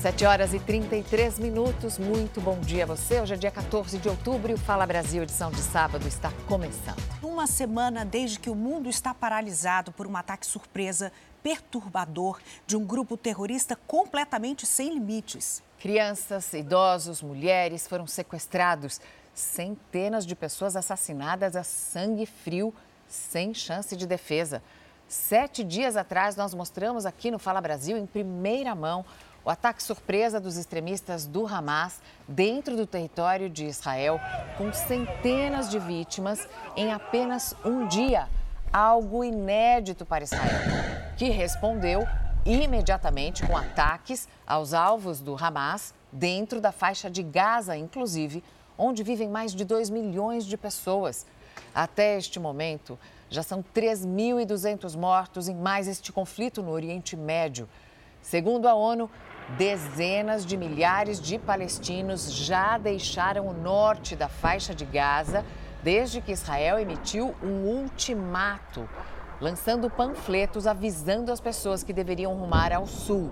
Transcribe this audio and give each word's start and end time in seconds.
7 0.00 0.24
horas 0.24 0.54
e 0.54 0.58
33 0.58 1.38
minutos. 1.38 1.98
Muito 1.98 2.40
bom 2.40 2.58
dia 2.58 2.84
a 2.84 2.86
você. 2.86 3.20
Hoje 3.20 3.34
é 3.34 3.36
dia 3.36 3.50
14 3.50 3.98
de 3.98 4.08
outubro 4.08 4.50
e 4.50 4.54
o 4.54 4.58
Fala 4.58 4.86
Brasil, 4.86 5.22
edição 5.22 5.50
de 5.50 5.60
sábado, 5.60 6.08
está 6.08 6.32
começando. 6.48 6.96
Uma 7.22 7.46
semana 7.46 8.02
desde 8.02 8.40
que 8.40 8.48
o 8.48 8.54
mundo 8.54 8.88
está 8.88 9.12
paralisado 9.12 9.92
por 9.92 10.06
um 10.06 10.16
ataque 10.16 10.46
surpresa 10.46 11.12
perturbador 11.42 12.40
de 12.66 12.78
um 12.78 12.84
grupo 12.86 13.14
terrorista 13.14 13.76
completamente 13.86 14.64
sem 14.64 14.88
limites. 14.94 15.62
Crianças, 15.78 16.50
idosos, 16.54 17.20
mulheres 17.20 17.86
foram 17.86 18.06
sequestrados. 18.06 19.02
Centenas 19.34 20.24
de 20.24 20.34
pessoas 20.34 20.76
assassinadas 20.76 21.54
a 21.54 21.62
sangue 21.62 22.24
frio, 22.24 22.72
sem 23.06 23.52
chance 23.52 23.94
de 23.94 24.06
defesa. 24.06 24.62
Sete 25.10 25.64
dias 25.64 25.96
atrás, 25.96 26.36
nós 26.36 26.54
mostramos 26.54 27.04
aqui 27.04 27.32
no 27.32 27.38
Fala 27.38 27.60
Brasil, 27.60 27.98
em 27.98 28.06
primeira 28.06 28.76
mão, 28.76 29.04
o 29.44 29.50
ataque 29.50 29.82
surpresa 29.82 30.38
dos 30.38 30.56
extremistas 30.56 31.26
do 31.26 31.46
Hamas 31.46 32.00
dentro 32.28 32.76
do 32.76 32.86
território 32.86 33.48
de 33.48 33.64
Israel, 33.64 34.20
com 34.58 34.72
centenas 34.72 35.70
de 35.70 35.78
vítimas 35.78 36.46
em 36.76 36.92
apenas 36.92 37.54
um 37.64 37.86
dia. 37.86 38.28
Algo 38.72 39.24
inédito 39.24 40.04
para 40.04 40.24
Israel, 40.24 40.60
que 41.16 41.28
respondeu 41.30 42.06
imediatamente 42.44 43.46
com 43.46 43.56
ataques 43.56 44.28
aos 44.46 44.72
alvos 44.72 45.20
do 45.20 45.36
Hamas 45.36 45.94
dentro 46.12 46.60
da 46.60 46.70
faixa 46.70 47.10
de 47.10 47.22
Gaza, 47.22 47.76
inclusive, 47.76 48.44
onde 48.78 49.02
vivem 49.02 49.28
mais 49.28 49.54
de 49.54 49.64
2 49.64 49.90
milhões 49.90 50.44
de 50.44 50.56
pessoas. 50.56 51.26
Até 51.74 52.16
este 52.16 52.38
momento, 52.38 52.98
já 53.28 53.42
são 53.42 53.64
3.200 53.74 54.96
mortos 54.96 55.48
em 55.48 55.54
mais 55.54 55.86
este 55.86 56.12
conflito 56.12 56.62
no 56.62 56.70
Oriente 56.70 57.16
Médio. 57.16 57.68
Segundo 58.22 58.66
a 58.66 58.74
ONU, 58.74 59.10
Dezenas 59.56 60.46
de 60.46 60.56
milhares 60.56 61.20
de 61.20 61.38
palestinos 61.38 62.32
já 62.32 62.78
deixaram 62.78 63.48
o 63.48 63.52
norte 63.52 64.14
da 64.14 64.28
faixa 64.28 64.74
de 64.74 64.84
Gaza 64.84 65.44
desde 65.82 66.20
que 66.20 66.32
Israel 66.32 66.78
emitiu 66.78 67.34
um 67.42 67.64
ultimato, 67.66 68.88
lançando 69.40 69.90
panfletos 69.90 70.66
avisando 70.66 71.32
as 71.32 71.40
pessoas 71.40 71.82
que 71.82 71.92
deveriam 71.92 72.34
rumar 72.34 72.72
ao 72.72 72.86
sul. 72.86 73.30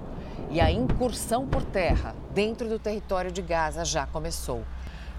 E 0.50 0.60
a 0.60 0.70
incursão 0.70 1.46
por 1.46 1.62
terra 1.62 2.14
dentro 2.32 2.68
do 2.68 2.78
território 2.78 3.30
de 3.30 3.42
Gaza 3.42 3.84
já 3.84 4.06
começou. 4.06 4.64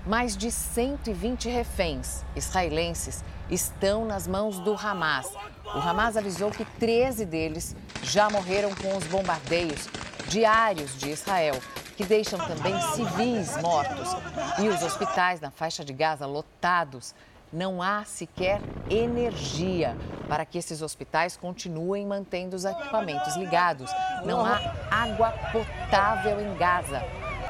Mais 0.06 0.36
de 0.36 0.52
120 0.52 1.50
reféns 1.50 2.24
israelenses 2.36 3.24
estão 3.50 4.06
nas 4.06 4.28
mãos 4.28 4.60
do 4.60 4.74
Hamas. 4.74 5.32
O 5.66 5.78
Hamas 5.78 6.18
avisou 6.18 6.52
que 6.52 6.66
13 6.66 7.26
deles 7.26 7.76
já 8.02 8.30
morreram 8.30 8.74
com 8.76 8.96
os 8.98 9.06
bombardeios 9.06 9.88
diários 10.30 10.96
de 10.98 11.10
Israel, 11.10 11.60
que 11.98 12.06
deixam 12.06 12.40
também 12.40 12.80
civis 12.94 13.58
mortos 13.58 14.16
e 14.60 14.70
os 14.70 14.82
hospitais 14.84 15.42
na 15.42 15.50
faixa 15.52 15.84
de 15.84 15.92
Gaza 15.92 16.26
lotados. 16.26 17.14
Não 17.52 17.82
há 17.82 18.06
sequer 18.06 18.62
energia 18.90 19.98
para 20.28 20.46
que 20.46 20.60
esses 20.60 20.84
hospitais 20.84 21.36
continuem 21.36 22.06
mantendo 22.06 22.56
os 22.56 22.64
equipamentos 22.64 23.36
ligados. 23.36 23.92
Não 24.24 24.46
há 24.46 24.60
água 24.92 25.34
potável 25.52 26.40
em 26.40 26.56
Gaza. 26.56 27.04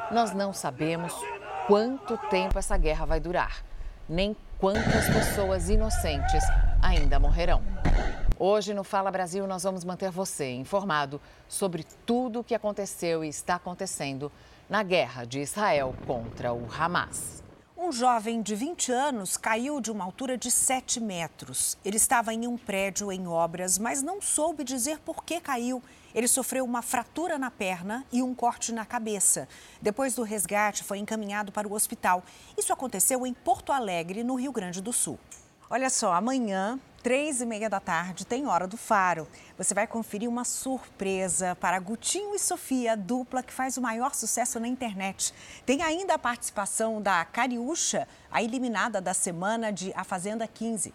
Nós 0.10 0.34
não 0.34 0.54
sabemos 0.54 1.14
quanto 1.68 2.18
tempo 2.30 2.58
essa 2.58 2.78
guerra 2.78 3.06
vai 3.06 3.20
durar, 3.20 3.62
nem 4.08 4.36
quantas 4.58 5.06
pessoas 5.10 5.70
inocentes 5.70 6.44
ainda 6.82 7.20
morrerão. 7.20 7.62
Hoje 8.42 8.74
no 8.74 8.86
Fala 8.86 9.12
Brasil 9.12 9.46
nós 9.46 9.64
vamos 9.64 9.84
manter 9.84 10.10
você 10.12 10.54
informado 10.54 11.20
sobre 11.46 11.86
tudo 12.06 12.40
o 12.40 12.44
que 12.44 12.56
aconteceu 12.56 13.22
e 13.22 13.28
está 13.28 13.56
acontecendo 13.56 14.32
na 14.70 14.82
guerra 14.82 15.26
de 15.26 15.42
Israel 15.42 15.94
contra 16.08 16.54
o 16.54 16.66
Hamas. 16.72 17.44
Um 17.78 17.92
jovem 17.92 18.42
de 18.42 18.56
20 18.56 18.94
anos 18.94 19.36
caiu 19.36 19.82
de 19.82 19.92
uma 19.92 20.06
altura 20.06 20.38
de 20.38 20.50
7 20.50 21.02
metros. 21.02 21.78
Ele 21.84 21.98
estava 21.98 22.34
em 22.34 22.48
um 22.48 22.58
prédio 22.58 23.12
em 23.12 23.28
obras, 23.28 23.78
mas 23.78 24.02
não 24.02 24.22
soube 24.22 24.64
dizer 24.64 25.00
por 25.00 25.26
que 25.26 25.42
caiu. 25.42 25.84
Ele 26.16 26.28
sofreu 26.28 26.64
uma 26.64 26.82
fratura 26.82 27.38
na 27.38 27.52
perna 27.52 28.06
e 28.10 28.24
um 28.24 28.34
corte 28.34 28.72
na 28.72 28.86
cabeça. 28.86 29.50
Depois 29.82 30.16
do 30.16 30.24
resgate, 30.24 30.82
foi 30.82 30.98
encaminhado 30.98 31.52
para 31.52 31.68
o 31.68 31.74
hospital. 31.74 32.24
Isso 32.58 32.72
aconteceu 32.72 33.28
em 33.28 33.34
Porto 33.34 33.74
Alegre, 33.74 34.24
no 34.24 34.36
Rio 34.36 34.54
Grande 34.54 34.82
do 34.82 34.94
Sul. 34.94 35.20
Olha 35.70 35.90
só, 35.90 36.14
amanhã 36.14 36.80
três 37.02 37.42
e 37.42 37.46
meia 37.46 37.70
da 37.70 37.80
tarde, 37.80 38.26
tem 38.26 38.46
Hora 38.46 38.68
do 38.68 38.78
Faro. 38.78 39.28
Você 39.58 39.74
vai 39.74 39.88
conferir 39.88 40.30
uma 40.30 40.44
surpresa 40.44 41.56
para 41.56 41.80
Gutinho 41.80 42.36
e 42.36 42.40
Sofia, 42.40 42.96
dupla 42.96 43.42
que 43.42 43.54
faz 43.54 43.78
o 43.78 43.82
maior 43.82 44.14
sucesso 44.14 44.60
na 44.60 44.68
internet. 44.68 45.34
Tem 45.66 45.82
ainda 45.82 46.16
a 46.16 46.20
participação 46.20 47.02
da 47.02 47.24
Cariúcha, 47.26 48.08
a 48.32 48.44
eliminada 48.44 49.02
da 49.02 49.14
semana 49.14 49.72
de 49.72 49.94
A 49.96 50.04
Fazenda 50.04 50.48
15. 50.48 50.94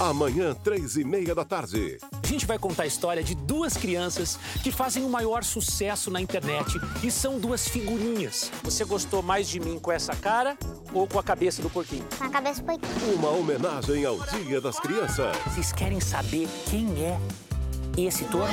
Amanhã, 0.00 0.54
três 0.54 0.96
e 0.96 1.04
meia 1.04 1.34
da 1.34 1.44
tarde. 1.44 1.98
A 2.22 2.26
gente 2.26 2.46
vai 2.46 2.58
contar 2.58 2.82
a 2.84 2.86
história 2.86 3.22
de 3.22 3.34
duas 3.34 3.76
crianças 3.76 4.38
que 4.62 4.72
fazem 4.72 5.04
o 5.04 5.08
maior 5.08 5.44
sucesso 5.44 6.10
na 6.10 6.20
internet 6.20 6.80
e 7.02 7.10
são 7.10 7.38
duas 7.38 7.68
figurinhas. 7.68 8.50
Você 8.62 8.84
gostou 8.84 9.22
mais 9.22 9.48
de 9.48 9.60
mim 9.60 9.78
com 9.78 9.92
essa 9.92 10.16
cara 10.16 10.56
ou 10.92 11.06
com 11.06 11.18
a 11.18 11.22
cabeça 11.22 11.62
do 11.62 11.70
porquinho? 11.70 12.04
Com 12.18 12.24
a 12.24 12.30
cabeça 12.30 12.62
do 12.62 12.66
porquinho. 12.66 13.14
Uma 13.14 13.30
homenagem 13.30 14.04
ao 14.04 14.18
Dia 14.20 14.60
das 14.60 14.80
Crianças. 14.80 15.36
Vocês 15.46 15.72
querem 15.72 16.00
saber 16.00 16.48
quem 16.68 16.86
é 17.04 17.18
esse 17.96 18.24
touro? 18.24 18.52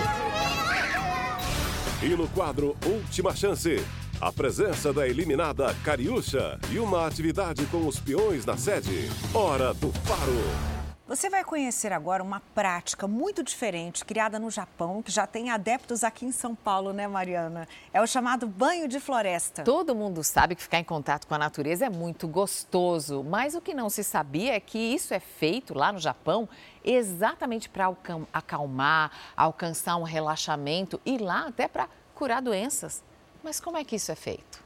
E 2.02 2.10
no 2.10 2.28
quadro 2.30 2.78
Última 2.86 3.36
Chance, 3.36 3.84
a 4.22 4.32
presença 4.32 4.94
da 4.94 5.08
eliminada 5.08 5.74
Cariúcha 5.84 6.60
e 6.72 6.80
uma 6.80 7.08
atividade 7.08 7.66
com 7.66 7.88
os 7.88 8.00
peões 8.00 8.46
na 8.46 8.56
sede. 8.56 9.10
Hora 9.34 9.74
do 9.74 9.92
Faro. 10.04 10.79
Você 11.10 11.28
vai 11.28 11.44
conhecer 11.44 11.92
agora 11.92 12.22
uma 12.22 12.40
prática 12.54 13.08
muito 13.08 13.42
diferente, 13.42 14.06
criada 14.06 14.38
no 14.38 14.52
Japão, 14.52 15.02
que 15.02 15.12
já 15.12 15.26
tem 15.26 15.50
adeptos 15.50 16.04
aqui 16.04 16.24
em 16.24 16.32
São 16.32 16.54
Paulo, 16.54 16.94
né, 16.94 17.08
Mariana? 17.08 17.68
É 17.92 18.00
o 18.00 18.06
chamado 18.06 18.46
banho 18.46 18.88
de 18.88 19.00
floresta. 19.00 19.64
Todo 19.64 19.96
mundo 19.96 20.24
sabe 20.24 20.54
que 20.54 20.62
ficar 20.62 20.78
em 20.78 20.84
contato 20.84 21.26
com 21.26 21.34
a 21.34 21.40
natureza 21.40 21.84
é 21.84 21.90
muito 21.90 22.28
gostoso, 22.28 23.24
mas 23.24 23.56
o 23.56 23.60
que 23.60 23.74
não 23.74 23.90
se 23.90 24.04
sabia 24.04 24.54
é 24.54 24.60
que 24.60 24.78
isso 24.78 25.12
é 25.12 25.20
feito 25.20 25.74
lá 25.74 25.92
no 25.92 25.98
Japão 25.98 26.48
exatamente 26.86 27.70
para 27.70 27.92
acalmar, 28.32 29.12
alcançar 29.36 29.96
um 29.96 30.04
relaxamento 30.04 31.02
e 31.04 31.18
lá 31.18 31.48
até 31.48 31.68
para 31.68 31.90
curar 32.14 32.40
doenças. 32.40 33.04
Mas 33.44 33.60
como 33.60 33.78
é 33.78 33.84
que 33.84 33.96
isso 33.96 34.12
é 34.12 34.16
feito? 34.16 34.64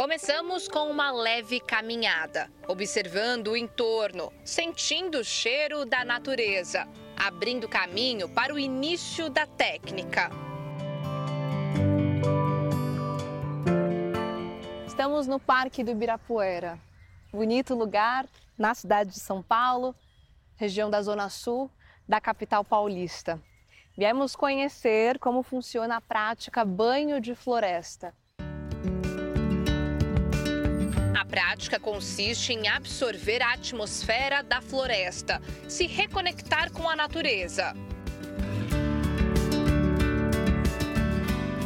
Começamos 0.00 0.66
com 0.66 0.90
uma 0.90 1.10
leve 1.10 1.60
caminhada, 1.60 2.50
observando 2.66 3.48
o 3.48 3.56
entorno, 3.56 4.32
sentindo 4.42 5.18
o 5.18 5.24
cheiro 5.24 5.84
da 5.84 6.06
natureza, 6.06 6.88
abrindo 7.14 7.68
caminho 7.68 8.26
para 8.26 8.54
o 8.54 8.58
início 8.58 9.28
da 9.28 9.46
técnica. 9.46 10.30
Estamos 14.86 15.26
no 15.26 15.38
Parque 15.38 15.84
do 15.84 15.90
Ibirapuera. 15.90 16.78
Bonito 17.30 17.74
lugar 17.74 18.26
na 18.56 18.74
cidade 18.74 19.10
de 19.10 19.20
São 19.20 19.42
Paulo, 19.42 19.94
região 20.56 20.88
da 20.88 21.02
Zona 21.02 21.28
Sul 21.28 21.70
da 22.08 22.22
capital 22.22 22.64
paulista. 22.64 23.38
Viemos 23.98 24.34
conhecer 24.34 25.18
como 25.18 25.42
funciona 25.42 25.96
a 25.96 26.00
prática 26.00 26.64
banho 26.64 27.20
de 27.20 27.34
floresta 27.34 28.14
prática 31.30 31.78
consiste 31.78 32.52
em 32.52 32.66
absorver 32.66 33.40
a 33.40 33.52
atmosfera 33.52 34.42
da 34.42 34.60
floresta, 34.60 35.40
se 35.68 35.86
reconectar 35.86 36.72
com 36.72 36.88
a 36.88 36.96
natureza. 36.96 37.72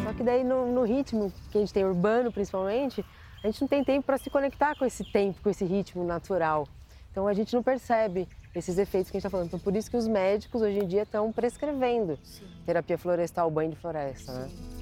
Só 0.04 0.12
que 0.12 0.22
daí 0.22 0.44
no, 0.44 0.70
no 0.70 0.84
ritmo 0.84 1.32
que 1.50 1.56
a 1.56 1.60
gente 1.62 1.72
tem 1.72 1.84
urbano 1.84 2.30
principalmente, 2.30 3.02
a 3.42 3.46
gente 3.46 3.62
não 3.62 3.68
tem 3.68 3.82
tempo 3.82 4.04
para 4.04 4.18
se 4.18 4.28
conectar 4.28 4.76
com 4.76 4.84
esse 4.84 5.02
tempo, 5.02 5.40
com 5.42 5.48
esse 5.48 5.64
ritmo 5.64 6.04
natural. 6.04 6.68
Então 7.10 7.26
a 7.26 7.32
gente 7.32 7.54
não 7.54 7.62
percebe 7.62 8.28
esses 8.54 8.76
efeitos 8.76 9.10
que 9.10 9.16
a 9.16 9.18
gente 9.18 9.26
está 9.26 9.30
falando. 9.30 9.46
Então 9.46 9.58
por 9.58 9.74
isso 9.74 9.90
que 9.90 9.96
os 9.96 10.06
médicos 10.06 10.60
hoje 10.60 10.78
em 10.78 10.86
dia 10.86 11.02
estão 11.04 11.32
prescrevendo 11.32 12.18
Sim. 12.22 12.46
terapia 12.66 12.98
florestal, 12.98 13.50
banho 13.50 13.70
de 13.70 13.76
floresta. 13.76 14.32
Né? 14.32 14.73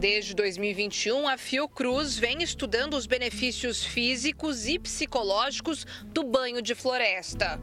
Desde 0.00 0.34
2021, 0.34 1.28
a 1.28 1.36
Fiocruz 1.36 2.18
vem 2.18 2.42
estudando 2.42 2.94
os 2.94 3.04
benefícios 3.04 3.84
físicos 3.84 4.66
e 4.66 4.78
psicológicos 4.78 5.84
do 6.06 6.24
banho 6.24 6.62
de 6.62 6.74
floresta. 6.74 7.60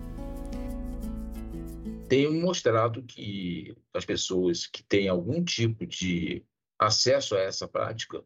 Tem 2.08 2.32
mostrado 2.40 3.02
que 3.02 3.76
as 3.92 4.06
pessoas 4.06 4.68
que 4.68 4.84
têm 4.84 5.08
algum 5.08 5.44
tipo 5.44 5.84
de 5.88 6.44
acesso 6.80 7.36
a 7.36 7.40
essa 7.40 7.68
prática 7.68 8.24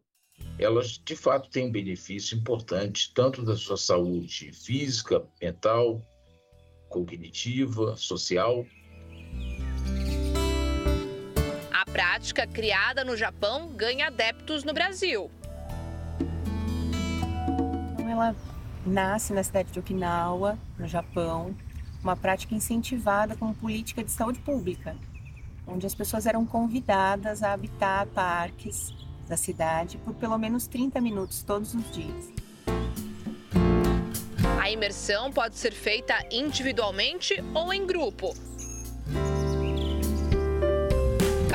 elas 0.59 0.97
de 0.97 1.15
fato 1.15 1.49
têm 1.49 1.67
um 1.67 1.71
benefício 1.71 2.37
importante, 2.37 3.13
tanto 3.13 3.43
da 3.43 3.55
sua 3.55 3.77
saúde 3.77 4.51
física, 4.51 5.25
mental, 5.41 6.01
cognitiva, 6.89 7.95
social. 7.95 8.65
Prática 11.91 12.47
criada 12.47 13.03
no 13.03 13.17
Japão 13.17 13.67
ganha 13.75 14.07
adeptos 14.07 14.63
no 14.63 14.73
Brasil. 14.73 15.29
Então, 17.93 18.09
ela 18.09 18.35
nasce 18.85 19.33
na 19.33 19.43
cidade 19.43 19.71
de 19.71 19.79
Okinawa, 19.79 20.57
no 20.79 20.87
Japão, 20.87 21.55
uma 22.01 22.15
prática 22.15 22.55
incentivada 22.55 23.35
como 23.35 23.53
política 23.53 24.03
de 24.03 24.11
saúde 24.11 24.39
pública, 24.39 24.95
onde 25.67 25.85
as 25.85 25.93
pessoas 25.93 26.25
eram 26.25 26.45
convidadas 26.45 27.43
a 27.43 27.51
habitar 27.51 28.07
parques 28.07 28.93
da 29.27 29.35
cidade 29.37 29.97
por 29.97 30.13
pelo 30.15 30.37
menos 30.37 30.67
30 30.67 30.99
minutos 31.01 31.43
todos 31.43 31.73
os 31.73 31.91
dias. 31.91 32.31
A 34.61 34.71
imersão 34.71 35.31
pode 35.31 35.57
ser 35.57 35.73
feita 35.73 36.13
individualmente 36.31 37.35
ou 37.53 37.73
em 37.73 37.85
grupo. 37.85 38.33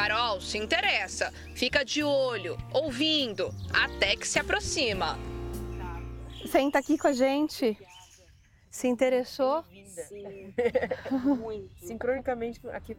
Carol 0.06 0.40
se 0.40 0.56
interessa, 0.56 1.32
fica 1.52 1.84
de 1.84 2.00
olho, 2.04 2.56
ouvindo, 2.72 3.52
até 3.72 4.14
que 4.14 4.28
se 4.28 4.38
aproxima. 4.38 5.18
Senta 6.46 6.78
aqui 6.78 6.96
com 6.96 7.08
a 7.08 7.12
gente. 7.12 7.76
Se 8.70 8.86
interessou? 8.86 9.64
Sim. 9.84 10.54
Muito. 11.10 11.74
Sincronicamente 11.84 12.60
aqui. 12.68 12.96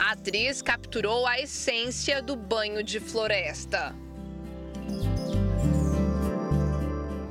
A 0.00 0.12
atriz 0.12 0.62
capturou 0.62 1.26
a 1.26 1.40
essência 1.40 2.22
do 2.22 2.36
banho 2.36 2.84
de 2.84 3.00
floresta. 3.00 3.96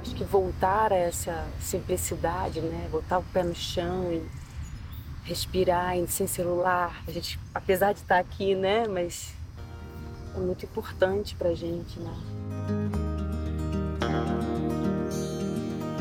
Acho 0.01 0.13
que 0.13 0.25
voltar 0.25 0.91
a 0.91 0.97
essa 0.97 1.47
simplicidade, 1.61 2.59
né? 2.59 2.89
Botar 2.91 3.19
o 3.19 3.23
pé 3.31 3.43
no 3.43 3.55
chão 3.55 4.11
e 4.11 4.40
respirar 5.31 5.95
sem 6.07 6.27
celular. 6.27 7.03
A 7.07 7.11
gente, 7.11 7.39
apesar 7.55 7.93
de 7.93 7.99
estar 7.99 8.19
aqui, 8.19 8.53
né? 8.53 8.85
Mas 8.87 9.33
é 10.35 10.39
muito 10.39 10.65
importante 10.65 11.35
pra 11.35 11.53
gente, 11.53 11.99
né? 11.99 13.10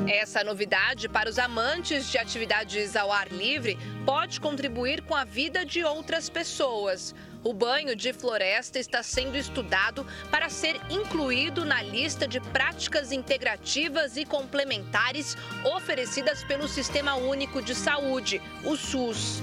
Essa 0.09 0.43
novidade 0.43 1.09
para 1.09 1.29
os 1.29 1.39
amantes 1.39 2.11
de 2.11 2.19
atividades 2.19 2.97
ao 2.97 3.13
ar 3.13 3.29
livre 3.29 3.79
pode 4.05 4.41
contribuir 4.41 5.03
com 5.03 5.15
a 5.15 5.25
vida 5.25 5.65
de 5.65 5.85
outras 5.85 6.29
pessoas. 6.29 7.15
O 7.43 7.53
banho 7.55 7.97
de 7.97 8.13
floresta 8.13 8.79
está 8.79 9.03
sendo 9.03 9.37
estudado 9.37 10.07
para 10.31 10.49
ser 10.49 10.77
incluído 10.91 11.65
na 11.65 11.83
lista 11.83 12.29
de 12.29 12.41
práticas 12.41 13.13
integrativas 13.13 14.17
e 14.17 14.25
complementares 14.25 15.37
oferecidas 15.65 16.45
pelo 16.45 16.69
Sistema 16.69 17.15
Único 17.15 17.63
de 17.63 17.75
Saúde, 17.75 18.43
o 18.65 18.77
SUS. 18.77 19.43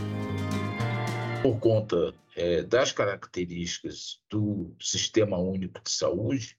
Por 1.42 1.59
conta 1.59 2.13
é, 2.36 2.62
das 2.62 2.92
características 2.92 4.19
do 4.30 4.75
Sistema 4.80 5.38
Único 5.38 5.81
de 5.83 5.89
Saúde, 5.89 6.57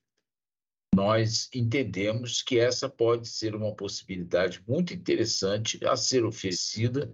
nós 0.94 1.48
entendemos 1.54 2.42
que 2.42 2.58
essa 2.58 2.88
pode 2.88 3.28
ser 3.28 3.54
uma 3.54 3.72
possibilidade 3.72 4.60
muito 4.66 4.92
interessante 4.92 5.78
a 5.86 5.96
ser 5.96 6.24
oferecida 6.24 7.12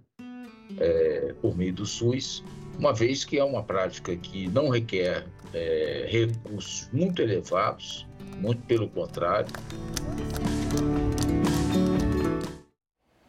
é, 0.79 1.33
por 1.41 1.55
meio 1.55 1.73
do 1.73 1.85
SUS, 1.85 2.43
uma 2.79 2.93
vez 2.93 3.23
que 3.23 3.37
é 3.37 3.43
uma 3.43 3.63
prática 3.63 4.15
que 4.15 4.47
não 4.47 4.69
requer 4.69 5.27
é, 5.53 6.07
recursos 6.09 6.89
muito 6.91 7.21
elevados, 7.21 8.07
muito 8.37 8.61
pelo 8.63 8.89
contrário. 8.89 9.51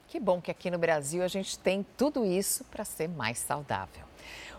Que 0.08 0.18
bom 0.18 0.40
que 0.40 0.50
aqui 0.50 0.70
no 0.70 0.78
Brasil 0.78 1.22
a 1.22 1.28
gente 1.28 1.58
tem 1.58 1.84
tudo 1.96 2.24
isso 2.24 2.64
para 2.64 2.84
ser 2.84 3.08
mais 3.08 3.38
saudável. 3.38 4.04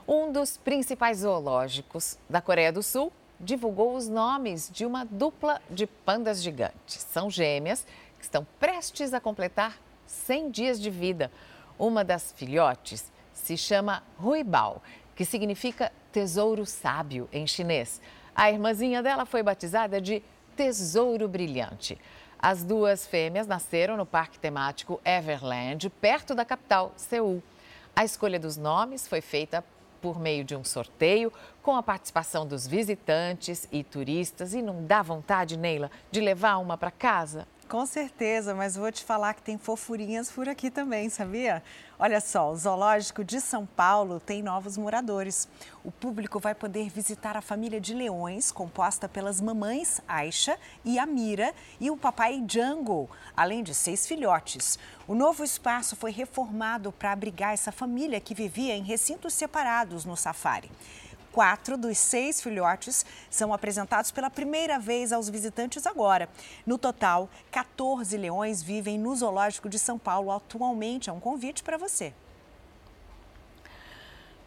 Um 0.08 0.32
dos 0.32 0.56
principais 0.56 1.20
zoológicos 1.20 2.18
da 2.30 2.40
Coreia 2.40 2.72
do 2.72 2.84
Sul 2.84 3.12
divulgou 3.40 3.96
os 3.96 4.08
nomes 4.08 4.70
de 4.72 4.86
uma 4.86 5.06
dupla 5.06 5.62
de 5.70 5.86
pandas 5.86 6.42
gigantes. 6.42 7.06
São 7.12 7.30
gêmeas 7.30 7.86
que 8.18 8.24
estão 8.24 8.46
prestes 8.60 9.14
a 9.14 9.20
completar 9.20 9.78
100 10.06 10.52
dias 10.52 10.82
de 10.82 10.90
vida. 10.90 11.32
Uma 11.78 12.04
das 12.04 12.32
filhotes 12.32 13.12
se 13.34 13.56
chama 13.56 14.04
Ruibao, 14.18 14.82
que 15.16 15.24
significa 15.24 15.92
tesouro 16.12 16.66
sábio 16.66 17.30
em 17.32 17.46
chinês. 17.46 18.02
A 18.36 18.50
irmãzinha 18.52 19.04
dela 19.04 19.26
foi 19.26 19.44
batizada 19.44 20.02
de 20.02 20.22
Tesouro 20.56 21.28
Brilhante. 21.28 21.98
As 22.40 22.64
duas 22.64 23.06
fêmeas 23.06 23.48
nasceram 23.48 23.98
no 23.98 24.06
parque 24.06 24.38
temático 24.38 25.00
Everland, 25.04 25.90
perto 25.90 26.36
da 26.36 26.46
capital, 26.46 26.94
Seul. 26.96 27.42
A 27.96 28.06
escolha 28.06 28.40
dos 28.40 28.58
nomes 28.58 29.08
foi 29.08 29.22
feita 29.22 29.64
por 30.02 30.20
meio 30.20 30.44
de 30.44 30.56
um 30.56 30.64
sorteio, 30.64 31.32
com 31.62 31.76
a 31.76 31.84
participação 31.84 32.46
dos 32.46 32.66
visitantes 32.66 33.68
e 33.72 33.84
turistas. 33.84 34.54
E 34.54 34.62
não 34.62 34.86
dá 34.86 35.02
vontade, 35.02 35.58
Neila, 35.58 35.92
de 36.12 36.22
levar 36.22 36.58
uma 36.58 36.78
para 36.78 36.92
casa? 36.92 37.48
Com 37.70 37.86
certeza, 37.86 38.56
mas 38.56 38.78
vou 38.78 38.90
te 38.90 39.04
falar 39.04 39.34
que 39.34 39.42
tem 39.42 39.58
fofurinhas 39.58 40.32
por 40.32 40.48
aqui 40.48 40.72
também, 40.72 41.10
sabia? 41.10 41.62
Olha 42.00 42.22
só, 42.22 42.50
o 42.50 42.56
Zoológico 42.56 43.26
de 43.26 43.42
São 43.42 43.66
Paulo 43.66 44.22
tem 44.22 44.42
novos 44.42 44.78
moradores. 44.78 45.50
O 45.84 45.92
público 45.92 46.40
vai 46.40 46.56
poder 46.56 46.90
visitar 46.90 47.36
a 47.36 47.42
família 47.42 47.82
de 47.82 47.94
leões, 47.94 48.54
composta 48.54 49.10
pelas 49.10 49.42
mamães 49.42 50.00
Aisha 50.08 50.58
e 50.86 50.98
Amira 50.98 51.54
e 51.78 51.92
o 51.92 51.98
papai 51.98 52.40
Django, 52.40 53.10
além 53.36 53.62
de 53.62 53.74
seis 53.74 54.08
filhotes. 54.08 54.80
O 55.06 55.14
novo 55.14 55.44
espaço 55.44 55.98
foi 55.98 56.12
reformado 56.12 56.94
para 56.94 57.12
abrigar 57.12 57.54
essa 57.54 57.74
família 57.74 58.22
que 58.22 58.34
vivia 58.34 58.78
em 58.78 58.84
recintos 58.84 59.34
separados 59.34 60.06
no 60.06 60.16
safari. 60.16 60.72
Quatro 61.38 61.78
dos 61.78 62.00
seis 62.00 62.42
filhotes 62.42 63.06
são 63.30 63.54
apresentados 63.54 64.10
pela 64.10 64.28
primeira 64.28 64.80
vez 64.80 65.14
aos 65.14 65.30
visitantes 65.30 65.86
agora. 65.86 66.28
No 66.66 66.80
total, 66.80 67.30
14 67.52 68.18
leões 68.18 68.64
vivem 68.64 68.98
no 68.98 69.16
Zoológico 69.16 69.70
de 69.70 69.78
São 69.78 70.00
Paulo 70.00 70.32
atualmente. 70.32 71.12
É 71.12 71.14
um 71.14 71.20
convite 71.20 71.62
para 71.62 71.78
você. 71.78 72.12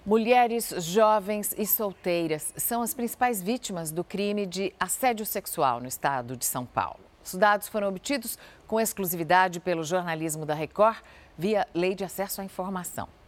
Mulheres 0.04 0.74
jovens 0.78 1.54
e 1.56 1.64
solteiras 1.64 2.52
são 2.56 2.82
as 2.82 2.92
principais 2.92 3.40
vítimas 3.40 3.92
do 3.92 4.02
crime 4.02 4.44
de 4.44 4.74
assédio 4.80 5.24
sexual 5.24 5.78
no 5.78 5.86
estado 5.86 6.36
de 6.36 6.44
São 6.44 6.66
Paulo. 6.66 7.04
Os 7.24 7.36
dados 7.36 7.68
foram 7.68 7.86
obtidos 7.86 8.36
com 8.66 8.80
exclusividade 8.80 9.60
pelo 9.60 9.84
jornalismo 9.84 10.44
da 10.44 10.54
Record 10.54 10.98
via 11.38 11.68
Lei 11.72 11.94
de 11.94 12.02
Acesso 12.02 12.40
à 12.40 12.44
Informação. 12.44 13.19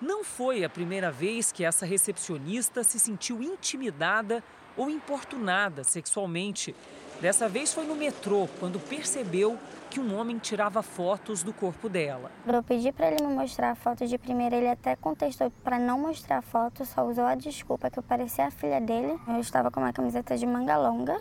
Não 0.00 0.22
foi 0.22 0.62
a 0.62 0.70
primeira 0.70 1.10
vez 1.10 1.50
que 1.50 1.64
essa 1.64 1.84
recepcionista 1.84 2.84
se 2.84 3.00
sentiu 3.00 3.42
intimidada 3.42 4.44
ou 4.76 4.88
importunada 4.88 5.82
sexualmente. 5.82 6.72
Dessa 7.20 7.48
vez 7.48 7.74
foi 7.74 7.84
no 7.84 7.96
metrô, 7.96 8.48
quando 8.60 8.78
percebeu 8.78 9.58
que 9.90 9.98
um 9.98 10.16
homem 10.16 10.38
tirava 10.38 10.84
fotos 10.84 11.42
do 11.42 11.52
corpo 11.52 11.88
dela. 11.88 12.30
Eu 12.46 12.62
pedi 12.62 12.92
para 12.92 13.10
ele 13.10 13.26
me 13.26 13.34
mostrar 13.34 13.72
a 13.72 13.74
foto 13.74 14.06
de 14.06 14.16
primeira, 14.16 14.54
ele 14.54 14.68
até 14.68 14.94
contestou 14.94 15.50
para 15.64 15.80
não 15.80 15.98
mostrar 15.98 16.38
a 16.38 16.42
foto, 16.42 16.86
só 16.86 17.04
usou 17.04 17.24
a 17.24 17.34
desculpa 17.34 17.90
que 17.90 17.98
eu 17.98 18.02
parecia 18.02 18.46
a 18.46 18.50
filha 18.52 18.80
dele. 18.80 19.18
Eu 19.26 19.40
estava 19.40 19.68
com 19.68 19.80
uma 19.80 19.92
camiseta 19.92 20.36
de 20.36 20.46
manga 20.46 20.76
longa, 20.76 21.20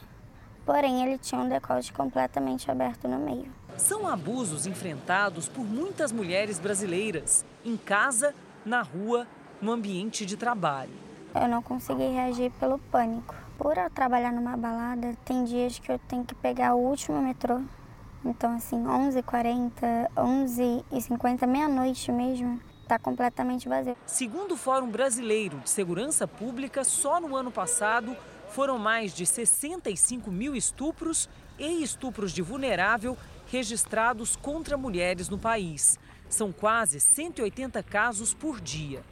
porém 0.68 1.04
ele 1.04 1.18
tinha 1.18 1.42
um 1.42 1.50
decote 1.50 1.92
completamente 1.92 2.70
aberto 2.70 3.08
no 3.08 3.18
meio. 3.18 3.52
São 3.76 4.08
abusos 4.08 4.68
enfrentados 4.68 5.50
por 5.50 5.66
muitas 5.66 6.12
mulheres 6.12 6.60
brasileiras, 6.60 7.44
em 7.66 7.76
casa 7.76 8.36
na 8.68 8.82
rua, 8.82 9.26
no 9.62 9.72
ambiente 9.72 10.26
de 10.26 10.36
trabalho. 10.36 10.92
Eu 11.34 11.48
não 11.48 11.62
consegui 11.62 12.08
reagir 12.08 12.52
pelo 12.60 12.78
pânico. 12.78 13.34
Por 13.58 13.78
eu 13.78 13.90
trabalhar 13.90 14.32
numa 14.32 14.56
balada, 14.56 15.16
tem 15.26 15.44
dias 15.44 15.80
que 15.80 15.92
eu 15.92 15.98
tenho 16.00 16.24
que 16.24 16.36
pegar 16.36 16.76
o 16.76 16.80
último 16.80 17.22
metrô. 17.22 17.62
Então, 18.24 18.56
assim, 18.56 18.84
11h40, 18.84 20.10
11h50, 20.16 21.48
meia-noite 21.48 22.12
mesmo, 22.12 22.60
está 22.84 23.00
completamente 23.00 23.70
vazio. 23.70 23.96
Segundo 24.06 24.54
o 24.54 24.58
Fórum 24.58 24.90
Brasileiro 24.90 25.58
de 25.60 25.70
Segurança 25.70 26.28
Pública, 26.28 26.84
só 26.84 27.20
no 27.20 27.36
ano 27.36 27.52
passado 27.52 28.16
foram 28.50 28.78
mais 28.78 29.14
de 29.14 29.26
65 29.26 30.30
mil 30.30 30.56
estupros 30.56 31.30
e 31.58 31.82
estupros 31.82 32.32
de 32.32 32.42
vulnerável 32.42 33.18
registrados 33.48 34.36
contra 34.36 34.78
mulheres 34.78 35.30
no 35.30 35.38
país. 35.38 35.98
São 36.30 36.52
quase 36.52 37.00
180 37.00 37.82
casos 37.84 38.34
por 38.34 38.60
dia. 38.60 39.04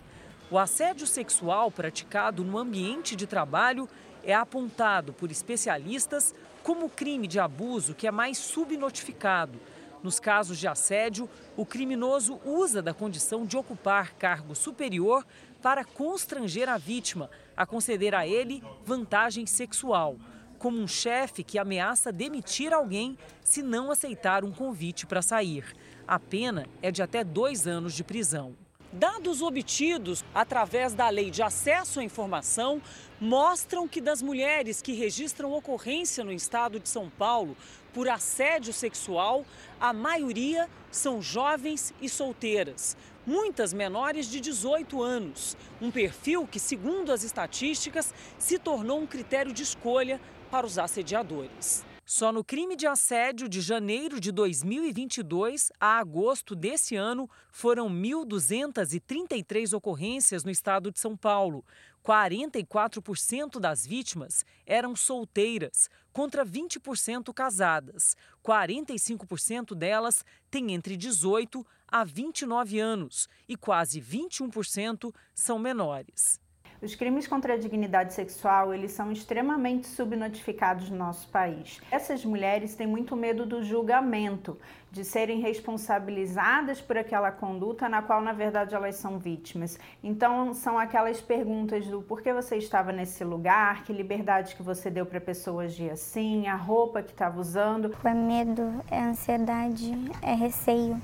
O 0.52 0.60
assédio 0.60 1.08
sexual 1.08 1.72
praticado 1.72 2.44
no 2.44 2.58
ambiente 2.58 3.16
de 3.16 3.26
trabalho 3.26 3.90
é 4.24 4.34
apontado 4.34 5.14
por 5.14 5.32
especialistas 5.32 6.36
como 6.62 6.90
crime 6.90 7.28
de 7.28 7.40
abuso 7.40 7.94
que 7.94 8.08
é 8.08 8.12
mais 8.12 8.38
subnotificado. 8.38 9.60
Nos 10.04 10.20
casos 10.20 10.60
de 10.60 10.68
assédio, 10.68 11.28
o 11.58 11.66
criminoso 11.66 12.40
usa 12.46 12.82
da 12.82 12.94
condição 12.94 13.46
de 13.46 13.58
ocupar 13.58 14.14
cargo 14.14 14.54
superior 14.54 15.26
para 15.64 15.84
constranger 15.84 16.70
a 16.70 16.78
vítima 16.78 17.30
a 17.58 17.66
conceder 17.66 18.14
a 18.14 18.28
ele 18.28 18.62
vantagem 18.84 19.48
sexual, 19.48 20.18
como 20.60 20.80
um 20.80 20.88
chefe 20.88 21.44
que 21.44 21.58
ameaça 21.58 22.12
demitir 22.12 22.74
alguém 22.74 23.18
se 23.44 23.64
não 23.64 23.90
aceitar 23.90 24.44
um 24.44 24.52
convite 24.52 25.08
para 25.08 25.22
sair. 25.22 25.66
A 26.08 26.20
pena 26.20 26.68
é 26.84 26.92
de 26.92 27.02
até 27.02 27.24
dois 27.24 27.66
anos 27.66 27.94
de 27.94 28.04
prisão. 28.04 28.56
Dados 28.94 29.42
obtidos 29.42 30.24
através 30.34 30.94
da 30.94 31.10
Lei 31.10 31.32
de 31.32 31.42
Acesso 31.42 32.00
à 32.00 32.04
Informação 32.04 32.82
mostram 33.20 33.88
que 33.88 34.00
das 34.00 34.22
mulheres 34.22 34.82
que 34.82 34.94
registram 34.94 35.52
ocorrência 35.52 36.24
no 36.24 36.32
estado 36.32 36.80
de 36.80 36.88
São 36.88 37.10
Paulo 37.10 37.58
por 37.92 38.08
assédio 38.08 38.72
sexual, 38.72 39.46
a 39.82 39.92
maioria 39.92 40.70
são 40.92 41.22
jovens 41.22 41.94
e 42.00 42.08
solteiras, 42.08 42.96
muitas 43.26 43.74
menores 43.74 44.30
de 44.30 44.40
18 44.40 45.02
anos. 45.02 45.58
Um 45.82 45.90
perfil 45.90 46.46
que, 46.46 46.60
segundo 46.60 47.12
as 47.12 47.24
estatísticas, 47.24 48.14
se 48.38 48.60
tornou 48.60 49.00
um 49.00 49.08
critério 49.08 49.52
de 49.52 49.64
escolha 49.64 50.22
para 50.52 50.66
os 50.66 50.78
assediadores. 50.78 51.84
Só 52.08 52.32
no 52.32 52.44
crime 52.44 52.76
de 52.76 52.86
assédio 52.86 53.50
de 53.50 53.60
janeiro 53.60 54.20
de 54.20 54.32
2022 54.32 55.72
a 55.80 55.98
agosto 55.98 56.56
desse 56.56 56.96
ano 56.96 57.28
foram 57.50 57.90
1.233 57.90 59.76
ocorrências 59.76 60.44
no 60.44 60.52
estado 60.52 60.92
de 60.92 61.00
São 61.00 61.18
Paulo. 61.18 61.66
44% 62.04 63.60
das 63.60 63.88
vítimas 63.88 64.46
eram 64.68 64.96
solteiras, 64.96 65.90
contra 66.14 66.46
20% 66.46 67.34
casadas. 67.34 68.16
45% 68.44 69.74
delas 69.74 70.24
têm 70.52 70.74
entre 70.74 70.96
18 70.96 71.66
a 71.88 72.04
29 72.04 72.80
anos 72.80 73.28
e 73.50 73.58
quase 73.58 74.00
21% 74.00 75.12
são 75.34 75.58
menores. 75.58 76.40
Os 76.86 76.94
crimes 76.94 77.26
contra 77.26 77.56
a 77.56 77.58
dignidade 77.58 78.14
sexual, 78.14 78.72
eles 78.72 78.92
são 78.92 79.12
extremamente 79.12 79.88
subnotificados 79.88 80.88
no 80.88 80.96
nosso 80.96 81.28
país. 81.30 81.82
Essas 81.90 82.24
mulheres 82.24 82.76
têm 82.76 82.86
muito 82.86 83.16
medo 83.16 83.44
do 83.44 83.64
julgamento, 83.64 84.56
de 84.92 85.04
serem 85.04 85.40
responsabilizadas 85.40 86.80
por 86.80 86.96
aquela 86.96 87.32
conduta 87.32 87.90
na 87.90 88.04
qual 88.04 88.22
na 88.22 88.34
verdade 88.34 88.76
elas 88.76 88.98
são 88.98 89.18
vítimas. 89.18 89.80
Então 90.04 90.54
são 90.54 90.78
aquelas 90.78 91.20
perguntas 91.20 91.88
do 91.88 92.04
por 92.04 92.22
que 92.22 92.32
você 92.32 92.58
estava 92.58 92.92
nesse 92.92 93.24
lugar, 93.24 93.84
que 93.84 93.92
liberdade 93.92 94.56
que 94.56 94.62
você 94.62 94.92
deu 94.92 95.08
para 95.08 95.18
a 95.18 95.22
pessoa 95.22 95.64
agir 95.64 95.90
assim, 95.90 96.46
a 96.46 96.56
roupa 96.56 97.02
que 97.02 97.14
estava 97.14 97.42
usando. 97.42 97.96
É 98.04 98.14
medo, 98.14 98.62
é 98.92 99.00
ansiedade, 99.00 99.92
é 100.22 100.36
receio. 100.36 101.02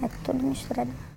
É 0.00 0.08
tudo 0.24 0.44
misturado. 0.46 1.11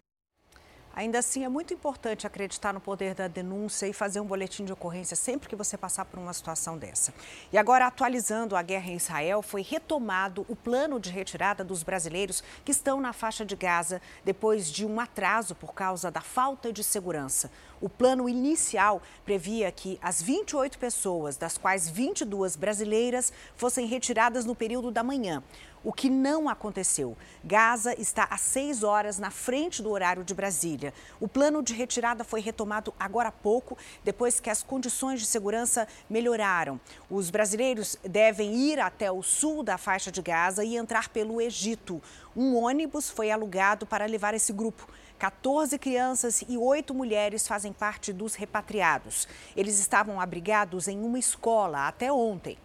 Ainda 0.96 1.20
assim, 1.20 1.44
é 1.44 1.50
muito 1.50 1.74
importante 1.74 2.26
acreditar 2.26 2.74
no 2.74 2.80
poder 2.80 3.14
da 3.14 3.28
denúncia 3.28 3.86
e 3.86 3.92
fazer 3.92 4.22
um 4.22 4.26
boletim 4.26 4.64
de 4.64 4.72
ocorrência 4.72 5.14
sempre 5.14 5.50
que 5.50 5.56
você 5.56 5.78
passar 5.78 6.06
por 6.06 6.18
uma 6.18 6.32
situação 6.32 6.78
dessa. 6.78 7.14
E 7.52 7.58
agora, 7.58 7.86
atualizando 7.86 8.56
a 8.56 8.62
guerra 8.62 8.92
em 8.92 8.96
Israel, 8.96 9.42
foi 9.42 9.62
retomado 9.62 10.46
o 10.48 10.56
plano 10.56 10.98
de 10.98 11.10
retirada 11.10 11.66
dos 11.66 11.84
brasileiros 11.84 12.42
que 12.64 12.72
estão 12.72 13.02
na 13.02 13.12
faixa 13.12 13.44
de 13.44 13.58
Gaza 13.58 14.02
depois 14.24 14.72
de 14.72 14.86
um 14.86 14.98
atraso 14.98 15.54
por 15.54 15.74
causa 15.74 16.10
da 16.10 16.22
falta 16.22 16.72
de 16.72 16.82
segurança. 16.82 17.52
O 17.82 17.90
plano 17.90 18.30
inicial 18.30 19.02
previa 19.26 19.70
que 19.74 20.00
as 20.02 20.22
28 20.22 20.80
pessoas, 20.80 21.36
das 21.36 21.58
quais 21.58 21.90
22 21.90 22.56
brasileiras, 22.56 23.34
fossem 23.58 23.86
retiradas 23.86 24.46
no 24.46 24.56
período 24.56 24.92
da 24.92 25.04
manhã 25.04 25.44
o 25.86 25.94
que 25.94 26.10
não 26.10 26.50
aconteceu. 26.50 27.16
Gaza 27.44 27.94
está 28.02 28.28
a 28.32 28.38
seis 28.38 28.82
horas 28.82 29.20
na 29.20 29.30
frente 29.30 29.84
do 29.84 29.92
horário 29.92 30.24
de 30.24 30.34
Brasília. 30.34 30.92
O 31.20 31.28
plano 31.28 31.62
de 31.62 31.76
retirada 31.76 32.24
foi 32.24 32.42
retomado 32.42 32.92
agora 33.00 33.30
há 33.30 33.32
pouco, 33.32 33.78
depois 34.04 34.40
que 34.40 34.50
as 34.50 34.64
condições 34.64 35.20
de 35.20 35.28
segurança 35.28 35.88
melhoraram. 36.10 36.82
Os 37.08 37.30
brasileiros 37.30 37.98
devem 38.04 38.56
ir 38.56 38.80
até 38.80 39.12
o 39.12 39.22
sul 39.22 39.62
da 39.62 39.78
faixa 39.78 40.12
de 40.12 40.24
Gaza 40.24 40.66
e 40.66 40.76
entrar 40.76 41.10
pelo 41.10 41.40
Egito. 41.40 42.02
Um 42.36 42.56
ônibus 42.56 43.10
foi 43.10 43.30
alugado 43.30 43.86
para 43.86 44.08
levar 44.08 44.34
esse 44.34 44.52
grupo. 44.52 44.88
14 45.20 45.78
crianças 45.78 46.44
e 46.48 46.58
8 46.58 46.94
mulheres 46.94 47.48
fazem 47.48 47.72
parte 47.72 48.12
dos 48.12 48.34
repatriados. 48.34 49.28
Eles 49.56 49.80
estavam 49.80 50.20
abrigados 50.20 50.88
em 50.88 51.00
uma 51.00 51.20
escola 51.20 51.88
até 51.88 52.12
ontem. 52.12 52.58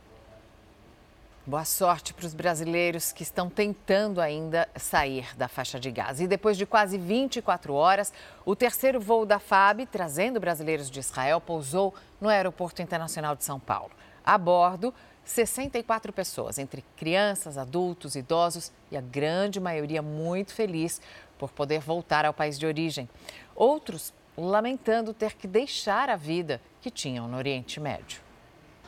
Boa 1.47 1.65
sorte 1.65 2.13
para 2.13 2.27
os 2.27 2.35
brasileiros 2.35 3.13
que 3.13 3.23
estão 3.23 3.49
tentando 3.49 4.21
ainda 4.21 4.69
sair 4.77 5.35
da 5.39 5.49
faixa 5.49 5.81
de 5.81 5.91
Gaza. 5.91 6.23
E 6.23 6.29
depois 6.29 6.55
de 6.55 6.67
quase 6.67 6.99
24 6.99 7.73
horas, 7.73 8.13
o 8.45 8.55
terceiro 8.55 9.01
voo 9.01 9.25
da 9.25 9.39
FAB, 9.39 9.87
trazendo 9.91 10.39
brasileiros 10.39 10.91
de 10.91 11.01
Israel, 11.01 11.41
pousou 11.41 11.95
no 12.21 12.29
Aeroporto 12.29 12.83
Internacional 12.83 13.35
de 13.35 13.43
São 13.43 13.59
Paulo. 13.59 13.91
A 14.23 14.37
bordo, 14.37 14.93
64 15.25 16.13
pessoas, 16.13 16.59
entre 16.59 16.85
crianças, 16.95 17.57
adultos, 17.57 18.17
idosos 18.17 18.71
e 18.91 18.97
a 18.97 19.01
grande 19.01 19.59
maioria 19.59 20.03
muito 20.03 20.53
feliz 20.53 21.01
por 21.39 21.51
poder 21.51 21.81
voltar 21.81 22.27
ao 22.27 22.35
país 22.35 22.59
de 22.59 22.67
origem. 22.67 23.09
Outros 23.57 24.13
lamentando 24.37 25.15
ter 25.15 25.35
que 25.35 25.49
deixar 25.49 26.11
a 26.11 26.17
vida 26.17 26.61
que 26.83 26.91
tinham 26.91 27.27
no 27.27 27.39
Oriente 27.39 27.81
Médio. 27.81 28.30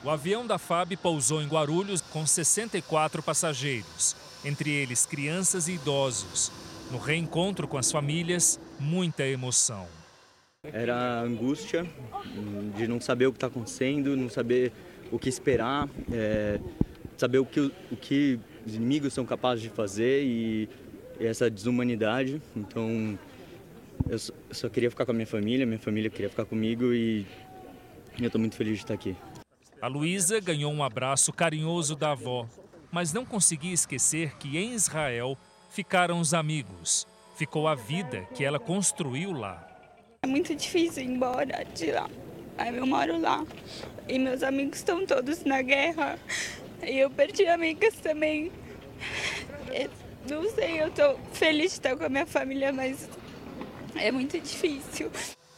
O 0.04 0.11
avião 0.11 0.44
da 0.44 0.59
FAB 0.59 0.97
pousou 0.97 1.40
em 1.40 1.47
Guarulhos 1.47 2.00
com 2.00 2.26
64 2.26 3.23
passageiros, 3.23 4.16
entre 4.44 4.68
eles 4.68 5.06
crianças 5.06 5.68
e 5.68 5.75
idosos. 5.75 6.50
No 6.90 6.99
reencontro 6.99 7.68
com 7.68 7.78
as 7.78 7.92
famílias, 7.92 8.59
muita 8.80 9.25
emoção. 9.25 9.87
Era 10.64 11.21
angústia 11.21 11.87
de 12.76 12.88
não 12.88 13.00
saber 13.00 13.26
o 13.26 13.32
que 13.32 13.37
está 13.37 13.47
acontecendo, 13.47 14.16
não 14.16 14.28
saber 14.28 14.73
o 15.12 15.21
que 15.21 15.28
esperar, 15.28 15.88
é, 16.12 16.59
saber 17.16 17.38
o 17.38 17.47
que, 17.47 17.61
o 17.61 17.97
que 17.97 18.40
os 18.66 18.75
inimigos 18.75 19.12
são 19.12 19.25
capazes 19.25 19.62
de 19.62 19.68
fazer 19.68 20.25
e, 20.25 20.68
e 21.21 21.26
essa 21.26 21.49
desumanidade. 21.49 22.42
Então, 22.56 23.16
eu 24.09 24.18
só, 24.18 24.32
eu 24.49 24.54
só 24.54 24.68
queria 24.68 24.90
ficar 24.90 25.04
com 25.04 25.12
a 25.12 25.14
minha 25.14 25.26
família, 25.28 25.64
minha 25.64 25.78
família 25.78 26.11
queria 26.11 26.28
ficar 26.28 26.44
comigo 26.44 26.92
e 26.92 27.25
eu 28.18 28.26
estou 28.26 28.40
muito 28.40 28.56
feliz 28.56 28.78
de 28.78 28.82
estar 28.82 28.94
aqui. 28.94 29.16
A 29.83 29.89
Luísa 29.89 30.39
ganhou 30.39 30.73
um 30.73 30.85
abraço 30.85 31.33
carinhoso 31.33 31.97
da 31.97 32.12
avó, 32.12 32.49
mas 32.93 33.12
não 33.12 33.25
conseguia 33.25 33.75
esquecer 33.75 34.37
que 34.37 34.57
em 34.57 34.75
Israel 34.75 35.37
ficaram 35.71 36.21
os 36.21 36.33
amigos. 36.33 37.05
Ficou 37.35 37.67
a 37.67 37.75
vida 37.75 38.25
que 38.33 38.45
ela 38.45 38.61
construiu 38.61 39.33
lá. 39.33 39.69
É 40.23 40.29
muito 40.29 40.55
difícil 40.55 41.03
ir 41.03 41.07
embora 41.07 41.65
de 41.75 41.91
lá. 41.91 42.09
Eu 42.73 42.87
moro 42.87 43.21
lá. 43.21 43.45
E 44.09 44.21
meus 44.21 44.45
amigos 44.45 44.79
estão 44.79 45.05
todos 45.05 45.43
na 45.43 45.61
guerra. 45.62 46.17
E 46.81 46.99
eu 46.99 47.11
perdi 47.11 47.45
amigas 47.49 47.97
também. 47.97 48.53
Não 50.31 50.49
sei, 50.51 50.81
eu 50.81 50.87
estou 50.87 51.19
feliz 51.33 51.73
de 51.73 51.79
estar 51.79 51.97
com 51.97 52.05
a 52.05 52.09
minha 52.09 52.27
família, 52.27 52.73
mas 52.73 53.11
é 53.97 54.12
muito 54.12 54.39
difícil. 54.39 55.11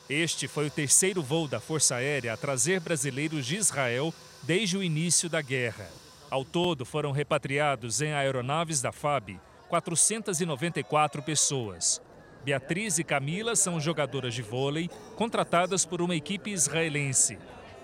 Este 0.09 0.47
foi 0.47 0.67
o 0.67 0.71
terceiro 0.71 1.23
voo 1.23 1.49
da 1.49 1.59
Força 1.59 1.97
Aérea 1.97 2.35
a 2.35 2.37
trazer 2.37 2.79
brasileiros 2.81 3.47
de 3.47 3.57
Israel 3.57 4.13
desde 4.43 4.77
o 4.77 4.83
início 4.83 5.31
da 5.31 5.41
guerra. 5.41 5.89
Ao 6.31 6.45
todo, 6.45 6.85
foram 6.85 7.11
repatriados 7.11 8.03
em 8.03 8.13
aeronaves 8.13 8.83
da 8.83 8.93
FAB 8.93 9.41
494 9.69 11.23
pessoas. 11.23 12.03
Beatriz 12.45 12.99
e 12.99 13.05
Camila 13.05 13.57
são 13.57 13.81
jogadoras 13.81 14.35
de 14.35 14.43
vôlei 14.43 14.91
contratadas 15.17 15.87
por 15.87 16.03
uma 16.03 16.15
equipe 16.15 16.51
israelense. 16.51 17.39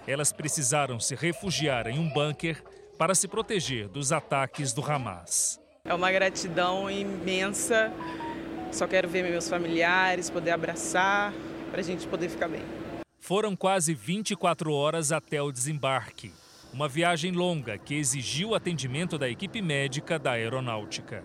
Elas 0.07 0.33
precisaram 0.33 1.01
se 1.01 1.15
refugiar 1.15 1.87
em 1.87 1.99
um 1.99 2.09
bunker 2.11 2.63
para 2.99 3.15
se 3.15 3.27
proteger 3.27 3.89
dos 3.89 4.13
ataques 4.13 4.75
do 4.75 4.85
Hamas. 4.85 5.59
É 5.85 5.95
uma 5.95 6.13
gratidão 6.13 6.91
imensa. 6.91 7.91
Só 8.71 8.87
quero 8.87 9.09
ver 9.09 9.23
meus 9.23 9.49
familiares, 9.49 10.29
poder 10.29 10.51
abraçar, 10.51 11.33
para 11.71 11.81
a 11.81 11.85
gente 11.85 12.07
poder 12.07 12.29
ficar 12.29 12.49
bem. 12.49 12.63
Foram 13.19 13.55
quase 13.55 13.95
24 13.95 14.73
horas 14.73 15.13
até 15.13 15.41
o 15.41 15.53
desembarque. 15.53 16.33
Uma 16.73 16.89
viagem 16.89 17.33
longa 17.33 17.77
que 17.79 17.95
exigiu 17.95 18.51
o 18.51 18.55
atendimento 18.55 19.19
da 19.19 19.29
equipe 19.29 19.61
médica 19.61 20.19
da 20.19 20.33
aeronáutica. 20.33 21.25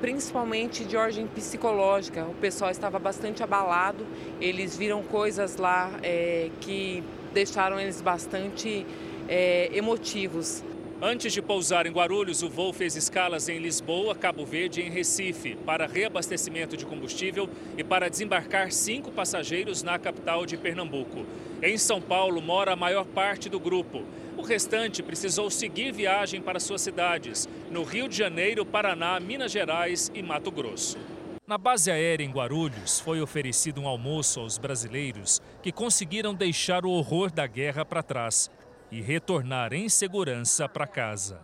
Principalmente 0.00 0.84
de 0.84 0.96
ordem 0.96 1.26
psicológica. 1.26 2.24
O 2.24 2.34
pessoal 2.34 2.70
estava 2.70 2.98
bastante 2.98 3.42
abalado. 3.42 4.06
Eles 4.40 4.76
viram 4.76 5.02
coisas 5.02 5.56
lá 5.56 5.90
é, 6.02 6.50
que 6.60 7.02
deixaram 7.32 7.78
eles 7.78 8.00
bastante 8.00 8.86
é, 9.28 9.70
emotivos. 9.76 10.62
Antes 11.00 11.32
de 11.32 11.40
pousar 11.40 11.86
em 11.86 11.92
Guarulhos, 11.92 12.42
o 12.42 12.50
voo 12.50 12.72
fez 12.72 12.96
escalas 12.96 13.48
em 13.48 13.60
Lisboa, 13.60 14.16
Cabo 14.16 14.44
Verde 14.44 14.80
e 14.80 14.84
em 14.84 14.90
Recife 14.90 15.54
para 15.54 15.86
reabastecimento 15.86 16.76
de 16.76 16.84
combustível 16.84 17.48
e 17.76 17.84
para 17.84 18.10
desembarcar 18.10 18.72
cinco 18.72 19.12
passageiros 19.12 19.84
na 19.84 19.96
capital 19.96 20.44
de 20.44 20.56
Pernambuco. 20.56 21.24
Em 21.62 21.78
São 21.78 22.00
Paulo 22.00 22.42
mora 22.42 22.72
a 22.72 22.76
maior 22.76 23.04
parte 23.04 23.48
do 23.48 23.60
grupo. 23.60 24.02
O 24.36 24.42
restante 24.42 25.00
precisou 25.00 25.48
seguir 25.50 25.92
viagem 25.92 26.42
para 26.42 26.58
suas 26.58 26.80
cidades, 26.80 27.48
no 27.70 27.84
Rio 27.84 28.08
de 28.08 28.16
Janeiro, 28.16 28.66
Paraná, 28.66 29.20
Minas 29.20 29.52
Gerais 29.52 30.10
e 30.12 30.20
Mato 30.20 30.50
Grosso. 30.50 30.98
Na 31.46 31.56
base 31.56 31.92
aérea 31.92 32.24
em 32.24 32.30
Guarulhos, 32.30 32.98
foi 32.98 33.20
oferecido 33.20 33.80
um 33.80 33.86
almoço 33.86 34.40
aos 34.40 34.58
brasileiros 34.58 35.40
que 35.62 35.70
conseguiram 35.70 36.34
deixar 36.34 36.84
o 36.84 36.90
horror 36.90 37.30
da 37.30 37.46
guerra 37.46 37.84
para 37.84 38.02
trás 38.02 38.50
e 38.90 39.00
retornar 39.00 39.72
em 39.72 39.88
segurança 39.88 40.68
para 40.68 40.86
casa. 40.86 41.40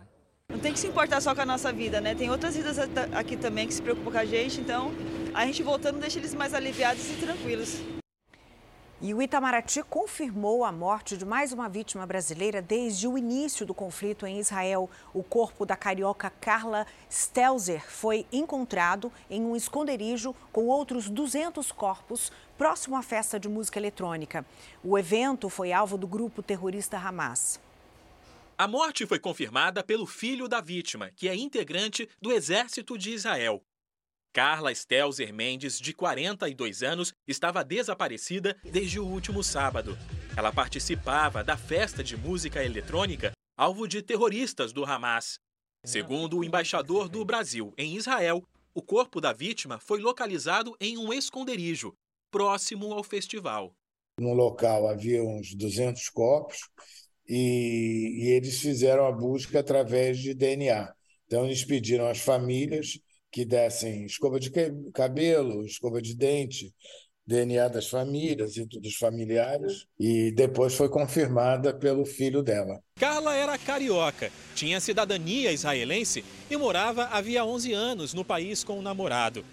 Não 0.49 0.59
tem 0.59 0.71
que 0.71 0.79
se 0.79 0.87
importar 0.87 1.21
só 1.21 1.33
com 1.33 1.41
a 1.41 1.45
nossa 1.45 1.73
vida, 1.73 1.99
né? 1.99 2.13
Tem 2.13 2.29
outras 2.29 2.55
vidas 2.55 2.77
aqui 3.13 3.35
também 3.35 3.67
que 3.67 3.73
se 3.73 3.81
preocupam 3.81 4.11
com 4.11 4.17
a 4.17 4.25
gente, 4.25 4.61
então 4.61 4.91
a 5.33 5.45
gente 5.45 5.63
voltando 5.63 5.99
deixa 5.99 6.19
eles 6.19 6.33
mais 6.33 6.53
aliviados 6.53 7.09
e 7.09 7.15
tranquilos. 7.15 7.81
E 9.01 9.13
o 9.13 9.21
Itamaraty 9.21 9.83
confirmou 9.83 10.63
a 10.63 10.71
morte 10.71 11.17
de 11.17 11.25
mais 11.25 11.51
uma 11.51 11.67
vítima 11.67 12.07
brasileira 12.07 12.61
desde 12.61 13.07
o 13.07 13.17
início 13.17 13.65
do 13.65 13.73
conflito 13.73 14.25
em 14.25 14.39
Israel. 14.39 14.89
O 15.13 15.21
corpo 15.21 15.65
da 15.65 15.75
carioca 15.75 16.29
Carla 16.29 16.87
Stelzer 17.11 17.85
foi 17.85 18.25
encontrado 18.31 19.11
em 19.29 19.41
um 19.41 19.55
esconderijo 19.55 20.33
com 20.51 20.67
outros 20.67 21.09
200 21.09 21.73
corpos 21.73 22.31
próximo 22.57 22.95
à 22.95 23.01
festa 23.01 23.39
de 23.39 23.47
música 23.47 23.79
eletrônica. 23.79 24.45
O 24.83 24.97
evento 24.97 25.49
foi 25.49 25.71
alvo 25.71 25.97
do 25.97 26.07
grupo 26.07 26.41
terrorista 26.41 26.97
Hamas. 26.97 27.59
A 28.57 28.67
morte 28.67 29.05
foi 29.05 29.19
confirmada 29.19 29.83
pelo 29.83 30.05
filho 30.05 30.47
da 30.47 30.61
vítima, 30.61 31.11
que 31.15 31.27
é 31.27 31.35
integrante 31.35 32.07
do 32.21 32.31
Exército 32.31 32.97
de 32.97 33.11
Israel. 33.11 33.61
Carla 34.31 34.73
Stelzer 34.73 35.33
Mendes, 35.33 35.79
de 35.79 35.93
42 35.93 36.83
anos, 36.83 37.13
estava 37.27 37.63
desaparecida 37.63 38.57
desde 38.63 38.99
o 38.99 39.05
último 39.05 39.43
sábado. 39.43 39.97
Ela 40.35 40.51
participava 40.51 41.43
da 41.43 41.55
festa 41.55 42.03
de 42.03 42.17
música 42.17 42.63
eletrônica 42.63 43.31
alvo 43.57 43.87
de 43.87 44.01
terroristas 44.01 44.73
do 44.73 44.83
Hamas. 44.83 45.39
Segundo 45.85 46.37
o 46.37 46.43
embaixador 46.43 47.07
do 47.07 47.23
Brasil 47.23 47.73
em 47.77 47.95
Israel, 47.95 48.43
o 48.73 48.81
corpo 48.81 49.21
da 49.21 49.31
vítima 49.31 49.79
foi 49.79 50.01
localizado 50.01 50.75
em 50.81 50.97
um 50.97 51.13
esconderijo, 51.13 51.93
próximo 52.35 52.91
ao 52.91 53.01
festival. 53.01 53.73
No 54.19 54.33
local 54.33 54.89
havia 54.89 55.23
uns 55.23 55.55
200 55.55 56.09
corpos 56.09 56.57
e, 57.25 58.25
e 58.25 58.29
eles 58.31 58.59
fizeram 58.59 59.05
a 59.05 59.11
busca 59.11 59.61
através 59.61 60.19
de 60.19 60.33
DNA. 60.33 60.93
Então, 61.25 61.45
eles 61.45 61.63
pediram 61.63 62.09
às 62.09 62.19
famílias 62.19 62.99
que 63.31 63.45
dessem 63.45 64.05
escova 64.05 64.37
de 64.37 64.51
cabelo, 64.93 65.65
escova 65.65 66.01
de 66.01 66.13
dente, 66.13 66.73
DNA 67.25 67.69
das 67.69 67.87
famílias 67.87 68.57
e 68.57 68.65
dos 68.65 68.95
familiares, 68.95 69.85
e 69.97 70.29
depois 70.31 70.75
foi 70.75 70.89
confirmada 70.89 71.73
pelo 71.73 72.05
filho 72.05 72.43
dela. 72.43 72.81
Carla 72.99 73.33
era 73.33 73.57
carioca, 73.57 74.29
tinha 74.53 74.81
cidadania 74.81 75.53
israelense 75.53 76.23
e 76.51 76.57
morava 76.57 77.05
havia 77.05 77.45
11 77.45 77.71
anos 77.71 78.13
no 78.13 78.25
país 78.25 78.61
com 78.61 78.77
o 78.77 78.81
namorado. 78.81 79.43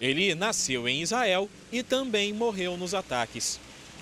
Ele 0.00 0.34
nasceu 0.34 0.88
em 0.88 1.00
Israel 1.02 1.48
e 1.72 1.82
também 1.82 2.32
morreu 2.32 2.76
nos 2.76 2.94
ataques. 2.94 3.58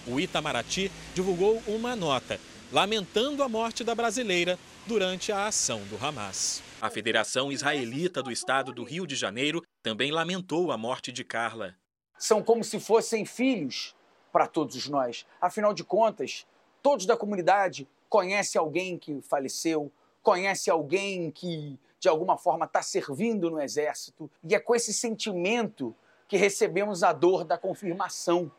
O 0.06 0.18
Itamaraty 0.18 0.90
divulgou 1.14 1.62
uma 1.66 1.94
nota 1.96 2.38
lamentando 2.72 3.42
a 3.42 3.48
morte 3.48 3.84
da 3.84 3.94
brasileira 3.94 4.58
durante 4.86 5.30
a 5.30 5.46
ação 5.46 5.80
do 5.84 6.04
Hamas. 6.04 6.60
A 6.80 6.90
Federação 6.90 7.52
Israelita 7.52 8.22
do 8.22 8.32
Estado 8.32 8.72
do 8.72 8.82
Rio 8.82 9.06
de 9.06 9.14
Janeiro 9.14 9.62
também 9.82 10.10
lamentou 10.10 10.72
a 10.72 10.76
morte 10.76 11.12
de 11.12 11.22
Carla. 11.22 11.76
São 12.18 12.42
como 12.42 12.64
se 12.64 12.80
fossem 12.80 13.24
filhos 13.24 13.94
para 14.32 14.48
todos 14.48 14.88
nós. 14.88 15.24
Afinal 15.40 15.72
de 15.72 15.84
contas, 15.84 16.44
todos 16.82 17.06
da 17.06 17.16
comunidade 17.16 17.86
conhecem 18.08 18.58
alguém 18.58 18.98
que 18.98 19.22
faleceu, 19.22 19.90
conhece 20.20 20.68
alguém 20.68 21.30
que 21.30 21.78
de 22.04 22.08
alguma 22.10 22.36
forma 22.36 22.66
está 22.66 22.82
servindo 22.82 23.50
no 23.50 23.58
exército. 23.58 24.30
E 24.46 24.54
é 24.54 24.60
com 24.60 24.74
esse 24.74 24.92
sentimento 24.92 25.96
que 26.28 26.36
recebemos 26.36 27.02
a 27.02 27.14
dor 27.14 27.44
da 27.44 27.56
confirmação 27.56 28.52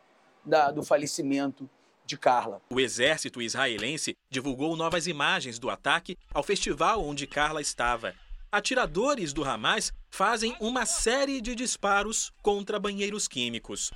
da, 0.43 0.71
do 0.71 0.81
falecimento 0.81 1.69
de 2.07 2.17
Carla. 2.17 2.59
O 2.71 2.79
exército 2.79 3.39
israelense 3.43 4.17
divulgou 4.31 4.75
novas 4.75 5.05
imagens 5.05 5.59
do 5.59 5.69
ataque 5.69 6.17
ao 6.33 6.41
festival 6.41 7.05
onde 7.05 7.27
Carla 7.27 7.61
estava. 7.61 8.15
Atiradores 8.51 9.31
do 9.31 9.43
Hamas 9.43 9.93
fazem 10.09 10.55
uma 10.59 10.87
série 10.87 11.39
de 11.39 11.53
disparos 11.53 12.33
contra 12.41 12.79
banheiros 12.79 13.27
químicos. 13.27 13.91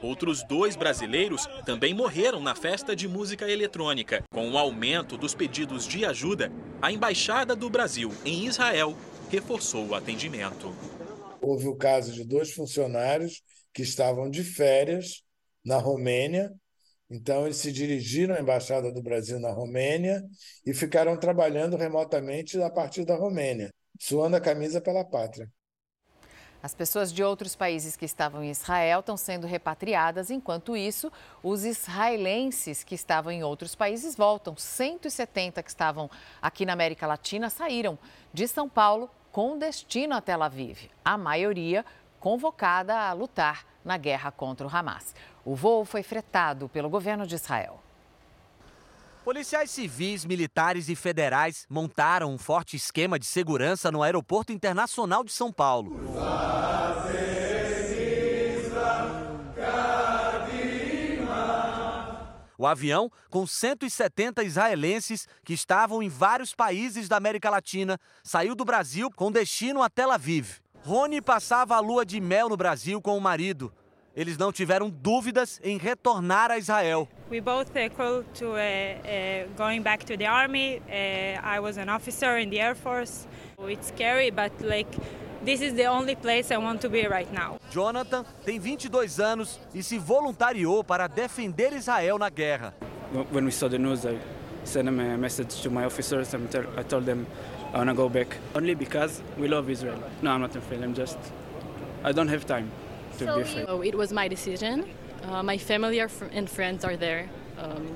Outros 0.00 0.44
dois 0.44 0.76
brasileiros 0.76 1.48
também 1.66 1.92
morreram 1.92 2.40
na 2.40 2.54
festa 2.54 2.94
de 2.94 3.08
música 3.08 3.50
eletrônica. 3.50 4.22
Com 4.32 4.48
o 4.52 4.56
aumento 4.56 5.18
dos 5.18 5.34
pedidos 5.34 5.88
de 5.88 6.04
ajuda, 6.04 6.52
a 6.80 6.92
Embaixada 6.92 7.56
do 7.56 7.68
Brasil 7.68 8.12
em 8.24 8.46
Israel 8.46 8.96
reforçou 9.28 9.88
o 9.88 9.94
atendimento. 9.96 10.72
Houve 11.40 11.66
o 11.66 11.74
caso 11.74 12.12
de 12.12 12.24
dois 12.24 12.52
funcionários 12.52 13.42
que 13.74 13.82
estavam 13.82 14.30
de 14.30 14.44
férias 14.44 15.22
na 15.64 15.78
Romênia. 15.78 16.52
Então, 17.10 17.46
eles 17.46 17.56
se 17.56 17.72
dirigiram 17.72 18.36
à 18.36 18.40
Embaixada 18.40 18.92
do 18.92 19.02
Brasil 19.02 19.40
na 19.40 19.50
Romênia 19.50 20.22
e 20.64 20.72
ficaram 20.72 21.18
trabalhando 21.18 21.76
remotamente 21.76 22.60
a 22.62 22.70
partir 22.70 23.04
da 23.04 23.16
Romênia, 23.16 23.70
suando 23.98 24.36
a 24.36 24.40
camisa 24.40 24.80
pela 24.80 25.04
pátria. 25.04 25.50
As 26.60 26.74
pessoas 26.74 27.12
de 27.12 27.22
outros 27.22 27.54
países 27.54 27.96
que 27.96 28.04
estavam 28.04 28.42
em 28.42 28.50
Israel 28.50 29.00
estão 29.00 29.16
sendo 29.16 29.46
repatriadas. 29.46 30.28
Enquanto 30.30 30.76
isso, 30.76 31.10
os 31.42 31.64
israelenses 31.64 32.82
que 32.82 32.96
estavam 32.96 33.30
em 33.30 33.44
outros 33.44 33.76
países 33.76 34.16
voltam. 34.16 34.56
170 34.56 35.62
que 35.62 35.70
estavam 35.70 36.10
aqui 36.42 36.66
na 36.66 36.72
América 36.72 37.06
Latina 37.06 37.48
saíram 37.48 37.96
de 38.32 38.48
São 38.48 38.68
Paulo 38.68 39.08
com 39.30 39.56
destino 39.56 40.14
a 40.14 40.20
Tel 40.20 40.42
Aviv. 40.42 40.90
A 41.04 41.16
maioria 41.16 41.84
convocada 42.18 42.98
a 42.98 43.12
lutar 43.12 43.64
na 43.84 43.96
guerra 43.96 44.32
contra 44.32 44.66
o 44.66 44.70
Hamas. 44.74 45.14
O 45.44 45.54
voo 45.54 45.84
foi 45.84 46.02
fretado 46.02 46.68
pelo 46.68 46.90
governo 46.90 47.26
de 47.26 47.36
Israel. 47.36 47.80
Policiais 49.28 49.70
civis, 49.70 50.24
militares 50.24 50.88
e 50.88 50.96
federais 50.96 51.66
montaram 51.68 52.32
um 52.32 52.38
forte 52.38 52.76
esquema 52.76 53.18
de 53.18 53.26
segurança 53.26 53.92
no 53.92 54.02
Aeroporto 54.02 54.54
Internacional 54.54 55.22
de 55.22 55.30
São 55.32 55.52
Paulo. 55.52 56.00
O 62.56 62.66
avião, 62.66 63.12
com 63.28 63.46
170 63.46 64.42
israelenses 64.44 65.28
que 65.44 65.52
estavam 65.52 66.02
em 66.02 66.08
vários 66.08 66.54
países 66.54 67.06
da 67.06 67.18
América 67.18 67.50
Latina, 67.50 68.00
saiu 68.24 68.54
do 68.54 68.64
Brasil 68.64 69.10
com 69.14 69.30
destino 69.30 69.82
a 69.82 69.90
Tel 69.90 70.10
Aviv. 70.10 70.52
Rony 70.80 71.20
passava 71.20 71.76
a 71.76 71.80
lua 71.80 72.06
de 72.06 72.18
mel 72.18 72.48
no 72.48 72.56
Brasil 72.56 72.98
com 73.02 73.14
o 73.14 73.20
marido. 73.20 73.70
Eles 74.18 74.36
não 74.36 74.50
tiveram 74.50 74.90
dúvidas 74.90 75.60
em 75.62 75.78
retornar 75.78 76.50
a 76.50 76.58
Israel. 76.58 77.06
We 77.30 77.40
both 77.40 77.70
uh, 77.70 77.88
called 77.96 78.26
to 78.40 78.46
uh, 78.46 78.56
uh, 78.56 79.48
going 79.56 79.80
back 79.80 80.04
to 80.06 80.16
the 80.16 80.26
army. 80.26 80.82
Uh, 80.88 81.40
I 81.40 81.60
was 81.60 81.78
an 81.78 81.88
officer 81.88 82.36
in 82.36 82.50
the 82.50 82.58
Air 82.58 82.74
Force. 82.74 83.28
It's 83.60 83.92
scary, 83.94 84.32
but 84.32 84.50
like 84.60 84.90
this 85.44 85.60
is 85.60 85.72
the 85.74 85.86
only 85.86 86.16
place 86.16 86.50
I 86.50 86.56
want 86.56 86.80
to 86.80 86.88
be 86.88 87.06
right 87.06 87.32
now. 87.32 87.60
Jonathan 87.70 88.24
tem 88.44 88.58
22 88.58 89.20
anos 89.20 89.60
e 89.72 89.84
se 89.84 90.00
voluntariou 90.00 90.82
para 90.82 91.06
defender 91.06 91.72
Israel 91.72 92.18
na 92.18 92.28
guerra. 92.28 92.74
When 93.30 93.44
we 93.44 93.52
saw 93.52 93.68
the 93.68 93.78
news, 93.78 94.04
I 94.04 94.18
sent 94.64 94.88
a 94.88 95.16
message 95.16 95.62
to 95.62 95.70
my 95.70 95.84
officers 95.84 96.34
and 96.34 96.48
I 96.76 96.82
told 96.82 97.06
them 97.06 97.24
I 97.72 97.78
want 97.78 97.90
to 97.90 97.94
go 97.94 98.08
back 98.08 98.36
only 98.52 98.74
because 98.74 99.22
we 99.38 99.46
love 99.46 99.70
Israel. 99.70 100.02
No, 100.22 100.32
I'm 100.32 100.40
not 100.40 100.56
afraid. 100.56 100.82
I'm 100.82 100.92
just 100.92 101.18
I 102.02 102.10
don't 102.10 102.28
have 102.28 102.44
time 102.46 102.68
so 103.18 103.82
it 103.82 103.94
was 103.94 104.12
my 104.12 104.28
decision. 104.28 104.88
Uh, 105.24 105.42
my 105.42 105.58
family 105.58 106.00
and 106.00 106.48
friends 106.48 106.84
are 106.84 106.96
there. 106.96 107.28
Um, 107.58 107.88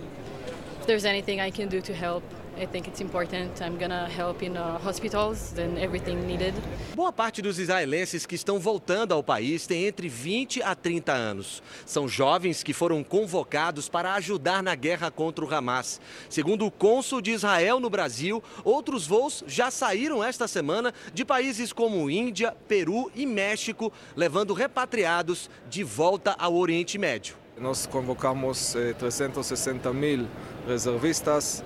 if 0.80 0.86
there's 0.86 1.04
anything 1.04 1.40
I 1.40 1.50
can 1.50 1.68
do 1.68 1.80
to 1.82 1.94
help, 1.94 2.24
I 2.58 2.66
think 2.66 2.86
it's 2.86 3.00
important. 3.00 3.60
I'm 3.62 3.78
gonna 3.78 4.06
help 4.08 4.42
in 4.42 4.56
uh, 4.56 4.78
hospitals 4.78 5.54
and 5.58 5.78
everything 5.78 6.26
needed. 6.26 6.54
Boa 6.94 7.10
parte 7.10 7.40
dos 7.40 7.58
israelenses 7.58 8.26
que 8.26 8.34
estão 8.34 8.58
voltando 8.58 9.12
ao 9.12 9.22
país 9.22 9.66
tem 9.66 9.86
entre 9.86 10.08
20 10.08 10.62
a 10.62 10.74
30 10.74 11.12
anos. 11.12 11.62
São 11.86 12.06
jovens 12.06 12.62
que 12.62 12.74
foram 12.74 13.02
convocados 13.02 13.88
para 13.88 14.14
ajudar 14.14 14.62
na 14.62 14.74
guerra 14.74 15.10
contra 15.10 15.44
o 15.44 15.52
Hamas. 15.52 16.00
Segundo 16.28 16.66
o 16.66 16.70
cônsul 16.70 17.22
de 17.22 17.30
Israel 17.30 17.80
no 17.80 17.88
Brasil, 17.88 18.42
outros 18.64 19.06
voos 19.06 19.42
já 19.46 19.70
saíram 19.70 20.22
esta 20.22 20.46
semana 20.46 20.92
de 21.14 21.24
países 21.24 21.72
como 21.72 22.10
Índia, 22.10 22.54
Peru 22.68 23.10
e 23.14 23.24
México, 23.24 23.90
levando 24.14 24.52
repatriados 24.52 25.48
de 25.70 25.82
volta 25.82 26.36
ao 26.38 26.54
Oriente 26.54 26.98
Médio. 26.98 27.36
Nós 27.58 27.86
convocamos 27.86 28.74
360 28.98 29.88
eh, 29.88 29.92
mil 29.92 30.26
reservistas 30.66 31.62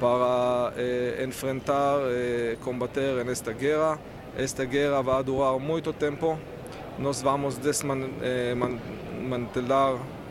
para 0.00 0.72
eh, 0.76 1.22
enfrentar, 1.24 2.00
eh, 2.06 2.56
combater 2.64 3.22
nesta 3.24 3.52
guerra. 3.52 4.00
Esta 4.36 4.64
guerra 4.64 5.02
vai 5.02 5.22
durar 5.22 5.58
muito 5.58 5.92
tempo. 5.92 6.38
Nós 6.98 7.20
vamos 7.20 7.58
desmantelar 7.58 8.70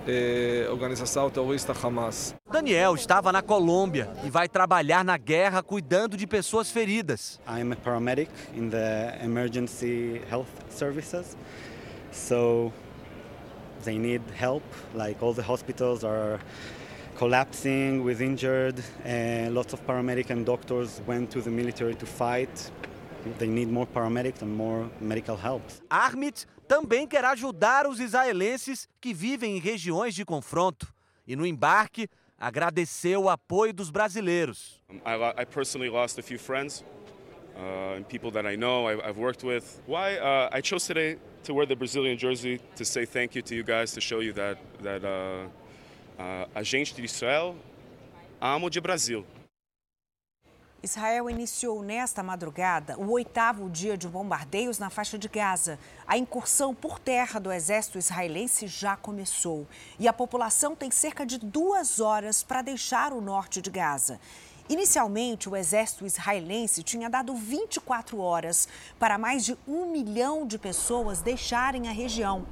eh, 0.07 0.67
organização 0.71 1.29
terrorista 1.29 1.71
Hamas. 1.71 2.33
Daniel 2.51 2.95
estava 2.95 3.31
na 3.31 3.43
Colômbia 3.43 4.09
e 4.23 4.29
vai 4.29 4.49
trabalhar 4.49 5.05
na 5.05 5.17
guerra 5.17 5.61
cuidando 5.61 6.17
de 6.17 6.25
pessoas 6.25 6.71
feridas. 6.71 7.39
I'm 7.47 7.71
a 7.71 7.75
paramedic 7.75 8.31
in 8.55 8.69
the 8.69 9.23
emergency 9.23 10.21
health 10.29 10.49
services. 10.69 11.37
So 12.11 12.73
they 13.83 13.99
need 13.99 14.23
help, 14.35 14.63
like 14.95 15.23
all 15.23 15.33
the 15.33 15.43
hospitals 15.47 16.03
are 16.03 16.39
collapsing 17.19 18.01
with 18.01 18.21
injured 18.21 18.81
and 19.03 19.53
lots 19.53 19.73
of 19.73 19.81
paramedic 19.85 20.29
and 20.29 20.45
doctors 20.45 21.01
went 21.05 21.29
to 21.29 21.41
the 21.41 21.49
military 21.49 21.93
to 21.93 22.05
fight. 22.05 22.71
They 23.37 23.47
need 23.47 23.67
more 23.67 23.85
paramedics 23.85 24.41
and 24.41 24.55
more 24.55 24.89
medical 25.01 25.35
help. 25.35 25.61
Armit 25.89 26.47
também 26.65 27.05
quer 27.05 27.25
ajudar 27.25 27.85
os 27.87 27.99
israelenses 27.99 28.87
que 29.01 29.13
vivem 29.13 29.57
em 29.57 29.59
regiões 29.59 30.15
de 30.15 30.23
confronto 30.23 30.87
e 31.27 31.35
no 31.35 31.45
embarque 31.45 32.07
agradeceu 32.37 33.23
o 33.23 33.29
apoio 33.29 33.73
dos 33.73 33.89
brasileiros. 33.89 34.81
I, 35.05 35.41
I 35.41 35.45
personally 35.45 35.89
lost 35.89 36.17
a 36.19 36.23
few 36.23 36.39
friends 36.39 36.85
uh, 37.57 37.97
and 37.97 38.07
people 38.07 38.31
that 38.31 38.47
I 38.47 38.55
know, 38.55 38.87
I, 38.87 38.95
have 39.05 39.19
worked 39.19 39.43
with. 39.43 39.81
Why 39.85 40.17
uh, 40.17 40.49
I 40.53 40.61
chose 40.61 40.87
today 40.87 41.17
to 41.43 41.53
wear 41.53 41.65
the 41.65 41.75
Brazilian 41.75 42.17
jersey 42.17 42.61
to 42.77 42.85
say 42.85 43.05
thank 43.05 43.35
you 43.35 43.41
to 43.41 43.55
you 43.55 43.63
guys, 43.63 43.91
to 43.95 43.99
show 43.99 44.21
you 44.21 44.31
that 44.33 44.57
that 44.81 45.03
uh, 45.03 45.07
uh 45.07 45.58
a 46.53 46.61
gente 46.61 46.93
de 46.93 47.05
Israel 47.05 47.55
amo 48.41 48.69
de 48.69 48.81
Brasil. 48.81 49.25
Israel 50.83 51.29
iniciou 51.29 51.81
nesta 51.81 52.23
madrugada 52.23 52.97
o 52.97 53.11
oitavo 53.11 53.69
dia 53.69 53.97
de 53.97 54.07
bombardeios 54.07 54.79
na 54.79 54.89
faixa 54.89 55.17
de 55.17 55.27
Gaza. 55.27 55.79
A 56.07 56.17
incursão 56.17 56.73
por 56.73 56.99
terra 56.99 57.39
do 57.39 57.51
exército 57.51 57.97
israelense 57.97 58.67
já 58.67 58.95
começou 58.95 59.67
e 59.97 60.07
a 60.07 60.13
população 60.13 60.75
tem 60.75 60.91
cerca 60.91 61.25
de 61.25 61.37
duas 61.37 61.99
horas 61.99 62.43
para 62.43 62.61
deixar 62.61 63.11
o 63.11 63.19
norte 63.21 63.61
de 63.61 63.69
Gaza. 63.69 64.19
Inicialmente, 64.69 65.49
o 65.49 65.55
exército 65.55 66.05
israelense 66.05 66.83
tinha 66.83 67.09
dado 67.09 67.33
24 67.33 68.19
horas 68.19 68.67
para 68.99 69.17
mais 69.17 69.43
de 69.43 69.57
um 69.67 69.91
milhão 69.91 70.45
de 70.45 70.59
pessoas 70.59 71.21
deixarem 71.21 71.87
a 71.87 71.91
região. 71.91 72.45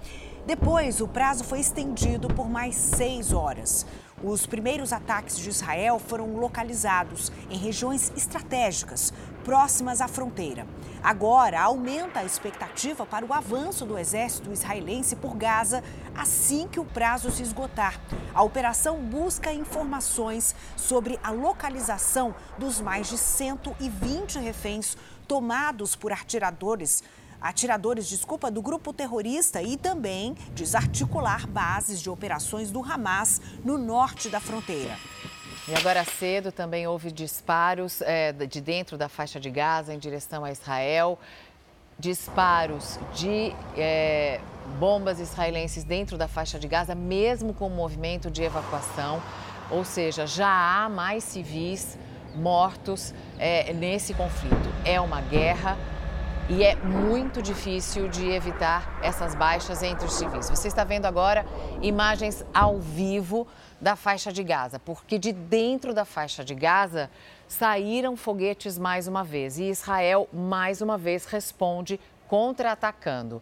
Depois, 0.48 1.00
o 1.00 1.08
prazo 1.08 1.44
foi 1.44 1.60
estendido 1.60 2.28
por 2.30 2.50
mais 2.50 2.74
seis 2.74 3.32
horas. 3.32 3.86
Os 4.24 4.48
primeiros 4.48 4.92
ataques 4.92 5.38
de 5.38 5.48
Israel 5.48 6.00
foram 6.00 6.36
localizados 6.38 7.32
em 7.52 7.58
regiões 7.58 8.12
estratégicas, 8.18 9.14
próximas 9.44 10.02
à 10.02 10.08
fronteira. 10.08 10.66
Agora, 11.04 11.62
aumenta 11.62 12.20
a 12.20 12.26
expectativa 12.26 13.06
para 13.06 13.26
o 13.26 13.34
avanço 13.34 13.86
do 13.86 13.98
exército 13.98 14.52
israelense 14.52 15.16
por 15.16 15.36
Gaza 15.36 15.84
assim 16.16 16.68
que 16.68 16.80
o 16.80 16.86
prazo 16.86 17.32
se 17.32 17.44
esgotar. 17.44 18.00
A 18.34 18.44
operação 18.44 19.00
busca 19.00 19.54
informações 19.54 20.56
sobre 20.76 21.20
a 21.24 21.32
localização 21.32 22.36
dos 22.58 22.82
mais 22.82 23.08
de 23.10 23.18
120 23.18 24.40
reféns 24.40 24.98
tomados 25.28 25.96
por 25.96 26.12
atiradores 26.12 27.04
atiradores, 27.40 28.08
desculpa, 28.08 28.50
do 28.50 28.62
grupo 28.64 28.92
terrorista 28.92 29.62
e 29.62 29.78
também 29.78 30.34
desarticular 30.54 31.48
bases 31.48 32.02
de 32.02 32.10
operações 32.10 32.72
do 32.72 32.84
Hamas 32.84 33.40
no 33.64 33.78
norte 33.78 34.28
da 34.28 34.40
fronteira. 34.40 34.98
E 35.70 35.76
agora 35.76 36.02
cedo 36.06 36.50
também 36.50 36.88
houve 36.88 37.12
disparos 37.12 38.02
é, 38.02 38.32
de 38.32 38.62
dentro 38.62 38.98
da 38.98 39.10
faixa 39.10 39.38
de 39.38 39.50
Gaza 39.50 39.94
em 39.94 40.00
direção 40.00 40.46
a 40.46 40.52
Israel. 40.52 41.20
Disparos 42.00 42.98
de 43.14 43.54
é, 43.76 44.40
bombas 44.80 45.20
israelenses 45.20 45.84
dentro 45.84 46.18
da 46.18 46.26
faixa 46.26 46.58
de 46.58 46.70
Gaza, 46.70 46.96
mesmo 46.96 47.54
com 47.54 47.68
o 47.68 47.70
movimento 47.70 48.32
de 48.32 48.44
evacuação. 48.44 49.22
Ou 49.70 49.84
seja, 49.84 50.26
já 50.26 50.48
há 50.48 50.88
mais 50.88 51.26
civis 51.26 52.00
mortos 52.34 53.14
é, 53.38 53.74
nesse 53.74 54.14
conflito. 54.14 54.74
É 54.86 55.02
uma 55.02 55.20
guerra 55.20 55.78
e 56.50 56.64
é 56.64 56.78
muito 56.78 57.42
difícil 57.42 58.08
de 58.08 58.30
evitar 58.30 59.00
essas 59.04 59.36
baixas 59.36 59.84
entre 59.84 60.06
os 60.06 60.14
civis. 60.14 60.50
Você 60.50 60.70
está 60.70 60.86
vendo 60.86 61.06
agora 61.06 61.46
imagens 61.82 62.46
ao 62.54 62.80
vivo 62.80 63.46
da 63.80 63.96
faixa 63.96 64.32
de 64.32 64.44
Gaza, 64.44 64.80
porque 64.80 65.20
de 65.20 65.32
dentro 65.32 65.94
da 65.94 66.06
faixa 66.06 66.44
de 66.44 66.56
Gaza 66.56 67.10
saíram 67.48 68.16
foguetes 68.16 68.78
mais 68.78 69.08
uma 69.08 69.24
vez 69.24 69.58
e 69.58 69.66
Israel 69.66 70.28
mais 70.34 70.82
uma 70.82 70.98
vez 70.98 71.26
responde 71.26 72.00
contra-atacando. 72.28 73.42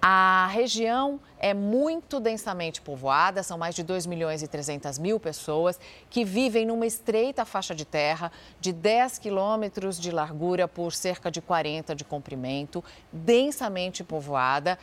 A 0.00 0.48
região 0.52 1.18
é 1.38 1.54
muito 1.54 2.20
densamente 2.20 2.80
povoada, 2.82 3.42
são 3.42 3.56
mais 3.56 3.74
de 3.74 3.82
2 3.82 4.06
milhões 4.06 4.42
e 4.42 4.46
300 4.46 4.98
mil 4.98 5.18
pessoas 5.18 5.80
que 6.10 6.24
vivem 6.24 6.66
numa 6.66 6.86
estreita 6.86 7.44
faixa 7.44 7.74
de 7.74 7.84
terra 7.84 8.30
de 8.60 8.72
10 8.72 9.18
quilômetros 9.18 9.98
de 9.98 10.10
largura 10.10 10.68
por 10.68 10.92
cerca 10.92 11.30
de 11.30 11.40
40 11.40 11.94
de 11.94 12.04
comprimento, 12.04 12.84
densamente 13.10 14.04
povoada, 14.04 14.78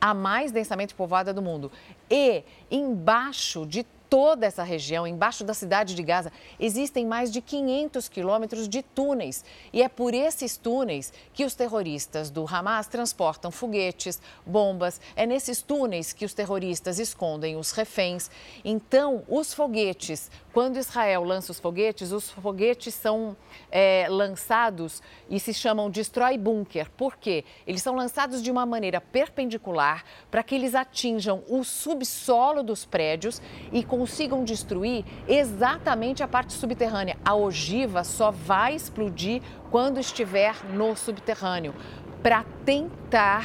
a 0.00 0.12
mais 0.12 0.52
densamente 0.52 0.94
povoada 0.94 1.32
do 1.32 1.42
mundo. 1.42 1.70
E 2.10 2.42
embaixo 2.70 3.64
de 3.64 3.86
toda 4.08 4.46
essa 4.46 4.62
região, 4.62 5.06
embaixo 5.06 5.44
da 5.44 5.54
cidade 5.54 5.94
de 5.94 6.02
Gaza, 6.02 6.32
existem 6.58 7.06
mais 7.06 7.30
de 7.30 7.40
500 7.40 8.08
quilômetros 8.08 8.68
de 8.68 8.82
túneis. 8.82 9.44
E 9.72 9.82
é 9.82 9.88
por 9.88 10.14
esses 10.14 10.56
túneis 10.56 11.12
que 11.32 11.44
os 11.44 11.54
terroristas 11.54 12.30
do 12.30 12.44
Hamas 12.48 12.86
transportam 12.86 13.50
foguetes, 13.50 14.20
bombas. 14.46 15.00
É 15.14 15.26
nesses 15.26 15.62
túneis 15.62 16.12
que 16.12 16.24
os 16.24 16.34
terroristas 16.34 16.98
escondem 16.98 17.56
os 17.56 17.72
reféns. 17.72 18.30
Então, 18.64 19.22
os 19.28 19.52
foguetes, 19.52 20.30
quando 20.52 20.78
Israel 20.78 21.24
lança 21.24 21.52
os 21.52 21.60
foguetes, 21.60 22.10
os 22.10 22.30
foguetes 22.30 22.94
são 22.94 23.36
é, 23.70 24.06
lançados 24.08 25.02
e 25.28 25.38
se 25.38 25.52
chamam 25.52 25.90
destrói 25.90 26.38
bunker. 26.38 26.90
Por 26.96 27.16
quê? 27.16 27.44
Eles 27.66 27.82
são 27.82 27.94
lançados 27.94 28.42
de 28.42 28.50
uma 28.50 28.64
maneira 28.64 29.00
perpendicular 29.00 30.04
para 30.30 30.42
que 30.42 30.54
eles 30.54 30.74
atinjam 30.74 31.42
o 31.48 31.62
subsolo 31.62 32.62
dos 32.62 32.84
prédios 32.84 33.40
e 33.72 33.84
com 33.84 33.97
consigam 33.98 34.44
destruir 34.44 35.04
exatamente 35.26 36.22
a 36.22 36.28
parte 36.28 36.52
subterrânea. 36.52 37.16
A 37.24 37.34
ogiva 37.34 38.04
só 38.04 38.30
vai 38.30 38.76
explodir 38.76 39.42
quando 39.72 39.98
estiver 39.98 40.54
no 40.72 40.94
subterrâneo, 40.94 41.74
para 42.22 42.44
tentar 42.64 43.44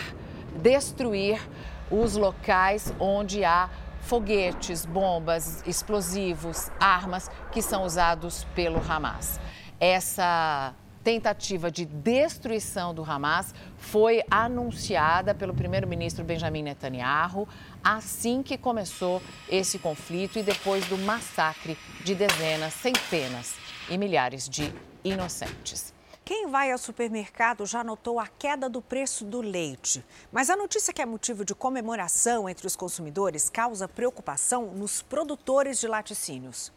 destruir 0.55 1.41
os 1.89 2.15
locais 2.15 2.93
onde 2.99 3.43
há 3.43 3.67
foguetes, 4.01 4.85
bombas, 4.85 5.63
explosivos, 5.65 6.69
armas 6.79 7.31
que 7.51 7.61
são 7.61 7.83
usados 7.83 8.45
pelo 8.53 8.79
Hamas. 8.87 9.39
Essa 9.79 10.75
tentativa 11.03 11.69
de 11.69 11.85
destruição 11.85 12.93
do 12.93 13.03
Hamas 13.03 13.53
foi 13.77 14.23
anunciada 14.31 15.35
pelo 15.35 15.53
primeiro-ministro 15.53 16.23
Benjamin 16.23 16.63
Netanyahu 16.63 17.47
assim 17.83 18.41
que 18.41 18.57
começou 18.57 19.21
esse 19.49 19.77
conflito 19.77 20.39
e 20.39 20.43
depois 20.43 20.85
do 20.87 20.97
massacre 20.97 21.77
de 22.03 22.15
dezenas, 22.15 22.73
centenas 22.73 23.55
e 23.89 23.97
milhares 23.97 24.47
de 24.47 24.73
inocentes. 25.03 25.93
Quem 26.25 26.47
vai 26.47 26.71
ao 26.71 26.77
supermercado 26.77 27.65
já 27.65 27.83
notou 27.83 28.17
a 28.17 28.27
queda 28.27 28.69
do 28.69 28.81
preço 28.81 29.25
do 29.25 29.41
leite. 29.41 30.05
Mas 30.31 30.49
a 30.49 30.55
notícia 30.55 30.93
que 30.93 31.01
é 31.01 31.05
motivo 31.05 31.43
de 31.43 31.53
comemoração 31.53 32.47
entre 32.47 32.65
os 32.65 32.77
consumidores 32.77 33.49
causa 33.49 33.89
preocupação 33.89 34.67
nos 34.67 35.01
produtores 35.01 35.81
de 35.81 35.87
laticínios. 35.87 36.71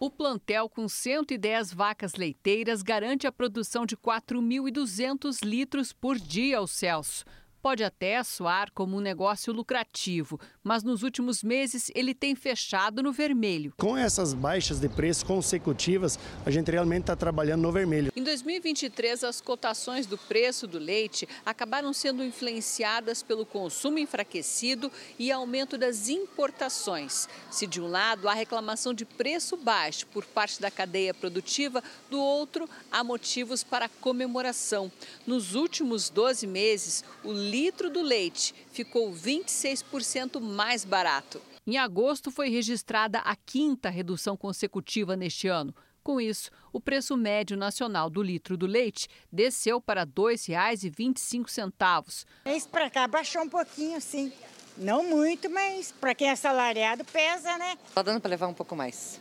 O 0.00 0.10
plantel 0.10 0.68
com 0.68 0.88
110 0.88 1.72
vacas 1.72 2.14
leiteiras 2.14 2.82
garante 2.82 3.26
a 3.26 3.32
produção 3.32 3.86
de 3.86 3.96
4.200 3.96 5.44
litros 5.44 5.92
por 5.92 6.18
dia 6.18 6.58
ao 6.58 6.66
Celso. 6.66 7.24
Pode 7.64 7.82
até 7.82 8.22
soar 8.22 8.70
como 8.74 8.98
um 8.98 9.00
negócio 9.00 9.50
lucrativo, 9.50 10.38
mas 10.62 10.82
nos 10.82 11.02
últimos 11.02 11.42
meses 11.42 11.90
ele 11.94 12.12
tem 12.12 12.34
fechado 12.34 13.02
no 13.02 13.10
vermelho. 13.10 13.72
Com 13.78 13.96
essas 13.96 14.34
baixas 14.34 14.80
de 14.80 14.86
preço 14.86 15.24
consecutivas, 15.24 16.18
a 16.44 16.50
gente 16.50 16.70
realmente 16.70 17.04
está 17.04 17.16
trabalhando 17.16 17.62
no 17.62 17.72
vermelho. 17.72 18.12
Em 18.14 18.22
2023, 18.22 19.24
as 19.24 19.40
cotações 19.40 20.04
do 20.04 20.18
preço 20.18 20.66
do 20.66 20.78
leite 20.78 21.26
acabaram 21.42 21.94
sendo 21.94 22.22
influenciadas 22.22 23.22
pelo 23.22 23.46
consumo 23.46 23.98
enfraquecido 23.98 24.92
e 25.18 25.32
aumento 25.32 25.78
das 25.78 26.10
importações. 26.10 27.30
Se 27.50 27.66
de 27.66 27.80
um 27.80 27.88
lado 27.88 28.28
há 28.28 28.34
reclamação 28.34 28.92
de 28.92 29.06
preço 29.06 29.56
baixo 29.56 30.06
por 30.08 30.26
parte 30.26 30.60
da 30.60 30.70
cadeia 30.70 31.14
produtiva, 31.14 31.82
do 32.10 32.20
outro 32.20 32.68
há 32.92 33.02
motivos 33.02 33.64
para 33.64 33.88
comemoração. 33.88 34.92
Nos 35.26 35.54
últimos 35.54 36.10
12 36.10 36.46
meses, 36.46 37.02
o 37.24 37.32
litro 37.54 37.88
do 37.88 38.02
leite 38.02 38.52
ficou 38.72 39.12
26% 39.12 40.40
mais 40.40 40.84
barato. 40.84 41.40
Em 41.64 41.78
agosto, 41.78 42.32
foi 42.32 42.50
registrada 42.50 43.20
a 43.20 43.36
quinta 43.36 43.88
redução 43.88 44.36
consecutiva 44.36 45.16
neste 45.16 45.46
ano. 45.46 45.72
Com 46.02 46.20
isso, 46.20 46.50
o 46.72 46.80
preço 46.80 47.16
médio 47.16 47.56
nacional 47.56 48.10
do 48.10 48.20
litro 48.22 48.56
do 48.56 48.66
leite 48.66 49.06
desceu 49.32 49.80
para 49.80 50.00
R$ 50.02 50.08
2,25. 50.08 52.26
Esse 52.44 52.68
para 52.68 52.90
cá 52.90 53.06
baixou 53.06 53.42
um 53.42 53.48
pouquinho, 53.48 54.00
sim. 54.00 54.32
Não 54.76 55.04
muito, 55.04 55.48
mas 55.48 55.92
para 55.92 56.12
quem 56.12 56.26
é 56.28 56.32
assalariado 56.32 57.04
pesa, 57.04 57.56
né? 57.56 57.78
Tá 57.94 58.02
dando 58.02 58.20
para 58.20 58.30
levar 58.30 58.48
um 58.48 58.54
pouco 58.54 58.74
mais. 58.74 59.20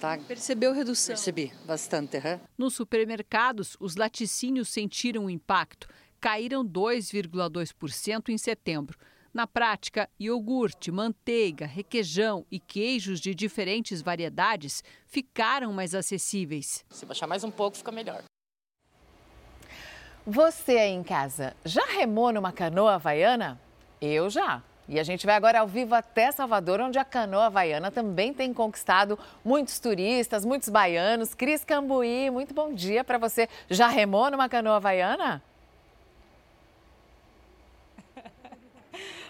Tá? 0.00 0.18
Percebeu 0.18 0.72
redução? 0.72 1.14
Percebi, 1.14 1.52
bastante. 1.64 2.16
Uhum. 2.18 2.40
Nos 2.58 2.74
supermercados, 2.74 3.76
os 3.80 3.96
laticínios 3.96 4.68
sentiram 4.68 5.26
o 5.26 5.30
impacto. 5.30 5.88
Caíram 6.20 6.64
2,2% 6.64 8.28
em 8.28 8.38
setembro. 8.38 8.98
Na 9.32 9.46
prática, 9.46 10.08
iogurte, 10.18 10.90
manteiga, 10.90 11.66
requeijão 11.66 12.46
e 12.50 12.58
queijos 12.58 13.20
de 13.20 13.34
diferentes 13.34 14.00
variedades 14.00 14.82
ficaram 15.06 15.74
mais 15.74 15.94
acessíveis. 15.94 16.84
Se 16.88 17.04
baixar 17.04 17.26
mais 17.26 17.44
um 17.44 17.50
pouco, 17.50 17.76
fica 17.76 17.92
melhor. 17.92 18.24
Você 20.26 20.78
aí 20.78 20.90
em 20.90 21.02
casa, 21.02 21.54
já 21.64 21.84
remou 21.84 22.32
numa 22.32 22.50
canoa 22.50 22.94
havaiana? 22.94 23.60
Eu 24.00 24.30
já. 24.30 24.62
E 24.88 24.98
a 24.98 25.02
gente 25.02 25.26
vai 25.26 25.34
agora 25.34 25.60
ao 25.60 25.66
vivo 25.66 25.94
até 25.94 26.32
Salvador, 26.32 26.80
onde 26.80 26.98
a 26.98 27.04
canoa 27.04 27.46
havaiana 27.46 27.90
também 27.90 28.32
tem 28.32 28.54
conquistado 28.54 29.18
muitos 29.44 29.78
turistas, 29.78 30.44
muitos 30.44 30.68
baianos. 30.68 31.34
Cris 31.34 31.64
Cambuí, 31.64 32.30
muito 32.30 32.54
bom 32.54 32.72
dia 32.72 33.04
para 33.04 33.18
você. 33.18 33.48
Já 33.68 33.88
remou 33.88 34.30
numa 34.30 34.48
canoa 34.48 34.76
havaiana? 34.76 35.42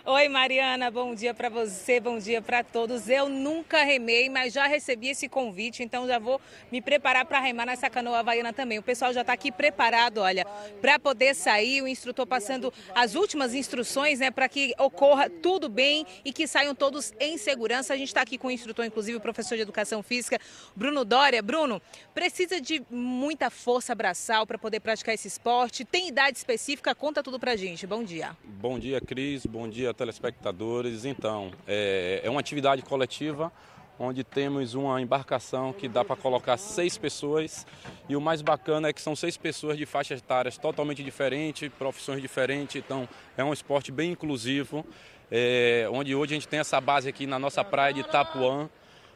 Oi, 0.09 0.29
Mariana, 0.29 0.89
bom 0.89 1.17
dia 1.17 1.35
para 1.35 1.49
você, 1.49 1.99
bom 1.99 2.17
dia 2.17 2.41
para 2.41 2.63
todos. 2.63 3.09
Eu 3.09 3.29
nunca 3.29 3.83
remei, 3.83 4.29
mas 4.29 4.55
já 4.55 4.65
recebi 4.69 5.09
esse 5.09 5.29
convite, 5.29 5.83
então 5.83 6.07
já 6.07 6.17
vou 6.17 6.41
me 6.71 6.81
preparar 6.81 7.25
para 7.25 7.41
remar 7.41 7.67
nessa 7.67 7.91
canoa 7.91 8.21
havaiana 8.21 8.53
também. 8.53 8.79
O 8.79 8.85
pessoal 8.85 9.13
já 9.13 9.23
está 9.23 9.33
aqui 9.33 9.51
preparado, 9.51 10.19
olha, 10.19 10.47
para 10.81 10.97
poder 10.97 11.35
sair. 11.35 11.83
O 11.83 11.89
instrutor 11.89 12.25
passando 12.25 12.73
as 12.95 13.17
últimas 13.17 13.53
instruções, 13.53 14.21
né, 14.21 14.31
para 14.31 14.49
que 14.49 14.73
ocorra 14.79 15.29
tudo 15.29 15.69
bem 15.69 16.07
e 16.25 16.33
que 16.33 16.47
saiam 16.47 16.73
todos 16.73 17.13
em 17.19 17.37
segurança. 17.37 17.93
A 17.93 17.97
gente 17.97 18.07
está 18.07 18.21
aqui 18.21 18.39
com 18.39 18.47
o 18.47 18.53
instrutor, 18.53 18.85
inclusive 18.85 19.17
o 19.17 19.21
professor 19.21 19.57
de 19.57 19.63
educação 19.63 20.05
física, 20.05 20.39
Bruno 20.77 21.05
Dória. 21.05 21.43
Bruno, 21.43 21.83
precisa 22.15 22.61
de 22.61 22.81
muita 22.89 23.51
força 23.51 23.93
braçal 23.93 24.47
para 24.47 24.57
poder 24.57 24.79
praticar 24.79 25.17
esse 25.17 25.27
esporte? 25.27 25.85
Tem 25.85 26.07
idade 26.07 26.39
específica? 26.39 26.95
Conta 26.95 27.25
tudo 27.25 27.41
para 27.41 27.57
gente. 27.57 27.89
Bom 27.89 28.05
dia. 28.05 28.37
Bom 28.45 28.79
dia, 28.79 29.01
Cris. 29.01 29.45
Bom 29.45 29.69
dia 29.69 29.96
telespectadores. 29.97 31.05
Então, 31.05 31.51
é, 31.67 32.21
é 32.23 32.31
uma 32.31 32.41
atividade 32.41 32.83
coletiva 32.83 33.53
onde 33.99 34.23
temos 34.23 34.75
uma 34.75 35.01
embarcação 35.01 35.73
que 35.73 35.89
dá 35.89 36.05
para 36.05 36.17
colocar 36.17 36.57
seis 36.57 36.99
pessoas. 36.99 37.67
E 38.09 38.15
o 38.17 38.21
mais 38.21 38.43
bacana 38.43 38.89
é 38.89 38.93
que 38.93 39.01
são 39.01 39.17
seis 39.17 39.37
pessoas 39.37 39.79
de 39.79 39.87
faixas 39.87 40.21
etárias 40.21 40.59
totalmente 40.59 41.03
diferentes, 41.03 41.69
profissões 41.79 42.21
diferentes, 42.21 42.77
então 42.77 43.09
é 43.37 43.45
um 43.45 43.53
esporte 43.53 43.91
bem 43.91 44.13
inclusivo, 44.13 44.85
é, 45.31 45.89
onde 45.91 46.15
hoje 46.15 46.35
a 46.35 46.37
gente 46.37 46.49
tem 46.49 46.61
essa 46.61 46.81
base 46.81 47.09
aqui 47.09 47.27
na 47.27 47.39
nossa 47.39 47.65
praia 47.65 47.93
de 47.93 48.01
Itapuã, 48.01 48.69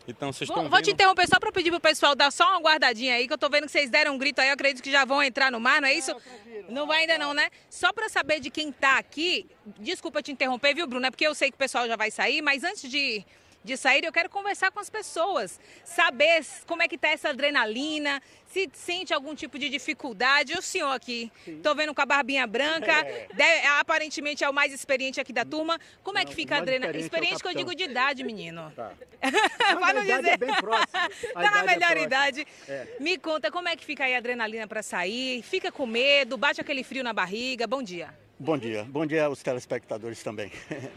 então 0.09 0.33
vocês 0.33 0.49
estão 0.49 0.63
vou, 0.63 0.71
vou 0.71 0.83
te 0.83 0.91
interromper 0.91 1.27
só 1.29 1.39
para 1.39 1.53
pedir 1.53 1.71
pro 1.71 1.81
pessoal 1.81 2.15
dar 2.15 2.31
só 2.31 2.49
uma 2.51 2.61
guardadinha 2.61 3.15
aí, 3.15 3.27
que 3.27 3.33
eu 3.33 3.39
tô 3.39 3.49
vendo 3.49 3.67
que 3.67 3.73
vocês 3.73 3.91
deram 3.91 4.15
um 4.15 4.19
grito 4.19 4.41
aí, 4.41 4.49
eu 4.49 4.55
acredito 4.55 4.83
que 4.83 4.91
já 4.91 5.05
vão 5.05 5.23
entrar 5.23 5.51
no 5.51 5.61
mar, 5.61 5.81
não 5.81 5.89
é 5.89 5.95
isso? 5.95 6.15
Não 6.69 6.87
vai 6.87 7.03
ainda 7.03 7.19
não, 7.19 7.35
né? 7.35 7.49
Só 7.69 7.93
para 7.93 8.09
saber 8.09 8.41
de 8.41 8.51
quem 8.51 8.73
tá 8.73 8.99
aqui, 8.99 9.47
desculpa 9.79 10.23
te 10.23 10.33
interromper, 10.33 10.75
viu, 10.75 10.87
Bruno? 10.87 11.07
É 11.07 11.11
porque 11.11 11.27
eu 11.27 11.35
sei 11.35 11.51
que 11.51 11.55
o 11.55 11.59
pessoal 11.59 11.87
já 11.87 11.97
vai 11.97 12.11
sair, 12.11 12.43
mas 12.43 12.65
antes 12.65 12.91
de 12.91 13.25
de 13.63 13.77
sair, 13.77 14.05
eu 14.05 14.13
quero 14.13 14.29
conversar 14.29 14.71
com 14.71 14.81
as 14.81 14.89
pessoas, 14.89 15.61
saber 15.85 16.45
como 16.67 16.83
é 16.83 16.89
que 16.89 16.97
tá 16.97 17.09
essa 17.09 17.29
adrenalina, 17.29 18.23
se 18.47 18.69
sente 18.73 19.13
algum 19.13 19.35
tipo 19.35 19.59
de 19.59 19.69
dificuldade. 19.69 20.55
O 20.55 20.63
senhor 20.63 20.91
aqui, 20.91 21.31
estou 21.47 21.75
vendo 21.75 21.95
com 21.95 22.01
a 22.01 22.07
barbinha 22.07 22.47
branca, 22.47 22.93
é. 23.07 23.29
deve, 23.35 23.67
aparentemente 23.79 24.43
é 24.43 24.49
o 24.49 24.53
mais 24.53 24.73
experiente 24.73 25.21
aqui 25.21 25.33
da 25.33 25.45
turma. 25.45 25.79
Como 26.03 26.19
é 26.19 26.25
que 26.25 26.35
fica 26.35 26.57
a 26.57 26.59
adrenalina? 26.59 26.99
Experiente, 26.99 27.37
é 27.37 27.39
que 27.39 27.49
eu 27.49 27.55
digo 27.55 27.75
de 27.75 27.85
idade, 27.85 28.25
menino. 28.25 28.73
Tá. 28.75 28.93
Para 29.21 29.93
não 29.95 30.03
dizer. 30.03 30.27
É 30.27 30.37
bem 30.37 30.55
próximo. 30.55 30.89
tá 31.35 31.51
na 31.51 31.63
é 31.63 31.67
melhor 31.67 31.97
é 31.97 32.03
idade. 32.03 32.47
É. 32.69 32.87
Me 32.99 33.19
conta 33.19 33.51
como 33.51 33.69
é 33.69 33.77
que 33.77 33.85
fica 33.85 34.05
aí 34.05 34.15
a 34.15 34.19
adrenalina 34.19 34.67
para 34.67 34.83
sair? 34.83 35.43
Fica 35.43 35.71
com 35.71 35.87
medo? 35.87 36.37
Bate 36.37 36.61
aquele 36.61 36.83
frio 36.83 37.05
na 37.05 37.13
barriga? 37.13 37.67
Bom 37.67 37.83
dia. 37.83 38.13
Bom 38.43 38.57
dia, 38.57 38.87
bom 38.89 39.05
dia 39.05 39.27
aos 39.27 39.43
telespectadores 39.43 40.23
também. 40.23 40.51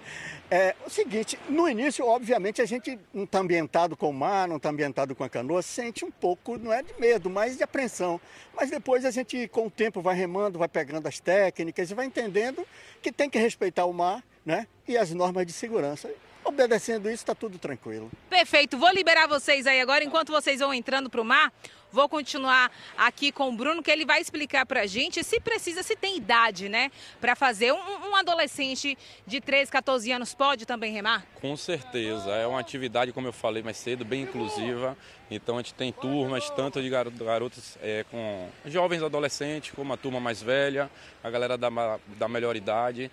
É 0.51 0.75
o 0.85 0.89
seguinte, 0.89 1.37
no 1.49 1.67
início, 1.67 2.05
obviamente, 2.05 2.61
a 2.61 2.65
gente 2.65 2.99
não 3.11 3.23
está 3.23 3.39
ambientado 3.39 3.97
com 3.97 4.11
o 4.11 4.13
mar, 4.13 4.47
não 4.47 4.57
está 4.57 4.69
ambientado 4.69 5.15
com 5.15 5.23
a 5.23 5.29
canoa, 5.29 5.63
sente 5.63 6.05
um 6.05 6.11
pouco, 6.11 6.59
não 6.59 6.71
é 6.71 6.83
de 6.83 6.93
medo, 6.99 7.27
mas 7.27 7.57
de 7.57 7.63
apreensão. 7.63 8.21
Mas 8.55 8.69
depois 8.69 9.03
a 9.03 9.09
gente, 9.09 9.47
com 9.47 9.65
o 9.65 9.71
tempo, 9.71 9.99
vai 9.99 10.15
remando, 10.15 10.59
vai 10.59 10.67
pegando 10.67 11.07
as 11.07 11.19
técnicas 11.19 11.89
e 11.89 11.95
vai 11.95 12.05
entendendo 12.05 12.67
que 13.01 13.11
tem 13.11 13.31
que 13.31 13.39
respeitar 13.39 13.85
o 13.85 13.93
mar 13.93 14.23
né? 14.45 14.67
e 14.87 14.95
as 14.95 15.11
normas 15.11 15.47
de 15.47 15.53
segurança. 15.53 16.07
Obedecendo 16.45 17.07
isso, 17.07 17.23
está 17.23 17.33
tudo 17.33 17.57
tranquilo. 17.57 18.11
Perfeito. 18.29 18.77
Vou 18.77 18.91
liberar 18.91 19.27
vocês 19.27 19.65
aí 19.65 19.81
agora, 19.81 20.03
enquanto 20.03 20.31
vocês 20.31 20.59
vão 20.59 20.71
entrando 20.71 21.09
para 21.09 21.21
o 21.21 21.25
mar. 21.25 21.51
Vou 21.93 22.09
continuar 22.09 22.71
aqui 22.97 23.31
com 23.31 23.49
o 23.49 23.51
Bruno, 23.51 23.83
que 23.83 23.91
ele 23.91 24.03
vai 24.03 24.19
explicar 24.19 24.65
para 24.65 24.81
a 24.81 24.85
gente 24.87 25.23
se 25.23 25.39
precisa, 25.39 25.83
se 25.83 25.95
tem 25.95 26.17
idade, 26.17 26.67
né? 26.67 26.89
Para 27.21 27.35
fazer. 27.35 27.71
Um, 27.71 28.09
um, 28.09 28.15
adolescente 28.15 28.97
de 29.27 29.39
13, 29.39 29.71
14 29.71 30.11
anos 30.11 30.33
pode 30.33 30.65
também 30.65 30.91
remar? 30.91 31.23
Com 31.39 31.55
certeza. 31.55 32.31
É 32.31 32.47
uma 32.47 32.59
atividade, 32.59 33.11
como 33.11 33.27
eu 33.27 33.31
falei 33.31 33.61
mais 33.61 33.77
cedo, 33.77 34.03
bem 34.03 34.23
inclusiva. 34.23 34.97
Então 35.29 35.53
a 35.53 35.57
gente 35.59 35.75
tem 35.75 35.91
turmas, 35.91 36.49
tanto 36.49 36.81
de 36.81 36.89
garotos 36.89 37.77
é, 37.79 38.03
com 38.09 38.49
jovens 38.65 39.03
adolescentes, 39.03 39.69
como 39.75 39.93
a 39.93 39.97
turma 39.97 40.19
mais 40.19 40.41
velha, 40.41 40.89
a 41.23 41.29
galera 41.29 41.59
da, 41.59 41.69
da 42.17 42.27
melhor 42.27 42.55
idade. 42.55 43.11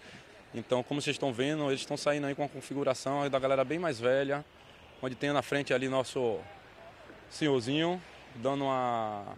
Então, 0.55 0.83
como 0.83 1.03
vocês 1.03 1.17
estão 1.17 1.35
vendo, 1.35 1.69
eles 1.69 1.81
estão 1.81 1.99
saindo 1.99 2.27
aí 2.27 2.35
com 2.35 2.45
a 2.45 2.49
configuração 2.49 3.29
da 3.29 3.39
galera 3.39 3.63
bem 3.63 3.79
mais 3.79 4.01
velha, 4.01 4.43
onde 5.03 5.15
tem 5.15 5.35
na 5.35 5.43
frente 5.43 5.75
ali 5.75 5.87
nosso 5.87 6.39
senhorzinho, 7.29 8.01
dando 8.37 8.65
uma, 8.65 9.37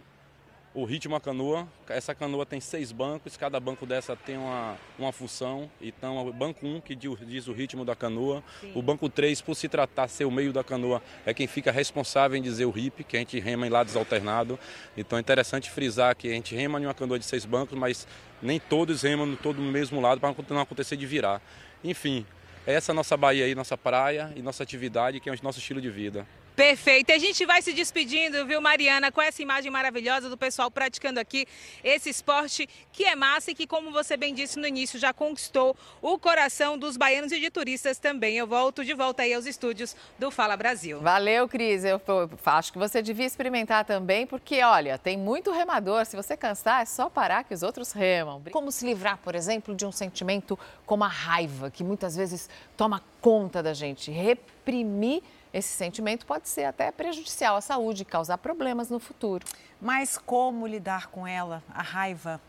o 0.73 0.85
ritmo 0.85 1.15
à 1.15 1.21
canoa. 1.21 1.67
Essa 1.87 2.15
canoa 2.15 2.45
tem 2.45 2.59
seis 2.59 2.91
bancos, 2.91 3.37
cada 3.37 3.59
banco 3.59 3.85
dessa 3.85 4.15
tem 4.15 4.37
uma, 4.37 4.75
uma 4.97 5.11
função. 5.11 5.69
Então, 5.81 6.27
o 6.27 6.33
banco 6.33 6.65
1 6.65 6.75
um, 6.75 6.81
que 6.81 6.95
diz 6.95 7.47
o 7.47 7.53
ritmo 7.53 7.85
da 7.85 7.95
canoa, 7.95 8.43
Sim. 8.59 8.71
o 8.75 8.81
banco 8.81 9.07
3, 9.07 9.41
por 9.41 9.55
se 9.55 9.69
tratar 9.69 10.07
ser 10.07 10.25
o 10.25 10.31
meio 10.31 10.51
da 10.51 10.63
canoa, 10.63 11.01
é 11.25 11.33
quem 11.33 11.47
fica 11.47 11.71
responsável 11.71 12.37
em 12.37 12.41
dizer 12.41 12.65
o 12.65 12.71
RIP, 12.71 13.03
que 13.03 13.15
a 13.15 13.19
gente 13.19 13.39
rema 13.39 13.67
em 13.67 13.69
lados 13.69 13.95
alternado. 13.95 14.57
Então, 14.97 15.17
é 15.17 15.21
interessante 15.21 15.69
frisar 15.69 16.15
que 16.15 16.27
a 16.27 16.33
gente 16.33 16.55
rema 16.55 16.79
em 16.79 16.85
uma 16.85 16.93
canoa 16.93 17.19
de 17.19 17.25
seis 17.25 17.45
bancos, 17.45 17.77
mas 17.77 18.07
nem 18.41 18.59
todos 18.59 19.03
remam 19.03 19.25
no 19.25 19.37
todo 19.37 19.61
no 19.61 19.71
mesmo 19.71 20.01
lado 20.01 20.19
para 20.19 20.33
não 20.49 20.61
acontecer 20.61 20.97
de 20.97 21.05
virar. 21.05 21.41
Enfim, 21.83 22.25
essa 22.65 22.91
é 22.91 22.93
a 22.93 22.95
nossa 22.95 23.15
Bahia 23.15 23.45
aí, 23.45 23.53
nossa 23.53 23.77
praia 23.77 24.31
e 24.35 24.41
nossa 24.41 24.63
atividade, 24.63 25.19
que 25.19 25.29
é 25.29 25.33
o 25.33 25.35
nosso 25.43 25.59
estilo 25.59 25.81
de 25.81 25.89
vida. 25.89 26.25
Perfeito. 26.55 27.11
A 27.11 27.17
gente 27.17 27.45
vai 27.47 27.63
se 27.63 27.73
despedindo, 27.73 28.45
viu, 28.45 28.61
Mariana, 28.61 29.11
com 29.11 29.21
essa 29.21 29.41
imagem 29.41 29.71
maravilhosa 29.71 30.29
do 30.29 30.37
pessoal 30.37 30.69
praticando 30.69 31.19
aqui 31.19 31.47
esse 31.83 32.09
esporte 32.09 32.69
que 32.91 33.05
é 33.05 33.15
massa 33.15 33.51
e 33.51 33.55
que, 33.55 33.65
como 33.65 33.91
você 33.91 34.15
bem 34.15 34.35
disse 34.35 34.59
no 34.59 34.67
início, 34.67 34.99
já 34.99 35.11
conquistou 35.11 35.75
o 35.99 36.17
coração 36.19 36.77
dos 36.77 36.95
baianos 36.95 37.31
e 37.31 37.39
de 37.39 37.49
turistas 37.49 37.97
também. 37.97 38.37
Eu 38.37 38.45
volto 38.45 38.85
de 38.85 38.93
volta 38.93 39.23
aí 39.23 39.33
aos 39.33 39.47
estúdios 39.47 39.95
do 40.19 40.29
Fala 40.29 40.55
Brasil. 40.55 40.99
Valeu, 40.99 41.47
Cris. 41.47 41.83
Eu 41.83 41.99
acho 42.45 42.71
que 42.71 42.77
você 42.77 43.01
devia 43.01 43.25
experimentar 43.25 43.83
também, 43.83 44.27
porque, 44.27 44.61
olha, 44.61 44.99
tem 44.99 45.17
muito 45.17 45.51
remador. 45.51 46.05
Se 46.05 46.15
você 46.15 46.37
cansar, 46.37 46.83
é 46.83 46.85
só 46.85 47.09
parar 47.09 47.43
que 47.43 47.53
os 47.53 47.63
outros 47.63 47.91
remam. 47.91 48.43
Como 48.51 48.71
se 48.71 48.85
livrar, 48.85 49.17
por 49.17 49.33
exemplo, 49.33 49.73
de 49.73 49.87
um 49.87 49.91
sentimento 49.91 50.57
como 50.85 51.03
a 51.03 51.07
raiva, 51.07 51.71
que 51.71 51.83
muitas 51.83 52.15
vezes 52.15 52.47
toma 52.77 53.03
conta 53.19 53.63
da 53.63 53.73
gente. 53.73 54.11
Reprimir 54.11 55.23
esse 55.53 55.69
sentimento 55.69 56.25
pode 56.25 56.49
ser 56.49 56.63
até 56.65 56.91
prejudicial 56.91 57.55
à 57.55 57.61
saúde, 57.61 58.03
causar 58.03 58.39
problemas 58.39 58.89
no 58.89 58.99
futuro. 58.99 59.45
Mas 59.79 60.17
como 60.17 60.65
lidar 60.65 61.07
com 61.07 61.27
ela, 61.27 61.63
a 61.69 61.81
raiva? 61.81 62.41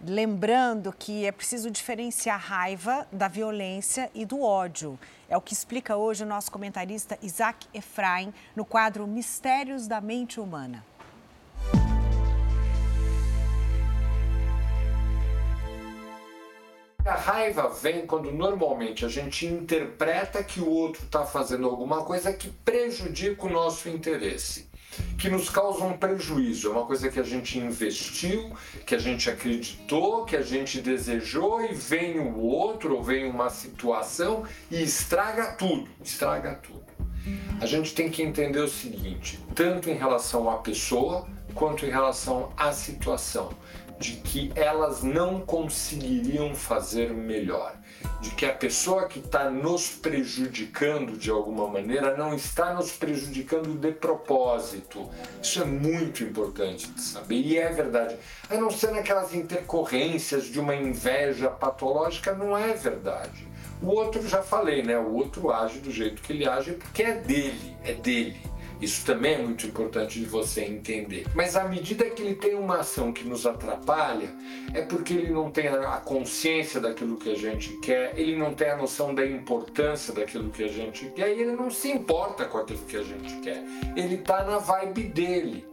Lembrando 0.00 0.92
que 0.92 1.24
é 1.24 1.32
preciso 1.32 1.70
diferenciar 1.70 2.36
a 2.36 2.38
raiva 2.38 3.06
da 3.12 3.28
violência 3.28 4.10
e 4.14 4.24
do 4.24 4.42
ódio. 4.42 4.98
É 5.28 5.36
o 5.36 5.40
que 5.40 5.52
explica 5.52 5.96
hoje 5.96 6.22
o 6.22 6.26
nosso 6.26 6.50
comentarista 6.50 7.18
Isaac 7.22 7.66
Efraim 7.74 8.32
no 8.54 8.64
quadro 8.64 9.06
Mistérios 9.06 9.86
da 9.86 10.00
Mente 10.00 10.40
Humana. 10.40 10.84
A 17.06 17.14
raiva 17.14 17.68
vem 17.68 18.04
quando 18.04 18.32
normalmente 18.32 19.04
a 19.04 19.08
gente 19.08 19.46
interpreta 19.46 20.42
que 20.42 20.60
o 20.60 20.68
outro 20.68 21.04
está 21.04 21.24
fazendo 21.24 21.68
alguma 21.68 22.02
coisa 22.02 22.32
que 22.32 22.48
prejudica 22.48 23.46
o 23.46 23.48
nosso 23.48 23.88
interesse. 23.88 24.66
que 25.18 25.28
nos 25.28 25.50
causam 25.50 25.96
prejuízo. 25.96 26.68
É 26.68 26.70
uma 26.70 26.86
coisa 26.86 27.10
que 27.10 27.20
a 27.20 27.22
gente 27.22 27.58
investiu, 27.58 28.50
que 28.86 28.94
a 28.94 28.98
gente 28.98 29.28
acreditou, 29.28 30.24
que 30.24 30.34
a 30.34 30.40
gente 30.40 30.80
desejou 30.80 31.62
e 31.62 31.74
vem 31.74 32.18
o 32.18 32.38
outro 32.38 32.96
ou 32.96 33.02
vem 33.02 33.28
uma 33.28 33.50
situação 33.50 34.44
e 34.70 34.82
estraga 34.82 35.52
tudo, 35.52 35.86
estraga 36.02 36.54
tudo. 36.54 36.84
A 37.60 37.66
gente 37.66 37.94
tem 37.94 38.08
que 38.08 38.22
entender 38.22 38.60
o 38.60 38.68
seguinte, 38.68 39.38
tanto 39.54 39.90
em 39.90 39.94
relação 39.94 40.48
à 40.48 40.58
pessoa 40.58 41.28
quanto 41.54 41.84
em 41.84 41.90
relação 41.90 42.52
à 42.56 42.72
situação, 42.72 43.50
de 43.98 44.12
que 44.16 44.52
elas 44.54 45.02
não 45.02 45.40
conseguiriam 45.40 46.54
fazer 46.54 47.12
melhor 47.12 47.76
de 48.20 48.30
que 48.30 48.46
a 48.46 48.52
pessoa 48.52 49.06
que 49.06 49.18
está 49.18 49.50
nos 49.50 49.88
prejudicando 49.88 51.16
de 51.16 51.30
alguma 51.30 51.68
maneira 51.68 52.16
não 52.16 52.34
está 52.34 52.72
nos 52.74 52.92
prejudicando 52.92 53.78
de 53.78 53.92
propósito. 53.92 55.08
Isso 55.42 55.62
é 55.62 55.64
muito 55.64 56.24
importante 56.24 56.88
de 56.90 57.00
saber 57.00 57.40
e 57.40 57.58
é 57.58 57.68
verdade. 57.68 58.16
A 58.48 58.56
não 58.56 58.70
ser 58.70 58.90
naquelas 58.92 59.34
intercorrências 59.34 60.44
de 60.44 60.58
uma 60.58 60.74
inveja 60.74 61.48
patológica, 61.48 62.34
não 62.34 62.56
é 62.56 62.72
verdade. 62.72 63.46
O 63.82 63.88
outro, 63.88 64.26
já 64.26 64.42
falei, 64.42 64.82
né? 64.82 64.98
O 64.98 65.14
outro 65.14 65.52
age 65.52 65.80
do 65.80 65.90
jeito 65.90 66.22
que 66.22 66.32
ele 66.32 66.48
age 66.48 66.72
porque 66.72 67.02
é 67.02 67.14
dele, 67.14 67.76
é 67.84 67.92
dele. 67.92 68.40
Isso 68.80 69.06
também 69.06 69.34
é 69.34 69.38
muito 69.38 69.66
importante 69.66 70.20
de 70.20 70.26
você 70.26 70.62
entender. 70.62 71.26
Mas 71.34 71.56
à 71.56 71.64
medida 71.64 72.10
que 72.10 72.22
ele 72.22 72.34
tem 72.34 72.54
uma 72.54 72.80
ação 72.80 73.12
que 73.12 73.24
nos 73.24 73.46
atrapalha, 73.46 74.28
é 74.74 74.82
porque 74.82 75.14
ele 75.14 75.30
não 75.30 75.50
tem 75.50 75.68
a 75.68 75.96
consciência 75.98 76.78
daquilo 76.78 77.16
que 77.16 77.32
a 77.32 77.36
gente 77.36 77.72
quer, 77.78 78.12
ele 78.18 78.36
não 78.36 78.54
tem 78.54 78.68
a 78.68 78.76
noção 78.76 79.14
da 79.14 79.24
importância 79.24 80.12
daquilo 80.12 80.50
que 80.50 80.64
a 80.64 80.68
gente 80.68 81.06
quer 81.10 81.34
e 81.34 81.40
ele 81.40 81.52
não 81.52 81.70
se 81.70 81.90
importa 81.90 82.44
com 82.44 82.58
aquilo 82.58 82.80
que 82.80 82.96
a 82.98 83.02
gente 83.02 83.34
quer. 83.40 83.64
Ele 83.96 84.16
está 84.16 84.44
na 84.44 84.58
vibe 84.58 85.04
dele. 85.04 85.66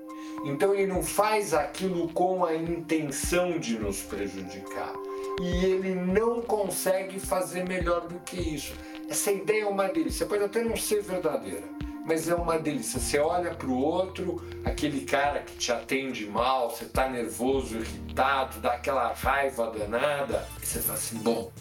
Então 0.45 0.73
ele 0.73 0.87
não 0.87 1.03
faz 1.03 1.53
aquilo 1.53 2.09
com 2.09 2.45
a 2.45 2.55
intenção 2.55 3.59
de 3.59 3.77
nos 3.77 4.01
prejudicar. 4.01 4.93
E 5.41 5.65
ele 5.65 5.95
não 5.95 6.41
consegue 6.41 7.19
fazer 7.19 7.67
melhor 7.67 8.07
do 8.07 8.19
que 8.19 8.37
isso. 8.37 8.73
Essa 9.09 9.31
ideia 9.31 9.63
é 9.63 9.65
uma 9.65 9.87
delícia, 9.87 10.25
pode 10.25 10.43
até 10.43 10.63
não 10.63 10.75
ser 10.77 11.01
verdadeira 11.01 11.63
mas 12.05 12.27
é 12.27 12.35
uma 12.35 12.59
delícia. 12.59 12.99
Você 12.99 13.17
olha 13.19 13.53
para 13.53 13.67
o 13.67 13.77
outro, 13.77 14.43
aquele 14.63 15.01
cara 15.05 15.39
que 15.39 15.55
te 15.55 15.71
atende 15.71 16.25
mal, 16.25 16.69
você 16.69 16.85
está 16.85 17.09
nervoso, 17.09 17.77
irritado, 17.77 18.59
dá 18.59 18.73
aquela 18.73 19.13
raiva 19.13 19.71
danada, 19.71 20.47
e 20.61 20.65
você 20.65 20.79
fala 20.79 20.97
assim: 20.97 21.17
bom, 21.19 21.51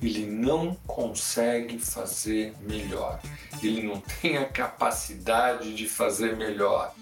ele 0.00 0.26
não 0.26 0.74
consegue 0.86 1.78
fazer 1.78 2.54
melhor, 2.60 3.20
ele 3.62 3.82
não 3.82 4.00
tem 4.20 4.38
a 4.38 4.48
capacidade 4.48 5.74
de 5.74 5.88
fazer 5.88 6.36
melhor. 6.36 6.94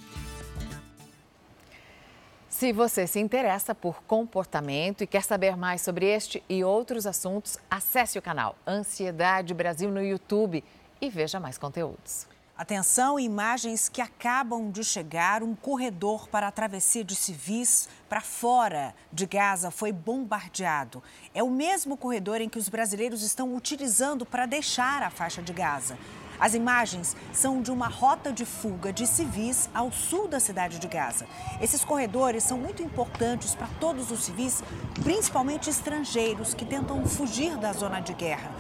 Se 2.49 2.75
você 2.75 3.07
se 3.07 3.19
interessa 3.19 3.75
por 3.75 4.03
comportamento 4.03 5.03
e 5.03 5.07
quer 5.07 5.23
saber 5.23 5.57
mais 5.57 5.81
sobre 5.81 6.05
este 6.05 6.43
e 6.47 6.63
outros 6.63 7.07
assuntos, 7.07 7.57
acesse 7.71 8.19
o 8.19 8.23
canal 8.23 8.55
Ansiedade 8.67 9.55
Brasil 9.55 9.91
no 9.91 10.03
YouTube 10.03 10.63
e 11.01 11.09
veja 11.09 11.41
mais 11.41 11.57
conteúdos. 11.57 12.27
Atenção, 12.61 13.19
imagens 13.19 13.89
que 13.89 14.03
acabam 14.03 14.71
de 14.71 14.85
chegar. 14.85 15.43
Um 15.43 15.55
corredor 15.55 16.29
para 16.29 16.47
a 16.47 16.53
travessia 16.53 17.03
de 17.03 17.15
civis 17.15 17.89
para 18.07 18.21
fora 18.21 18.95
de 19.11 19.25
Gaza 19.25 19.71
foi 19.71 19.91
bombardeado. 19.91 21.03
É 21.35 21.43
o 21.43 21.49
mesmo 21.49 21.97
corredor 21.97 22.39
em 22.39 22.51
que 22.51 22.59
os 22.59 22.69
brasileiros 22.69 23.23
estão 23.23 23.57
utilizando 23.57 24.27
para 24.27 24.45
deixar 24.45 25.03
a 25.03 25.09
faixa 25.09 25.41
de 25.41 25.55
Gaza. 25.55 25.97
As 26.39 26.53
imagens 26.53 27.17
são 27.33 27.63
de 27.63 27.71
uma 27.71 27.89
rota 27.89 28.31
de 28.31 28.45
fuga 28.45 28.93
de 28.93 29.07
civis 29.07 29.71
ao 29.73 29.91
sul 29.91 30.29
da 30.29 30.39
cidade 30.39 30.79
de 30.79 30.87
Gaza. 30.87 31.27
Esses 31.63 31.83
corredores 31.83 32.45
são 32.45 32.59
muito 32.59 32.83
importantes 32.83 33.55
para 33.55 33.69
todos 33.81 34.11
os 34.11 34.25
civis, 34.25 34.63
principalmente 35.03 35.71
estrangeiros 35.71 36.53
que 36.53 36.67
tentam 36.67 37.07
fugir 37.07 37.57
da 37.57 37.73
zona 37.73 38.01
de 38.01 38.13
guerra 38.13 38.51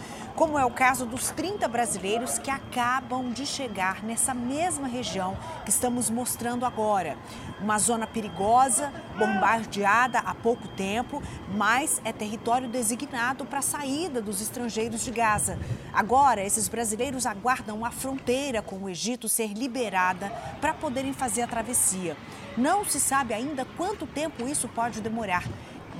como 0.41 0.59
é 0.59 0.65
o 0.65 0.71
caso 0.71 1.05
dos 1.05 1.29
30 1.33 1.69
brasileiros 1.69 2.39
que 2.39 2.51
acabam 2.51 3.31
de 3.31 3.45
chegar 3.45 4.03
nessa 4.03 4.33
mesma 4.33 4.89
região 4.89 5.37
que 5.67 5.71
estamos 5.71 6.09
mostrando 6.09 6.65
agora. 6.65 7.19
Uma 7.61 7.79
zona 7.79 8.07
perigosa, 8.07 8.91
bombardeada 9.19 10.19
há 10.21 10.35
pouco 10.35 10.67
tempo, 10.69 11.23
mas 11.55 12.01
é 12.07 12.11
território 12.11 12.71
designado 12.71 13.45
para 13.45 13.59
a 13.59 13.63
saída 13.63 14.23
dos 14.23 14.41
estrangeiros 14.41 15.05
de 15.05 15.11
Gaza. 15.11 15.59
Agora, 15.93 16.43
esses 16.43 16.69
brasileiros 16.69 17.27
aguardam 17.27 17.85
a 17.85 17.91
fronteira 17.91 18.63
com 18.63 18.77
o 18.77 18.89
Egito 18.89 19.29
ser 19.29 19.53
liberada 19.53 20.33
para 20.59 20.73
poderem 20.73 21.13
fazer 21.13 21.43
a 21.43 21.47
travessia. 21.47 22.17
Não 22.57 22.83
se 22.83 22.99
sabe 22.99 23.35
ainda 23.35 23.67
quanto 23.77 24.07
tempo 24.07 24.49
isso 24.49 24.67
pode 24.69 25.03
demorar. 25.03 25.45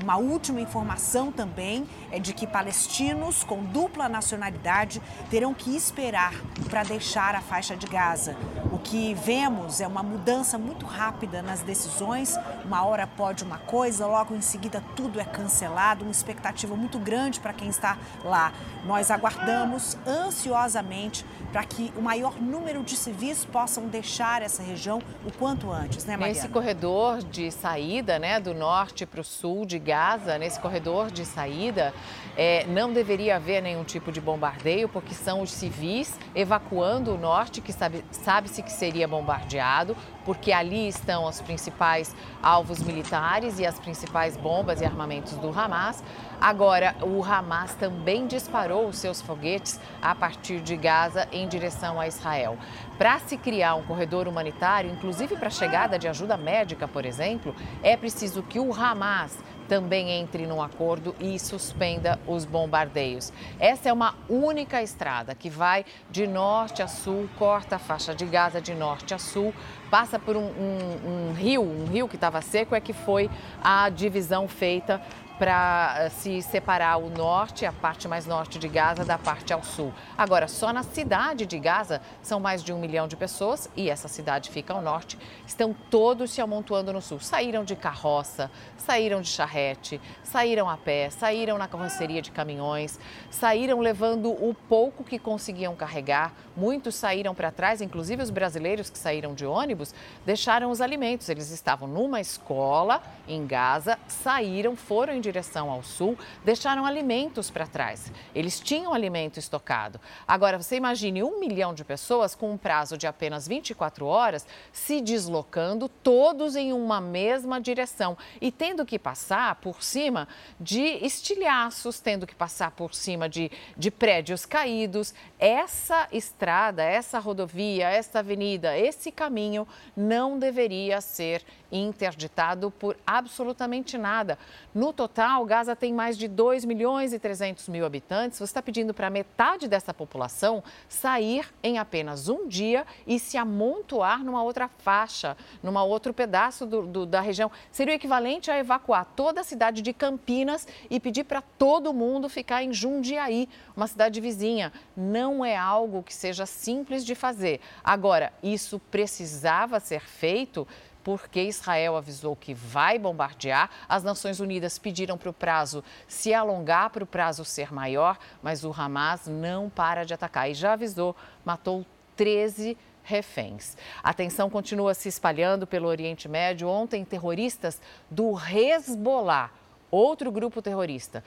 Uma 0.03 0.17
última 0.17 0.61
informação 0.61 1.31
também 1.31 1.87
é 2.11 2.19
de 2.19 2.33
que 2.33 2.47
palestinos 2.47 3.45
com 3.45 3.63
dupla 3.63 4.09
nacionalidade 4.09 5.03
terão 5.29 5.53
que 5.53 5.77
esperar 5.77 6.33
para 6.69 6.83
deixar 6.83 7.35
a 7.35 7.41
faixa 7.41 7.77
de 7.77 7.87
Gaza. 7.87 8.35
O 8.73 8.79
que 8.79 9.15
vemos 9.15 9.81
é 9.81 9.87
uma 9.87 10.03
mudança 10.03 10.57
muito 10.57 10.87
rápida 10.87 11.43
nas 11.43 11.61
decisões. 11.61 12.37
Uma 12.65 12.85
hora 12.85 13.07
pode 13.07 13.45
uma 13.45 13.59
coisa, 13.59 14.07
logo 14.07 14.35
em 14.35 14.41
seguida 14.41 14.83
tudo 14.97 15.21
é 15.21 15.25
cancelado, 15.25 16.05
uma 16.05 16.11
expectativa 16.11 16.75
muito 16.75 16.99
grande 16.99 17.41
para 17.41 17.53
quem 17.53 17.69
está 17.69 17.99
lá. 18.25 18.53
Nós 18.85 19.11
aguardamos 19.11 19.99
ansiosamente 20.07 21.27
para 21.53 21.65
que 21.65 21.93
o 21.97 22.01
maior 22.01 22.41
número 22.41 22.83
de 22.83 22.97
civis 22.97 23.45
possam 23.45 23.87
deixar 23.89 24.41
essa 24.43 24.63
região 24.63 25.03
o 25.27 25.33
quanto 25.33 25.71
antes, 25.71 26.05
né, 26.05 26.17
Mariana? 26.17 26.41
Nesse 26.41 26.49
corredor 26.49 27.23
de 27.23 27.51
saída, 27.51 28.19
né, 28.19 28.41
do 28.41 28.55
norte 28.55 29.05
para 29.05 29.21
o 29.21 29.25
sul 29.25 29.67
de 29.67 29.79
Gaza, 29.79 29.90
nesse 30.39 30.59
corredor 30.61 31.11
de 31.11 31.25
saída, 31.25 31.93
é, 32.37 32.65
não 32.67 32.93
deveria 32.93 33.37
haver 33.37 33.63
nenhum 33.63 33.85
tipo 33.85 34.11
de 34.13 34.21
bombardeio, 34.21 34.89
porque 34.89 35.15
são 35.15 35.43
os 35.43 35.51
civis 35.51 36.19
evacuando 36.35 37.15
o 37.15 37.19
norte, 37.19 37.61
que 37.61 37.73
sabe-se 37.73 38.05
sabe 38.13 38.49
que 38.49 38.73
seria 38.73 39.09
bombardeado, 39.09 39.97
porque 40.25 40.53
ali 40.53 40.89
estão 40.89 41.25
os 41.25 41.41
principais 41.41 42.15
alvos 42.43 42.81
militares 42.83 43.59
e 43.59 43.67
as 43.67 43.79
principais 43.79 44.37
bombas 44.37 44.81
e 44.81 44.85
armamentos 44.85 45.35
do 45.35 45.49
Hamas. 45.49 46.03
Agora, 46.41 46.95
o 47.03 47.23
Hamas 47.23 47.75
também 47.75 48.27
disparou 48.27 48.89
os 48.89 48.97
seus 48.97 49.21
foguetes 49.21 49.81
a 50.01 50.15
partir 50.15 50.61
de 50.61 50.77
Gaza 50.77 51.29
em 51.33 51.47
direção 51.47 52.01
a 52.01 52.07
Israel. 52.07 52.57
Para 52.97 53.19
se 53.19 53.37
criar 53.37 53.75
um 53.75 53.83
corredor 53.83 54.29
humanitário, 54.29 54.91
inclusive 54.91 55.37
para 55.37 55.49
a 55.49 55.51
chegada 55.51 55.99
de 55.99 56.09
ajuda 56.09 56.37
médica, 56.37 56.87
por 56.87 57.05
exemplo, 57.05 57.55
é 57.83 57.97
preciso 57.97 58.43
que 58.43 58.59
o 58.59 58.73
Hamas 58.73 59.39
também 59.71 60.11
entre 60.11 60.49
num 60.49 60.61
acordo 60.61 61.15
e 61.21 61.39
suspenda 61.39 62.19
os 62.27 62.45
bombardeios. 62.45 63.33
Essa 63.61 63.89
é 63.89 63.93
uma 63.93 64.17
única 64.29 64.83
estrada 64.83 65.33
que 65.33 65.49
vai 65.49 65.85
de 66.11 66.27
norte 66.27 66.83
a 66.83 66.89
sul, 66.89 67.31
corta 67.39 67.77
a 67.77 67.79
faixa 67.79 68.13
de 68.13 68.25
Gaza 68.25 68.61
de 68.61 68.75
norte 68.75 69.15
a 69.15 69.19
sul, 69.19 69.55
passa 69.89 70.19
por 70.19 70.37
um, 70.37 70.43
um, 70.43 71.29
um 71.29 71.33
rio, 71.35 71.63
um 71.63 71.85
rio 71.87 72.09
que 72.09 72.17
estava 72.17 72.43
seco, 72.43 72.75
é 72.75 72.81
que 72.81 72.93
foi 72.93 73.31
a 73.63 73.89
divisão 73.89 74.49
feita 74.49 75.01
para 75.41 75.95
eh, 75.97 76.09
se 76.11 76.43
separar 76.43 76.99
o 76.99 77.09
norte, 77.09 77.65
a 77.65 77.73
parte 77.73 78.07
mais 78.07 78.27
norte 78.27 78.59
de 78.59 78.69
Gaza, 78.69 79.07
da 79.07 79.17
parte 79.17 79.55
ao 79.55 79.65
sul. 79.65 79.91
Agora, 80.17 80.47
só 80.47 80.71
na 80.71 80.83
cidade 80.83 81.47
de 81.47 81.59
Gaza 81.59 82.03
são 82.21 82.39
mais 82.39 82.63
de 82.63 82.75
um 82.75 82.79
milhão 82.79 83.09
de 83.09 83.17
pessoas 83.17 83.71
e 83.75 83.89
essa 83.89 84.07
cidade 84.07 84.51
fica 84.51 84.75
ao 84.75 84.83
norte. 84.83 85.19
Estão 85.47 85.75
todos 85.91 86.31
se 86.31 86.43
amontoando 86.43 86.93
no 86.93 87.01
sul. 87.01 87.21
Saíram 87.21 87.65
de 87.65 87.75
carroça, 87.75 88.51
saíram 88.77 89.23
de 89.23 89.29
charrete, 89.29 89.99
saíram 90.23 90.69
a 90.69 90.77
pé, 90.77 91.09
saíram 91.09 91.57
na 91.57 91.67
carroceria 91.67 92.21
de 92.21 92.31
caminhões, 92.31 93.01
saíram 93.31 93.81
levando 93.81 94.31
o 94.31 94.55
pouco 94.69 95.03
que 95.03 95.19
conseguiam 95.19 95.75
carregar. 95.75 96.35
Muitos 96.61 96.95
saíram 96.95 97.35
para 97.35 97.51
trás, 97.51 97.81
inclusive 97.81 98.23
os 98.23 98.29
brasileiros 98.29 98.91
que 98.91 98.99
saíram 98.99 99.33
de 99.33 99.47
ônibus, 99.47 99.95
deixaram 100.27 100.71
os 100.71 100.83
alimentos. 100.83 101.31
Eles 101.31 101.51
estavam 101.51 101.89
numa 101.89 102.21
escola 102.21 103.03
em 103.27 103.47
Gaza, 103.47 103.99
saíram, 104.07 104.77
foram 104.77 105.15
em 105.15 105.23
direção 105.23 105.71
ao 105.71 105.83
sul, 105.83 106.19
deixaram 106.45 106.85
alimentos 106.85 107.49
para 107.49 107.67
trás. 107.67 108.13
Eles 108.35 108.61
tinham 108.61 108.93
alimento 108.93 109.39
estocado. 109.39 109.99
Agora, 110.29 110.59
você 110.59 110.77
imagine 110.77 111.23
um 111.23 111.41
milhão 111.41 111.73
de 111.73 111.83
pessoas 111.83 112.35
com 112.35 112.51
um 112.51 112.59
prazo 112.59 112.99
de 112.99 113.07
apenas 113.07 113.49
24 113.49 114.05
horas 114.05 114.47
se 114.71 115.01
deslocando, 115.01 115.89
todos 115.89 116.57
em 116.57 116.75
uma 116.75 117.01
mesma 117.01 117.59
direção 117.59 118.19
e 118.39 118.53
tendo 118.53 118.85
que 118.85 118.99
passar 118.99 119.55
por 119.63 119.83
cima 119.83 120.29
de 120.61 120.83
estilhaços, 121.03 122.01
tendo 122.01 122.27
que 122.27 122.35
passar 122.35 122.73
por 122.73 122.93
cima 122.93 123.31
de, 123.31 123.51
de 123.79 123.91
prédios 123.91 124.45
caídos. 124.45 125.15
Essa 125.39 126.07
estrada, 126.13 126.50
essa 126.83 127.19
rodovia, 127.19 127.89
essa 127.89 128.19
avenida, 128.19 128.77
esse 128.77 129.11
caminho 129.13 129.67
não 129.97 130.39
deveria 130.39 131.01
ser 131.01 131.45
interditado 131.73 132.71
por 132.71 132.97
absolutamente 133.07 133.97
nada. 133.97 134.39
No 134.75 134.93
total, 134.93 135.45
Gaza 135.45 135.77
tem 135.77 135.93
mais 135.93 136.19
de 136.19 136.27
2 136.27 136.65
milhões 136.65 137.13
e 137.13 137.19
300 137.19 137.69
mil 137.69 137.87
habitantes. 137.87 138.39
Você 138.39 138.45
está 138.45 138.63
pedindo 138.63 138.93
para 138.93 139.11
metade 139.11 139.69
dessa 139.69 139.95
população 139.95 140.63
sair 140.89 141.53
em 141.63 141.79
apenas 141.79 142.29
um 142.29 142.49
dia 142.49 142.85
e 143.07 143.19
se 143.19 143.37
amontoar 143.37 144.25
numa 144.25 144.43
outra 144.43 144.69
faixa, 144.79 145.37
num 145.63 145.77
outro 145.79 146.13
pedaço 146.13 146.67
do, 146.67 146.87
do, 146.87 147.07
da 147.07 147.21
região. 147.21 147.51
Seria 147.71 147.95
o 147.95 147.97
equivalente 147.97 148.51
a 148.51 148.59
evacuar 148.59 149.05
toda 149.17 149.41
a 149.41 149.45
cidade 149.45 149.83
de 149.83 149.93
Campinas 149.93 150.67
e 150.89 150.99
pedir 150.99 151.25
para 151.25 151.41
todo 151.41 151.93
mundo 151.93 152.29
ficar 152.29 152.63
em 152.63 152.73
Jundiaí, 152.73 153.49
uma 153.77 153.87
cidade 153.87 154.21
vizinha. 154.21 154.73
Não 154.97 155.45
é 155.45 155.57
algo 155.57 156.03
que 156.03 156.15
seja 156.15 156.30
simples 156.47 157.05
de 157.05 157.15
fazer. 157.15 157.61
Agora, 157.83 158.33
isso 158.43 158.79
precisava 158.91 159.81
ser 159.81 160.01
feito 160.01 160.67
porque 161.03 161.43
Israel 161.43 161.97
avisou 161.97 162.37
que 162.37 162.53
vai 162.55 162.99
bombardear. 162.99 163.71
As 163.89 164.05
Nações 164.05 164.41
Unidas 164.41 164.79
pediram 164.79 165.17
para 165.17 165.31
o 165.31 165.33
prazo 165.33 165.83
se 166.07 166.33
alongar, 166.35 166.91
para 166.91 167.05
o 167.05 167.07
prazo 167.07 167.45
ser 167.45 167.73
maior, 167.73 168.19
mas 168.43 168.65
o 168.65 168.75
Hamas 168.77 169.27
não 169.27 169.71
para 169.71 170.05
de 170.05 170.15
atacar 170.15 170.51
e 170.51 170.55
já 170.55 170.75
avisou, 170.75 171.17
matou 171.45 171.85
13 172.17 172.77
reféns. 173.03 173.77
A 174.03 174.13
tensão 174.13 174.51
continua 174.51 174.95
se 174.95 175.09
espalhando 175.09 175.67
pelo 175.67 175.89
Oriente 175.89 176.29
Médio. 176.29 176.69
Ontem, 176.69 177.05
terroristas 177.05 177.81
do 178.11 178.39
Hezbollah, 178.39 179.51
outro 179.91 180.31
grupo 180.31 180.63
terrorista, 180.63 181.25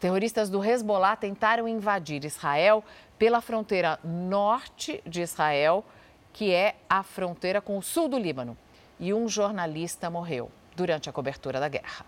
terroristas 0.00 0.48
do 0.48 0.64
Hezbollah 0.64 1.16
tentaram 1.16 1.66
invadir 1.66 2.24
Israel 2.24 2.84
pela 3.18 3.40
fronteira 3.40 3.98
norte 4.04 5.02
de 5.06 5.20
Israel, 5.22 5.84
que 6.32 6.52
é 6.52 6.76
a 6.88 7.02
fronteira 7.02 7.60
com 7.60 7.76
o 7.76 7.82
sul 7.82 8.08
do 8.08 8.18
Líbano 8.18 8.56
e 8.98 9.12
um 9.12 9.28
jornalista 9.28 10.10
morreu 10.10 10.50
durante 10.76 11.08
a 11.08 11.12
cobertura 11.12 11.58
da 11.58 11.68
guerra. 11.68 12.06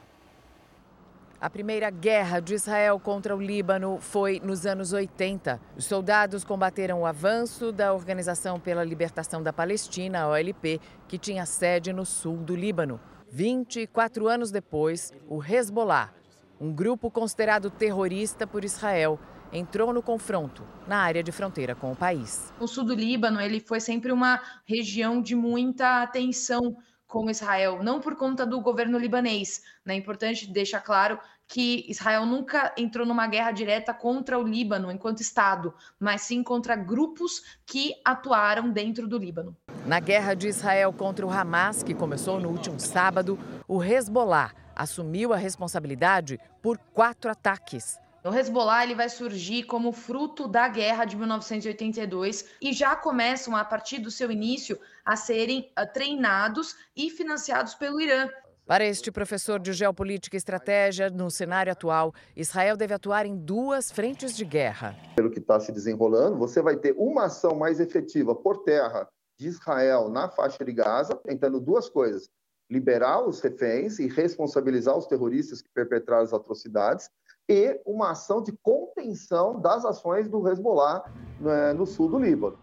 A 1.40 1.48
primeira 1.48 1.88
guerra 1.88 2.38
de 2.38 2.52
Israel 2.52 3.00
contra 3.00 3.34
o 3.34 3.40
Líbano 3.40 3.98
foi 3.98 4.40
nos 4.44 4.66
anos 4.66 4.92
80. 4.92 5.58
Os 5.74 5.86
soldados 5.86 6.44
combateram 6.44 7.00
o 7.00 7.06
avanço 7.06 7.72
da 7.72 7.94
Organização 7.94 8.60
pela 8.60 8.84
Libertação 8.84 9.42
da 9.42 9.50
Palestina, 9.50 10.28
OLP, 10.28 10.78
que 11.08 11.16
tinha 11.16 11.46
sede 11.46 11.94
no 11.94 12.04
sul 12.04 12.36
do 12.36 12.54
Líbano. 12.54 13.00
24 13.32 14.28
anos 14.28 14.50
depois, 14.50 15.14
o 15.26 15.42
Hezbollah, 15.42 16.12
um 16.60 16.70
grupo 16.70 17.10
considerado 17.10 17.70
terrorista 17.70 18.46
por 18.46 18.62
Israel, 18.62 19.18
entrou 19.52 19.92
no 19.92 20.02
confronto 20.02 20.62
na 20.86 20.98
área 20.98 21.22
de 21.22 21.32
fronteira 21.32 21.74
com 21.74 21.92
o 21.92 21.96
país. 21.96 22.52
O 22.60 22.66
sul 22.66 22.84
do 22.84 22.94
Líbano 22.94 23.40
ele 23.40 23.60
foi 23.60 23.80
sempre 23.80 24.12
uma 24.12 24.40
região 24.64 25.20
de 25.20 25.34
muita 25.34 26.06
tensão 26.06 26.76
com 27.06 27.28
Israel, 27.28 27.82
não 27.82 28.00
por 28.00 28.14
conta 28.14 28.46
do 28.46 28.60
governo 28.60 28.96
libanês. 28.96 29.62
Né? 29.84 29.94
É 29.94 29.96
importante 29.96 30.46
deixar 30.46 30.80
claro 30.80 31.18
que 31.48 31.84
Israel 31.88 32.24
nunca 32.24 32.72
entrou 32.78 33.04
numa 33.04 33.26
guerra 33.26 33.50
direta 33.50 33.92
contra 33.92 34.38
o 34.38 34.46
Líbano 34.46 34.92
enquanto 34.92 35.20
Estado, 35.20 35.74
mas 35.98 36.22
sim 36.22 36.44
contra 36.44 36.76
grupos 36.76 37.42
que 37.66 37.94
atuaram 38.04 38.70
dentro 38.70 39.08
do 39.08 39.18
Líbano. 39.18 39.56
Na 39.84 39.98
guerra 39.98 40.34
de 40.34 40.46
Israel 40.46 40.92
contra 40.92 41.26
o 41.26 41.30
Hamas, 41.30 41.82
que 41.82 41.92
começou 41.92 42.38
no 42.38 42.48
último 42.48 42.78
sábado, 42.78 43.36
o 43.66 43.82
Hezbollah 43.82 44.52
assumiu 44.76 45.32
a 45.32 45.36
responsabilidade 45.36 46.38
por 46.62 46.78
quatro 46.94 47.28
ataques. 47.28 47.98
O 48.22 48.34
Hezbollah 48.34 48.84
ele 48.84 48.94
vai 48.94 49.08
surgir 49.08 49.62
como 49.62 49.92
fruto 49.92 50.46
da 50.46 50.68
guerra 50.68 51.06
de 51.06 51.16
1982 51.16 52.44
e 52.60 52.70
já 52.70 52.94
começam, 52.94 53.56
a 53.56 53.64
partir 53.64 53.98
do 53.98 54.10
seu 54.10 54.30
início, 54.30 54.78
a 55.02 55.16
serem 55.16 55.72
uh, 55.78 55.90
treinados 55.90 56.76
e 56.94 57.08
financiados 57.08 57.74
pelo 57.74 57.98
Irã. 57.98 58.28
Para 58.66 58.84
este 58.84 59.10
professor 59.10 59.58
de 59.58 59.72
geopolítica 59.72 60.36
e 60.36 60.38
estratégia, 60.38 61.08
no 61.08 61.30
cenário 61.30 61.72
atual, 61.72 62.12
Israel 62.36 62.76
deve 62.76 62.92
atuar 62.92 63.24
em 63.24 63.34
duas 63.34 63.90
frentes 63.90 64.36
de 64.36 64.44
guerra. 64.44 64.94
Pelo 65.16 65.30
que 65.30 65.38
está 65.38 65.58
se 65.58 65.72
desenrolando, 65.72 66.36
você 66.36 66.60
vai 66.60 66.76
ter 66.76 66.94
uma 66.98 67.24
ação 67.24 67.56
mais 67.56 67.80
efetiva 67.80 68.34
por 68.34 68.64
terra 68.64 69.08
de 69.38 69.48
Israel 69.48 70.10
na 70.10 70.28
faixa 70.28 70.62
de 70.62 70.72
Gaza, 70.74 71.16
tentando 71.24 71.58
duas 71.58 71.88
coisas: 71.88 72.28
liberar 72.70 73.26
os 73.26 73.40
reféns 73.40 73.98
e 73.98 74.06
responsabilizar 74.06 74.94
os 74.94 75.06
terroristas 75.06 75.62
que 75.62 75.70
perpetraram 75.74 76.22
as 76.22 76.34
atrocidades, 76.34 77.08
e 77.50 77.80
uma 77.84 78.12
ação 78.12 78.40
de 78.40 78.52
contenção 78.62 79.60
das 79.60 79.84
ações 79.84 80.28
do 80.28 80.48
Hezbollah 80.48 81.04
né, 81.40 81.72
no 81.72 81.84
sul 81.84 82.08
do 82.08 82.16
Líbano. 82.16 82.56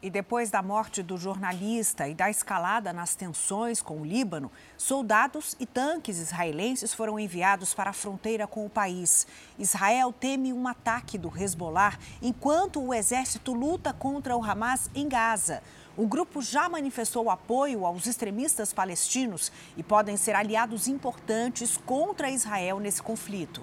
E 0.00 0.08
depois 0.08 0.50
da 0.50 0.62
morte 0.62 1.02
do 1.02 1.18
jornalista 1.18 2.08
e 2.08 2.14
da 2.14 2.30
escalada 2.30 2.90
nas 2.90 3.14
tensões 3.14 3.82
com 3.82 4.00
o 4.00 4.04
Líbano, 4.04 4.50
soldados 4.78 5.54
e 5.60 5.66
tanques 5.66 6.18
israelenses 6.18 6.94
foram 6.94 7.20
enviados 7.20 7.74
para 7.74 7.90
a 7.90 7.92
fronteira 7.92 8.46
com 8.46 8.64
o 8.64 8.70
país. 8.70 9.26
Israel 9.58 10.10
teme 10.10 10.54
um 10.54 10.66
ataque 10.66 11.18
do 11.18 11.30
Hezbollah 11.30 11.98
enquanto 12.22 12.82
o 12.82 12.94
exército 12.94 13.52
luta 13.52 13.92
contra 13.92 14.34
o 14.34 14.42
Hamas 14.42 14.90
em 14.94 15.06
Gaza. 15.06 15.62
O 15.98 16.06
grupo 16.06 16.40
já 16.40 16.66
manifestou 16.66 17.28
apoio 17.28 17.84
aos 17.84 18.06
extremistas 18.06 18.72
palestinos 18.72 19.52
e 19.76 19.82
podem 19.82 20.16
ser 20.16 20.34
aliados 20.34 20.88
importantes 20.88 21.76
contra 21.76 22.30
Israel 22.30 22.80
nesse 22.80 23.02
conflito. 23.02 23.62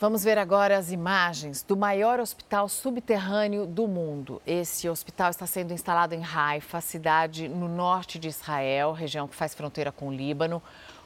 Vamos 0.00 0.22
ver 0.22 0.38
agora 0.38 0.78
as 0.78 0.92
imagens 0.92 1.64
do 1.64 1.76
maior 1.76 2.20
hospital 2.20 2.68
subterrâneo 2.68 3.66
do 3.66 3.88
mundo. 3.88 4.40
Esse 4.46 4.88
hospital 4.88 5.28
está 5.28 5.44
sendo 5.44 5.72
instalado 5.72 6.14
em 6.14 6.22
Haifa, 6.24 6.80
cidade 6.80 7.48
no 7.48 7.66
norte 7.66 8.16
de 8.16 8.28
Israel, 8.28 8.92
região 8.92 9.26
que 9.26 9.34
faz 9.34 9.56
fronteira 9.56 9.90
com 9.90 10.06
o 10.06 10.12
Líbano. 10.12 10.62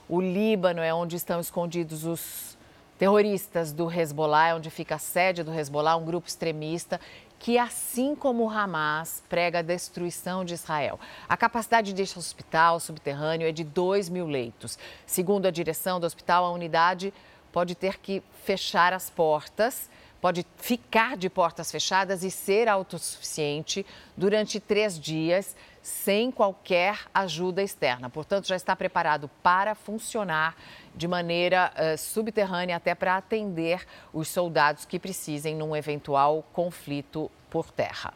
O 0.07 0.21
Líbano 0.21 0.83
é 0.83 0.93
onde 0.93 1.17
estão 1.17 1.41
escondidos 1.41 2.05
os 2.05 2.59
terroristas 2.99 3.73
do 3.73 3.91
Hezbollah, 3.91 4.49
é 4.49 4.55
onde 4.55 4.69
fica 4.69 4.97
a 4.97 4.99
sede 4.99 5.43
do 5.43 5.59
Hezbollah, 5.59 5.97
um 5.97 6.05
grupo 6.05 6.29
extremista 6.29 7.01
que, 7.39 7.59
assim 7.59 8.15
como 8.15 8.45
o 8.45 8.51
Hamas, 8.51 9.23
prega 9.27 9.61
a 9.61 9.63
destruição 9.63 10.45
de 10.45 10.53
Israel. 10.53 11.01
A 11.27 11.37
capacidade 11.37 11.95
deste 11.95 12.19
hospital 12.19 12.79
subterrâneo 12.79 13.49
é 13.49 13.53
de 13.53 13.65
2 13.65 14.11
mil 14.11 14.27
leitos. 14.27 14.79
Segundo 15.07 15.47
a 15.47 15.51
direção 15.51 15.99
do 15.99 16.05
hospital, 16.05 16.45
a 16.45 16.53
unidade 16.53 17.13
pode 17.53 17.75
ter 17.75 17.99
que 17.99 18.23
fechar 18.45 18.93
as 18.93 19.11
portas, 19.11 19.91
pode 20.21 20.47
ficar 20.57 21.17
de 21.17 21.29
portas 21.29 21.71
fechadas 21.71 22.23
e 22.23 22.31
ser 22.31 22.69
autossuficiente 22.69 23.85
durante 24.17 24.59
três 24.59 24.99
dias, 24.99 25.55
sem 25.83 26.31
qualquer 26.31 27.01
ajuda 27.13 27.61
externa. 27.61 28.09
Portanto, 28.09 28.47
já 28.47 28.55
está 28.55 28.75
preparado 28.75 29.29
para 29.43 29.75
funcionar 29.75 30.57
de 30.95 31.09
maneira 31.09 31.73
uh, 31.75 31.99
subterrânea, 31.99 32.77
até 32.77 32.95
para 32.95 33.17
atender 33.17 33.85
os 34.13 34.29
soldados 34.29 34.85
que 34.85 34.99
precisem 34.99 35.57
num 35.57 35.75
eventual 35.75 36.45
conflito 36.53 37.31
por 37.51 37.71
terra. 37.73 38.15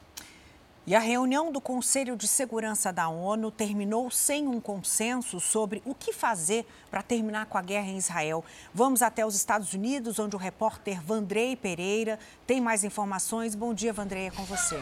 E 0.89 0.95
a 0.95 1.01
reunião 1.01 1.51
do 1.51 1.61
Conselho 1.61 2.14
de 2.14 2.28
Segurança 2.28 2.93
da 2.93 3.09
ONU 3.09 3.51
terminou 3.51 4.09
sem 4.09 4.47
um 4.47 4.61
consenso 4.61 5.41
sobre 5.41 5.82
o 5.84 5.93
que 5.93 6.12
fazer 6.12 6.64
para 6.89 7.03
terminar 7.03 7.47
com 7.47 7.59
a 7.59 7.62
guerra 7.62 7.89
em 7.89 7.97
Israel. 7.97 8.45
Vamos 8.72 9.03
até 9.03 9.26
os 9.26 9.34
Estados 9.34 9.72
Unidos, 9.72 10.20
onde 10.20 10.37
o 10.37 10.39
repórter 10.39 11.03
Vandrei 11.03 11.57
Pereira 11.57 12.20
tem 12.47 12.61
mais 12.61 12.84
informações. 12.84 13.57
Bom 13.57 13.74
dia, 13.74 13.93
Vandrei, 13.93 14.28
é 14.28 14.30
com 14.30 14.45
você. 14.45 14.80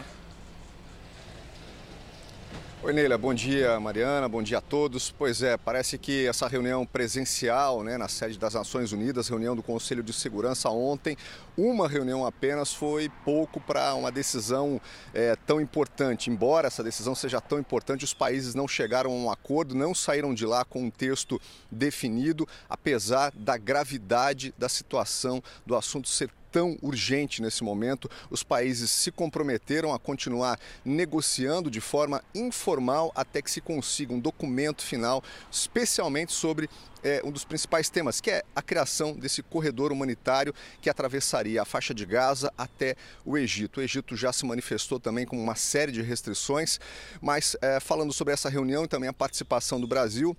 Oi, 2.85 2.93
Neila, 2.93 3.17
bom 3.17 3.33
dia, 3.33 3.81
Mariana, 3.81 4.29
bom 4.29 4.43
dia 4.43 4.59
a 4.59 4.61
todos. 4.61 5.11
Pois 5.11 5.43
é, 5.43 5.57
parece 5.57 5.97
que 5.97 6.27
essa 6.27 6.47
reunião 6.47 6.85
presencial 6.85 7.83
né, 7.83 7.97
na 7.97 8.09
sede 8.09 8.39
das 8.39 8.53
Nações 8.53 8.93
Unidas, 8.93 9.27
reunião 9.27 9.57
do 9.57 9.63
Conselho 9.63 10.03
de 10.03 10.13
Segurança 10.13 10.69
ontem, 10.69 11.17
uma 11.57 11.89
reunião 11.89 12.27
apenas 12.27 12.75
foi 12.75 13.09
pouco 13.25 13.59
para 13.59 13.95
uma 13.95 14.13
decisão 14.13 14.79
é, 15.15 15.35
tão 15.47 15.63
importante. 15.63 16.29
Embora 16.29 16.67
essa 16.67 16.85
decisão 16.85 17.15
seja 17.15 17.41
tão 17.41 17.59
importante, 17.59 18.05
os 18.05 18.13
países 18.13 18.55
não 18.55 18.69
chegaram 18.69 19.13
a 19.13 19.15
um 19.15 19.31
acordo, 19.31 19.75
não 19.75 19.95
saíram 19.95 20.35
de 20.35 20.45
lá 20.45 20.63
com 20.63 20.83
um 20.83 20.91
texto 20.91 21.41
definido, 21.71 22.47
apesar 22.69 23.33
da 23.35 23.57
gravidade 23.57 24.55
da 24.59 24.69
situação 24.69 25.43
do 25.65 25.75
assunto 25.75 26.07
ser 26.07 26.29
tão 26.55 26.79
urgente 26.81 27.43
nesse 27.43 27.65
momento. 27.65 28.09
Os 28.31 28.45
países 28.45 28.89
se 28.89 29.11
comprometeram 29.11 29.93
a 29.93 29.99
continuar 29.99 30.57
negociando 30.85 31.69
de 31.69 31.81
forma 31.81 32.23
informal 32.33 33.11
até 33.17 33.43
que 33.43 33.51
se 33.51 33.61
consiga 33.61 34.15
um 34.15 34.21
documento 34.21 34.85
final, 34.85 35.21
especialmente 35.51 36.33
sobre 36.33 36.71
é, 37.03 37.21
um 37.25 37.33
dos 37.33 37.45
principais 37.45 37.91
temas, 37.91 38.21
que 38.21 38.31
é 38.31 38.45
a 38.55 38.63
criação 38.63 39.15
desse 39.15 39.43
corredor 39.43 39.91
humanitário 39.91 40.55
que 40.81 40.89
atravessaria 40.89 41.61
a 41.61 41.65
faixa 41.65 41.93
de 41.93 42.07
Gaza 42.07 42.53
até 42.57 42.95
o 43.25 43.37
Egito. 43.37 43.81
O 43.81 43.83
Egito 43.83 44.17
já 44.17 44.33
se 44.33 44.47
manifestou 44.47 45.01
também 45.01 45.27
com 45.27 45.37
uma 45.37 45.57
série 45.57 45.91
de 45.91 46.03
restrições, 46.03 46.79
mas 47.21 47.57
é, 47.61 47.81
falando 47.81 48.13
sobre 48.13 48.33
essa 48.33 48.49
reunião 48.49 48.85
e 48.85 48.89
também 48.89 49.09
a 49.09 49.13
participação 49.13 49.81
do 49.81 49.89
Brasil, 49.89 50.37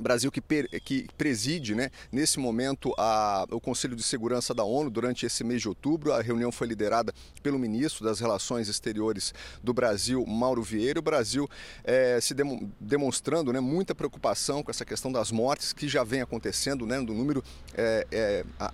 Brasil 0.00 0.32
que, 0.32 0.40
per, 0.40 0.68
que 0.80 1.06
preside, 1.18 1.74
né, 1.74 1.90
nesse 2.10 2.38
momento, 2.38 2.94
a, 2.96 3.46
o 3.50 3.60
Conselho 3.60 3.94
de 3.94 4.02
Segurança 4.02 4.54
da 4.54 4.64
ONU 4.64 4.90
durante 4.90 5.26
esse 5.26 5.44
mês 5.44 5.60
de 5.60 5.68
outubro. 5.68 6.12
A 6.12 6.22
reunião 6.22 6.50
foi 6.50 6.66
liderada 6.66 7.12
pelo 7.42 7.58
ministro 7.58 8.04
das 8.04 8.18
Relações 8.18 8.68
Exteriores 8.68 9.34
do 9.62 9.74
Brasil, 9.74 10.24
Mauro 10.26 10.62
Vieira. 10.62 10.98
O 10.98 11.02
Brasil 11.02 11.48
é, 11.84 12.18
se 12.20 12.32
dem, 12.34 12.72
demonstrando 12.80 13.52
né, 13.52 13.60
muita 13.60 13.94
preocupação 13.94 14.62
com 14.62 14.70
essa 14.70 14.84
questão 14.84 15.12
das 15.12 15.30
mortes 15.30 15.72
que 15.72 15.86
já 15.86 16.02
vem 16.02 16.22
acontecendo, 16.22 16.86
né, 16.86 17.00
do 17.00 17.12
número 17.12 17.44
é, 17.74 18.06
é, 18.10 18.44
a, 18.58 18.72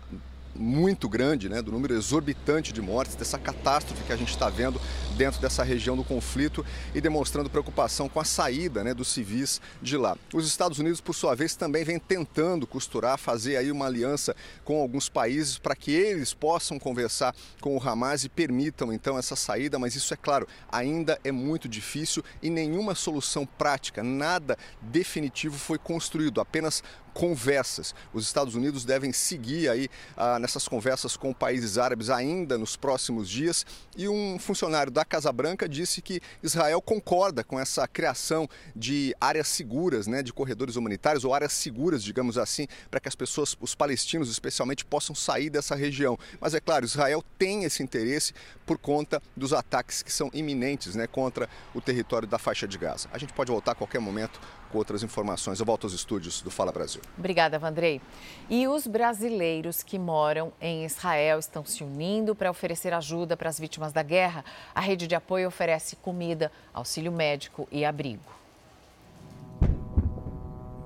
muito 0.58 1.08
grande, 1.08 1.48
né, 1.48 1.62
do 1.62 1.70
número 1.70 1.94
exorbitante 1.94 2.72
de 2.72 2.82
mortes, 2.82 3.14
dessa 3.14 3.38
catástrofe 3.38 4.02
que 4.04 4.12
a 4.12 4.16
gente 4.16 4.30
está 4.30 4.48
vendo 4.48 4.80
dentro 5.16 5.40
dessa 5.40 5.62
região 5.62 5.96
do 5.96 6.04
conflito 6.04 6.64
e 6.94 7.00
demonstrando 7.00 7.48
preocupação 7.48 8.08
com 8.08 8.20
a 8.20 8.24
saída 8.24 8.82
né, 8.82 8.92
dos 8.92 9.08
civis 9.08 9.60
de 9.80 9.96
lá. 9.96 10.16
Os 10.34 10.46
Estados 10.46 10.78
Unidos, 10.78 11.00
por 11.00 11.14
sua 11.14 11.34
vez, 11.34 11.54
também 11.54 11.84
vem 11.84 11.98
tentando 11.98 12.66
costurar, 12.66 13.18
fazer 13.18 13.56
aí 13.56 13.70
uma 13.70 13.86
aliança 13.86 14.34
com 14.64 14.80
alguns 14.80 15.08
países 15.08 15.58
para 15.58 15.76
que 15.76 15.92
eles 15.92 16.34
possam 16.34 16.78
conversar 16.78 17.34
com 17.60 17.76
o 17.76 17.82
Hamas 17.82 18.24
e 18.24 18.28
permitam 18.28 18.92
então 18.92 19.18
essa 19.18 19.36
saída, 19.36 19.78
mas 19.78 19.94
isso 19.94 20.12
é 20.12 20.16
claro, 20.16 20.46
ainda 20.70 21.18
é 21.22 21.32
muito 21.32 21.68
difícil 21.68 22.24
e 22.42 22.50
nenhuma 22.50 22.94
solução 22.94 23.46
prática, 23.46 24.02
nada 24.02 24.56
definitivo 24.80 25.56
foi 25.56 25.78
construído, 25.78 26.40
apenas 26.40 26.82
conversas. 27.14 27.94
Os 28.12 28.24
Estados 28.24 28.54
Unidos 28.54 28.84
devem 28.84 29.12
seguir 29.12 29.68
aí 29.68 29.88
ah, 30.16 30.38
nessas 30.38 30.68
conversas 30.68 31.16
com 31.16 31.32
países 31.32 31.78
árabes 31.78 32.10
ainda 32.10 32.56
nos 32.56 32.76
próximos 32.76 33.28
dias. 33.28 33.66
E 33.96 34.08
um 34.08 34.38
funcionário 34.38 34.92
da 34.92 35.04
Casa 35.04 35.32
Branca 35.32 35.68
disse 35.68 36.00
que 36.00 36.20
Israel 36.42 36.80
concorda 36.80 37.42
com 37.42 37.58
essa 37.58 37.86
criação 37.88 38.48
de 38.74 39.14
áreas 39.20 39.48
seguras, 39.48 40.06
né, 40.06 40.22
de 40.22 40.32
corredores 40.32 40.76
humanitários 40.76 41.24
ou 41.24 41.34
áreas 41.34 41.52
seguras, 41.52 42.02
digamos 42.02 42.38
assim, 42.38 42.66
para 42.90 43.00
que 43.00 43.08
as 43.08 43.14
pessoas, 43.14 43.56
os 43.60 43.74
palestinos 43.74 44.30
especialmente, 44.30 44.84
possam 44.84 45.14
sair 45.14 45.50
dessa 45.50 45.74
região. 45.74 46.18
Mas 46.40 46.54
é 46.54 46.60
claro, 46.60 46.84
Israel 46.84 47.24
tem 47.38 47.64
esse 47.64 47.82
interesse 47.82 48.32
por 48.64 48.78
conta 48.78 49.22
dos 49.36 49.52
ataques 49.52 50.02
que 50.02 50.12
são 50.12 50.30
iminentes 50.32 50.94
né, 50.94 51.06
contra 51.06 51.48
o 51.74 51.80
território 51.80 52.28
da 52.28 52.38
faixa 52.38 52.68
de 52.68 52.78
Gaza. 52.78 53.08
A 53.12 53.18
gente 53.18 53.32
pode 53.32 53.50
voltar 53.50 53.72
a 53.72 53.74
qualquer 53.74 53.98
momento 53.98 54.40
com 54.70 54.78
outras 54.78 55.02
informações. 55.02 55.60
Eu 55.60 55.66
volto 55.66 55.84
aos 55.84 55.92
estúdios 55.92 56.42
do 56.42 56.50
Fala 56.50 56.70
Brasil. 56.72 57.00
Obrigada, 57.16 57.58
Vandrei. 57.58 58.00
E 58.48 58.68
os 58.68 58.86
brasileiros 58.86 59.82
que 59.82 59.98
moram 59.98 60.52
em 60.60 60.84
Israel 60.84 61.38
estão 61.38 61.64
se 61.64 61.82
unindo 61.82 62.34
para 62.34 62.50
oferecer 62.50 62.92
ajuda 62.92 63.36
para 63.36 63.48
as 63.48 63.58
vítimas 63.58 63.92
da 63.92 64.02
guerra. 64.02 64.44
A 64.74 64.80
rede 64.80 65.06
de 65.06 65.14
apoio 65.14 65.48
oferece 65.48 65.96
comida, 65.96 66.52
auxílio 66.72 67.12
médico 67.12 67.68
e 67.70 67.84
abrigo. 67.84 68.38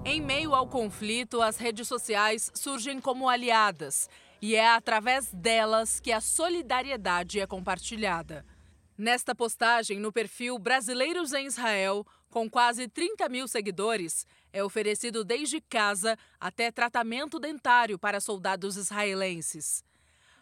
Em 0.05 0.21
meio 0.21 0.53
ao 0.53 0.67
conflito, 0.67 1.41
as 1.41 1.57
redes 1.57 1.87
sociais 1.87 2.51
surgem 2.55 3.01
como 3.01 3.29
aliadas. 3.29 4.11
E 4.41 4.57
é 4.57 4.69
através 4.69 5.31
delas 5.33 6.01
que 6.01 6.11
a 6.11 6.21
solidariedade 6.21 7.39
é 7.39 7.47
compartilhada. 7.47 8.45
Nesta 8.99 9.35
postagem 9.35 10.01
no 10.01 10.13
perfil 10.13 10.59
Brasileiros 10.59 11.33
em 11.33 11.47
Israel, 11.47 12.05
com 12.33 12.49
quase 12.49 12.89
30 12.89 13.29
mil 13.29 13.47
seguidores, 13.47 14.27
é 14.55 14.65
oferecido 14.65 15.23
desde 15.23 15.61
casa 15.61 16.19
até 16.41 16.73
tratamento 16.73 17.39
dentário 17.39 17.99
para 17.99 18.21
soldados 18.21 18.79
israelenses. 18.79 19.85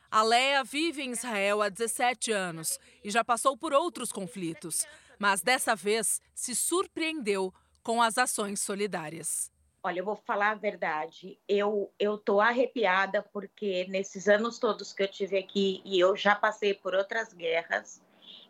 A 0.09 0.23
Leia 0.23 0.63
vive 0.63 1.03
em 1.03 1.11
Israel 1.11 1.61
há 1.61 1.69
17 1.69 2.31
anos 2.31 2.79
e 3.03 3.11
já 3.11 3.25
passou 3.25 3.57
por 3.57 3.73
outros 3.73 4.13
conflitos, 4.13 4.87
mas 5.19 5.43
dessa 5.43 5.75
vez 5.75 6.21
se 6.33 6.55
surpreendeu 6.55 7.53
com 7.83 8.01
as 8.01 8.17
ações 8.19 8.61
solidárias. 8.61 9.51
Olha, 9.83 9.99
eu 9.99 10.05
vou 10.05 10.17
falar 10.17 10.51
a 10.51 10.55
verdade. 10.55 11.39
Eu 11.49 11.91
eu 11.99 12.17
tô 12.19 12.41
arrepiada 12.41 13.23
porque 13.33 13.87
nesses 13.89 14.29
anos 14.29 14.61
todos 14.61 14.93
que 14.93 15.03
eu 15.03 15.09
tive 15.09 15.39
aqui 15.39 15.81
e 15.85 15.99
eu 15.99 16.15
já 16.15 16.37
passei 16.37 16.73
por 16.73 16.95
outras 16.95 17.33
guerras, 17.33 18.01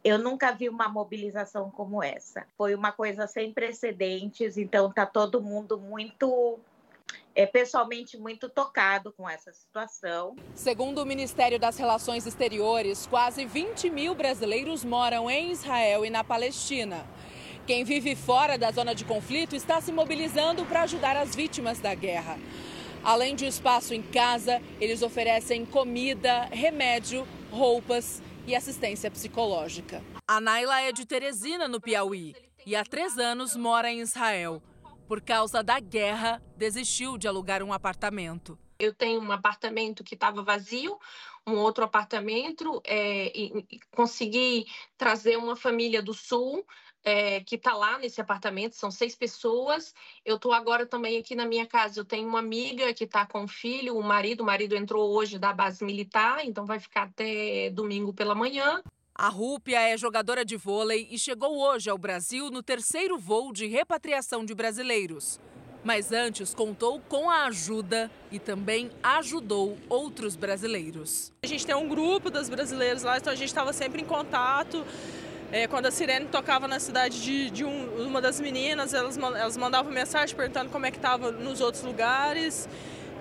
eu 0.02 0.18
nunca 0.18 0.52
vi 0.52 0.68
uma 0.68 0.88
mobilização 0.88 1.70
como 1.70 2.02
essa. 2.02 2.46
Foi 2.56 2.74
uma 2.74 2.92
coisa 2.92 3.26
sem 3.26 3.52
precedentes, 3.52 4.56
então 4.56 4.90
tá 4.90 5.04
todo 5.04 5.42
mundo 5.42 5.78
muito 5.78 6.58
é 7.34 7.46
pessoalmente 7.46 8.18
muito 8.18 8.48
tocado 8.48 9.12
com 9.12 9.28
essa 9.28 9.52
situação. 9.52 10.34
Segundo 10.54 10.98
o 10.98 11.06
Ministério 11.06 11.60
das 11.60 11.78
Relações 11.78 12.26
Exteriores, 12.26 13.06
quase 13.06 13.44
20 13.44 13.88
mil 13.88 14.14
brasileiros 14.14 14.84
moram 14.84 15.30
em 15.30 15.52
Israel 15.52 16.04
e 16.04 16.10
na 16.10 16.24
Palestina. 16.24 17.06
Quem 17.66 17.84
vive 17.84 18.16
fora 18.16 18.58
da 18.58 18.72
zona 18.72 18.94
de 18.94 19.04
conflito 19.04 19.54
está 19.54 19.80
se 19.80 19.92
mobilizando 19.92 20.64
para 20.66 20.82
ajudar 20.82 21.16
as 21.16 21.34
vítimas 21.34 21.78
da 21.78 21.94
guerra. 21.94 22.36
Além 23.02 23.34
de 23.34 23.46
espaço 23.46 23.94
em 23.94 24.02
casa, 24.02 24.60
eles 24.80 25.00
oferecem 25.00 25.64
comida, 25.64 26.46
remédio, 26.50 27.26
roupas 27.50 28.20
e 28.46 28.54
assistência 28.54 29.10
psicológica. 29.10 30.02
A 30.26 30.40
Naila 30.40 30.80
é 30.80 30.92
de 30.92 31.06
Teresina, 31.06 31.68
no 31.68 31.80
Piauí, 31.80 32.34
e 32.66 32.76
há 32.76 32.84
três 32.84 33.18
anos 33.18 33.56
mora 33.56 33.90
em 33.90 34.00
Israel. 34.00 34.62
Por 35.08 35.20
causa 35.20 35.62
da 35.62 35.80
guerra, 35.80 36.42
desistiu 36.56 37.18
de 37.18 37.26
alugar 37.26 37.62
um 37.62 37.72
apartamento. 37.72 38.58
Eu 38.78 38.94
tenho 38.94 39.20
um 39.20 39.32
apartamento 39.32 40.04
que 40.04 40.14
estava 40.14 40.42
vazio, 40.42 40.98
um 41.46 41.54
outro 41.54 41.84
apartamento, 41.84 42.80
é, 42.84 43.26
e 43.36 43.66
consegui 43.90 44.66
trazer 44.96 45.36
uma 45.36 45.56
família 45.56 46.02
do 46.02 46.14
sul 46.14 46.64
é, 47.04 47.40
que 47.40 47.56
está 47.56 47.74
lá 47.74 47.98
nesse 47.98 48.20
apartamento, 48.20 48.76
são 48.76 48.90
seis 48.90 49.14
pessoas. 49.14 49.94
Eu 50.24 50.36
estou 50.36 50.52
agora 50.52 50.86
também 50.86 51.18
aqui 51.18 51.34
na 51.34 51.46
minha 51.46 51.66
casa. 51.66 52.00
Eu 52.00 52.04
tenho 52.04 52.28
uma 52.28 52.38
amiga 52.38 52.92
que 52.92 53.04
está 53.04 53.26
com 53.26 53.44
o 53.44 53.48
filho, 53.48 53.96
o 53.96 54.02
marido. 54.02 54.42
O 54.42 54.46
marido 54.46 54.76
entrou 54.76 55.10
hoje 55.10 55.38
da 55.38 55.52
base 55.52 55.84
militar, 55.84 56.44
então 56.44 56.64
vai 56.66 56.78
ficar 56.78 57.04
até 57.04 57.70
domingo 57.70 58.12
pela 58.12 58.34
manhã. 58.34 58.82
A 59.14 59.28
Rúpia 59.28 59.80
é 59.80 59.98
jogadora 59.98 60.44
de 60.44 60.56
vôlei 60.56 61.06
e 61.10 61.18
chegou 61.18 61.58
hoje 61.58 61.90
ao 61.90 61.98
Brasil 61.98 62.50
no 62.50 62.62
terceiro 62.62 63.18
voo 63.18 63.52
de 63.52 63.66
repatriação 63.66 64.44
de 64.44 64.54
brasileiros. 64.54 65.38
Mas 65.82 66.12
antes 66.12 66.54
contou 66.54 67.00
com 67.00 67.30
a 67.30 67.44
ajuda 67.44 68.10
e 68.30 68.38
também 68.38 68.90
ajudou 69.02 69.78
outros 69.88 70.36
brasileiros. 70.36 71.32
A 71.42 71.46
gente 71.46 71.66
tem 71.66 71.74
um 71.74 71.88
grupo 71.88 72.30
das 72.30 72.50
brasileiras 72.50 73.02
lá, 73.02 73.16
então 73.16 73.32
a 73.32 73.36
gente 73.36 73.48
estava 73.48 73.72
sempre 73.72 74.02
em 74.02 74.04
contato. 74.04 74.84
É, 75.52 75.66
quando 75.66 75.86
a 75.86 75.90
sirene 75.90 76.26
tocava 76.26 76.68
na 76.68 76.78
cidade 76.78 77.20
de, 77.20 77.50
de 77.50 77.64
um, 77.64 78.06
uma 78.06 78.20
das 78.20 78.40
meninas, 78.40 78.94
elas, 78.94 79.18
elas 79.18 79.56
mandavam 79.56 79.92
mensagem 79.92 80.34
perguntando 80.36 80.70
como 80.70 80.86
é 80.86 80.92
que 80.92 80.96
estava 80.96 81.32
nos 81.32 81.60
outros 81.60 81.82
lugares. 81.82 82.68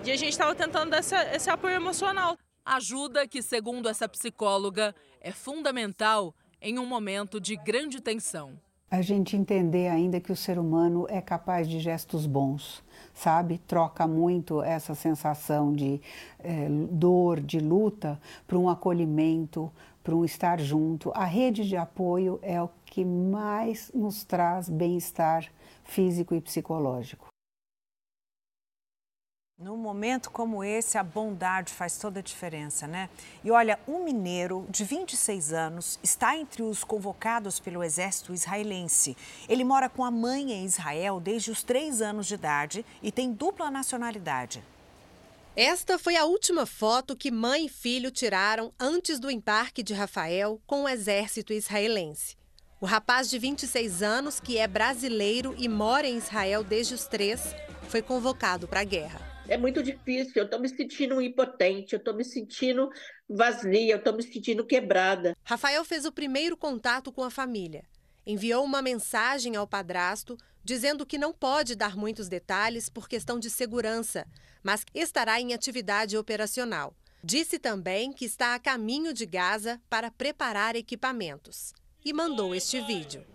E 0.05 0.11
a 0.11 0.15
gente 0.15 0.29
estava 0.29 0.53
tentando 0.53 0.91
dar 0.91 0.99
esse, 0.99 1.15
esse 1.33 1.49
apoio 1.49 1.73
emocional. 1.73 2.37
Ajuda 2.63 3.27
que, 3.27 3.41
segundo 3.41 3.89
essa 3.89 4.07
psicóloga, 4.07 4.93
é 5.19 5.31
fundamental 5.31 6.35
em 6.61 6.77
um 6.77 6.85
momento 6.85 7.39
de 7.39 7.55
grande 7.55 7.99
tensão. 7.99 8.59
A 8.91 9.01
gente 9.01 9.35
entender 9.35 9.87
ainda 9.87 10.19
que 10.19 10.31
o 10.31 10.35
ser 10.35 10.57
humano 10.57 11.05
é 11.09 11.21
capaz 11.21 11.67
de 11.67 11.79
gestos 11.79 12.25
bons, 12.25 12.83
sabe? 13.13 13.59
Troca 13.59 14.07
muito 14.07 14.63
essa 14.63 14.95
sensação 14.95 15.73
de 15.73 16.01
é, 16.39 16.67
dor, 16.91 17.39
de 17.39 17.59
luta, 17.59 18.19
para 18.47 18.57
um 18.57 18.67
acolhimento, 18.67 19.71
para 20.09 20.15
um 20.15 20.25
estar 20.25 20.59
junto. 20.59 21.11
A 21.13 21.23
rede 21.23 21.67
de 21.67 21.77
apoio 21.77 22.39
é 22.41 22.59
o 22.59 22.67
que 22.83 23.05
mais 23.05 23.91
nos 23.93 24.23
traz 24.23 24.67
bem-estar 24.67 25.45
físico 25.83 26.33
e 26.33 26.41
psicológico. 26.41 27.27
Num 29.55 29.77
momento 29.77 30.31
como 30.31 30.63
esse, 30.63 30.97
a 30.97 31.03
bondade 31.03 31.71
faz 31.73 31.99
toda 31.99 32.21
a 32.21 32.23
diferença, 32.23 32.87
né? 32.87 33.07
E 33.43 33.51
olha, 33.51 33.77
um 33.87 34.03
mineiro 34.03 34.65
de 34.69 34.83
26 34.83 35.53
anos 35.53 35.99
está 36.01 36.35
entre 36.35 36.63
os 36.63 36.83
convocados 36.83 37.59
pelo 37.59 37.83
exército 37.83 38.33
israelense. 38.33 39.15
Ele 39.47 39.63
mora 39.63 39.89
com 39.89 40.03
a 40.03 40.09
mãe 40.09 40.53
em 40.53 40.65
Israel 40.65 41.19
desde 41.19 41.51
os 41.51 41.61
três 41.61 42.01
anos 42.01 42.25
de 42.25 42.33
idade 42.33 42.83
e 43.03 43.11
tem 43.11 43.31
dupla 43.31 43.69
nacionalidade. 43.69 44.63
Esta 45.61 45.99
foi 45.99 46.15
a 46.15 46.23
última 46.23 46.65
foto 46.65 47.17
que 47.17 47.29
mãe 47.29 47.65
e 47.65 47.69
filho 47.69 48.09
tiraram 48.11 48.73
antes 48.79 49.19
do 49.19 49.29
embarque 49.29 49.83
de 49.83 49.93
Rafael 49.93 50.61
com 50.65 50.83
o 50.83 50.87
exército 50.87 51.51
israelense. 51.51 52.37
O 52.79 52.85
rapaz 52.85 53.29
de 53.29 53.37
26 53.37 54.01
anos, 54.01 54.39
que 54.39 54.57
é 54.57 54.65
brasileiro 54.65 55.53
e 55.57 55.67
mora 55.67 56.07
em 56.07 56.15
Israel 56.15 56.63
desde 56.63 56.93
os 56.93 57.07
três, 57.07 57.53
foi 57.89 58.01
convocado 58.01 58.69
para 58.69 58.79
a 58.79 58.85
guerra. 58.85 59.19
É 59.49 59.57
muito 59.57 59.83
difícil, 59.83 60.31
eu 60.37 60.45
estou 60.45 60.61
me 60.61 60.69
sentindo 60.69 61.21
impotente, 61.21 61.91
eu 61.91 61.99
estou 61.99 62.13
me 62.13 62.23
sentindo 62.23 62.89
vazia, 63.29 63.91
eu 63.91 63.97
estou 63.97 64.15
me 64.15 64.23
sentindo 64.23 64.65
quebrada. 64.65 65.35
Rafael 65.43 65.83
fez 65.83 66.05
o 66.05 66.11
primeiro 66.13 66.55
contato 66.55 67.11
com 67.11 67.21
a 67.21 67.29
família. 67.29 67.83
Enviou 68.29 68.63
uma 68.63 68.79
mensagem 68.79 69.55
ao 69.55 69.65
padrasto 69.65 70.37
dizendo 70.63 71.03
que 71.03 71.17
não 71.17 71.33
pode 71.33 71.73
dar 71.73 71.97
muitos 71.97 72.29
detalhes 72.29 72.87
por 72.87 73.09
questão 73.09 73.39
de 73.39 73.49
segurança, 73.49 74.27
mas 74.61 74.85
estará 74.93 75.41
em 75.41 75.51
atividade 75.51 76.15
operacional. 76.15 76.95
Disse 77.23 77.57
também 77.57 78.13
que 78.13 78.25
está 78.25 78.53
a 78.53 78.59
caminho 78.59 79.15
de 79.15 79.25
Gaza 79.25 79.81
para 79.89 80.11
preparar 80.11 80.75
equipamentos. 80.75 81.73
E 82.05 82.13
mandou 82.13 82.53
este 82.53 82.79
vídeo. 82.81 83.25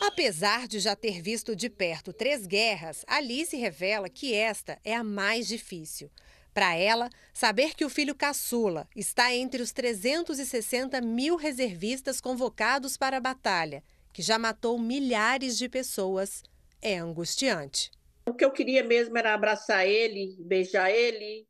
Apesar 0.00 0.66
de 0.66 0.80
já 0.80 0.96
ter 0.96 1.22
visto 1.22 1.54
de 1.54 1.70
perto 1.70 2.12
três 2.12 2.44
guerras, 2.44 3.04
Alice 3.06 3.56
revela 3.56 4.08
que 4.08 4.34
esta 4.34 4.80
é 4.84 4.96
a 4.96 5.04
mais 5.04 5.46
difícil. 5.46 6.10
Para 6.52 6.76
ela, 6.76 7.08
saber 7.32 7.74
que 7.74 7.84
o 7.84 7.90
filho 7.90 8.14
caçula 8.14 8.88
está 8.94 9.34
entre 9.34 9.62
os 9.62 9.72
360 9.72 11.00
mil 11.00 11.36
reservistas 11.36 12.20
convocados 12.20 12.96
para 12.96 13.18
a 13.18 13.20
batalha, 13.20 13.82
que 14.12 14.22
já 14.22 14.38
matou 14.38 14.78
milhares 14.78 15.56
de 15.56 15.68
pessoas, 15.68 16.42
é 16.82 16.98
angustiante. 16.98 17.90
O 18.26 18.34
que 18.34 18.44
eu 18.44 18.50
queria 18.50 18.82
mesmo 18.84 19.16
era 19.16 19.34
abraçar 19.34 19.86
ele, 19.86 20.36
beijar 20.40 20.90
ele, 20.90 21.46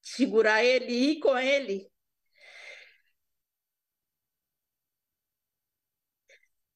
segurar 0.00 0.64
ele 0.64 0.86
e 0.86 1.10
ir 1.12 1.20
com 1.20 1.36
ele. 1.38 1.90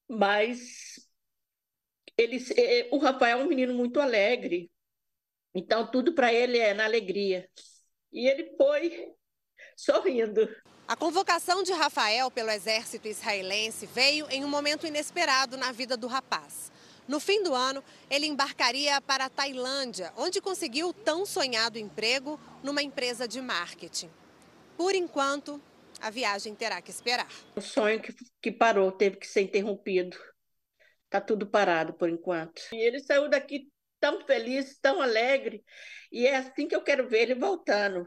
Mas 0.09 1.07
ele, 2.17 2.39
é, 2.57 2.89
o 2.93 2.99
Rafael 2.99 3.41
é 3.41 3.45
um 3.45 3.49
menino 3.49 3.75
muito 3.75 4.01
alegre, 4.01 4.71
então 5.59 5.91
tudo 5.91 6.15
para 6.15 6.33
ele 6.33 6.59
é 6.59 6.75
na 6.75 6.85
alegria. 6.85 7.49
E 8.13 8.29
ele 8.29 8.55
foi 8.57 9.13
sorrindo. 9.77 10.49
A 10.89 10.95
convocação 10.95 11.63
de 11.63 11.73
Rafael 11.73 12.31
pelo 12.31 12.51
exército 12.51 13.09
israelense 13.09 13.87
veio 13.87 14.27
em 14.31 14.45
um 14.45 14.49
momento 14.49 14.87
inesperado 14.87 15.57
na 15.57 15.73
vida 15.73 15.97
do 15.97 16.07
rapaz. 16.07 16.71
No 17.09 17.21
fim 17.21 17.43
do 17.43 17.55
ano, 17.55 17.83
ele 18.11 18.27
embarcaria 18.27 19.01
para 19.01 19.27
a 19.27 19.31
Tailândia, 19.31 20.13
onde 20.17 20.41
conseguiu 20.41 20.89
o 20.89 20.93
tão 20.93 21.25
sonhado 21.25 21.79
emprego 21.79 22.39
numa 22.63 22.83
empresa 22.83 23.29
de 23.29 23.41
marketing. 23.41 24.11
Por 24.77 24.95
enquanto, 24.95 25.61
a 26.01 26.11
viagem 26.11 26.55
terá 26.55 26.81
que 26.83 26.91
esperar. 26.91 27.29
O 27.55 27.61
sonho 27.61 28.01
que, 28.01 28.15
que 28.43 28.53
parou 28.53 28.91
teve 28.93 29.17
que 29.17 29.27
ser 29.27 29.43
interrompido. 29.43 30.17
Está 31.05 31.21
tudo 31.21 31.47
parado 31.47 31.95
por 31.95 32.09
enquanto. 32.09 32.61
E 32.73 32.77
ele 32.77 33.01
saiu 33.01 33.29
daqui 33.29 33.69
tão 34.07 34.25
feliz, 34.25 34.79
tão 34.81 35.03
alegre, 35.03 35.65
e 36.13 36.29
é 36.29 36.37
assim 36.37 36.69
que 36.69 36.77
eu 36.77 36.81
quero 36.81 37.09
ver 37.09 37.23
ele 37.23 37.35
voltando. 37.35 38.07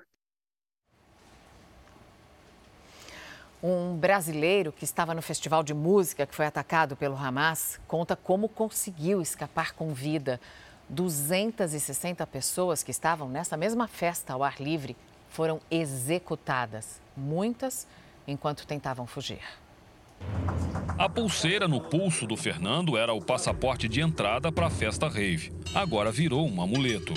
Um 3.61 3.97
brasileiro 3.97 4.71
que 4.71 4.85
estava 4.85 5.13
no 5.13 5.21
festival 5.21 5.61
de 5.61 5.73
música 5.73 6.25
que 6.25 6.33
foi 6.33 6.45
atacado 6.45 6.95
pelo 6.95 7.17
Hamas 7.17 7.77
conta 7.85 8.15
como 8.15 8.47
conseguiu 8.47 9.21
escapar 9.21 9.73
com 9.73 9.93
vida. 9.93 10.39
260 10.87 12.25
pessoas 12.25 12.81
que 12.81 12.91
estavam 12.91 13.27
nessa 13.27 13.57
mesma 13.57 13.85
festa 13.85 14.31
ao 14.31 14.41
ar 14.41 14.61
livre 14.61 14.95
foram 15.27 15.59
executadas, 15.69 17.01
muitas 17.15 17.85
enquanto 18.25 18.65
tentavam 18.65 19.05
fugir. 19.05 19.43
A 20.97 21.07
pulseira 21.07 21.67
no 21.67 21.79
pulso 21.79 22.27
do 22.27 22.35
Fernando 22.35 22.97
era 22.97 23.13
o 23.13 23.21
passaporte 23.21 23.87
de 23.87 24.01
entrada 24.01 24.51
para 24.51 24.67
a 24.67 24.69
festa 24.69 25.07
rave. 25.07 25.51
Agora 25.73 26.11
virou 26.11 26.47
um 26.47 26.61
amuleto. 26.61 27.13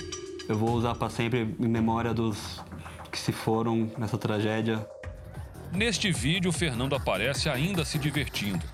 Eu 0.49 0.57
vou 0.57 0.71
usar 0.71 0.95
para 0.95 1.11
sempre 1.11 1.41
em 1.59 1.69
memória 1.69 2.15
dos 2.15 2.63
que 3.11 3.19
se 3.19 3.33
foram 3.33 3.91
nessa 3.99 4.17
tragédia. 4.17 4.87
Neste 5.73 6.13
vídeo, 6.13 6.53
Fernando 6.53 6.95
aparece 6.95 7.49
ainda 7.49 7.85
se 7.85 7.99
divertindo. 7.99 8.65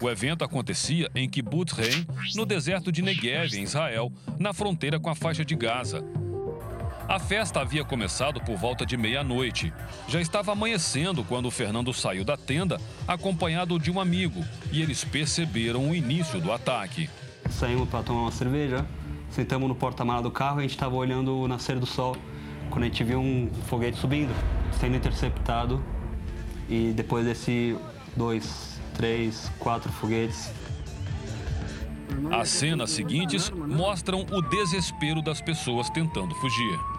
O 0.00 0.08
evento 0.08 0.44
acontecia 0.44 1.10
em 1.14 1.28
Kibbutz 1.28 1.72
Reim, 1.72 2.06
no 2.34 2.44
deserto 2.44 2.92
de 2.92 3.00
Negev, 3.00 3.56
em 3.56 3.62
Israel, 3.62 4.12
na 4.38 4.52
fronteira 4.52 5.00
com 5.00 5.08
a 5.08 5.14
faixa 5.14 5.44
de 5.44 5.54
Gaza. 5.54 6.04
A 7.08 7.18
festa 7.18 7.60
havia 7.60 7.82
começado 7.82 8.38
por 8.38 8.58
volta 8.58 8.84
de 8.84 8.94
meia-noite. 8.94 9.72
Já 10.08 10.20
estava 10.20 10.52
amanhecendo 10.52 11.24
quando 11.24 11.46
o 11.46 11.50
Fernando 11.50 11.90
saiu 11.90 12.22
da 12.22 12.36
tenda, 12.36 12.78
acompanhado 13.06 13.78
de 13.78 13.90
um 13.90 13.98
amigo, 13.98 14.44
e 14.70 14.82
eles 14.82 15.04
perceberam 15.04 15.88
o 15.88 15.94
início 15.94 16.38
do 16.38 16.52
ataque. 16.52 17.08
Saímos 17.48 17.88
para 17.88 18.02
tomar 18.02 18.20
uma 18.20 18.30
cerveja, 18.30 18.84
sentamos 19.30 19.66
no 19.66 19.74
porta-malas 19.74 20.22
do 20.22 20.30
carro 20.30 20.58
e 20.58 20.58
a 20.58 20.62
gente 20.64 20.72
estava 20.72 20.94
olhando 20.96 21.34
o 21.34 21.48
nascer 21.48 21.78
do 21.78 21.86
sol, 21.86 22.14
quando 22.68 22.82
a 22.82 22.86
gente 22.88 23.02
viu 23.02 23.20
um 23.20 23.50
foguete 23.68 23.96
subindo, 23.96 24.34
sendo 24.78 24.94
interceptado 24.94 25.82
e 26.68 26.92
depois 26.94 27.24
desse 27.24 27.74
dois, 28.14 28.78
três, 28.92 29.50
quatro 29.58 29.90
foguetes. 29.92 30.52
As 32.30 32.50
cenas 32.50 32.90
seguintes 32.90 33.48
mostram 33.50 34.26
o 34.30 34.42
desespero 34.42 35.22
das 35.22 35.40
pessoas 35.40 35.88
tentando 35.88 36.34
fugir. 36.34 36.97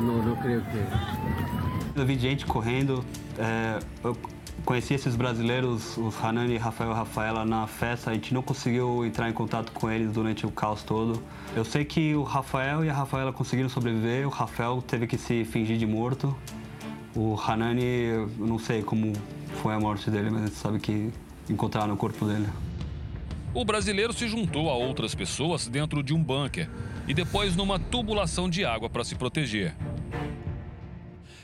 Não, 0.00 0.22
não 0.22 0.36
creio 0.36 0.62
que. 0.62 1.98
Eu 1.98 2.06
vi 2.06 2.18
gente 2.18 2.44
correndo. 2.46 3.04
É, 3.38 3.78
eu 4.02 4.16
conheci 4.64 4.94
esses 4.94 5.14
brasileiros, 5.14 5.96
os 5.96 6.22
Hanani, 6.22 6.56
Rafael 6.56 6.90
e 6.90 6.94
Rafaela, 6.94 7.44
na 7.44 7.66
festa. 7.66 8.10
A 8.10 8.14
gente 8.14 8.34
não 8.34 8.42
conseguiu 8.42 9.04
entrar 9.04 9.28
em 9.28 9.32
contato 9.32 9.72
com 9.72 9.90
eles 9.90 10.12
durante 10.12 10.46
o 10.46 10.50
caos 10.50 10.82
todo. 10.82 11.22
Eu 11.54 11.64
sei 11.64 11.84
que 11.84 12.14
o 12.14 12.22
Rafael 12.22 12.84
e 12.84 12.90
a 12.90 12.94
Rafaela 12.94 13.32
conseguiram 13.32 13.68
sobreviver. 13.68 14.26
O 14.26 14.30
Rafael 14.30 14.82
teve 14.82 15.06
que 15.06 15.16
se 15.16 15.44
fingir 15.44 15.78
de 15.78 15.86
morto. 15.86 16.34
O 17.14 17.38
Hanani, 17.40 17.84
eu 17.84 18.28
não 18.38 18.58
sei 18.58 18.82
como 18.82 19.12
foi 19.62 19.74
a 19.74 19.78
morte 19.78 20.10
dele, 20.10 20.30
mas 20.30 20.42
a 20.42 20.46
gente 20.46 20.56
sabe 20.56 20.78
que 20.80 21.12
encontraram 21.48 21.94
o 21.94 21.96
corpo 21.96 22.26
dele. 22.26 22.48
O 23.52 23.64
brasileiro 23.64 24.12
se 24.12 24.26
juntou 24.26 24.68
a 24.68 24.74
outras 24.74 25.14
pessoas 25.14 25.68
dentro 25.68 26.02
de 26.02 26.12
um 26.12 26.20
bunker 26.20 26.68
e 27.06 27.14
depois 27.14 27.54
numa 27.54 27.78
tubulação 27.78 28.48
de 28.48 28.64
água 28.64 28.88
para 28.88 29.04
se 29.04 29.14
proteger. 29.14 29.74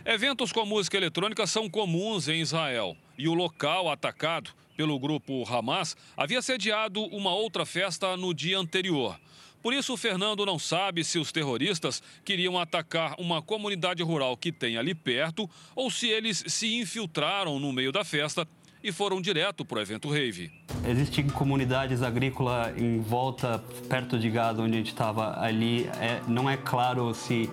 Eventos 0.04 0.50
com 0.50 0.64
música 0.64 0.96
eletrônica 0.96 1.46
são 1.46 1.68
comuns 1.68 2.26
em 2.28 2.40
Israel 2.40 2.96
e 3.18 3.28
o 3.28 3.34
local 3.34 3.90
atacado 3.90 4.50
pelo 4.76 4.98
grupo 4.98 5.44
Hamas 5.46 5.94
havia 6.16 6.40
sediado 6.40 7.04
uma 7.04 7.34
outra 7.34 7.66
festa 7.66 8.16
no 8.16 8.32
dia 8.32 8.58
anterior. 8.58 9.20
Por 9.62 9.74
isso, 9.74 9.92
o 9.92 9.96
Fernando 9.96 10.46
não 10.46 10.58
sabe 10.58 11.04
se 11.04 11.18
os 11.18 11.30
terroristas 11.30 12.02
queriam 12.24 12.58
atacar 12.58 13.14
uma 13.18 13.42
comunidade 13.42 14.02
rural 14.02 14.36
que 14.36 14.50
tem 14.50 14.78
ali 14.78 14.94
perto 14.94 15.48
ou 15.76 15.90
se 15.90 16.08
eles 16.08 16.42
se 16.46 16.76
infiltraram 16.76 17.58
no 17.58 17.70
meio 17.70 17.92
da 17.92 18.02
festa 18.02 18.48
e 18.82 18.92
foram 18.92 19.20
direto 19.20 19.64
para 19.64 19.78
o 19.78 19.80
evento 19.80 20.10
rave. 20.10 20.50
Existem 20.86 21.26
comunidades 21.28 22.02
agrícolas 22.02 22.76
em 22.76 23.00
volta, 23.00 23.62
perto 23.88 24.18
de 24.18 24.30
Gaza, 24.30 24.62
onde 24.62 24.74
a 24.74 24.78
gente 24.78 24.92
estava 24.92 25.40
ali. 25.40 25.86
É, 26.00 26.20
não 26.26 26.48
é 26.48 26.56
claro 26.56 27.12
se 27.14 27.50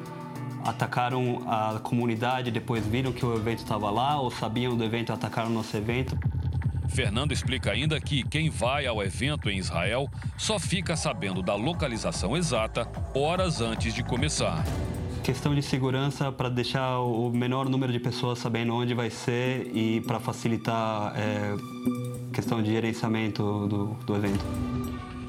atacaram 0.64 1.44
a 1.48 1.80
comunidade, 1.80 2.52
depois 2.52 2.86
viram 2.86 3.12
que 3.12 3.26
o 3.26 3.36
evento 3.36 3.60
estava 3.60 3.90
lá 3.90 4.20
ou 4.20 4.30
sabiam 4.30 4.76
do 4.76 4.84
evento 4.84 5.12
e 5.12 5.14
atacaram 5.14 5.50
nosso 5.50 5.76
evento. 5.76 6.18
Fernando 6.90 7.32
explica 7.32 7.72
ainda 7.72 8.00
que 8.00 8.24
quem 8.24 8.50
vai 8.50 8.86
ao 8.86 9.04
evento 9.04 9.50
em 9.50 9.58
Israel 9.58 10.10
só 10.38 10.58
fica 10.58 10.96
sabendo 10.96 11.42
da 11.42 11.56
localização 11.56 12.36
exata 12.36 12.90
horas 13.14 13.62
antes 13.62 13.94
de 13.94 14.04
começar. 14.04 14.64
Questão 15.28 15.54
de 15.54 15.62
segurança 15.62 16.32
para 16.32 16.48
deixar 16.48 17.00
o 17.00 17.30
menor 17.30 17.68
número 17.68 17.92
de 17.92 18.00
pessoas 18.00 18.40
sabendo 18.40 18.74
onde 18.74 18.94
vai 18.94 19.10
ser 19.10 19.70
e 19.76 20.00
para 20.00 20.22
facilitar 20.22 21.12
é, 21.18 21.54
questão 22.34 22.64
de 22.64 22.72
gerenciamento 22.72 23.68
do, 23.68 23.88
do 24.06 24.16
evento. 24.16 24.40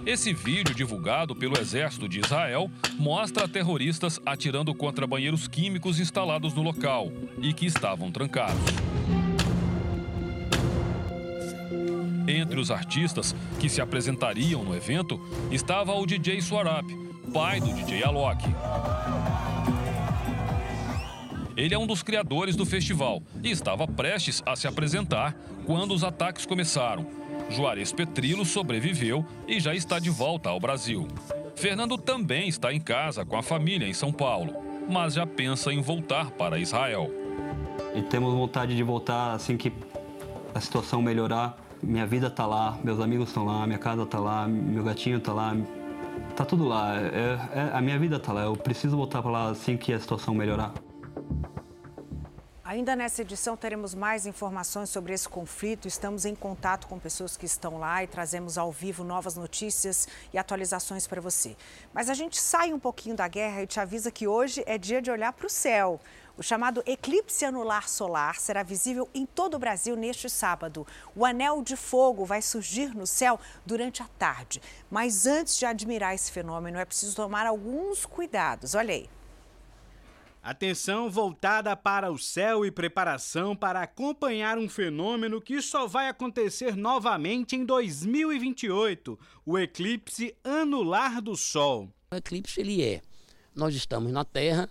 Esse 0.07 0.33
vídeo 0.33 0.73
divulgado 0.73 1.35
pelo 1.35 1.59
Exército 1.59 2.09
de 2.09 2.21
Israel 2.21 2.71
mostra 2.97 3.49
terroristas 3.49 4.21
atirando 4.25 4.73
contra 4.73 5.05
banheiros 5.05 5.49
químicos 5.49 5.99
instalados 5.99 6.55
no 6.55 6.63
local 6.63 7.11
e 7.43 7.53
que 7.53 7.67
estavam 7.67 8.13
trancados. 8.13 8.63
Entre 12.29 12.61
os 12.61 12.71
artistas 12.71 13.35
que 13.59 13.69
se 13.69 13.81
apresentariam 13.81 14.63
no 14.63 14.77
evento 14.77 15.21
estava 15.51 15.93
o 15.93 16.07
DJ 16.07 16.41
Swarap, 16.41 16.87
pai 17.33 17.59
do 17.59 17.73
DJ 17.75 18.05
Alok. 18.05 18.45
Ele 21.59 21.75
é 21.75 21.79
um 21.79 21.89
dos 21.89 22.05
criadores 22.05 22.55
do 22.55 22.65
festival 22.65 23.21
e 23.43 23.51
estava 23.51 23.85
prestes 23.85 24.41
a 24.47 24.55
se 24.55 24.69
apresentar 24.69 25.37
quando 25.67 25.93
os 25.93 26.05
ataques 26.05 26.47
começaram. 26.47 27.05
Juarez 27.51 27.93
Petrilo 27.93 28.45
sobreviveu 28.45 29.27
e 29.49 29.59
já 29.59 29.75
está 29.75 29.99
de 29.99 30.09
volta 30.09 30.51
ao 30.51 30.61
Brasil. 30.61 31.09
Fernando 31.57 31.99
também 31.99 32.49
está 32.49 32.73
em 32.73 32.79
casa 32.79 33.25
com 33.25 33.37
a 33.37 33.43
família 33.43 33.89
em 33.89 33.93
São 33.93 34.13
Paulo, 34.13 34.55
mas 34.89 35.15
já 35.15 35.27
pensa 35.27 35.73
em 35.73 35.83
voltar 35.83 36.31
para 36.31 36.61
Israel. 36.61 37.11
E 37.93 38.03
temos 38.03 38.33
vontade 38.33 38.77
de 38.77 38.83
voltar 38.85 39.33
assim 39.33 39.57
que 39.57 39.73
a 40.55 40.61
situação 40.61 41.03
melhorar 41.03 41.59
minha 41.83 42.07
vida 42.07 42.31
tá 42.31 42.47
lá, 42.47 42.79
meus 42.85 43.01
amigos 43.01 43.31
estão 43.31 43.45
lá, 43.45 43.67
minha 43.67 43.81
casa 43.81 44.07
tá 44.07 44.21
lá, 44.21 44.47
meu 44.47 44.85
gatinho 44.85 45.19
tá 45.19 45.33
lá, 45.33 45.57
tá 46.37 46.45
tudo 46.45 46.65
lá. 46.65 46.97
É, 46.97 47.39
é, 47.53 47.71
a 47.73 47.81
minha 47.81 47.99
vida 47.99 48.21
tá 48.21 48.33
lá. 48.33 48.43
Eu 48.43 48.55
preciso 48.55 48.97
voltar 48.97 49.23
para 49.23 49.31
lá 49.33 49.51
assim 49.51 49.77
que 49.77 49.93
a 49.93 49.99
situação 49.99 50.37
melhorar. 50.37 50.73
Ainda 52.69 52.95
nessa 52.95 53.23
edição 53.23 53.57
teremos 53.57 53.95
mais 53.95 54.27
informações 54.27 54.91
sobre 54.91 55.15
esse 55.15 55.27
conflito. 55.27 55.89
Estamos 55.89 56.27
em 56.27 56.35
contato 56.35 56.87
com 56.87 56.99
pessoas 56.99 57.35
que 57.35 57.47
estão 57.47 57.79
lá 57.79 58.05
e 58.05 58.07
trazemos 58.07 58.59
ao 58.59 58.71
vivo 58.71 59.03
novas 59.03 59.37
notícias 59.37 60.07
e 60.35 60.37
atualizações 60.37 61.07
para 61.07 61.19
você. 61.19 61.57
Mas 61.95 62.11
a 62.11 62.15
gente 62.15 62.39
sai 62.39 62.75
um 62.75 62.79
pouquinho 62.79 63.17
da 63.17 63.27
guerra 63.27 63.63
e 63.63 63.67
te 63.67 63.81
avisa 63.81 64.11
que 64.11 64.29
hoje 64.29 64.63
é 64.67 64.77
dia 64.77 65.01
de 65.01 65.11
olhar 65.11 65.33
para 65.33 65.47
o 65.47 65.49
céu. 65.49 65.99
O 66.37 66.43
chamado 66.43 66.83
eclipse 66.85 67.43
anular 67.43 67.89
solar 67.89 68.39
será 68.39 68.63
visível 68.63 69.09
em 69.15 69.25
todo 69.25 69.55
o 69.55 69.59
Brasil 69.59 69.97
neste 69.97 70.29
sábado. 70.29 70.87
O 71.17 71.25
anel 71.25 71.63
de 71.63 71.75
fogo 71.75 72.27
vai 72.27 72.43
surgir 72.43 72.95
no 72.95 73.07
céu 73.07 73.41
durante 73.65 74.03
a 74.03 74.09
tarde. 74.19 74.61
Mas 74.91 75.27
antes 75.27 75.57
de 75.57 75.65
admirar 75.65 76.15
esse 76.15 76.31
fenômeno, 76.31 76.79
é 76.79 76.85
preciso 76.85 77.17
tomar 77.17 77.47
alguns 77.47 78.05
cuidados. 78.05 78.75
Olha 78.75 78.93
aí. 78.93 79.09
Atenção 80.43 81.11
voltada 81.11 81.77
para 81.77 82.11
o 82.11 82.19
céu 82.19 82.65
e 82.65 82.71
preparação 82.71 83.57
para 83.57 83.83
acompanhar 83.83 84.57
um 84.57 84.69
fenômeno 84.69 85.41
que 85.41 85.61
só 85.61 85.87
vai 85.87 86.09
acontecer 86.09 86.77
novamente 86.77 87.57
em 87.57 87.65
2028, 87.65 89.19
o 89.45 89.59
eclipse 89.59 90.35
anular 90.45 91.21
do 91.21 91.37
Sol. 91.37 91.89
O 92.11 92.15
eclipse 92.15 92.61
ele 92.61 92.83
é, 92.83 93.03
nós 93.55 93.75
estamos 93.75 94.13
na 94.13 94.25
Terra, 94.25 94.69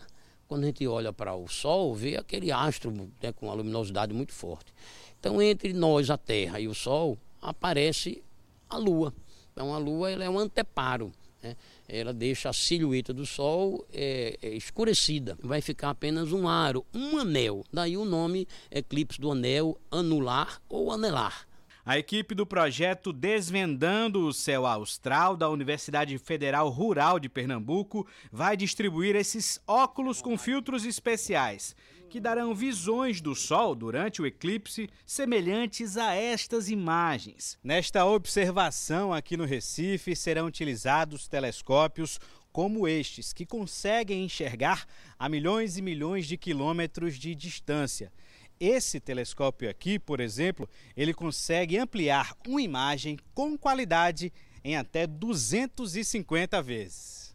quando 0.48 0.64
a 0.64 0.68
gente 0.68 0.88
olha 0.88 1.12
para 1.12 1.36
o 1.36 1.48
Sol, 1.48 1.94
vê 1.94 2.16
aquele 2.16 2.52
astro 2.52 2.90
né, 2.92 3.34
com 3.34 3.48
uma 3.48 3.54
luminosidade 3.54 4.14
muito 4.14 4.34
forte. 4.34 4.74
Então 5.20 5.42
entre 5.42 5.74
nós, 5.74 6.10
a 6.10 6.18
Terra 6.18 6.60
e 6.60 6.68
o 6.68 6.74
Sol, 6.74 7.18
aparece 7.42 8.24
a 8.70 8.78
Lua. 8.78 9.14
Então 9.52 9.74
a 9.74 9.78
Lua 9.78 10.10
ela 10.10 10.24
é 10.24 10.30
um 10.30 10.40
anteparo. 10.40 11.12
Né? 11.42 11.56
ela 11.88 12.14
deixa 12.14 12.50
a 12.50 12.54
silhueta 12.54 13.14
do 13.14 13.26
Sol 13.26 13.86
é, 13.94 14.38
é, 14.42 14.50
escurecida. 14.50 15.38
Vai 15.42 15.62
ficar 15.62 15.92
apenas 15.92 16.32
um 16.32 16.48
aro, 16.48 16.86
um 16.94 17.18
anel. 17.18 17.64
Daí 17.72 17.96
o 17.96 18.06
nome 18.06 18.48
eclipse 18.72 19.22
do 19.22 19.32
anel 19.32 19.80
anular 19.92 20.62
ou 20.68 20.92
anelar. 20.92 21.48
A 21.86 21.98
equipe 21.98 22.36
do 22.36 22.46
projeto 22.46 23.14
Desvendando 23.14 24.28
o 24.28 24.34
Céu 24.34 24.66
Austral 24.66 25.38
da 25.38 25.50
Universidade 25.50 26.18
Federal 26.18 26.68
Rural 26.68 27.18
de 27.18 27.30
Pernambuco 27.30 28.06
vai 28.30 28.58
distribuir 28.58 29.16
esses 29.16 29.62
óculos 29.66 30.22
com 30.22 30.38
filtros 30.38 30.84
especiais 30.84 31.74
que 32.10 32.20
darão 32.20 32.56
visões 32.56 33.22
do 33.22 33.36
Sol 33.36 33.76
durante 33.76 34.22
o 34.22 34.26
eclipse 34.26 34.90
semelhantes 35.06 35.98
a 35.98 36.14
estas 36.14 36.70
imagens. 36.70 37.58
Nesta 37.64 38.06
observação 38.06 39.14
aqui 39.14 39.36
no 39.36 39.46
Recife 39.46 40.16
serão 40.16 40.48
utilizados 40.48 41.28
telescópios 41.28 42.20
como 42.52 42.88
estes, 42.88 43.34
que 43.34 43.46
conseguem 43.46 44.24
enxergar 44.26 44.88
a 45.20 45.30
milhões 45.30 45.78
e 45.78 45.82
milhões 45.82 46.26
de 46.26 46.38
quilômetros 46.38 47.16
de 47.20 47.36
distância. 47.36 48.12
Esse 48.60 49.00
telescópio 49.00 49.70
aqui, 49.70 50.00
por 50.00 50.20
exemplo, 50.20 50.68
ele 50.96 51.14
consegue 51.14 51.78
ampliar 51.78 52.36
uma 52.48 52.62
imagem 52.62 53.20
com 53.36 53.56
qualidade 53.56 54.34
em 54.64 54.76
até 54.76 55.06
250 55.06 56.62
vezes. 56.64 57.27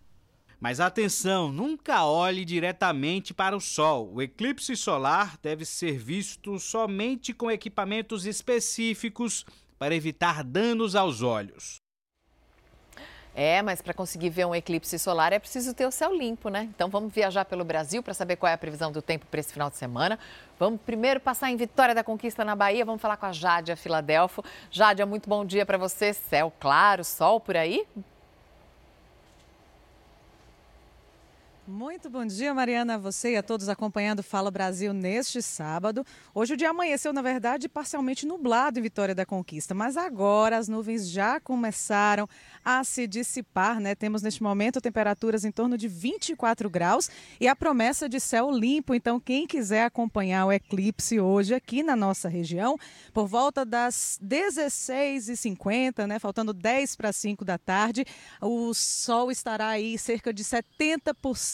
Mas 0.62 0.78
atenção, 0.78 1.50
nunca 1.50 2.06
olhe 2.06 2.44
diretamente 2.44 3.34
para 3.34 3.56
o 3.56 3.60
Sol. 3.60 4.12
O 4.14 4.22
eclipse 4.22 4.76
solar 4.76 5.36
deve 5.42 5.64
ser 5.64 5.98
visto 5.98 6.56
somente 6.60 7.34
com 7.34 7.50
equipamentos 7.50 8.26
específicos 8.26 9.44
para 9.76 9.92
evitar 9.92 10.44
danos 10.44 10.94
aos 10.94 11.20
olhos. 11.20 11.78
É, 13.34 13.60
mas 13.60 13.82
para 13.82 13.92
conseguir 13.92 14.30
ver 14.30 14.46
um 14.46 14.54
eclipse 14.54 14.96
solar 15.00 15.32
é 15.32 15.40
preciso 15.40 15.74
ter 15.74 15.84
o 15.84 15.90
céu 15.90 16.14
limpo, 16.14 16.48
né? 16.48 16.68
Então 16.72 16.88
vamos 16.88 17.12
viajar 17.12 17.44
pelo 17.44 17.64
Brasil 17.64 18.00
para 18.00 18.14
saber 18.14 18.36
qual 18.36 18.48
é 18.48 18.52
a 18.52 18.58
previsão 18.58 18.92
do 18.92 19.02
tempo 19.02 19.26
para 19.26 19.40
esse 19.40 19.52
final 19.52 19.68
de 19.68 19.76
semana. 19.76 20.16
Vamos 20.60 20.80
primeiro 20.82 21.18
passar 21.18 21.50
em 21.50 21.56
Vitória 21.56 21.92
da 21.92 22.04
Conquista 22.04 22.44
na 22.44 22.54
Bahia. 22.54 22.84
Vamos 22.84 23.02
falar 23.02 23.16
com 23.16 23.26
a 23.26 23.32
Jádia 23.32 23.74
Filadelfo. 23.74 24.44
Jádia, 24.70 25.04
muito 25.06 25.28
bom 25.28 25.44
dia 25.44 25.66
para 25.66 25.76
você. 25.76 26.12
Céu 26.12 26.52
claro, 26.60 27.02
sol 27.02 27.40
por 27.40 27.56
aí? 27.56 27.84
Muito 31.64 32.10
bom 32.10 32.26
dia, 32.26 32.52
Mariana, 32.52 32.96
a 32.96 32.98
você 32.98 33.34
e 33.34 33.36
a 33.36 33.42
todos 33.42 33.68
acompanhando 33.68 34.20
Fala 34.20 34.50
Brasil 34.50 34.92
neste 34.92 35.40
sábado. 35.40 36.04
Hoje 36.34 36.54
o 36.54 36.56
dia 36.56 36.70
amanheceu, 36.70 37.12
na 37.12 37.22
verdade, 37.22 37.68
parcialmente 37.68 38.26
nublado 38.26 38.80
em 38.80 38.82
Vitória 38.82 39.14
da 39.14 39.24
Conquista, 39.24 39.72
mas 39.72 39.96
agora 39.96 40.58
as 40.58 40.66
nuvens 40.66 41.08
já 41.08 41.38
começaram 41.38 42.28
a 42.64 42.82
se 42.82 43.06
dissipar, 43.06 43.78
né? 43.78 43.94
Temos 43.94 44.22
neste 44.22 44.42
momento 44.42 44.80
temperaturas 44.80 45.44
em 45.44 45.52
torno 45.52 45.78
de 45.78 45.86
24 45.86 46.68
graus 46.68 47.08
e 47.40 47.46
a 47.46 47.54
promessa 47.54 48.08
de 48.08 48.18
céu 48.18 48.50
limpo. 48.50 48.92
Então, 48.92 49.20
quem 49.20 49.46
quiser 49.46 49.84
acompanhar 49.84 50.46
o 50.46 50.52
eclipse 50.52 51.20
hoje 51.20 51.54
aqui 51.54 51.84
na 51.84 51.94
nossa 51.94 52.28
região, 52.28 52.76
por 53.14 53.28
volta 53.28 53.64
das 53.64 54.18
16h50, 54.20 56.08
né? 56.08 56.18
Faltando 56.18 56.52
10 56.52 56.96
para 56.96 57.12
5 57.12 57.44
da 57.44 57.56
tarde, 57.56 58.04
o 58.40 58.74
sol 58.74 59.30
estará 59.30 59.68
aí 59.68 59.96
cerca 59.96 60.32
de 60.32 60.42
70% 60.42 61.51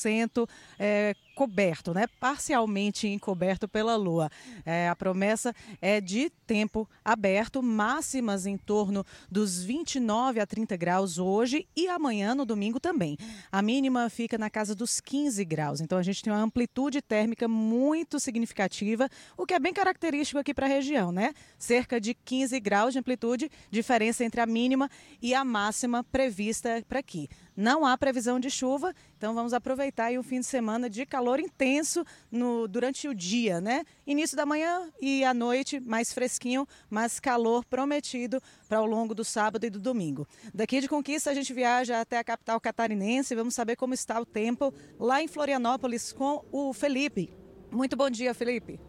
é, 0.78 1.14
coberto, 1.39 1.95
né? 1.95 2.09
parcialmente 2.18 3.07
encoberto 3.07 3.68
pela 3.68 3.95
Lua. 3.95 4.28
É, 4.66 4.89
a 4.89 4.97
promessa 4.97 5.55
é 5.80 6.01
de 6.01 6.30
tempo 6.49 6.91
aberto, 7.05 7.62
máximas 7.62 8.45
em 8.45 8.57
torno 8.57 9.07
dos 9.30 9.62
29 9.62 10.41
a 10.41 10.47
30 10.47 10.76
graus 10.76 11.16
hoje 11.16 11.68
e 11.76 11.86
amanhã, 11.86 12.34
no 12.34 12.45
domingo 12.45 12.80
também. 12.80 13.16
A 13.53 13.62
mínima 13.62 14.11
fica 14.11 14.36
na 14.36 14.51
casa 14.51 14.74
dos 14.74 15.01
15 15.01 15.45
graus, 15.45 15.80
então 15.80 15.97
a 15.97 16.03
gente 16.03 16.24
tem 16.24 16.32
uma 16.32 16.43
amplitude 16.43 17.01
térmica 17.01 17.47
muito 17.47 18.18
significativa, 18.18 19.09
o 19.36 19.47
que 19.47 19.55
é 19.55 19.61
bem 19.61 19.72
característico 19.72 20.41
aqui 20.41 20.53
para 20.53 20.66
a 20.66 20.68
região, 20.68 21.12
né? 21.12 21.32
Cerca 21.57 22.01
de 22.01 22.14
15 22.14 22.59
graus 22.59 22.95
de 22.95 22.99
amplitude, 22.99 23.49
diferença 23.70 24.24
entre 24.24 24.41
a 24.41 24.47
mínima 24.47 24.91
e 25.22 25.34
a 25.34 25.45
máxima 25.45 26.03
prevista 26.03 26.82
para 26.89 26.99
aqui. 26.99 27.28
Não 27.61 27.84
há 27.84 27.99
previsão 27.99 28.39
de 28.39 28.49
chuva, 28.51 28.95
então 29.16 29.34
vamos 29.34 29.53
aproveitar 29.53 30.12
o 30.12 30.20
um 30.20 30.22
fim 30.22 30.39
de 30.39 30.47
semana 30.47 30.89
de 30.89 31.05
calor 31.05 31.28
intenso 31.39 32.05
no, 32.31 32.68
durante 32.68 33.09
o 33.09 33.14
dia, 33.14 33.61
né? 33.61 33.85
Início 34.07 34.37
da 34.37 34.47
manhã 34.47 34.91
e 35.01 35.24
à 35.24 35.35
noite, 35.35 35.81
mais 35.81 36.12
fresquinho, 36.12 36.66
mas 36.89 37.20
calor 37.20 37.64
prometido 37.64 38.41
para 38.68 38.81
o 38.81 38.87
longo 38.87 39.14
do 39.14 39.24
sábado 39.24 39.66
e 39.66 39.70
do 39.70 39.81
domingo. 39.81 40.26
Daqui 40.55 40.81
de 40.81 40.89
Conquista 40.89 41.31
a 41.31 41.35
gente 41.35 41.53
viaja 41.53 42.01
até 42.01 42.18
a 42.18 42.24
capital 42.24 42.61
catarinense 42.61 43.35
e 43.35 43.37
vamos 43.37 43.55
saber 43.55 43.76
como 43.76 43.93
está 43.93 44.20
o 44.20 44.24
tempo 44.24 44.72
lá 44.99 45.22
em 45.22 45.29
Florianópolis 45.29 46.12
com 46.12 46.45
o 46.53 46.72
Felipe. 46.72 47.31
Muito 47.70 47.97
bom 47.97 48.09
dia, 48.09 48.33
Felipe. 48.33 48.81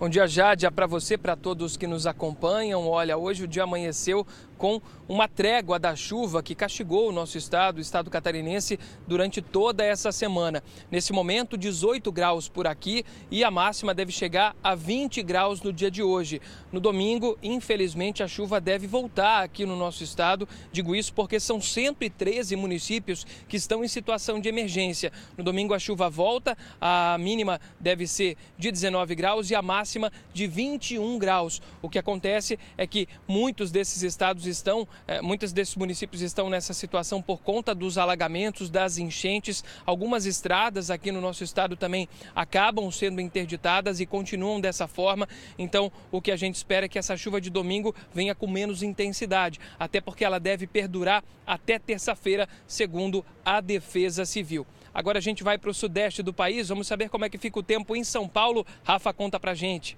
Bom 0.00 0.08
dia, 0.08 0.26
Jádia, 0.26 0.72
para 0.72 0.86
você, 0.86 1.18
para 1.18 1.36
todos 1.36 1.76
que 1.76 1.86
nos 1.86 2.06
acompanham. 2.06 2.88
Olha, 2.88 3.18
hoje 3.18 3.44
o 3.44 3.46
dia 3.46 3.64
amanheceu 3.64 4.26
com 4.60 4.78
uma 5.08 5.26
trégua 5.26 5.78
da 5.78 5.96
chuva 5.96 6.42
que 6.42 6.54
castigou 6.54 7.08
o 7.08 7.12
nosso 7.12 7.38
estado, 7.38 7.78
o 7.78 7.80
estado 7.80 8.10
catarinense, 8.10 8.78
durante 9.08 9.40
toda 9.40 9.82
essa 9.82 10.12
semana. 10.12 10.62
Nesse 10.90 11.14
momento, 11.14 11.56
18 11.56 12.12
graus 12.12 12.46
por 12.46 12.66
aqui 12.66 13.02
e 13.30 13.42
a 13.42 13.50
máxima 13.50 13.94
deve 13.94 14.12
chegar 14.12 14.54
a 14.62 14.74
20 14.74 15.22
graus 15.22 15.62
no 15.62 15.72
dia 15.72 15.90
de 15.90 16.02
hoje. 16.02 16.42
No 16.70 16.78
domingo, 16.78 17.38
infelizmente, 17.42 18.22
a 18.22 18.28
chuva 18.28 18.60
deve 18.60 18.86
voltar 18.86 19.42
aqui 19.42 19.64
no 19.64 19.74
nosso 19.76 20.04
estado. 20.04 20.46
Digo 20.70 20.94
isso 20.94 21.14
porque 21.14 21.40
são 21.40 21.58
113 21.58 22.54
municípios 22.54 23.26
que 23.48 23.56
estão 23.56 23.82
em 23.82 23.88
situação 23.88 24.38
de 24.38 24.50
emergência. 24.50 25.10
No 25.38 25.42
domingo, 25.42 25.72
a 25.72 25.78
chuva 25.78 26.10
volta, 26.10 26.56
a 26.78 27.16
mínima 27.18 27.58
deve 27.80 28.06
ser 28.06 28.36
de 28.58 28.70
19 28.70 29.14
graus 29.14 29.50
e 29.50 29.54
a 29.54 29.62
máxima 29.62 30.12
de 30.34 30.46
21 30.46 31.18
graus. 31.18 31.62
O 31.80 31.88
que 31.88 31.98
acontece 31.98 32.58
é 32.76 32.86
que 32.86 33.08
muitos 33.26 33.70
desses 33.70 34.02
estados 34.02 34.49
estão, 34.56 34.86
é, 35.06 35.20
muitos 35.22 35.52
desses 35.52 35.76
municípios 35.76 36.20
estão 36.20 36.50
nessa 36.50 36.74
situação 36.74 37.22
por 37.22 37.40
conta 37.40 37.74
dos 37.74 37.96
alagamentos, 37.96 38.68
das 38.68 38.98
enchentes. 38.98 39.64
Algumas 39.86 40.26
estradas 40.26 40.90
aqui 40.90 41.10
no 41.10 41.20
nosso 41.20 41.42
estado 41.42 41.76
também 41.76 42.08
acabam 42.34 42.90
sendo 42.90 43.20
interditadas 43.20 44.00
e 44.00 44.06
continuam 44.06 44.60
dessa 44.60 44.86
forma. 44.86 45.28
Então, 45.58 45.90
o 46.10 46.20
que 46.20 46.30
a 46.30 46.36
gente 46.36 46.56
espera 46.56 46.86
é 46.86 46.88
que 46.88 46.98
essa 46.98 47.16
chuva 47.16 47.40
de 47.40 47.50
domingo 47.50 47.94
venha 48.12 48.34
com 48.34 48.46
menos 48.46 48.82
intensidade, 48.82 49.58
até 49.78 50.00
porque 50.00 50.24
ela 50.24 50.38
deve 50.38 50.66
perdurar 50.66 51.24
até 51.46 51.78
terça-feira, 51.78 52.48
segundo 52.66 53.24
a 53.44 53.60
Defesa 53.60 54.24
Civil. 54.24 54.66
Agora 54.92 55.18
a 55.18 55.22
gente 55.22 55.44
vai 55.44 55.56
para 55.56 55.70
o 55.70 55.74
sudeste 55.74 56.22
do 56.22 56.32
país, 56.32 56.68
vamos 56.68 56.86
saber 56.86 57.08
como 57.08 57.24
é 57.24 57.30
que 57.30 57.38
fica 57.38 57.58
o 57.58 57.62
tempo 57.62 57.94
em 57.94 58.02
São 58.02 58.28
Paulo. 58.28 58.66
Rafa, 58.82 59.12
conta 59.12 59.38
pra 59.38 59.54
gente. 59.54 59.96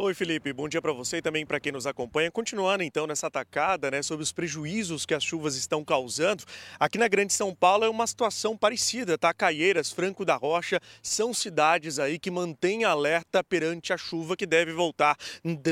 Oi, 0.00 0.14
Felipe. 0.14 0.52
Bom 0.52 0.68
dia 0.68 0.80
para 0.80 0.92
você 0.92 1.16
e 1.16 1.22
também 1.22 1.44
para 1.44 1.58
quem 1.58 1.72
nos 1.72 1.84
acompanha. 1.84 2.30
Continuando 2.30 2.84
então 2.84 3.04
nessa 3.04 3.26
atacada, 3.26 3.90
né, 3.90 4.00
sobre 4.00 4.22
os 4.22 4.30
prejuízos 4.30 5.04
que 5.04 5.12
as 5.12 5.24
chuvas 5.24 5.56
estão 5.56 5.84
causando. 5.84 6.44
Aqui 6.78 6.96
na 6.98 7.08
Grande 7.08 7.32
São 7.32 7.52
Paulo 7.52 7.84
é 7.84 7.88
uma 7.88 8.06
situação 8.06 8.56
parecida, 8.56 9.18
tá? 9.18 9.34
Caieiras, 9.34 9.90
Franco 9.90 10.24
da 10.24 10.36
Rocha 10.36 10.80
são 11.02 11.34
cidades 11.34 11.98
aí 11.98 12.16
que 12.16 12.30
mantêm 12.30 12.84
alerta 12.84 13.42
perante 13.42 13.92
a 13.92 13.96
chuva 13.96 14.36
que 14.36 14.46
deve 14.46 14.72
voltar 14.72 15.16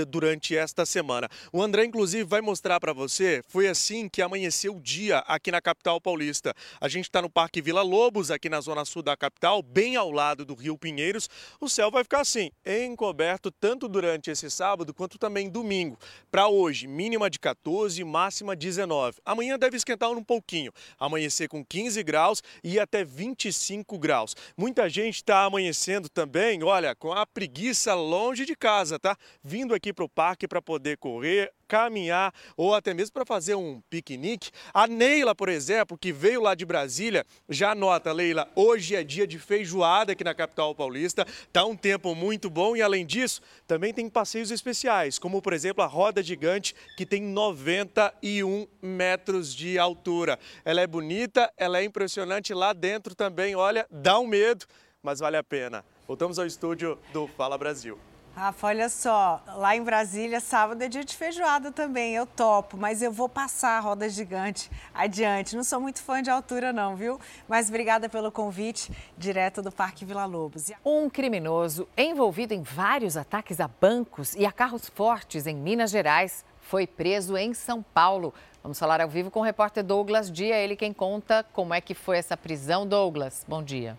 durante 0.08 0.56
esta 0.56 0.84
semana. 0.84 1.28
O 1.52 1.62
André 1.62 1.84
inclusive 1.84 2.24
vai 2.24 2.40
mostrar 2.40 2.80
para 2.80 2.92
você, 2.92 3.44
foi 3.46 3.68
assim 3.68 4.08
que 4.08 4.20
amanheceu 4.20 4.74
o 4.74 4.80
dia 4.80 5.18
aqui 5.18 5.52
na 5.52 5.60
capital 5.60 6.00
paulista. 6.00 6.52
A 6.80 6.88
gente 6.88 7.04
está 7.04 7.22
no 7.22 7.30
Parque 7.30 7.62
Vila 7.62 7.82
Lobos, 7.82 8.32
aqui 8.32 8.48
na 8.48 8.60
zona 8.60 8.84
sul 8.84 9.04
da 9.04 9.16
capital, 9.16 9.62
bem 9.62 9.94
ao 9.94 10.10
lado 10.10 10.44
do 10.44 10.56
Rio 10.56 10.76
Pinheiros. 10.76 11.30
O 11.60 11.68
céu 11.68 11.92
vai 11.92 12.02
ficar 12.02 12.22
assim, 12.22 12.50
encoberto 12.66 13.52
tanto 13.52 13.86
durante 13.86 14.15
durante 14.16 14.30
esse 14.30 14.50
sábado 14.50 14.94
quanto 14.94 15.18
também 15.18 15.50
domingo. 15.50 15.98
Para 16.30 16.48
hoje, 16.48 16.86
mínima 16.86 17.28
de 17.28 17.38
14, 17.38 18.02
máxima 18.02 18.56
19. 18.56 19.18
Amanhã 19.24 19.58
deve 19.58 19.76
esquentar 19.76 20.10
um 20.10 20.24
pouquinho. 20.24 20.72
Amanhecer 20.98 21.48
com 21.48 21.64
15 21.64 22.02
graus 22.02 22.42
e 22.64 22.80
até 22.80 23.04
25 23.04 23.98
graus. 23.98 24.34
Muita 24.56 24.88
gente 24.88 25.16
está 25.16 25.44
amanhecendo 25.44 26.08
também, 26.08 26.62
olha, 26.64 26.94
com 26.94 27.12
a 27.12 27.26
preguiça 27.26 27.94
longe 27.94 28.46
de 28.46 28.56
casa, 28.56 28.98
tá? 28.98 29.16
Vindo 29.44 29.74
aqui 29.74 29.92
para 29.92 30.04
o 30.04 30.08
parque 30.08 30.48
para 30.48 30.62
poder 30.62 30.96
correr, 30.96 31.52
caminhar 31.66 32.32
ou 32.56 32.74
até 32.74 32.94
mesmo 32.94 33.12
para 33.12 33.26
fazer 33.26 33.54
um 33.54 33.80
piquenique. 33.90 34.50
A 34.72 34.86
Neila, 34.86 35.34
por 35.34 35.48
exemplo, 35.48 35.98
que 35.98 36.12
veio 36.12 36.40
lá 36.40 36.54
de 36.54 36.64
Brasília, 36.64 37.24
já 37.48 37.74
nota, 37.74 38.12
Leila, 38.12 38.48
hoje 38.54 38.94
é 38.94 39.02
dia 39.02 39.26
de 39.26 39.38
feijoada 39.38 40.12
aqui 40.12 40.24
na 40.24 40.34
capital 40.34 40.74
paulista. 40.74 41.26
Tá 41.52 41.64
um 41.64 41.76
tempo 41.76 42.14
muito 42.14 42.48
bom 42.48 42.76
e 42.76 42.82
além 42.82 43.04
disso, 43.04 43.40
também 43.66 43.92
tem 43.92 44.05
passeios 44.10 44.50
especiais, 44.50 45.18
como 45.18 45.42
por 45.42 45.52
exemplo 45.52 45.82
a 45.82 45.86
roda 45.86 46.22
gigante 46.22 46.74
que 46.96 47.06
tem 47.06 47.22
91 47.22 48.66
metros 48.80 49.54
de 49.54 49.78
altura. 49.78 50.38
Ela 50.64 50.80
é 50.80 50.86
bonita, 50.86 51.52
ela 51.56 51.78
é 51.78 51.84
impressionante 51.84 52.54
lá 52.54 52.72
dentro 52.72 53.14
também, 53.14 53.54
olha, 53.54 53.86
dá 53.90 54.18
um 54.18 54.26
medo, 54.26 54.66
mas 55.02 55.20
vale 55.20 55.36
a 55.36 55.44
pena. 55.44 55.84
Voltamos 56.06 56.38
ao 56.38 56.46
estúdio 56.46 56.98
do 57.12 57.26
Fala 57.26 57.58
Brasil. 57.58 57.98
Rafa, 58.36 58.66
olha 58.66 58.90
só, 58.90 59.42
lá 59.56 59.74
em 59.74 59.82
Brasília, 59.82 60.40
sábado 60.40 60.82
é 60.82 60.88
dia 60.88 61.02
de 61.02 61.16
feijoada 61.16 61.72
também, 61.72 62.14
eu 62.14 62.26
topo, 62.26 62.76
mas 62.76 63.00
eu 63.00 63.10
vou 63.10 63.30
passar 63.30 63.78
a 63.78 63.80
roda 63.80 64.10
gigante 64.10 64.70
adiante. 64.92 65.56
Não 65.56 65.64
sou 65.64 65.80
muito 65.80 66.02
fã 66.02 66.20
de 66.20 66.28
altura 66.28 66.70
não, 66.70 66.94
viu? 66.94 67.18
Mas 67.48 67.70
obrigada 67.70 68.10
pelo 68.10 68.30
convite, 68.30 68.92
direto 69.16 69.62
do 69.62 69.72
Parque 69.72 70.04
Vila 70.04 70.26
Lobos. 70.26 70.70
Um 70.84 71.08
criminoso 71.08 71.88
envolvido 71.96 72.52
em 72.52 72.60
vários 72.60 73.16
ataques 73.16 73.58
a 73.58 73.68
bancos 73.68 74.34
e 74.34 74.44
a 74.44 74.52
carros 74.52 74.86
fortes 74.86 75.46
em 75.46 75.56
Minas 75.56 75.90
Gerais 75.90 76.44
foi 76.60 76.86
preso 76.86 77.38
em 77.38 77.54
São 77.54 77.82
Paulo. 77.82 78.34
Vamos 78.62 78.78
falar 78.78 79.00
ao 79.00 79.08
vivo 79.08 79.30
com 79.30 79.40
o 79.40 79.44
repórter 79.44 79.82
Douglas 79.82 80.30
Dia, 80.30 80.58
ele 80.58 80.76
quem 80.76 80.92
conta 80.92 81.42
como 81.54 81.72
é 81.72 81.80
que 81.80 81.94
foi 81.94 82.18
essa 82.18 82.36
prisão. 82.36 82.86
Douglas, 82.86 83.46
bom 83.48 83.62
dia. 83.62 83.96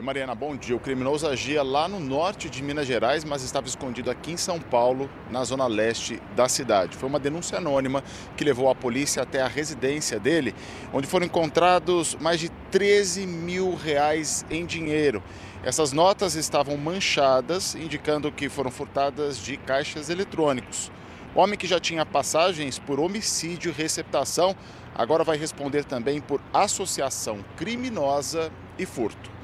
Oi, 0.00 0.06
Mariana, 0.06 0.34
bom 0.34 0.56
dia. 0.56 0.74
O 0.74 0.80
criminoso 0.80 1.26
agia 1.26 1.62
lá 1.62 1.86
no 1.86 2.00
norte 2.00 2.48
de 2.48 2.62
Minas 2.62 2.86
Gerais, 2.86 3.22
mas 3.22 3.42
estava 3.42 3.66
escondido 3.66 4.10
aqui 4.10 4.32
em 4.32 4.36
São 4.38 4.58
Paulo, 4.58 5.10
na 5.30 5.44
zona 5.44 5.66
leste 5.66 6.18
da 6.34 6.48
cidade. 6.48 6.96
Foi 6.96 7.06
uma 7.06 7.20
denúncia 7.20 7.58
anônima 7.58 8.02
que 8.34 8.42
levou 8.42 8.70
a 8.70 8.74
polícia 8.74 9.22
até 9.22 9.42
a 9.42 9.46
residência 9.46 10.18
dele, 10.18 10.54
onde 10.90 11.06
foram 11.06 11.26
encontrados 11.26 12.14
mais 12.14 12.40
de 12.40 12.48
13 12.70 13.26
mil 13.26 13.74
reais 13.74 14.42
em 14.50 14.64
dinheiro. 14.64 15.22
Essas 15.62 15.92
notas 15.92 16.34
estavam 16.34 16.78
manchadas, 16.78 17.74
indicando 17.74 18.32
que 18.32 18.48
foram 18.48 18.70
furtadas 18.70 19.36
de 19.36 19.58
caixas 19.58 20.08
eletrônicos. 20.08 20.90
O 21.34 21.40
homem 21.40 21.58
que 21.58 21.66
já 21.66 21.78
tinha 21.78 22.06
passagens 22.06 22.78
por 22.78 22.98
homicídio 22.98 23.70
e 23.70 23.74
receptação, 23.74 24.56
agora 24.94 25.22
vai 25.22 25.36
responder 25.36 25.84
também 25.84 26.22
por 26.22 26.40
associação 26.54 27.44
criminosa 27.54 28.50
e 28.78 28.86
furto. 28.86 29.39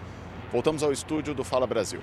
Voltamos 0.52 0.82
ao 0.82 0.92
estúdio 0.92 1.34
do 1.34 1.42
Fala 1.42 1.66
Brasil. 1.66 2.00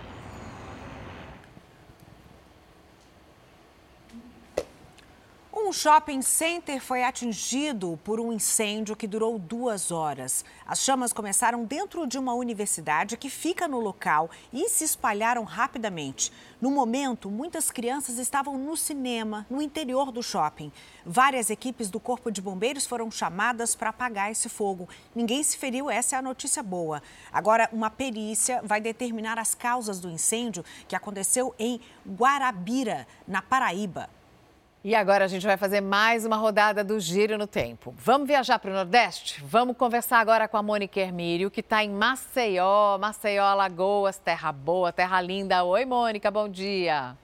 Um 5.66 5.72
shopping 5.72 6.22
center 6.22 6.82
foi 6.82 7.06
atingido 7.06 7.98
por 8.04 8.20
um 8.20 8.34
incêndio 8.34 8.98
que 8.98 9.08
durou 9.08 9.40
duas 9.40 9.92
horas. 9.92 10.44
As 10.68 10.80
chamas 10.80 11.14
começaram 11.14 11.64
dentro 11.64 12.06
de 12.06 12.20
uma 12.20 12.34
universidade 12.34 13.16
que 13.16 13.30
fica 13.30 13.66
no 13.66 13.80
local 13.80 14.30
e 14.52 14.68
se 14.68 14.84
espalharam 14.84 15.46
rapidamente. 15.46 16.34
No 16.60 16.70
momento, 16.70 17.32
muitas 17.32 17.72
crianças 17.72 18.20
estavam 18.20 18.58
no 18.58 18.76
cinema, 18.76 19.48
no 19.50 19.62
interior 19.62 20.12
do 20.12 20.22
shopping. 20.22 20.70
Várias 21.06 21.50
equipes 21.50 21.90
do 21.90 21.98
Corpo 21.98 22.30
de 22.30 22.42
Bombeiros 22.42 22.86
foram 22.86 23.10
chamadas 23.10 23.74
para 23.74 23.92
apagar 23.92 24.30
esse 24.30 24.50
fogo. 24.50 24.90
Ninguém 25.16 25.42
se 25.44 25.58
feriu, 25.58 25.90
essa 25.90 26.18
é 26.18 26.20
a 26.20 26.22
notícia 26.22 26.62
boa. 26.62 27.02
Agora, 27.32 27.70
uma 27.72 27.90
perícia 27.90 28.62
vai 28.66 28.82
determinar 28.82 29.40
as 29.40 29.56
causas 29.56 30.02
do 30.02 30.10
incêndio 30.10 30.66
que 30.90 30.96
aconteceu 30.96 31.56
em 31.58 31.80
Guarabira, 32.06 33.08
na 33.26 33.42
Paraíba. 33.42 34.10
E 34.86 34.94
agora 34.96 35.24
a 35.24 35.28
gente 35.30 35.46
vai 35.46 35.56
fazer 35.56 35.80
mais 35.80 36.26
uma 36.26 36.36
rodada 36.36 36.84
do 36.84 37.00
Giro 37.00 37.38
no 37.38 37.48
Tempo. 37.48 37.96
Vamos 37.98 38.28
viajar 38.28 38.60
para 38.60 38.70
o 38.70 38.74
Nordeste? 38.74 39.42
Vamos 39.42 39.78
conversar 39.78 40.20
agora 40.20 40.46
com 40.46 40.58
a 40.58 40.62
Mônica 40.62 41.00
Hermírio, 41.00 41.50
que 41.50 41.62
está 41.62 41.82
em 41.86 41.90
Maceió, 41.90 42.98
Maceió, 42.98 43.46
Alagoas, 43.46 44.18
terra 44.18 44.52
boa, 44.52 44.92
terra 44.92 45.22
linda. 45.22 45.64
Oi, 45.64 45.86
Mônica, 45.86 46.30
bom 46.30 46.50
dia. 46.50 47.16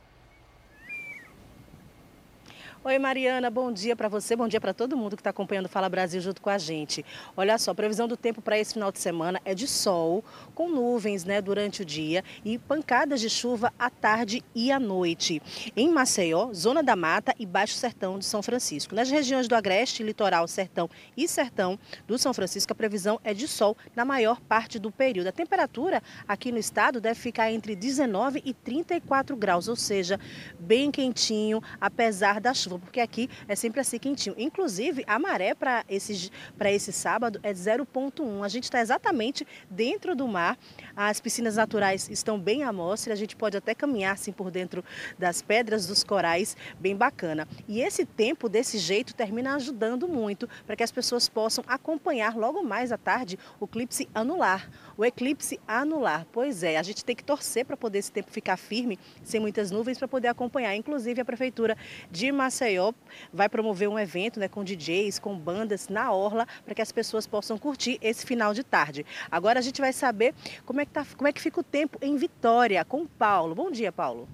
Oi, 2.82 2.97
Mariana, 2.97 3.49
bom 3.49 3.73
dia 3.73 3.93
para 3.93 4.07
você, 4.07 4.38
bom 4.38 4.47
dia 4.47 4.61
para 4.61 4.73
todo 4.73 4.95
mundo 4.95 5.17
que 5.17 5.19
está 5.19 5.32
acompanhando 5.32 5.65
o 5.65 5.69
Fala 5.69 5.89
Brasil 5.89 6.21
junto 6.21 6.41
com 6.41 6.49
a 6.49 6.57
gente. 6.57 7.05
Olha 7.36 7.57
só, 7.57 7.71
a 7.71 7.75
previsão 7.75 8.07
do 8.07 8.15
tempo 8.15 8.41
para 8.41 8.57
esse 8.57 8.71
final 8.71 8.89
de 8.89 8.99
semana 8.99 9.41
é 9.43 9.53
de 9.53 9.67
sol, 9.67 10.23
com 10.55 10.69
nuvens 10.69 11.25
né, 11.25 11.41
durante 11.41 11.82
o 11.82 11.86
dia 11.86 12.23
e 12.45 12.57
pancadas 12.57 13.19
de 13.19 13.30
chuva 13.30 13.73
à 13.77 13.89
tarde 13.89 14.41
e 14.55 14.71
à 14.71 14.80
noite. 14.80 15.41
Em 15.75 15.89
Maceió, 15.89 16.53
Zona 16.53 16.82
da 16.82 16.95
Mata 16.95 17.36
e 17.38 17.45
Baixo 17.45 17.73
Sertão 17.73 18.17
de 18.17 18.23
São 18.23 18.41
Francisco. 18.41 18.95
Nas 18.95 19.09
regiões 19.09 19.49
do 19.49 19.55
Agreste, 19.55 20.01
Litoral, 20.01 20.47
Sertão 20.47 20.89
e 21.17 21.27
Sertão 21.27 21.77
do 22.07 22.17
São 22.17 22.34
Francisco, 22.34 22.71
a 22.71 22.75
previsão 22.75 23.19
é 23.25 23.34
de 23.34 23.45
sol 23.45 23.75
na 23.93 24.05
maior 24.05 24.39
parte 24.39 24.80
do 24.80 24.89
período. 24.89 25.27
A 25.27 25.34
temperatura 25.34 26.01
aqui 26.25 26.49
no 26.49 26.57
estado 26.57 27.01
deve 27.01 27.19
ficar 27.19 27.51
entre 27.51 27.75
19 27.75 28.41
e 28.45 28.53
34 28.53 29.36
graus, 29.36 29.67
ou 29.67 29.75
seja, 29.75 30.17
bem 30.57 30.89
quentinho, 30.89 31.61
apesar 31.82 32.39
da 32.39 32.53
chuva 32.53 32.68
chuva, 32.70 32.80
porque 32.80 32.99
aqui 32.99 33.30
é 33.47 33.55
sempre 33.55 33.80
assim 33.80 33.97
quentinho. 33.97 34.36
Inclusive, 34.38 35.03
a 35.07 35.17
maré 35.17 35.55
para 35.55 35.84
esse, 35.89 36.32
esse 36.65 36.93
sábado 36.93 37.39
é 37.41 37.51
0,1. 37.51 38.43
A 38.43 38.47
gente 38.47 38.65
está 38.65 38.80
exatamente 38.80 39.45
dentro 39.70 40.15
do 40.15 40.28
mar. 40.28 40.57
As 40.95 41.20
piscinas 41.20 41.55
naturais 41.55 42.09
estão 42.09 42.39
bem 42.39 42.63
à 42.63 42.72
mostra. 42.72 43.13
A 43.13 43.15
gente 43.15 43.36
pode 43.36 43.57
até 43.57 43.74
caminhar 43.74 44.13
assim 44.13 44.32
por 44.32 44.51
dentro 44.51 44.84
das 45.17 45.41
pedras 45.41 45.88
dos 45.88 46.03
corais, 46.03 46.55
bem 46.80 46.95
bacana. 46.95 47.47
E 47.67 47.82
esse 47.82 48.05
tempo 48.05 48.47
desse 48.47 48.78
jeito 48.78 49.15
termina 49.15 49.55
ajudando 49.55 50.07
muito 50.07 50.47
para 50.65 50.76
que 50.76 50.84
as 50.84 50.91
pessoas 50.91 51.28
possam 51.28 51.63
acompanhar 51.67 52.36
logo 52.36 52.61
mais 52.63 52.91
à 52.91 52.97
tarde 52.97 53.39
o 53.59 53.65
eclipse 53.65 54.07
anular. 54.13 54.70
O 54.97 55.03
eclipse 55.03 55.59
anular. 55.67 56.26
Pois 56.32 56.63
é, 56.63 56.78
a 56.78 56.84
gente 56.84 57.03
tem 57.03 57.15
que 57.15 57.24
torcer 57.24 57.65
para 57.65 57.78
poder 57.78 57.99
esse 57.99 58.11
tempo 58.11 58.32
ficar 58.32 58.57
firme, 58.57 58.99
sem 59.24 59.39
muitas 59.39 59.72
nuvens, 59.72 59.97
para 59.97 60.07
poder 60.07 60.28
acompanhar. 60.28 60.76
Inclusive, 60.76 61.22
a 61.22 61.26
Prefeitura 61.26 61.78
de 62.11 62.32
Maceió 62.32 62.59
Maceió 62.60 62.91
vai 63.32 63.47
promover 63.47 63.88
um 63.88 63.97
evento 63.97 64.39
né, 64.39 64.47
com 64.47 64.64
DJs, 64.64 65.20
com 65.20 65.38
bandas 65.38 65.88
na 65.88 66.12
Orla, 66.12 66.45
para 66.66 66.76
que 66.76 66.82
as 66.82 66.91
pessoas 66.91 67.26
possam 67.26 67.57
curtir 67.57 67.97
esse 68.01 68.26
final 68.26 68.53
de 68.53 68.64
tarde. 68.64 69.05
Agora 69.32 69.60
a 69.60 69.62
gente 69.62 69.80
vai 69.80 69.93
saber 69.93 70.36
como 70.66 70.82
é 70.82 70.86
que, 70.86 70.91
tá, 70.91 71.05
como 71.16 71.28
é 71.28 71.32
que 71.32 71.41
fica 71.41 71.62
o 71.62 71.64
tempo 71.64 71.97
em 72.01 72.18
Vitória, 72.18 72.84
com 72.84 73.03
o 73.03 73.07
Paulo. 73.07 73.55
Bom 73.55 73.72
dia, 73.72 73.91
Paulo. 73.91 74.28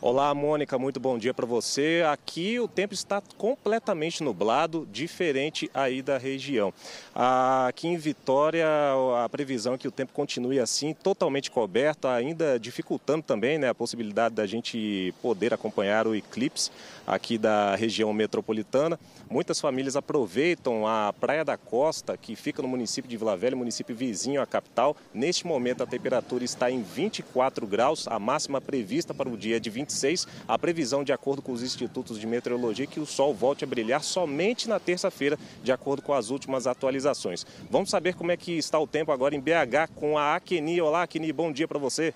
Olá, 0.00 0.32
Mônica, 0.32 0.78
muito 0.78 1.00
bom 1.00 1.18
dia 1.18 1.34
para 1.34 1.44
você. 1.44 2.04
Aqui 2.08 2.60
o 2.60 2.68
tempo 2.68 2.94
está 2.94 3.20
completamente 3.36 4.22
nublado, 4.22 4.86
diferente 4.92 5.68
aí 5.74 6.02
da 6.02 6.16
região. 6.16 6.72
Aqui 7.12 7.88
em 7.88 7.96
Vitória, 7.96 8.64
a 9.24 9.28
previsão 9.28 9.74
é 9.74 9.78
que 9.78 9.88
o 9.88 9.90
tempo 9.90 10.12
continue 10.12 10.60
assim, 10.60 10.94
totalmente 10.94 11.50
coberto, 11.50 12.06
ainda 12.06 12.60
dificultando 12.60 13.24
também 13.24 13.58
né, 13.58 13.70
a 13.70 13.74
possibilidade 13.74 14.36
da 14.36 14.46
gente 14.46 15.12
poder 15.20 15.52
acompanhar 15.52 16.06
o 16.06 16.14
eclipse 16.14 16.70
aqui 17.08 17.36
da 17.36 17.74
região 17.74 18.12
metropolitana. 18.12 18.98
Muitas 19.28 19.60
famílias 19.60 19.96
aproveitam 19.96 20.86
a 20.86 21.12
Praia 21.12 21.44
da 21.44 21.56
Costa, 21.56 22.16
que 22.16 22.36
fica 22.36 22.62
no 22.62 22.68
município 22.68 23.10
de 23.10 23.16
Vila 23.16 23.36
Velha, 23.36 23.56
município 23.56 23.96
vizinho 23.96 24.40
à 24.40 24.46
capital. 24.46 24.96
Neste 25.12 25.46
momento, 25.46 25.82
a 25.82 25.86
temperatura 25.86 26.44
está 26.44 26.70
em 26.70 26.82
24 26.82 27.66
graus, 27.66 28.06
a 28.06 28.18
máxima 28.18 28.60
prevista 28.60 29.12
para 29.12 29.28
o 29.28 29.36
dia 29.36 29.56
é 29.56 29.60
de 29.60 29.68
20 29.70 29.88
26, 29.88 30.28
a 30.46 30.58
previsão, 30.58 31.02
de 31.02 31.12
acordo 31.12 31.42
com 31.42 31.52
os 31.52 31.62
institutos 31.62 32.18
de 32.18 32.26
meteorologia, 32.26 32.84
é 32.84 32.86
que 32.86 33.00
o 33.00 33.06
sol 33.06 33.34
volte 33.34 33.64
a 33.64 33.66
brilhar 33.66 34.02
somente 34.02 34.68
na 34.68 34.78
terça-feira, 34.78 35.38
de 35.62 35.72
acordo 35.72 36.02
com 36.02 36.12
as 36.12 36.30
últimas 36.30 36.66
atualizações. 36.66 37.46
Vamos 37.70 37.90
saber 37.90 38.14
como 38.14 38.30
é 38.30 38.36
que 38.36 38.52
está 38.52 38.78
o 38.78 38.86
tempo 38.86 39.10
agora 39.10 39.34
em 39.34 39.40
BH 39.40 39.92
com 39.94 40.18
a 40.18 40.36
Akeni. 40.36 40.80
Olá, 40.80 41.02
Akeni, 41.02 41.32
bom 41.32 41.50
dia 41.50 41.66
para 41.66 41.78
você. 41.78 42.14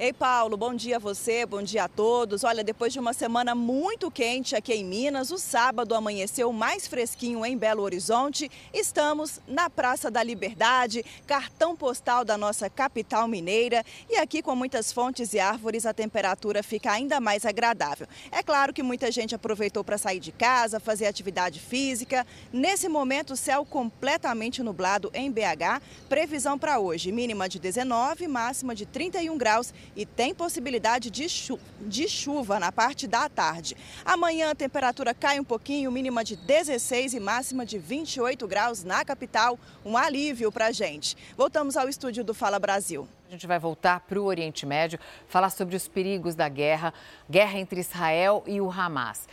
Ei, 0.00 0.12
Paulo, 0.12 0.56
bom 0.56 0.76
dia 0.76 0.94
a 0.94 0.98
você, 1.00 1.44
bom 1.44 1.60
dia 1.60 1.82
a 1.82 1.88
todos. 1.88 2.44
Olha, 2.44 2.62
depois 2.62 2.92
de 2.92 3.00
uma 3.00 3.12
semana 3.12 3.52
muito 3.52 4.12
quente 4.12 4.54
aqui 4.54 4.72
em 4.72 4.84
Minas, 4.84 5.32
o 5.32 5.38
sábado 5.38 5.92
amanheceu 5.92 6.52
mais 6.52 6.86
fresquinho 6.86 7.44
em 7.44 7.58
Belo 7.58 7.82
Horizonte. 7.82 8.48
Estamos 8.72 9.40
na 9.48 9.68
Praça 9.68 10.08
da 10.08 10.22
Liberdade, 10.22 11.04
cartão 11.26 11.74
postal 11.74 12.24
da 12.24 12.38
nossa 12.38 12.70
capital 12.70 13.26
mineira. 13.26 13.84
E 14.08 14.14
aqui, 14.18 14.40
com 14.40 14.54
muitas 14.54 14.92
fontes 14.92 15.34
e 15.34 15.40
árvores, 15.40 15.84
a 15.84 15.92
temperatura 15.92 16.62
fica 16.62 16.92
ainda 16.92 17.20
mais 17.20 17.44
agradável. 17.44 18.06
É 18.30 18.40
claro 18.40 18.72
que 18.72 18.84
muita 18.84 19.10
gente 19.10 19.34
aproveitou 19.34 19.82
para 19.82 19.98
sair 19.98 20.20
de 20.20 20.30
casa, 20.30 20.78
fazer 20.78 21.06
atividade 21.06 21.58
física. 21.58 22.24
Nesse 22.52 22.88
momento, 22.88 23.34
céu 23.34 23.64
completamente 23.64 24.62
nublado 24.62 25.10
em 25.12 25.28
BH. 25.28 25.82
Previsão 26.08 26.56
para 26.56 26.78
hoje: 26.78 27.10
mínima 27.10 27.48
de 27.48 27.58
19, 27.58 28.28
máxima 28.28 28.76
de 28.76 28.86
31 28.86 29.36
graus 29.36 29.74
e 29.98 30.06
tem 30.06 30.32
possibilidade 30.32 31.10
de, 31.10 31.28
chu 31.28 31.58
de 31.80 32.08
chuva 32.08 32.60
na 32.60 32.70
parte 32.70 33.08
da 33.08 33.28
tarde. 33.28 33.76
Amanhã 34.04 34.52
a 34.52 34.54
temperatura 34.54 35.12
cai 35.12 35.40
um 35.40 35.44
pouquinho, 35.44 35.90
mínima 35.90 36.22
de 36.22 36.36
16 36.36 37.14
e 37.14 37.20
máxima 37.20 37.66
de 37.66 37.78
28 37.78 38.46
graus 38.46 38.84
na 38.84 39.04
capital. 39.04 39.58
Um 39.84 39.96
alívio 39.96 40.52
para 40.52 40.66
a 40.66 40.72
gente. 40.72 41.16
Voltamos 41.36 41.76
ao 41.76 41.88
estúdio 41.88 42.22
do 42.22 42.32
Fala 42.32 42.60
Brasil. 42.60 43.08
A 43.26 43.32
gente 43.32 43.46
vai 43.46 43.58
voltar 43.58 43.98
para 44.00 44.20
o 44.20 44.24
Oriente 44.24 44.64
Médio, 44.64 45.00
falar 45.26 45.50
sobre 45.50 45.74
os 45.74 45.88
perigos 45.88 46.36
da 46.36 46.48
guerra, 46.48 46.94
guerra 47.28 47.58
entre 47.58 47.80
Israel 47.80 48.44
e 48.46 48.60
o 48.60 48.70
Hamas. 48.70 49.26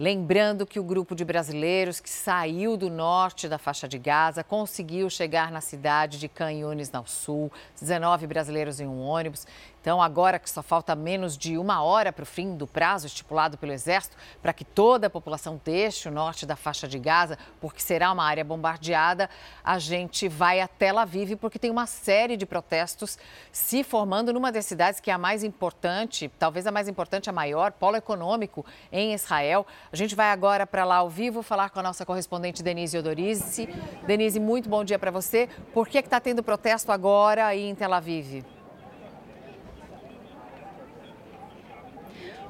Lembrando 0.00 0.66
que 0.66 0.80
o 0.80 0.82
grupo 0.82 1.14
de 1.14 1.26
brasileiros 1.26 2.00
que 2.00 2.08
saiu 2.08 2.74
do 2.74 2.88
norte 2.88 3.46
da 3.46 3.58
faixa 3.58 3.86
de 3.86 3.98
Gaza 3.98 4.42
conseguiu 4.42 5.10
chegar 5.10 5.52
na 5.52 5.60
cidade 5.60 6.18
de 6.18 6.26
Canhunes, 6.26 6.90
no 6.90 7.06
sul, 7.06 7.52
19 7.78 8.26
brasileiros 8.26 8.80
em 8.80 8.86
um 8.86 9.02
ônibus. 9.02 9.46
Então, 9.80 10.02
agora 10.02 10.38
que 10.38 10.50
só 10.50 10.62
falta 10.62 10.94
menos 10.94 11.38
de 11.38 11.56
uma 11.56 11.82
hora 11.82 12.12
para 12.12 12.22
o 12.22 12.26
fim 12.26 12.54
do 12.54 12.66
prazo 12.66 13.06
estipulado 13.06 13.56
pelo 13.56 13.72
Exército 13.72 14.14
para 14.42 14.52
que 14.52 14.64
toda 14.64 15.06
a 15.06 15.10
população 15.10 15.58
deixe 15.64 16.06
o 16.06 16.12
norte 16.12 16.44
da 16.44 16.54
faixa 16.54 16.86
de 16.86 16.98
Gaza, 16.98 17.38
porque 17.60 17.80
será 17.80 18.12
uma 18.12 18.24
área 18.24 18.44
bombardeada, 18.44 19.30
a 19.64 19.78
gente 19.78 20.28
vai 20.28 20.60
a 20.60 20.68
Tel 20.68 20.98
Aviv, 20.98 21.36
porque 21.36 21.58
tem 21.58 21.70
uma 21.70 21.86
série 21.86 22.36
de 22.36 22.44
protestos 22.44 23.18
se 23.50 23.82
formando 23.82 24.34
numa 24.34 24.52
das 24.52 24.66
cidades 24.66 25.00
que 25.00 25.10
é 25.10 25.14
a 25.14 25.18
mais 25.18 25.42
importante, 25.42 26.30
talvez 26.38 26.66
a 26.66 26.70
mais 26.70 26.86
importante, 26.86 27.30
a 27.30 27.32
maior, 27.32 27.72
polo 27.72 27.96
econômico 27.96 28.66
em 28.92 29.14
Israel. 29.14 29.66
A 29.90 29.96
gente 29.96 30.14
vai 30.14 30.30
agora 30.30 30.66
para 30.66 30.84
lá 30.84 30.96
ao 30.96 31.08
vivo 31.08 31.42
falar 31.42 31.70
com 31.70 31.80
a 31.80 31.82
nossa 31.82 32.04
correspondente 32.04 32.62
Denise 32.62 32.98
Odorize. 32.98 33.66
Denise, 34.06 34.38
muito 34.38 34.68
bom 34.68 34.84
dia 34.84 34.98
para 34.98 35.10
você. 35.10 35.48
Por 35.72 35.88
que 35.88 35.98
está 35.98 36.20
tendo 36.20 36.42
protesto 36.42 36.92
agora 36.92 37.46
aí 37.46 37.66
em 37.66 37.74
Tel 37.74 37.94
Aviv? 37.94 38.59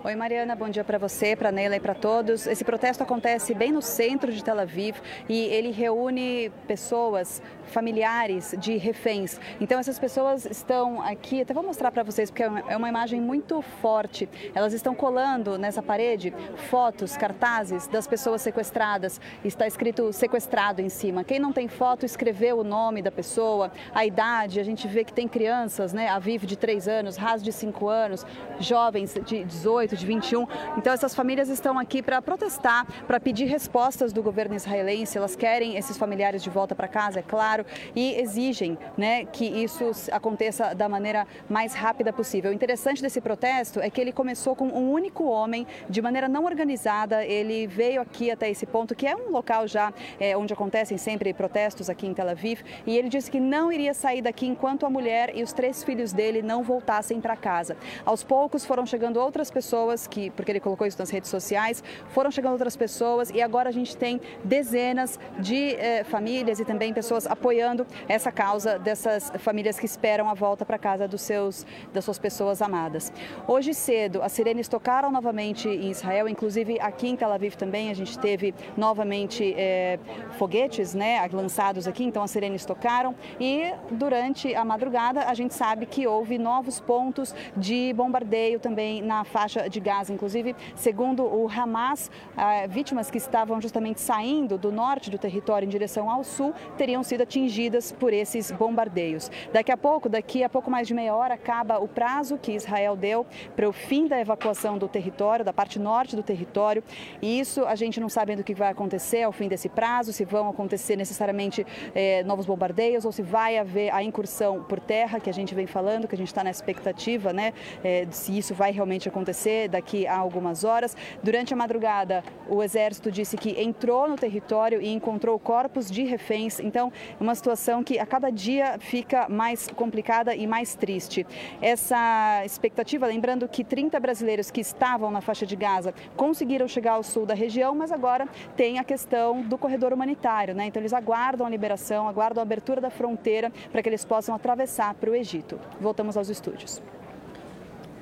Oi, 0.02 0.16
Mariana, 0.16 0.56
bom 0.56 0.70
dia 0.70 0.82
para 0.82 0.96
você, 0.96 1.36
para 1.36 1.52
Neila 1.52 1.76
e 1.76 1.80
para 1.80 1.94
todos. 1.94 2.46
Esse 2.46 2.64
protesto 2.64 3.02
acontece 3.02 3.52
bem 3.52 3.70
no 3.70 3.82
centro 3.82 4.32
de 4.32 4.42
Tel 4.42 4.58
Aviv 4.58 4.96
e 5.28 5.44
ele 5.48 5.70
reúne 5.70 6.50
pessoas, 6.66 7.42
familiares 7.66 8.54
de 8.58 8.78
reféns. 8.78 9.38
Então, 9.60 9.78
essas 9.78 9.98
pessoas 9.98 10.46
estão 10.46 11.02
aqui, 11.02 11.42
até 11.42 11.52
vou 11.52 11.62
mostrar 11.62 11.92
para 11.92 12.02
vocês, 12.02 12.30
porque 12.30 12.42
é 12.42 12.76
uma 12.78 12.88
imagem 12.88 13.20
muito 13.20 13.60
forte. 13.60 14.26
Elas 14.54 14.72
estão 14.72 14.94
colando 14.94 15.58
nessa 15.58 15.82
parede 15.82 16.32
fotos, 16.70 17.14
cartazes 17.14 17.86
das 17.86 18.06
pessoas 18.06 18.40
sequestradas. 18.40 19.20
Está 19.44 19.66
escrito 19.66 20.14
sequestrado 20.14 20.80
em 20.80 20.88
cima. 20.88 21.24
Quem 21.24 21.38
não 21.38 21.52
tem 21.52 21.68
foto, 21.68 22.06
escreveu 22.06 22.60
o 22.60 22.64
nome 22.64 23.02
da 23.02 23.10
pessoa, 23.10 23.70
a 23.94 24.06
idade. 24.06 24.60
A 24.60 24.64
gente 24.64 24.88
vê 24.88 25.04
que 25.04 25.12
tem 25.12 25.28
crianças, 25.28 25.92
né? 25.92 26.08
A 26.08 26.18
Viv 26.18 26.46
de 26.46 26.56
3 26.56 26.88
anos, 26.88 27.16
Raz 27.18 27.42
de 27.42 27.52
5 27.52 27.86
anos, 27.86 28.24
jovens 28.58 29.14
de 29.26 29.44
18 29.44 29.89
18, 29.90 29.96
de 29.96 30.06
21. 30.06 30.46
Então 30.76 30.92
essas 30.92 31.14
famílias 31.14 31.48
estão 31.48 31.78
aqui 31.78 32.02
para 32.02 32.20
protestar, 32.20 32.86
para 33.06 33.18
pedir 33.18 33.46
respostas 33.46 34.12
do 34.12 34.22
governo 34.22 34.54
israelense. 34.54 35.16
Elas 35.16 35.36
querem 35.36 35.76
esses 35.76 35.96
familiares 35.96 36.42
de 36.42 36.50
volta 36.50 36.74
para 36.74 36.88
casa, 36.88 37.20
é 37.20 37.22
claro, 37.22 37.64
e 37.94 38.14
exigem 38.14 38.78
né, 38.96 39.24
que 39.24 39.44
isso 39.44 39.90
aconteça 40.12 40.74
da 40.74 40.88
maneira 40.88 41.26
mais 41.48 41.74
rápida 41.74 42.12
possível. 42.12 42.50
O 42.50 42.54
interessante 42.54 43.02
desse 43.02 43.20
protesto 43.20 43.80
é 43.80 43.90
que 43.90 44.00
ele 44.00 44.12
começou 44.12 44.54
com 44.54 44.66
um 44.66 44.90
único 44.90 45.24
homem, 45.24 45.66
de 45.88 46.02
maneira 46.02 46.28
não 46.28 46.44
organizada. 46.44 47.24
Ele 47.24 47.66
veio 47.66 48.00
aqui 48.00 48.30
até 48.30 48.50
esse 48.50 48.66
ponto, 48.66 48.94
que 48.94 49.06
é 49.06 49.16
um 49.16 49.30
local 49.30 49.66
já 49.66 49.92
é, 50.18 50.36
onde 50.36 50.52
acontecem 50.52 50.98
sempre 50.98 51.32
protestos 51.32 51.88
aqui 51.88 52.06
em 52.06 52.14
Tel 52.14 52.28
Aviv, 52.28 52.62
e 52.86 52.96
ele 52.96 53.08
disse 53.08 53.30
que 53.30 53.40
não 53.40 53.72
iria 53.72 53.94
sair 53.94 54.22
daqui 54.22 54.46
enquanto 54.46 54.86
a 54.86 54.90
mulher 54.90 55.32
e 55.34 55.42
os 55.42 55.52
três 55.52 55.82
filhos 55.82 56.12
dele 56.12 56.42
não 56.42 56.62
voltassem 56.62 57.20
para 57.20 57.36
casa. 57.36 57.76
Aos 58.04 58.22
poucos 58.22 58.64
foram 58.64 58.84
chegando 58.86 59.18
outras 59.18 59.50
pessoas 59.50 59.79
pessoas 59.80 60.06
que, 60.06 60.30
porque 60.30 60.52
ele 60.52 60.60
colocou 60.60 60.86
isso 60.86 60.98
nas 60.98 61.10
redes 61.10 61.30
sociais, 61.30 61.82
foram 62.08 62.30
chegando 62.30 62.52
outras 62.52 62.76
pessoas 62.76 63.30
e 63.30 63.40
agora 63.40 63.68
a 63.68 63.72
gente 63.72 63.96
tem 63.96 64.20
dezenas 64.44 65.18
de 65.38 65.74
eh, 65.74 66.04
famílias 66.04 66.60
e 66.60 66.64
também 66.64 66.92
pessoas 66.92 67.26
apoiando 67.26 67.86
essa 68.08 68.30
causa 68.30 68.78
dessas 68.78 69.32
famílias 69.38 69.78
que 69.78 69.86
esperam 69.86 70.28
a 70.28 70.34
volta 70.34 70.64
para 70.64 70.78
casa 70.78 71.08
dos 71.08 71.22
seus, 71.22 71.66
das 71.94 72.04
suas 72.04 72.18
pessoas 72.18 72.60
amadas. 72.60 73.12
Hoje 73.46 73.72
cedo, 73.72 74.22
as 74.22 74.32
sirenes 74.32 74.68
tocaram 74.68 75.10
novamente 75.10 75.68
em 75.68 75.90
Israel, 75.90 76.28
inclusive 76.28 76.78
aqui 76.80 77.08
em 77.08 77.16
Tel 77.16 77.32
Aviv 77.32 77.54
também 77.56 77.90
a 77.90 77.94
gente 77.94 78.18
teve 78.18 78.54
novamente 78.76 79.54
eh, 79.56 79.98
foguetes 80.38 80.94
né, 80.94 81.26
lançados 81.32 81.86
aqui, 81.86 82.04
então 82.04 82.22
as 82.22 82.30
sirenes 82.30 82.64
tocaram 82.66 83.14
e 83.38 83.72
durante 83.90 84.54
a 84.54 84.64
madrugada 84.64 85.24
a 85.24 85.34
gente 85.34 85.54
sabe 85.54 85.86
que 85.86 86.06
houve 86.06 86.38
novos 86.38 86.80
pontos 86.80 87.34
de 87.56 87.92
bombardeio 87.94 88.58
também 88.60 89.00
na 89.02 89.24
faixa 89.24 89.69
de 89.70 89.80
Gaza. 89.80 90.12
Inclusive, 90.12 90.54
segundo 90.74 91.24
o 91.24 91.48
Hamas, 91.48 92.10
ah, 92.36 92.66
vítimas 92.68 93.10
que 93.10 93.18
estavam 93.18 93.60
justamente 93.60 94.00
saindo 94.00 94.58
do 94.58 94.70
norte 94.70 95.10
do 95.10 95.18
território 95.18 95.66
em 95.66 95.68
direção 95.68 96.10
ao 96.10 96.24
sul 96.24 96.52
teriam 96.76 97.02
sido 97.02 97.22
atingidas 97.22 97.92
por 97.92 98.12
esses 98.12 98.50
bombardeios. 98.50 99.30
Daqui 99.52 99.72
a 99.72 99.76
pouco, 99.76 100.08
daqui 100.08 100.42
a 100.42 100.48
pouco 100.48 100.70
mais 100.70 100.86
de 100.86 100.94
meia 100.94 101.14
hora, 101.14 101.34
acaba 101.34 101.78
o 101.78 101.88
prazo 101.88 102.36
que 102.36 102.52
Israel 102.52 102.96
deu 102.96 103.26
para 103.56 103.68
o 103.68 103.72
fim 103.72 104.06
da 104.06 104.20
evacuação 104.20 104.76
do 104.78 104.88
território, 104.88 105.44
da 105.44 105.52
parte 105.52 105.78
norte 105.78 106.16
do 106.16 106.22
território. 106.22 106.82
E 107.22 107.38
isso 107.38 107.64
a 107.64 107.74
gente 107.74 108.00
não 108.00 108.08
sabe 108.08 108.36
do 108.36 108.44
que 108.44 108.54
vai 108.54 108.70
acontecer 108.70 109.22
ao 109.22 109.32
fim 109.32 109.48
desse 109.48 109.68
prazo, 109.68 110.12
se 110.12 110.24
vão 110.24 110.48
acontecer 110.48 110.96
necessariamente 110.96 111.66
eh, 111.94 112.22
novos 112.24 112.46
bombardeios 112.46 113.04
ou 113.04 113.12
se 113.12 113.22
vai 113.22 113.58
haver 113.58 113.92
a 113.92 114.02
incursão 114.02 114.62
por 114.62 114.80
terra, 114.80 115.20
que 115.20 115.30
a 115.30 115.32
gente 115.32 115.54
vem 115.54 115.66
falando, 115.66 116.08
que 116.08 116.14
a 116.14 116.18
gente 116.18 116.28
está 116.28 116.42
na 116.42 116.50
expectativa, 116.50 117.32
né, 117.32 117.52
eh, 117.84 118.06
se 118.10 118.36
isso 118.36 118.54
vai 118.54 118.72
realmente 118.72 119.08
acontecer 119.08 119.59
daqui 119.68 120.06
a 120.06 120.16
algumas 120.16 120.64
horas. 120.64 120.96
Durante 121.22 121.52
a 121.54 121.56
madrugada, 121.56 122.22
o 122.48 122.62
Exército 122.62 123.10
disse 123.10 123.36
que 123.36 123.60
entrou 123.60 124.08
no 124.08 124.16
território 124.16 124.80
e 124.80 124.88
encontrou 124.88 125.38
corpos 125.38 125.90
de 125.90 126.02
reféns. 126.04 126.60
Então, 126.60 126.92
é 127.18 127.22
uma 127.22 127.34
situação 127.34 127.82
que 127.82 127.98
a 127.98 128.06
cada 128.06 128.30
dia 128.30 128.78
fica 128.78 129.28
mais 129.28 129.68
complicada 129.68 130.34
e 130.34 130.46
mais 130.46 130.74
triste. 130.74 131.26
Essa 131.60 132.42
expectativa, 132.44 133.06
lembrando 133.06 133.48
que 133.48 133.64
30 133.64 133.98
brasileiros 134.00 134.50
que 134.50 134.60
estavam 134.60 135.10
na 135.10 135.20
faixa 135.20 135.46
de 135.46 135.56
Gaza 135.56 135.94
conseguiram 136.16 136.66
chegar 136.68 136.92
ao 136.92 137.02
sul 137.02 137.26
da 137.26 137.34
região, 137.34 137.74
mas 137.74 137.92
agora 137.92 138.28
tem 138.56 138.78
a 138.78 138.84
questão 138.84 139.42
do 139.42 139.58
corredor 139.58 139.92
humanitário, 139.92 140.54
né? 140.54 140.66
Então, 140.66 140.80
eles 140.80 140.92
aguardam 140.92 141.46
a 141.46 141.50
liberação, 141.50 142.08
aguardam 142.08 142.40
a 142.40 142.44
abertura 142.44 142.80
da 142.80 142.90
fronteira 142.90 143.52
para 143.70 143.82
que 143.82 143.88
eles 143.88 144.04
possam 144.04 144.34
atravessar 144.34 144.94
para 144.94 145.10
o 145.10 145.14
Egito. 145.14 145.58
Voltamos 145.80 146.16
aos 146.16 146.28
estúdios. 146.28 146.82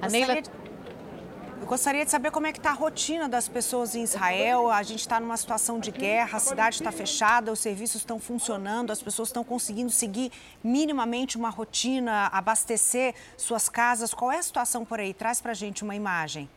A 0.00 0.08
Neila... 0.08 0.40
Gostaria 1.66 2.04
de 2.04 2.10
saber 2.10 2.30
como 2.30 2.46
é 2.46 2.52
que 2.52 2.58
está 2.58 2.70
a 2.70 2.74
rotina 2.74 3.28
das 3.28 3.46
pessoas 3.48 3.94
em 3.94 4.02
Israel. 4.02 4.70
A 4.70 4.82
gente 4.82 5.00
está 5.00 5.20
numa 5.20 5.36
situação 5.36 5.78
de 5.78 5.90
guerra, 5.90 6.38
a 6.38 6.40
cidade 6.40 6.76
está 6.76 6.90
fechada, 6.90 7.52
os 7.52 7.58
serviços 7.58 7.96
estão 7.96 8.18
funcionando, 8.18 8.90
as 8.90 9.02
pessoas 9.02 9.28
estão 9.28 9.44
conseguindo 9.44 9.90
seguir 9.90 10.32
minimamente 10.64 11.36
uma 11.36 11.50
rotina, 11.50 12.28
abastecer 12.28 13.14
suas 13.36 13.68
casas. 13.68 14.14
Qual 14.14 14.32
é 14.32 14.38
a 14.38 14.42
situação 14.42 14.84
por 14.84 14.98
aí? 14.98 15.12
Traz 15.12 15.40
para 15.40 15.52
gente 15.52 15.84
uma 15.84 15.94
imagem. 15.94 16.48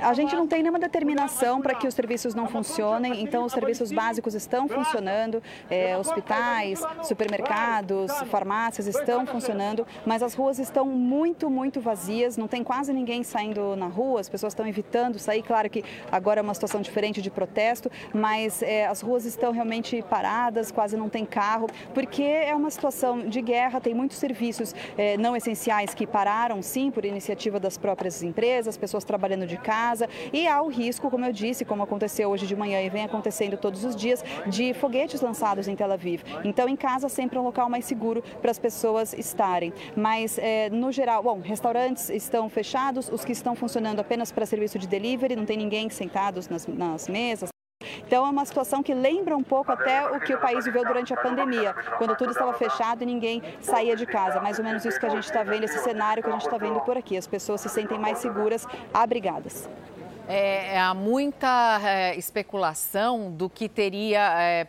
A 0.00 0.14
gente 0.14 0.34
não 0.34 0.46
tem 0.46 0.62
nenhuma 0.62 0.78
determinação 0.78 1.60
para 1.60 1.74
que 1.74 1.86
os 1.86 1.94
serviços 1.94 2.34
não 2.34 2.46
funcionem, 2.46 3.22
então 3.22 3.44
os 3.44 3.52
serviços 3.52 3.92
básicos 3.92 4.34
estão 4.34 4.66
funcionando, 4.68 5.42
é, 5.68 5.96
hospitais, 5.96 6.82
supermercados, 7.02 8.10
farmácias 8.30 8.86
estão 8.86 9.26
funcionando, 9.26 9.86
mas 10.06 10.22
as 10.22 10.34
ruas 10.34 10.58
estão 10.58 10.86
muito, 10.86 11.50
muito 11.50 11.80
vazias, 11.80 12.36
não 12.36 12.48
tem 12.48 12.64
quase 12.64 12.92
ninguém 12.92 13.22
saindo 13.22 13.76
na 13.76 13.86
rua, 13.86 14.20
as 14.20 14.28
pessoas 14.28 14.52
estão 14.52 14.66
evitando 14.66 15.18
sair. 15.18 15.42
Claro 15.42 15.68
que 15.68 15.84
agora 16.10 16.40
é 16.40 16.42
uma 16.42 16.54
situação 16.54 16.80
diferente 16.80 17.20
de 17.20 17.30
protesto, 17.30 17.90
mas 18.14 18.62
é, 18.62 18.86
as 18.86 19.02
ruas 19.02 19.26
estão 19.26 19.52
realmente 19.52 20.02
paradas, 20.08 20.70
quase 20.70 20.96
não 20.96 21.08
tem 21.08 21.26
carro, 21.26 21.68
porque 21.92 22.22
é 22.22 22.54
uma 22.54 22.70
situação 22.70 23.28
de 23.28 23.42
guerra, 23.42 23.80
tem 23.80 23.92
muitos 23.92 24.16
serviços 24.16 24.74
é, 24.96 25.18
não 25.18 25.36
essenciais 25.36 25.92
que 25.92 26.06
pararam, 26.06 26.62
sim, 26.62 26.90
por 26.90 27.04
iniciativa 27.04 27.60
das 27.60 27.76
próprias 27.76 28.22
empresas 28.22 28.43
empresas, 28.44 28.76
pessoas 28.76 29.04
trabalhando 29.04 29.46
de 29.46 29.56
casa 29.56 30.06
e 30.30 30.46
há 30.46 30.60
o 30.60 30.68
risco, 30.68 31.10
como 31.10 31.24
eu 31.24 31.32
disse, 31.32 31.64
como 31.64 31.82
aconteceu 31.82 32.28
hoje 32.28 32.46
de 32.46 32.54
manhã 32.54 32.80
e 32.82 32.90
vem 32.90 33.02
acontecendo 33.02 33.56
todos 33.56 33.84
os 33.84 33.96
dias, 33.96 34.22
de 34.46 34.74
foguetes 34.74 35.22
lançados 35.22 35.66
em 35.66 35.74
Tel 35.74 35.90
Aviv. 35.90 36.22
Então, 36.44 36.68
em 36.68 36.76
casa 36.76 37.08
sempre 37.08 37.38
é 37.38 37.40
um 37.40 37.44
local 37.44 37.70
mais 37.70 37.86
seguro 37.86 38.22
para 38.42 38.50
as 38.50 38.58
pessoas 38.58 39.14
estarem. 39.14 39.72
Mas, 39.96 40.36
é, 40.38 40.68
no 40.68 40.92
geral, 40.92 41.22
bom, 41.22 41.40
restaurantes 41.40 42.10
estão 42.10 42.50
fechados, 42.50 43.08
os 43.08 43.24
que 43.24 43.32
estão 43.32 43.56
funcionando 43.56 44.00
apenas 44.00 44.30
para 44.30 44.44
serviço 44.44 44.78
de 44.78 44.86
delivery, 44.86 45.34
não 45.34 45.46
tem 45.46 45.56
ninguém 45.56 45.88
sentados 45.88 46.46
nas, 46.46 46.66
nas 46.66 47.08
mesas. 47.08 47.53
Então 48.06 48.26
é 48.26 48.30
uma 48.30 48.44
situação 48.44 48.82
que 48.82 48.94
lembra 48.94 49.36
um 49.36 49.42
pouco 49.42 49.72
até 49.72 50.10
o 50.10 50.20
que 50.20 50.34
o 50.34 50.38
país 50.38 50.64
viveu 50.64 50.84
durante 50.84 51.12
a 51.12 51.16
pandemia, 51.16 51.74
quando 51.98 52.16
tudo 52.16 52.32
estava 52.32 52.52
fechado 52.54 53.02
e 53.02 53.06
ninguém 53.06 53.42
saía 53.60 53.96
de 53.96 54.06
casa. 54.06 54.40
Mais 54.40 54.58
ou 54.58 54.64
menos 54.64 54.84
isso 54.84 54.98
que 54.98 55.06
a 55.06 55.10
gente 55.10 55.24
está 55.24 55.42
vendo, 55.42 55.64
esse 55.64 55.78
cenário 55.78 56.22
que 56.22 56.28
a 56.28 56.32
gente 56.32 56.44
está 56.44 56.58
vendo 56.58 56.80
por 56.80 56.96
aqui. 56.96 57.16
As 57.16 57.26
pessoas 57.26 57.60
se 57.60 57.68
sentem 57.68 57.98
mais 57.98 58.18
seguras, 58.18 58.66
abrigadas. 58.92 59.68
É, 60.26 60.80
há 60.80 60.94
muita 60.94 61.80
é, 61.82 62.16
especulação 62.16 63.30
do 63.30 63.50
que 63.50 63.68
teria 63.68 64.40
é, 64.40 64.66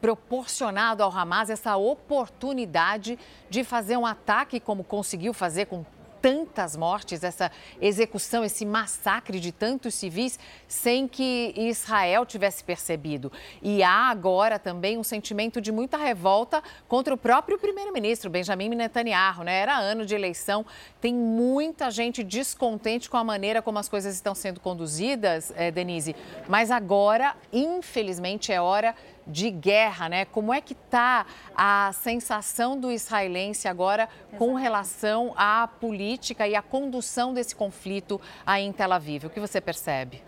proporcionado 0.00 1.02
ao 1.02 1.10
Hamas 1.10 1.50
essa 1.50 1.76
oportunidade 1.76 3.18
de 3.48 3.62
fazer 3.62 3.96
um 3.96 4.04
ataque 4.04 4.58
como 4.58 4.82
conseguiu 4.82 5.32
fazer 5.32 5.66
com 5.66 5.84
tantas 6.26 6.74
mortes, 6.74 7.22
essa 7.22 7.52
execução, 7.80 8.44
esse 8.44 8.66
massacre 8.66 9.38
de 9.38 9.52
tantos 9.52 9.94
civis, 9.94 10.40
sem 10.66 11.06
que 11.06 11.54
Israel 11.56 12.26
tivesse 12.26 12.64
percebido. 12.64 13.30
E 13.62 13.80
há 13.80 14.10
agora 14.10 14.58
também 14.58 14.98
um 14.98 15.04
sentimento 15.04 15.60
de 15.60 15.70
muita 15.70 15.96
revolta 15.96 16.60
contra 16.88 17.14
o 17.14 17.16
próprio 17.16 17.56
primeiro-ministro, 17.60 18.28
Benjamin 18.28 18.70
Netanyahu. 18.70 19.44
Né? 19.44 19.56
Era 19.56 19.78
ano 19.78 20.04
de 20.04 20.16
eleição, 20.16 20.66
tem 21.00 21.14
muita 21.14 21.92
gente 21.92 22.24
descontente 22.24 23.08
com 23.08 23.16
a 23.16 23.22
maneira 23.22 23.62
como 23.62 23.78
as 23.78 23.88
coisas 23.88 24.12
estão 24.12 24.34
sendo 24.34 24.58
conduzidas, 24.58 25.52
é, 25.54 25.70
Denise. 25.70 26.16
Mas 26.48 26.72
agora, 26.72 27.36
infelizmente, 27.52 28.50
é 28.50 28.60
hora 28.60 28.96
de 29.26 29.50
guerra, 29.50 30.08
né? 30.08 30.24
Como 30.24 30.52
é 30.52 30.60
que 30.60 30.72
está 30.72 31.26
a 31.54 31.90
sensação 31.92 32.78
do 32.78 32.90
israelense 32.90 33.66
agora 33.68 34.08
com 34.38 34.54
relação 34.54 35.34
à 35.36 35.66
política 35.68 36.46
e 36.46 36.54
à 36.54 36.62
condução 36.62 37.34
desse 37.34 37.54
conflito 37.54 38.20
aí 38.44 38.64
em 38.64 38.72
Tel 38.72 38.92
Aviv? 38.92 39.24
O 39.24 39.30
que 39.30 39.40
você 39.40 39.60
percebe? 39.60 40.25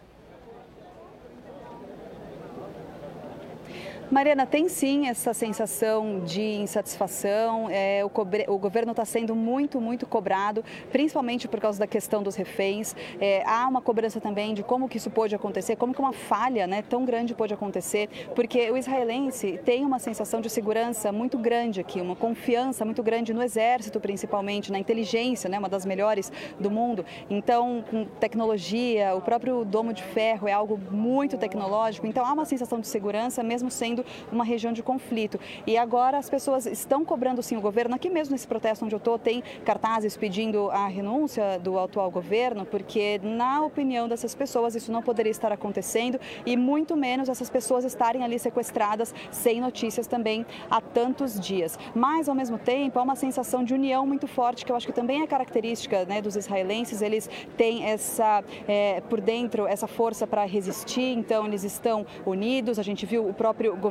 Mariana, 4.10 4.46
tem 4.46 4.70
sim 4.70 5.06
essa 5.06 5.34
sensação 5.34 6.20
de 6.20 6.40
insatisfação. 6.40 7.68
É, 7.68 8.02
o, 8.02 8.08
cobre... 8.08 8.46
o, 8.48 8.56
governo 8.56 8.92
está 8.92 9.04
sendo 9.04 9.34
muito, 9.34 9.82
muito 9.82 10.06
cobrado, 10.06 10.64
principalmente 10.90 11.46
por 11.46 11.60
causa 11.60 11.78
da 11.78 11.86
questão 11.86 12.22
dos 12.22 12.34
reféns. 12.34 12.96
É, 13.20 13.42
há 13.44 13.68
uma 13.68 13.82
cobrança 13.82 14.18
também 14.18 14.54
de 14.54 14.62
como 14.62 14.88
que 14.88 14.96
isso 14.96 15.10
pode 15.10 15.34
acontecer, 15.34 15.76
como 15.76 15.92
que 15.92 16.00
uma 16.00 16.14
falha 16.14 16.66
né, 16.66 16.80
tão 16.80 17.04
grande 17.04 17.34
pode 17.34 17.52
acontecer, 17.52 18.08
porque 18.34 18.70
o 18.70 18.78
israelense 18.78 19.60
tem 19.62 19.84
uma 19.84 19.98
sensação 19.98 20.40
de 20.40 20.48
segurança 20.48 21.12
muito 21.12 21.36
grande 21.36 21.78
aqui, 21.78 22.00
uma 22.00 22.16
confiança 22.16 22.86
muito 22.86 23.02
grande 23.02 23.34
no 23.34 23.42
exército, 23.42 24.00
principalmente, 24.00 24.72
na 24.72 24.78
inteligência, 24.78 25.50
né, 25.50 25.58
uma 25.58 25.68
das 25.68 25.84
melhores 25.84 26.32
do 26.58 26.70
mundo. 26.70 27.04
Então, 27.28 27.84
com 27.90 28.06
tecnologia, 28.06 29.14
o 29.14 29.20
próprio 29.20 29.66
domo 29.66 29.92
de 29.92 30.02
ferro 30.02 30.48
é 30.48 30.52
algo 30.52 30.80
muito 30.90 31.36
tecnológico, 31.36 32.06
então 32.06 32.24
há 32.24 32.32
uma 32.32 32.46
sensação 32.46 32.80
de 32.80 32.86
segurança, 32.86 33.42
mesmo 33.42 33.70
sendo 33.70 33.97
uma 34.30 34.44
região 34.44 34.72
de 34.72 34.82
conflito. 34.82 35.38
E 35.66 35.76
agora 35.76 36.18
as 36.18 36.28
pessoas 36.28 36.66
estão 36.66 37.04
cobrando 37.04 37.42
sim 37.42 37.56
o 37.56 37.60
governo. 37.60 37.94
Aqui 37.94 38.10
mesmo 38.10 38.32
nesse 38.32 38.46
protesto 38.46 38.84
onde 38.84 38.94
eu 38.94 38.98
estou, 38.98 39.18
tem 39.18 39.42
cartazes 39.64 40.16
pedindo 40.16 40.70
a 40.70 40.86
renúncia 40.86 41.58
do 41.58 41.78
atual 41.78 42.10
governo, 42.10 42.64
porque, 42.64 43.20
na 43.22 43.62
opinião 43.62 44.08
dessas 44.08 44.34
pessoas, 44.34 44.74
isso 44.74 44.92
não 44.92 45.02
poderia 45.02 45.30
estar 45.30 45.52
acontecendo 45.52 46.18
e 46.44 46.56
muito 46.56 46.96
menos 46.96 47.28
essas 47.28 47.50
pessoas 47.50 47.84
estarem 47.84 48.22
ali 48.22 48.38
sequestradas 48.38 49.14
sem 49.30 49.60
notícias 49.60 50.06
também 50.06 50.44
há 50.70 50.80
tantos 50.80 51.38
dias. 51.38 51.78
Mas, 51.94 52.28
ao 52.28 52.34
mesmo 52.34 52.58
tempo, 52.58 52.98
há 52.98 53.02
uma 53.02 53.16
sensação 53.16 53.64
de 53.64 53.74
união 53.74 54.06
muito 54.06 54.26
forte, 54.26 54.64
que 54.64 54.72
eu 54.72 54.76
acho 54.76 54.86
que 54.86 54.92
também 54.92 55.22
é 55.22 55.26
característica 55.26 56.04
né, 56.04 56.20
dos 56.20 56.36
israelenses. 56.36 57.02
Eles 57.02 57.28
têm 57.56 57.84
essa, 57.84 58.44
é, 58.66 59.00
por 59.02 59.20
dentro, 59.20 59.66
essa 59.66 59.86
força 59.86 60.26
para 60.26 60.44
resistir, 60.44 61.12
então 61.12 61.46
eles 61.46 61.64
estão 61.64 62.06
unidos. 62.26 62.78
A 62.78 62.82
gente 62.82 63.06
viu 63.06 63.28
o 63.28 63.34
próprio 63.34 63.76
governo, 63.76 63.87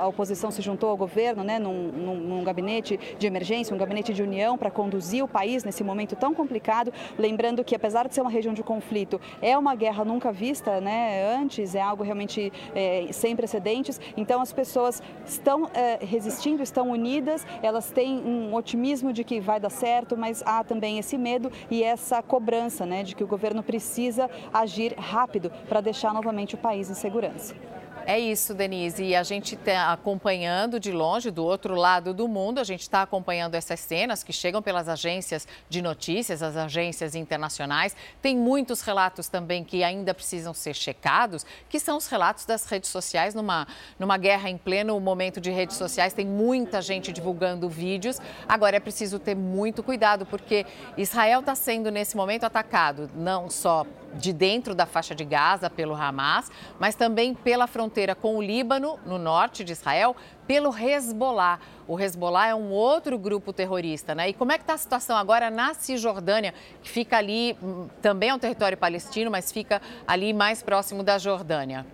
a 0.00 0.06
oposição 0.06 0.50
se 0.50 0.62
juntou 0.62 0.90
ao 0.90 0.96
governo, 0.96 1.42
né, 1.42 1.58
num, 1.58 1.88
num, 1.88 2.14
num 2.16 2.44
gabinete 2.44 2.98
de 3.18 3.26
emergência, 3.26 3.74
um 3.74 3.78
gabinete 3.78 4.12
de 4.12 4.22
união 4.22 4.56
para 4.56 4.70
conduzir 4.70 5.24
o 5.24 5.28
país 5.28 5.64
nesse 5.64 5.82
momento 5.82 6.16
tão 6.16 6.34
complicado. 6.34 6.92
Lembrando 7.18 7.64
que, 7.64 7.74
apesar 7.74 8.08
de 8.08 8.14
ser 8.14 8.20
uma 8.20 8.30
região 8.30 8.54
de 8.54 8.62
conflito, 8.62 9.20
é 9.40 9.56
uma 9.56 9.74
guerra 9.74 10.04
nunca 10.04 10.32
vista 10.32 10.80
né, 10.80 11.34
antes, 11.34 11.74
é 11.74 11.80
algo 11.80 12.02
realmente 12.02 12.52
é, 12.74 13.08
sem 13.12 13.36
precedentes. 13.36 14.00
Então, 14.16 14.40
as 14.40 14.52
pessoas 14.52 15.02
estão 15.24 15.68
é, 15.74 15.98
resistindo, 16.04 16.62
estão 16.62 16.90
unidas, 16.90 17.46
elas 17.62 17.90
têm 17.90 18.18
um 18.18 18.54
otimismo 18.54 19.12
de 19.12 19.24
que 19.24 19.40
vai 19.40 19.58
dar 19.58 19.70
certo, 19.70 20.16
mas 20.16 20.42
há 20.44 20.62
também 20.64 20.98
esse 20.98 21.16
medo 21.16 21.50
e 21.70 21.82
essa 21.82 22.22
cobrança 22.22 22.86
né, 22.86 23.02
de 23.02 23.14
que 23.14 23.24
o 23.24 23.26
governo 23.26 23.62
precisa 23.62 24.30
agir 24.52 24.94
rápido 24.98 25.50
para 25.68 25.80
deixar 25.80 26.12
novamente 26.12 26.54
o 26.54 26.58
país 26.58 26.90
em 26.90 26.94
segurança. 26.94 27.54
É 28.10 28.18
isso, 28.18 28.54
Denise. 28.54 29.04
E 29.04 29.14
a 29.14 29.22
gente 29.22 29.54
está 29.54 29.92
acompanhando 29.92 30.80
de 30.80 30.90
longe, 30.90 31.30
do 31.30 31.44
outro 31.44 31.76
lado 31.76 32.12
do 32.12 32.26
mundo, 32.26 32.58
a 32.58 32.64
gente 32.64 32.80
está 32.80 33.02
acompanhando 33.02 33.54
essas 33.54 33.78
cenas 33.78 34.24
que 34.24 34.32
chegam 34.32 34.60
pelas 34.60 34.88
agências 34.88 35.46
de 35.68 35.80
notícias, 35.80 36.42
as 36.42 36.56
agências 36.56 37.14
internacionais. 37.14 37.94
Tem 38.20 38.36
muitos 38.36 38.80
relatos 38.80 39.28
também 39.28 39.62
que 39.62 39.84
ainda 39.84 40.12
precisam 40.12 40.52
ser 40.52 40.74
checados, 40.74 41.46
que 41.68 41.78
são 41.78 41.96
os 41.96 42.08
relatos 42.08 42.44
das 42.44 42.64
redes 42.64 42.90
sociais. 42.90 43.32
Numa, 43.32 43.64
numa 43.96 44.16
guerra 44.16 44.50
em 44.50 44.58
pleno 44.58 44.98
momento 44.98 45.40
de 45.40 45.52
redes 45.52 45.76
sociais, 45.76 46.12
tem 46.12 46.26
muita 46.26 46.82
gente 46.82 47.12
divulgando 47.12 47.68
vídeos. 47.68 48.20
Agora 48.48 48.76
é 48.76 48.80
preciso 48.80 49.20
ter 49.20 49.36
muito 49.36 49.84
cuidado, 49.84 50.26
porque 50.26 50.66
Israel 50.96 51.38
está 51.38 51.54
sendo, 51.54 51.92
nesse 51.92 52.16
momento, 52.16 52.42
atacado 52.42 53.08
não 53.14 53.48
só 53.48 53.86
de 54.14 54.32
dentro 54.32 54.74
da 54.74 54.86
faixa 54.86 55.14
de 55.14 55.24
Gaza 55.24 55.70
pelo 55.70 55.94
Hamas, 55.94 56.50
mas 56.78 56.94
também 56.96 57.34
pela 57.34 57.66
fronteira 57.66 57.99
com 58.14 58.36
o 58.36 58.42
Líbano, 58.42 58.98
no 59.04 59.18
norte 59.18 59.62
de 59.62 59.72
Israel, 59.72 60.16
pelo 60.46 60.76
Hezbollah. 60.76 61.58
O 61.86 61.98
Hezbollah 61.98 62.48
é 62.48 62.54
um 62.54 62.70
outro 62.70 63.18
grupo 63.18 63.52
terrorista, 63.52 64.14
né? 64.14 64.28
E 64.28 64.32
como 64.32 64.52
é 64.52 64.58
que 64.58 64.62
está 64.62 64.74
a 64.74 64.78
situação 64.78 65.16
agora 65.16 65.50
na 65.50 65.74
Cisjordânia, 65.74 66.54
que 66.82 66.88
fica 66.88 67.16
ali, 67.16 67.56
hum, 67.62 67.88
também 68.00 68.30
é 68.30 68.34
um 68.34 68.38
território 68.38 68.78
palestino, 68.78 69.30
mas 69.30 69.52
fica 69.52 69.80
ali 70.06 70.32
mais 70.32 70.62
próximo 70.62 71.02
da 71.02 71.18
Jordânia? 71.18 71.86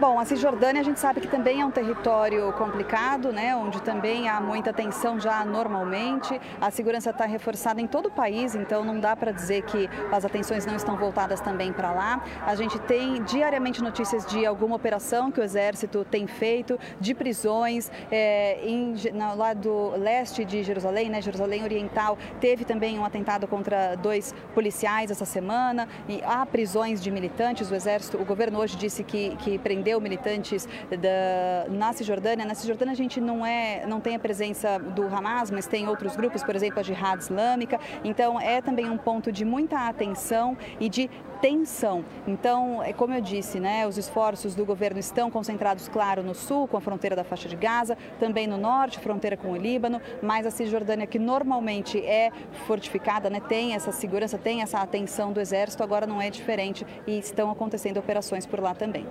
Bom, 0.00 0.18
a 0.18 0.24
Cisjordânia 0.24 0.80
a 0.80 0.84
gente 0.84 0.98
sabe 0.98 1.20
que 1.20 1.28
também 1.28 1.60
é 1.60 1.66
um 1.66 1.70
território 1.70 2.52
complicado, 2.54 3.30
né, 3.30 3.54
onde 3.54 3.80
também 3.82 4.28
há 4.28 4.40
muita 4.40 4.72
tensão 4.72 5.20
já 5.20 5.44
normalmente. 5.44 6.40
A 6.60 6.70
segurança 6.70 7.10
está 7.10 7.24
reforçada 7.24 7.80
em 7.80 7.86
todo 7.86 8.06
o 8.06 8.10
país, 8.10 8.54
então 8.54 8.84
não 8.84 8.98
dá 8.98 9.14
para 9.14 9.30
dizer 9.30 9.62
que 9.62 9.88
as 10.10 10.24
atenções 10.24 10.66
não 10.66 10.74
estão 10.74 10.96
voltadas 10.96 11.40
também 11.40 11.72
para 11.72 11.92
lá. 11.92 12.24
A 12.44 12.54
gente 12.56 12.78
tem 12.80 13.22
diariamente 13.22 13.80
notícias 13.82 14.26
de 14.26 14.44
alguma 14.44 14.74
operação 14.74 15.30
que 15.30 15.38
o 15.38 15.42
Exército 15.42 16.04
tem 16.04 16.26
feito, 16.26 16.80
de 16.98 17.14
prisões 17.14 17.90
é, 18.10 18.60
em, 18.66 18.94
no 19.12 19.36
lado 19.36 19.92
leste 19.98 20.44
de 20.44 20.64
Jerusalém, 20.64 21.10
né, 21.10 21.22
Jerusalém 21.22 21.62
Oriental, 21.62 22.18
teve 22.40 22.64
também 22.64 22.98
um 22.98 23.04
atentado 23.04 23.46
contra 23.46 23.94
dois 23.94 24.34
policiais 24.54 25.10
essa 25.10 25.26
semana. 25.26 25.88
E 26.08 26.20
há 26.24 26.44
prisões 26.44 27.00
de 27.00 27.10
militantes. 27.10 27.70
O 27.70 27.74
Exército, 27.74 28.20
o 28.20 28.24
governo 28.24 28.58
hoje 28.58 28.76
disse 28.76 29.04
que, 29.04 29.36
que 29.36 29.58
prendeu 29.58 29.81
prendeu 29.82 30.00
militantes 30.00 30.68
da, 30.90 31.68
na 31.68 31.92
Cisjordânia. 31.92 32.46
Na 32.46 32.54
Cisjordânia 32.54 32.92
a 32.92 32.96
gente 32.96 33.20
não, 33.20 33.44
é, 33.44 33.84
não 33.84 34.00
tem 34.00 34.14
a 34.14 34.18
presença 34.18 34.78
do 34.78 35.04
Hamas, 35.06 35.50
mas 35.50 35.66
tem 35.66 35.88
outros 35.88 36.14
grupos, 36.14 36.44
por 36.44 36.54
exemplo, 36.54 36.78
a 36.78 36.82
Jihad 36.84 37.20
Islâmica. 37.20 37.80
Então 38.04 38.40
é 38.40 38.62
também 38.62 38.88
um 38.88 38.96
ponto 38.96 39.32
de 39.32 39.44
muita 39.44 39.88
atenção 39.88 40.56
e 40.78 40.88
de 40.88 41.10
tensão. 41.42 42.04
Então, 42.24 42.80
é 42.80 42.92
como 42.92 43.12
eu 43.12 43.20
disse, 43.20 43.58
né, 43.58 43.84
os 43.84 43.98
esforços 43.98 44.54
do 44.54 44.64
governo 44.64 45.00
estão 45.00 45.28
concentrados, 45.28 45.88
claro, 45.88 46.22
no 46.22 46.36
sul, 46.36 46.68
com 46.68 46.76
a 46.76 46.80
fronteira 46.80 47.16
da 47.16 47.24
faixa 47.24 47.48
de 47.48 47.56
Gaza, 47.56 47.98
também 48.20 48.46
no 48.46 48.56
norte, 48.56 49.00
fronteira 49.00 49.36
com 49.36 49.50
o 49.50 49.56
Líbano, 49.56 50.00
mas 50.22 50.46
a 50.46 50.52
Cisjordânia, 50.52 51.04
que 51.04 51.18
normalmente 51.18 51.98
é 51.98 52.30
fortificada, 52.68 53.28
né, 53.28 53.40
tem 53.40 53.74
essa 53.74 53.90
segurança, 53.90 54.38
tem 54.38 54.62
essa 54.62 54.78
atenção 54.78 55.32
do 55.32 55.40
exército, 55.40 55.82
agora 55.82 56.06
não 56.06 56.22
é 56.22 56.30
diferente 56.30 56.86
e 57.08 57.18
estão 57.18 57.50
acontecendo 57.50 57.98
operações 57.98 58.46
por 58.46 58.60
lá 58.60 58.72
também. 58.72 59.04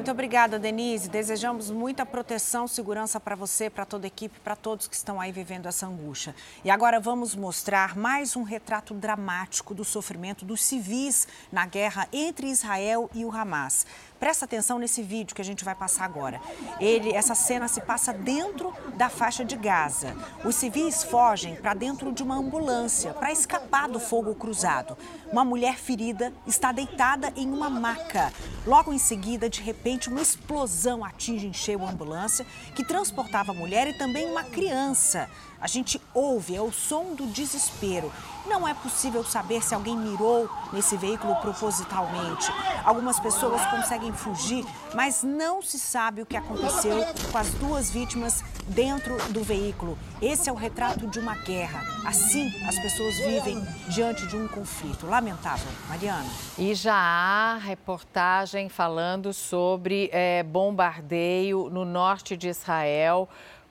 Muito 0.00 0.12
obrigada, 0.12 0.58
Denise. 0.58 1.10
Desejamos 1.10 1.70
muita 1.70 2.06
proteção, 2.06 2.66
segurança 2.66 3.20
para 3.20 3.36
você, 3.36 3.68
para 3.68 3.84
toda 3.84 4.06
a 4.06 4.08
equipe, 4.08 4.40
para 4.40 4.56
todos 4.56 4.88
que 4.88 4.94
estão 4.94 5.20
aí 5.20 5.30
vivendo 5.30 5.66
essa 5.66 5.86
angústia. 5.86 6.34
E 6.64 6.70
agora 6.70 6.98
vamos 6.98 7.36
mostrar 7.36 7.94
mais 7.94 8.34
um 8.34 8.42
retrato 8.42 8.94
dramático 8.94 9.74
do 9.74 9.84
sofrimento 9.84 10.42
dos 10.42 10.62
civis 10.62 11.28
na 11.52 11.66
guerra 11.66 12.08
entre 12.14 12.46
Israel 12.46 13.10
e 13.14 13.26
o 13.26 13.30
Hamas. 13.30 13.84
Presta 14.20 14.44
atenção 14.44 14.78
nesse 14.78 15.02
vídeo 15.02 15.34
que 15.34 15.40
a 15.40 15.44
gente 15.44 15.64
vai 15.64 15.74
passar 15.74 16.04
agora. 16.04 16.42
Ele, 16.78 17.10
essa 17.10 17.34
cena 17.34 17.66
se 17.68 17.80
passa 17.80 18.12
dentro 18.12 18.70
da 18.94 19.08
faixa 19.08 19.42
de 19.42 19.56
Gaza. 19.56 20.14
Os 20.44 20.56
civis 20.56 21.02
fogem 21.02 21.56
para 21.56 21.72
dentro 21.72 22.12
de 22.12 22.22
uma 22.22 22.36
ambulância 22.36 23.14
para 23.14 23.32
escapar 23.32 23.88
do 23.88 23.98
fogo 23.98 24.34
cruzado. 24.34 24.94
Uma 25.32 25.42
mulher 25.42 25.78
ferida 25.78 26.34
está 26.46 26.70
deitada 26.70 27.32
em 27.34 27.50
uma 27.50 27.70
maca. 27.70 28.30
Logo 28.66 28.92
em 28.92 28.98
seguida, 28.98 29.48
de 29.48 29.62
repente, 29.62 30.10
uma 30.10 30.20
explosão 30.20 31.02
atinge 31.02 31.46
em 31.46 31.52
cheio 31.54 31.82
a 31.82 31.90
ambulância 31.90 32.46
que 32.74 32.84
transportava 32.84 33.52
a 33.52 33.54
mulher 33.54 33.88
e 33.88 33.96
também 33.96 34.30
uma 34.30 34.44
criança. 34.44 35.30
A 35.60 35.66
gente 35.66 36.00
ouve, 36.14 36.56
é 36.56 36.60
o 36.62 36.72
som 36.72 37.14
do 37.14 37.26
desespero. 37.26 38.10
Não 38.46 38.66
é 38.66 38.72
possível 38.72 39.22
saber 39.22 39.62
se 39.62 39.74
alguém 39.74 39.96
mirou 39.96 40.48
nesse 40.72 40.96
veículo 40.96 41.36
propositalmente. 41.36 42.50
Algumas 42.84 43.20
pessoas 43.20 43.64
conseguem 43.66 44.12
fugir, 44.12 44.64
mas 44.94 45.22
não 45.22 45.60
se 45.60 45.78
sabe 45.78 46.22
o 46.22 46.26
que 46.26 46.36
aconteceu 46.36 47.04
com 47.30 47.38
as 47.38 47.50
duas 47.54 47.90
vítimas 47.90 48.42
dentro 48.66 49.16
do 49.30 49.42
veículo. 49.42 49.98
Esse 50.22 50.48
é 50.48 50.52
o 50.52 50.56
retrato 50.56 51.06
de 51.06 51.18
uma 51.18 51.34
guerra. 51.34 51.84
Assim, 52.06 52.50
as 52.66 52.78
pessoas 52.78 53.16
vivem 53.16 53.62
diante 53.88 54.26
de 54.26 54.36
um 54.36 54.48
conflito. 54.48 55.06
Lamentável. 55.06 55.68
Mariana. 55.88 56.28
E 56.56 56.74
já 56.74 56.96
há 56.96 57.56
reportagem 57.58 58.70
falando 58.70 59.34
sobre 59.34 60.08
é, 60.12 60.42
bombardeio 60.42 61.68
no 61.68 61.84
norte 61.84 62.36
de 62.36 62.48
Israel 62.48 63.28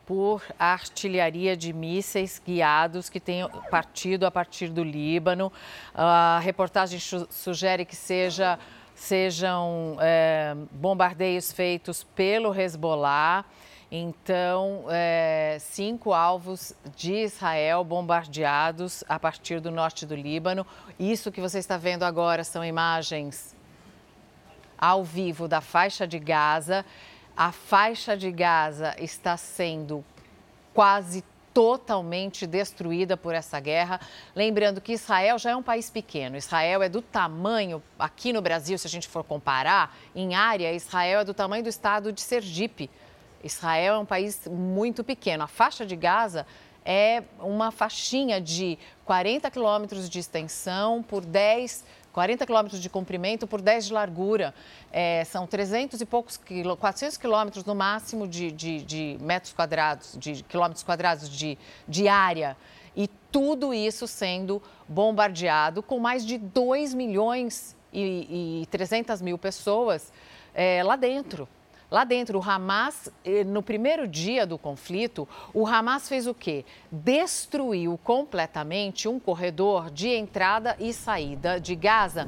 por 0.09 0.41
artilharia 0.57 1.55
de 1.55 1.71
mísseis 1.71 2.41
guiados 2.43 3.11
que 3.11 3.19
tem 3.19 3.47
partido 3.69 4.25
a 4.25 4.31
partir 4.31 4.69
do 4.69 4.83
Líbano. 4.83 5.53
A 5.93 6.39
reportagem 6.41 6.99
sugere 7.29 7.85
que 7.85 7.95
seja, 7.95 8.57
sejam 8.95 9.97
é, 10.01 10.55
bombardeios 10.71 11.51
feitos 11.51 12.03
pelo 12.03 12.59
Hezbollah. 12.59 13.45
Então, 13.91 14.85
é, 14.89 15.57
cinco 15.59 16.11
alvos 16.11 16.73
de 16.95 17.13
Israel 17.13 17.83
bombardeados 17.83 19.03
a 19.07 19.19
partir 19.19 19.59
do 19.59 19.69
norte 19.69 20.07
do 20.07 20.15
Líbano. 20.15 20.65
Isso 20.99 21.31
que 21.31 21.39
você 21.39 21.59
está 21.59 21.77
vendo 21.77 22.01
agora 22.01 22.43
são 22.43 22.65
imagens 22.65 23.55
ao 24.75 25.03
vivo 25.03 25.47
da 25.47 25.61
faixa 25.61 26.07
de 26.07 26.17
Gaza. 26.17 26.83
A 27.39 27.53
faixa 27.53 28.17
de 28.17 28.29
Gaza 28.33 28.93
está 28.99 29.37
sendo 29.37 30.03
quase 30.73 31.23
totalmente 31.53 32.45
destruída 32.45 33.15
por 33.15 33.33
essa 33.33 33.57
guerra. 33.61 34.01
Lembrando 34.35 34.81
que 34.81 34.91
Israel 34.91 35.39
já 35.39 35.51
é 35.51 35.55
um 35.55 35.63
país 35.63 35.89
pequeno. 35.89 36.35
Israel 36.35 36.83
é 36.83 36.89
do 36.89 37.01
tamanho, 37.01 37.81
aqui 37.97 38.33
no 38.33 38.41
Brasil, 38.41 38.77
se 38.77 38.87
a 38.87 38.89
gente 38.89 39.07
for 39.07 39.23
comparar, 39.23 39.95
em 40.13 40.35
área, 40.35 40.73
Israel 40.73 41.21
é 41.21 41.23
do 41.23 41.33
tamanho 41.33 41.63
do 41.63 41.69
estado 41.69 42.11
de 42.11 42.19
Sergipe. 42.19 42.89
Israel 43.41 43.95
é 43.95 43.99
um 43.99 44.05
país 44.05 44.45
muito 44.45 45.01
pequeno. 45.01 45.45
A 45.45 45.47
faixa 45.47 45.85
de 45.85 45.95
Gaza 45.95 46.45
é 46.83 47.23
uma 47.39 47.71
faixinha 47.71 48.41
de 48.41 48.77
40 49.05 49.49
quilômetros 49.49 50.09
de 50.09 50.19
extensão 50.19 51.01
por 51.01 51.23
10 51.23 51.85
40 52.13 52.45
quilômetros 52.45 52.81
de 52.81 52.89
comprimento 52.89 53.47
por 53.47 53.61
10 53.61 53.87
de 53.87 53.93
largura. 53.93 54.53
É, 54.91 55.23
são 55.25 55.45
300 55.45 56.01
e 56.01 56.05
poucos, 56.05 56.37
quilô, 56.37 56.75
400 56.75 57.17
quilômetros 57.17 57.65
no 57.65 57.75
máximo 57.75 58.27
de, 58.27 58.51
de, 58.51 58.81
de, 58.81 59.17
metros 59.21 59.53
quadrados, 59.53 60.15
de 60.17 60.43
quilômetros 60.43 60.83
quadrados 60.83 61.29
de, 61.29 61.57
de 61.87 62.07
área. 62.07 62.57
E 62.95 63.07
tudo 63.31 63.73
isso 63.73 64.07
sendo 64.07 64.61
bombardeado 64.87 65.83
com 65.83 65.99
mais 65.99 66.25
de 66.25 66.37
2 66.37 66.93
milhões 66.93 67.75
e, 67.93 68.61
e 68.61 68.65
300 68.67 69.21
mil 69.21 69.37
pessoas 69.37 70.11
é, 70.53 70.83
lá 70.83 70.95
dentro. 70.95 71.47
Lá 71.91 72.03
dentro, 72.03 72.37
o 72.37 72.43
Hamas, 72.43 73.11
eh, 73.25 73.43
no 73.43 73.63
primeiro 73.63 74.07
dia 74.07 74.45
do 74.45 74.59
conflito, 74.59 75.27
o 75.53 75.65
Hamas 75.65 76.07
fez 76.07 76.27
o 76.27 76.35
quê? 76.35 76.63
Destruiu 76.91 77.99
completamente 78.03 79.07
um 79.07 79.19
corredor 79.19 79.89
de 79.89 80.09
entrada 80.09 80.75
e 80.79 80.93
saída 80.93 81.59
de 81.59 81.75
Gaza, 81.75 82.27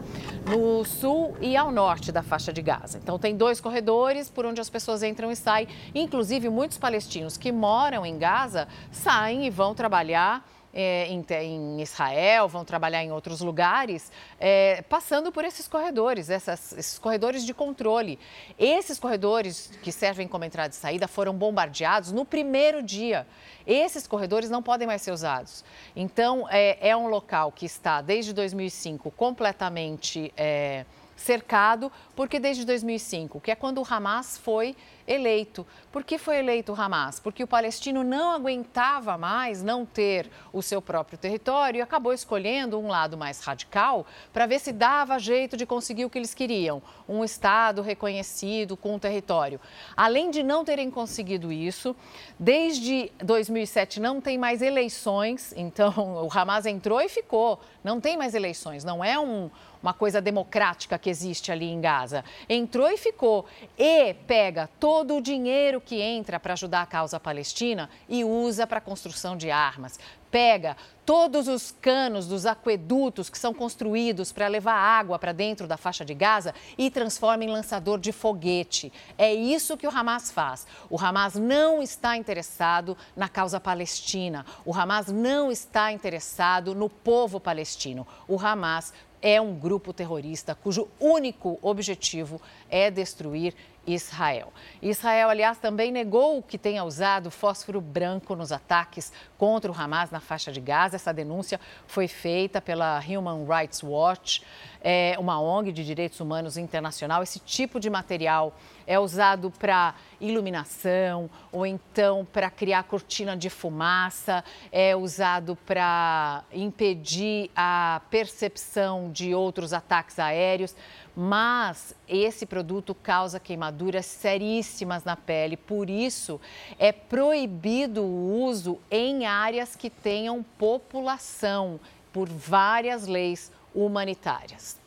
no 0.50 0.84
sul 0.84 1.38
e 1.40 1.56
ao 1.56 1.72
norte 1.72 2.12
da 2.12 2.24
faixa 2.24 2.52
de 2.52 2.62
Gaza. 2.62 2.98
Então, 2.98 3.20
tem 3.20 3.38
dois 3.38 3.62
corredores 3.62 4.32
por 4.32 4.48
onde 4.48 4.60
as 4.60 4.70
pessoas 4.70 5.04
entram 5.04 5.32
e 5.32 5.36
saem. 5.36 5.68
Inclusive, 5.94 6.50
muitos 6.50 6.80
palestinos 6.80 7.38
que 7.38 7.52
moram 7.52 8.04
em 8.04 8.18
Gaza 8.18 8.68
saem 8.92 9.46
e 9.46 9.52
vão 9.52 9.76
trabalhar 9.76 10.44
é, 10.74 11.08
em, 11.08 11.26
em, 11.42 11.82
Israel, 11.82 12.48
vão 12.48 12.64
trabalhar 12.64 13.04
em 13.04 13.12
outros 13.12 13.42
lugares, 13.42 14.12
é, 14.40 14.82
passando 14.84 15.32
por 15.32 15.44
esses 15.44 15.68
corredores, 15.68 16.30
essas, 16.30 16.74
esses 16.74 17.00
corredores 17.00 17.46
de 17.46 17.54
controle. 17.54 18.18
Esses 18.58 19.00
corredores 19.00 19.72
que 19.82 19.92
servem 19.92 20.28
como 20.28 20.46
entrada 20.46 20.74
e 20.74 20.78
saída 20.78 21.08
foram 21.08 21.34
bombardeados 21.34 22.12
no 22.12 22.26
primeiro 22.26 22.82
dia. 22.82 23.28
Esses 23.66 24.08
corredores 24.08 24.50
não 24.50 24.64
podem 24.64 24.88
mais 24.88 25.02
ser 25.02 25.12
usados. 25.12 25.64
Então, 25.96 26.48
é, 26.50 26.90
é 26.90 26.96
um 26.96 27.08
local 27.08 27.52
que 27.52 27.66
está, 27.66 28.02
desde 28.02 28.34
2005, 28.34 29.12
completamente 29.12 30.34
é, 30.36 30.86
cercado, 31.22 31.92
porque 32.16 32.40
desde 32.40 32.66
2005, 32.66 33.40
que 33.40 33.52
é 33.52 33.56
quando 33.56 33.82
o 33.82 33.88
Hamas 33.90 34.38
foi 34.38 34.76
eleito. 35.08 35.66
Por 35.92 36.04
que 36.04 36.18
foi 36.18 36.40
eleito 36.40 36.72
o 36.72 36.80
Hamas? 36.80 37.20
Porque 37.20 37.44
o 37.44 37.48
palestino 37.48 38.04
não 38.04 38.32
aguentava 38.32 39.18
mais 39.18 39.62
não 39.62 39.86
ter 39.86 40.30
o 40.54 40.62
seu 40.62 40.82
próprio 40.82 41.18
território 41.18 41.80
e 41.80 41.82
acabou 41.82 42.14
escolhendo 42.14 42.80
um 42.80 42.88
lado 42.88 43.18
mais 43.18 43.42
radical 43.42 44.06
para 44.32 44.46
ver 44.46 44.60
se 44.60 44.72
dava 44.72 45.20
jeito 45.20 45.58
de 45.58 45.66
conseguir 45.66 46.06
o 46.06 46.10
que 46.10 46.18
eles 46.18 46.34
queriam, 46.34 46.82
um 47.08 47.24
Estado 47.24 47.82
reconhecido 47.82 48.78
com 48.78 48.96
um 48.96 49.00
território. 49.00 49.60
Além 49.96 50.32
de 50.32 50.44
não 50.44 50.64
terem 50.64 50.90
conseguido 50.90 51.52
isso, 51.52 51.96
desde 52.40 53.12
2007 53.24 54.00
não 54.00 54.22
tem 54.22 54.38
mais 54.38 54.62
eleições, 54.62 55.54
então 55.58 56.24
o 56.26 56.30
Hamas 56.32 56.66
entrou 56.66 57.02
e 57.02 57.10
ficou, 57.10 57.60
não 57.84 58.00
tem 58.00 58.16
mais 58.18 58.34
eleições, 58.34 58.84
não 58.84 59.04
é 59.04 59.20
um 59.20 59.50
uma 59.82 59.94
coisa 59.94 60.22
democrática 60.22 60.98
que 60.98 61.10
existe 61.10 61.52
ali 61.52 61.70
em 61.70 61.82
Gaza. 61.82 62.24
Entrou 62.48 62.90
e 62.90 62.98
ficou. 62.98 63.46
E 63.78 64.14
pega 64.14 64.70
todo 64.80 65.18
o 65.18 65.22
dinheiro 65.22 65.82
que 65.82 66.02
entra 66.02 66.40
para 66.40 66.54
ajudar 66.54 66.82
a 66.82 66.86
causa 66.86 67.20
palestina 67.20 67.90
e 68.08 68.24
usa 68.24 68.68
para 68.68 68.78
a 68.78 68.82
construção 68.82 69.36
de 69.36 69.50
armas. 69.50 70.00
Pega 70.30 70.78
todos 71.06 71.50
os 71.50 71.72
canos 71.82 72.26
dos 72.26 72.46
aquedutos 72.46 73.30
que 73.30 73.38
são 73.38 73.54
construídos 73.54 74.32
para 74.32 74.48
levar 74.48 74.76
água 74.76 75.20
para 75.20 75.34
dentro 75.34 75.68
da 75.68 75.76
faixa 75.76 76.06
de 76.06 76.14
Gaza 76.14 76.56
e 76.78 76.90
transforma 76.90 77.44
em 77.44 77.50
lançador 77.50 78.00
de 78.00 78.14
foguete. 78.14 78.94
É 79.18 79.34
isso 79.34 79.76
que 79.76 79.86
o 79.86 79.90
Hamas 79.90 80.32
faz. 80.32 80.66
O 80.90 80.98
Hamas 80.98 81.36
não 81.36 81.84
está 81.84 82.16
interessado 82.16 82.98
na 83.14 83.28
causa 83.28 83.60
palestina. 83.60 84.46
O 84.64 84.74
Hamas 84.74 85.08
não 85.08 85.52
está 85.52 85.92
interessado 85.92 86.74
no 86.74 86.90
povo 86.90 87.38
palestino. 87.38 88.08
O 88.26 88.40
Hamas 88.40 88.94
é 89.22 89.40
um 89.40 89.54
grupo 89.54 89.94
terrorista 89.94 90.56
cujo 90.56 90.88
único 91.00 91.60
objetivo 91.62 92.42
é 92.70 92.90
destruir 92.90 93.54
Israel. 93.86 94.54
Israel, 94.82 95.30
aliás, 95.30 95.58
também 95.58 95.92
negou 95.92 96.42
que 96.44 96.58
tenha 96.58 96.84
usado 96.84 97.32
fósforo 97.32 97.82
branco 97.82 98.36
nos 98.36 98.52
ataques 98.52 99.12
contra 99.38 99.72
o 99.72 99.76
Hamas 99.76 100.12
na 100.12 100.20
faixa 100.20 100.52
de 100.52 100.62
Gaza. 100.62 100.98
Essa 100.98 101.14
denúncia 101.14 101.60
foi 101.88 102.08
feita 102.08 102.62
pela 102.62 103.00
Human 103.00 103.46
Rights 103.46 103.82
Watch, 103.82 104.44
é 104.84 105.16
uma 105.20 105.40
ONG 105.40 105.72
de 105.72 105.86
direitos 105.86 106.20
humanos 106.20 106.58
internacional. 106.58 107.24
Esse 107.24 107.40
tipo 107.40 107.80
de 107.80 107.90
material 107.90 108.54
é 108.86 109.00
usado 109.00 109.52
para 109.52 109.96
iluminação 110.20 111.30
ou 111.52 111.66
então 111.66 112.26
para 112.32 112.50
criar 112.50 112.84
cortina 112.84 113.38
de 113.38 113.50
fumaça, 113.50 114.44
é 114.72 114.96
usado 114.96 115.56
para 115.66 116.44
impedir 116.52 117.50
a 117.56 118.02
percepção 118.10 119.12
de 119.12 119.34
outros 119.34 119.74
ataques 119.74 120.20
aéreos 120.20 120.76
mas 121.16 121.94
esse 122.08 122.46
produto 122.46 122.96
causa 122.96 123.40
queimaduras 123.40 124.06
seríssimas 124.06 125.04
na 125.04 125.16
pele. 125.16 125.58
Por 125.58 125.90
isso, 125.90 126.40
é 126.80 126.92
proibido 126.92 128.04
o 128.04 128.44
uso 128.44 128.80
em 128.90 129.26
áreas 129.26 129.76
que 129.76 129.90
tenham 129.90 130.44
população, 130.58 131.80
por 132.14 132.28
várias 132.28 133.08
leis 133.08 133.52
humanitárias. 133.74 134.80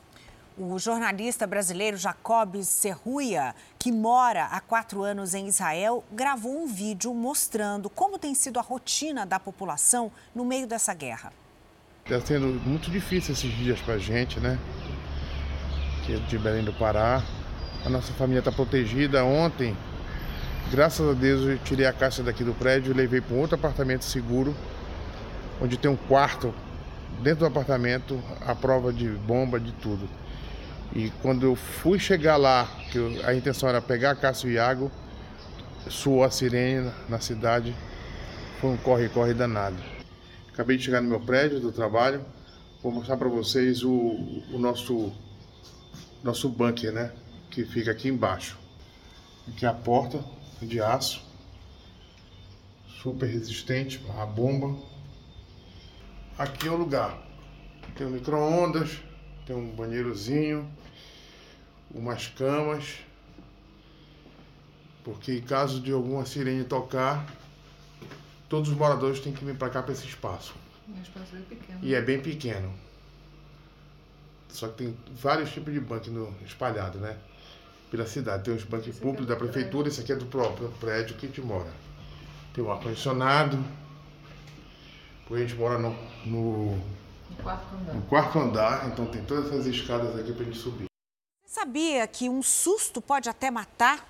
O 0.56 0.78
jornalista 0.78 1.48
brasileiro 1.48 1.96
Jacob 1.96 2.62
Serruia, 2.62 3.56
que 3.76 3.90
mora 3.90 4.44
há 4.44 4.60
quatro 4.60 5.02
anos 5.02 5.34
em 5.34 5.48
Israel, 5.48 6.04
gravou 6.12 6.62
um 6.62 6.66
vídeo 6.66 7.12
mostrando 7.12 7.90
como 7.90 8.20
tem 8.20 8.36
sido 8.36 8.60
a 8.60 8.62
rotina 8.62 9.26
da 9.26 9.40
população 9.40 10.12
no 10.32 10.44
meio 10.44 10.66
dessa 10.66 10.94
guerra. 10.94 11.32
Está 12.04 12.20
sendo 12.20 12.46
muito 12.68 12.88
difícil 12.88 13.32
esses 13.32 13.52
dias 13.52 13.80
para 13.80 13.94
a 13.94 13.98
gente, 13.98 14.38
né? 14.38 14.56
É 16.12 16.16
de 16.16 16.38
Belém 16.38 16.64
do 16.64 16.72
Pará. 16.72 17.22
A 17.84 17.88
nossa 17.88 18.12
família 18.12 18.40
está 18.40 18.52
protegida. 18.52 19.24
Ontem, 19.24 19.76
graças 20.70 21.08
a 21.08 21.12
Deus, 21.12 21.48
eu 21.48 21.58
tirei 21.58 21.86
a 21.86 21.92
caixa 21.92 22.22
daqui 22.22 22.44
do 22.44 22.54
prédio 22.54 22.92
e 22.92 22.94
levei 22.94 23.20
para 23.20 23.34
um 23.34 23.40
outro 23.40 23.56
apartamento 23.56 24.04
seguro, 24.04 24.54
onde 25.60 25.76
tem 25.76 25.90
um 25.90 25.96
quarto 25.96 26.54
dentro 27.22 27.40
do 27.40 27.46
apartamento, 27.46 28.20
a 28.40 28.54
prova 28.54 28.92
de 28.92 29.08
bomba, 29.08 29.58
de 29.58 29.72
tudo. 29.72 30.08
E 30.94 31.10
quando 31.22 31.44
eu 31.44 31.56
fui 31.56 31.98
chegar 31.98 32.36
lá, 32.36 32.68
que 32.90 32.98
eu, 32.98 33.12
a 33.24 33.34
intenção 33.34 33.68
era 33.68 33.80
pegar 33.80 34.14
Cássio 34.16 34.50
e 34.50 34.54
Iago, 34.54 34.90
soou 35.88 36.22
a 36.24 36.30
sirene 36.30 36.90
na 37.08 37.18
cidade, 37.18 37.74
foi 38.60 38.70
um 38.70 38.76
corre-corre 38.76 39.34
danado. 39.34 39.76
Acabei 40.52 40.76
de 40.76 40.84
chegar 40.84 41.00
no 41.00 41.08
meu 41.08 41.20
prédio 41.20 41.60
do 41.60 41.72
trabalho, 41.72 42.24
vou 42.82 42.92
mostrar 42.92 43.16
para 43.16 43.28
vocês 43.28 43.82
o, 43.82 43.90
o, 44.52 44.58
nosso, 44.58 45.12
nosso 46.24 46.48
bunker, 46.48 46.90
né? 46.90 47.12
Que 47.50 47.64
fica 47.64 47.90
aqui 47.90 48.08
embaixo. 48.08 48.58
Aqui 49.46 49.66
é 49.66 49.68
a 49.68 49.74
porta 49.74 50.24
de 50.60 50.80
aço, 50.80 51.22
super 53.02 53.26
resistente 53.26 54.02
a 54.18 54.24
bomba. 54.24 54.82
Aqui 56.38 56.66
é 56.66 56.70
o 56.70 56.76
lugar. 56.76 57.22
Tem 57.94 58.06
um 58.06 58.10
micro-ondas, 58.10 58.98
tem 59.46 59.54
um 59.54 59.70
banheirozinho, 59.76 60.68
umas 61.94 62.26
camas, 62.28 63.00
porque 65.04 65.34
em 65.34 65.42
caso 65.42 65.78
de 65.78 65.92
alguma 65.92 66.24
sirene 66.24 66.64
tocar, 66.64 67.26
todos 68.48 68.70
os 68.70 68.76
moradores 68.76 69.20
têm 69.20 69.34
que 69.34 69.44
vir 69.44 69.56
para 69.56 69.68
cá 69.68 69.82
para 69.82 69.92
esse 69.92 70.06
espaço. 70.06 70.54
Um 70.88 71.00
espaço 71.02 71.32
bem 71.32 71.42
pequeno. 71.42 71.78
E 71.82 71.94
é 71.94 72.00
bem 72.00 72.20
pequeno. 72.20 72.83
Só 74.54 74.68
que 74.68 74.84
tem 74.84 74.96
vários 75.12 75.50
tipos 75.50 75.72
de 75.72 75.80
bunker 75.80 76.12
no, 76.12 76.32
espalhado, 76.44 76.98
né? 76.98 77.16
Pela 77.90 78.06
cidade. 78.06 78.44
Tem 78.44 78.54
os 78.54 78.62
bunkers 78.62 78.98
públicos 78.98 79.26
é 79.26 79.28
da 79.28 79.36
prefeitura, 79.36 79.88
esse 79.88 80.00
aqui 80.00 80.12
é 80.12 80.16
do 80.16 80.26
próprio 80.26 80.68
prédio 80.80 81.16
que 81.16 81.26
a 81.26 81.28
gente 81.28 81.40
mora. 81.40 81.70
Tem 82.54 82.62
um 82.62 82.70
ar-condicionado. 82.70 83.62
A 85.28 85.36
gente 85.36 85.54
mora 85.54 85.78
no, 85.78 85.90
no, 86.24 86.76
no, 86.76 87.36
quarto 87.42 87.74
andar. 87.74 87.94
no 87.94 88.02
quarto 88.02 88.38
andar, 88.38 88.88
então 88.88 89.06
tem 89.06 89.24
todas 89.24 89.46
essas 89.46 89.66
escadas 89.66 90.16
aqui 90.16 90.32
para 90.32 90.42
a 90.42 90.44
gente 90.44 90.58
subir. 90.58 90.84
Você 91.44 91.60
sabia 91.60 92.06
que 92.06 92.28
um 92.28 92.42
susto 92.42 93.00
pode 93.00 93.28
até 93.28 93.50
matar? 93.50 94.06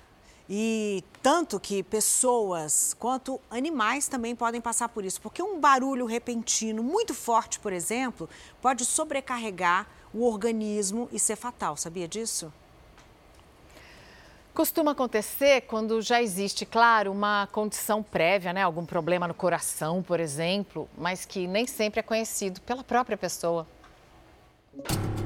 E 0.47 1.03
tanto 1.23 1.59
que 1.59 1.81
pessoas 1.81 2.95
quanto 2.99 3.41
animais 3.49 4.07
também 4.07 4.35
podem 4.35 4.61
passar 4.61 4.89
por 4.89 5.03
isso, 5.03 5.19
porque 5.19 5.41
um 5.41 5.59
barulho 5.59 6.05
repentino 6.05 6.83
muito 6.83 7.15
forte, 7.15 7.59
por 7.59 7.73
exemplo, 7.73 8.29
pode 8.61 8.85
sobrecarregar 8.85 9.87
o 10.15 10.25
organismo 10.25 11.09
e 11.11 11.19
ser 11.19 11.35
fatal. 11.35 11.75
Sabia 11.75 12.07
disso? 12.07 12.51
Costuma 14.53 14.91
acontecer 14.91 15.61
quando 15.61 16.01
já 16.01 16.21
existe, 16.21 16.65
claro, 16.65 17.11
uma 17.11 17.45
condição 17.51 18.01
prévia, 18.01 18.53
né? 18.53 18.63
Algum 18.63 18.85
problema 18.85 19.27
no 19.27 19.33
coração, 19.33 20.01
por 20.01 20.21
exemplo, 20.21 20.87
mas 20.97 21.25
que 21.25 21.45
nem 21.45 21.67
sempre 21.67 21.99
é 21.99 22.03
conhecido 22.03 22.61
pela 22.61 22.81
própria 22.81 23.17
pessoa. 23.17 23.67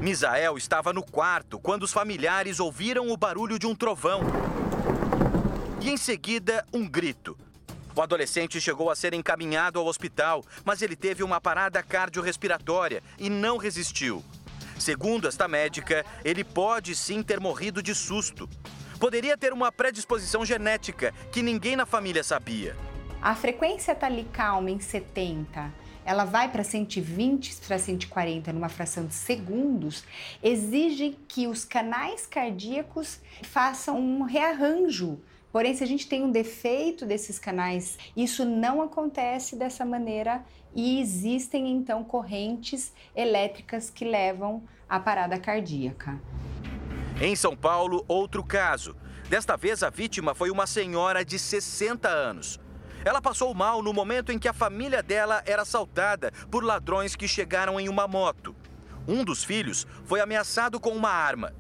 Misael 0.02 0.58
estava 0.58 0.92
no 0.92 1.04
quarto 1.04 1.60
quando 1.60 1.84
os 1.84 1.94
familiares 1.94 2.60
ouviram 2.60 3.10
o 3.10 3.18
barulho 3.18 3.60
de 3.60 3.68
um 3.68 3.76
trovão 3.76 4.22
e 5.80 5.92
em 5.92 5.98
seguida 5.98 6.66
um 6.74 6.90
grito. 6.90 7.38
O 7.96 8.02
adolescente 8.02 8.60
chegou 8.62 8.90
a 8.90 8.96
ser 8.96 9.14
encaminhado 9.14 9.78
ao 9.78 9.86
hospital, 9.86 10.44
mas 10.64 10.82
ele 10.82 10.96
teve 10.96 11.22
uma 11.22 11.40
parada 11.40 11.84
cardiorrespiratória 11.84 13.04
e 13.20 13.30
não 13.30 13.58
resistiu. 13.58 14.24
Segundo 14.80 15.28
esta 15.28 15.46
médica, 15.46 16.06
ele 16.24 16.44
pode 16.44 16.96
sim 16.96 17.22
ter 17.22 17.38
morrido 17.40 17.84
de 17.84 17.94
susto. 17.94 18.50
Poderia 18.98 19.38
ter 19.38 19.52
uma 19.52 19.72
predisposição 19.72 20.46
genética 20.46 21.14
que 21.32 21.42
ninguém 21.42 21.76
na 21.76 21.86
família 21.86 22.24
sabia. 22.24 22.76
A 23.22 23.36
frequência 23.36 23.92
está 23.92 24.08
ali 24.08 24.24
calma 24.32 24.72
em 24.72 24.80
70, 24.80 25.74
ela 26.06 26.24
vai 26.24 26.50
para 26.50 26.64
120 26.64 27.58
para 27.68 27.78
140 27.78 28.54
numa 28.54 28.70
fração 28.70 29.06
de 29.06 29.14
segundos, 29.14 30.06
exige 30.42 31.18
que 31.28 31.46
os 31.46 31.66
canais 31.66 32.26
cardíacos 32.26 33.20
façam 33.44 34.00
um 34.00 34.24
rearranjo 34.24 35.20
Porém, 35.52 35.74
se 35.74 35.84
a 35.84 35.88
gente 35.88 36.08
tem 36.08 36.24
um 36.24 36.32
defeito 36.32 37.06
desses 37.06 37.40
canais, 37.40 37.98
isso 38.16 38.46
não 38.46 38.82
acontece 38.82 39.56
dessa 39.56 39.84
maneira 39.84 40.44
e 40.76 41.02
existem 41.02 41.72
então 41.72 42.04
correntes 42.04 42.94
elétricas 43.16 43.90
que 43.90 44.06
levam 44.06 44.64
à 44.88 45.00
parada 45.00 45.40
cardíaca. 45.40 46.20
Em 47.20 47.36
São 47.36 47.56
Paulo, 47.56 48.06
outro 48.08 48.44
caso. 48.44 48.96
Desta 49.28 49.58
vez, 49.58 49.84
a 49.84 49.90
vítima 49.90 50.34
foi 50.34 50.50
uma 50.50 50.66
senhora 50.66 51.26
de 51.26 51.38
60 51.38 52.08
anos. 52.08 52.60
Ela 53.04 53.22
passou 53.22 53.54
mal 53.54 53.82
no 53.82 53.94
momento 53.94 54.32
em 54.32 54.38
que 54.38 54.48
a 54.48 54.54
família 54.54 55.02
dela 55.02 55.42
era 55.46 55.64
assaltada 55.64 56.32
por 56.52 56.64
ladrões 56.64 57.16
que 57.16 57.28
chegaram 57.28 57.80
em 57.80 57.90
uma 57.90 58.08
moto. 58.08 58.56
Um 59.08 59.24
dos 59.24 59.44
filhos 59.44 59.88
foi 60.06 60.20
ameaçado 60.20 60.80
com 60.80 60.92
uma 60.92 61.10
arma. 61.10 61.54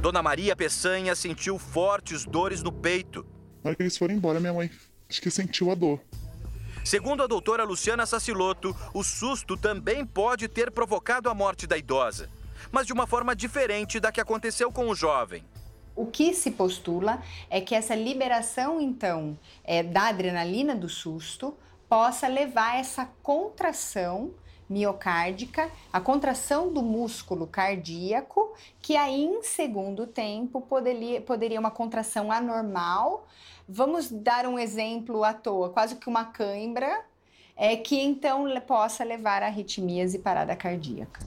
Dona 0.00 0.22
Maria 0.22 0.54
Peçanha 0.54 1.14
sentiu 1.14 1.58
fortes 1.58 2.24
dores 2.24 2.62
no 2.62 2.70
peito. 2.70 3.26
Na 3.62 3.70
hora 3.70 3.76
que 3.76 3.82
eles 3.82 3.96
foram 3.96 4.14
embora, 4.14 4.38
minha 4.38 4.52
mãe 4.52 4.70
acho 5.08 5.20
que 5.20 5.30
sentiu 5.30 5.70
a 5.70 5.74
dor. 5.74 6.00
Segundo 6.84 7.22
a 7.22 7.26
doutora 7.26 7.64
Luciana 7.64 8.06
Saciloto, 8.06 8.76
o 8.94 9.02
susto 9.02 9.56
também 9.56 10.04
pode 10.04 10.46
ter 10.46 10.70
provocado 10.70 11.28
a 11.28 11.34
morte 11.34 11.66
da 11.66 11.76
idosa, 11.76 12.30
mas 12.70 12.86
de 12.86 12.92
uma 12.92 13.06
forma 13.06 13.34
diferente 13.34 13.98
da 13.98 14.12
que 14.12 14.20
aconteceu 14.20 14.70
com 14.70 14.88
o 14.88 14.94
jovem. 14.94 15.44
O 15.96 16.06
que 16.06 16.34
se 16.34 16.52
postula 16.52 17.20
é 17.50 17.60
que 17.60 17.74
essa 17.74 17.94
liberação, 17.94 18.80
então, 18.80 19.36
é, 19.64 19.82
da 19.82 20.08
adrenalina 20.08 20.76
do 20.76 20.88
susto 20.88 21.56
possa 21.88 22.28
levar 22.28 22.74
a 22.74 22.78
essa 22.78 23.06
contração 23.22 24.34
miocárdica, 24.68 25.70
a 25.92 26.00
contração 26.00 26.72
do 26.72 26.82
músculo 26.82 27.46
cardíaco, 27.46 28.52
que 28.80 28.96
aí 28.96 29.24
em 29.24 29.42
segundo 29.42 30.06
tempo 30.06 30.60
poderia, 30.60 31.20
poderia 31.20 31.60
uma 31.60 31.70
contração 31.70 32.32
anormal. 32.32 33.26
Vamos 33.68 34.10
dar 34.10 34.46
um 34.46 34.58
exemplo 34.58 35.24
à 35.24 35.32
toa, 35.32 35.70
quase 35.70 35.96
que 35.96 36.08
uma 36.08 36.24
cãibra, 36.24 37.04
é 37.56 37.76
que 37.76 37.98
então 37.98 38.44
possa 38.60 39.02
levar 39.02 39.42
a 39.42 39.46
arritmias 39.46 40.14
e 40.14 40.18
parada 40.18 40.54
cardíaca. 40.54 41.20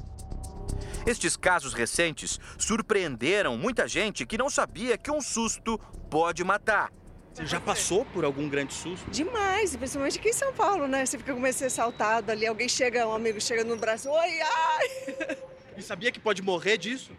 Estes 1.05 1.35
casos 1.35 1.73
recentes 1.73 2.39
surpreenderam 2.57 3.57
muita 3.57 3.87
gente 3.87 4.25
que 4.25 4.37
não 4.37 4.49
sabia 4.49 4.97
que 4.97 5.09
um 5.09 5.21
susto 5.21 5.79
pode 6.09 6.43
matar. 6.43 6.91
Você 7.33 7.45
já 7.45 7.59
passou 7.59 8.05
por 8.05 8.25
algum 8.25 8.49
grande 8.49 8.73
susto? 8.73 9.09
Demais, 9.09 9.75
principalmente 9.75 10.19
aqui 10.19 10.29
em 10.29 10.33
São 10.33 10.51
Paulo, 10.53 10.87
né? 10.87 11.05
Você 11.05 11.17
fica 11.17 11.33
com 11.33 11.51
ser 11.51 11.65
assaltado 11.65 12.31
ali, 12.31 12.45
alguém 12.45 12.67
chega, 12.67 13.07
um 13.07 13.13
amigo 13.13 13.39
chega 13.39 13.63
no 13.63 13.77
braço, 13.77 14.09
oi, 14.09 14.39
ai! 14.41 15.37
E 15.77 15.81
sabia 15.81 16.11
que 16.11 16.19
pode 16.19 16.41
morrer 16.41 16.77
disso? 16.77 17.13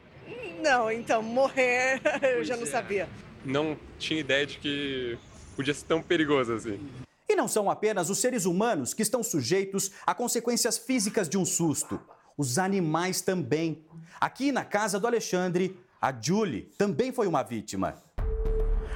Não, 0.62 0.91
então, 0.91 1.23
morrer 1.23 1.99
eu 2.20 2.45
já 2.45 2.57
não 2.57 2.65
é. 2.65 2.66
sabia. 2.66 3.09
Não 3.43 3.74
tinha 3.99 4.20
ideia 4.20 4.47
de 4.47 4.59
que 4.59 5.19
podia 5.57 5.73
ser 5.73 5.87
tão 5.87 6.03
perigoso 6.03 6.53
assim. 6.53 6.78
E 7.27 7.35
não 7.35 7.49
são 7.49 7.70
apenas 7.70 8.11
os 8.11 8.19
seres 8.19 8.45
humanos 8.45 8.93
que 8.93 9.01
estão 9.01 9.23
sujeitos 9.23 9.93
a 10.07 10.15
consequências 10.15 10.77
físicas 10.77 11.27
de 11.27 11.39
um 11.39 11.47
susto. 11.47 11.99
Os 12.37 12.59
animais 12.59 13.23
também. 13.23 13.82
Aqui 14.20 14.53
na 14.53 14.65
casa 14.65 15.01
do 15.01 15.07
Alexandre, 15.07 15.78
a 16.01 16.12
Julie 16.12 16.70
também 16.77 17.12
foi 17.12 17.27
uma 17.27 17.43
vítima. 17.43 18.03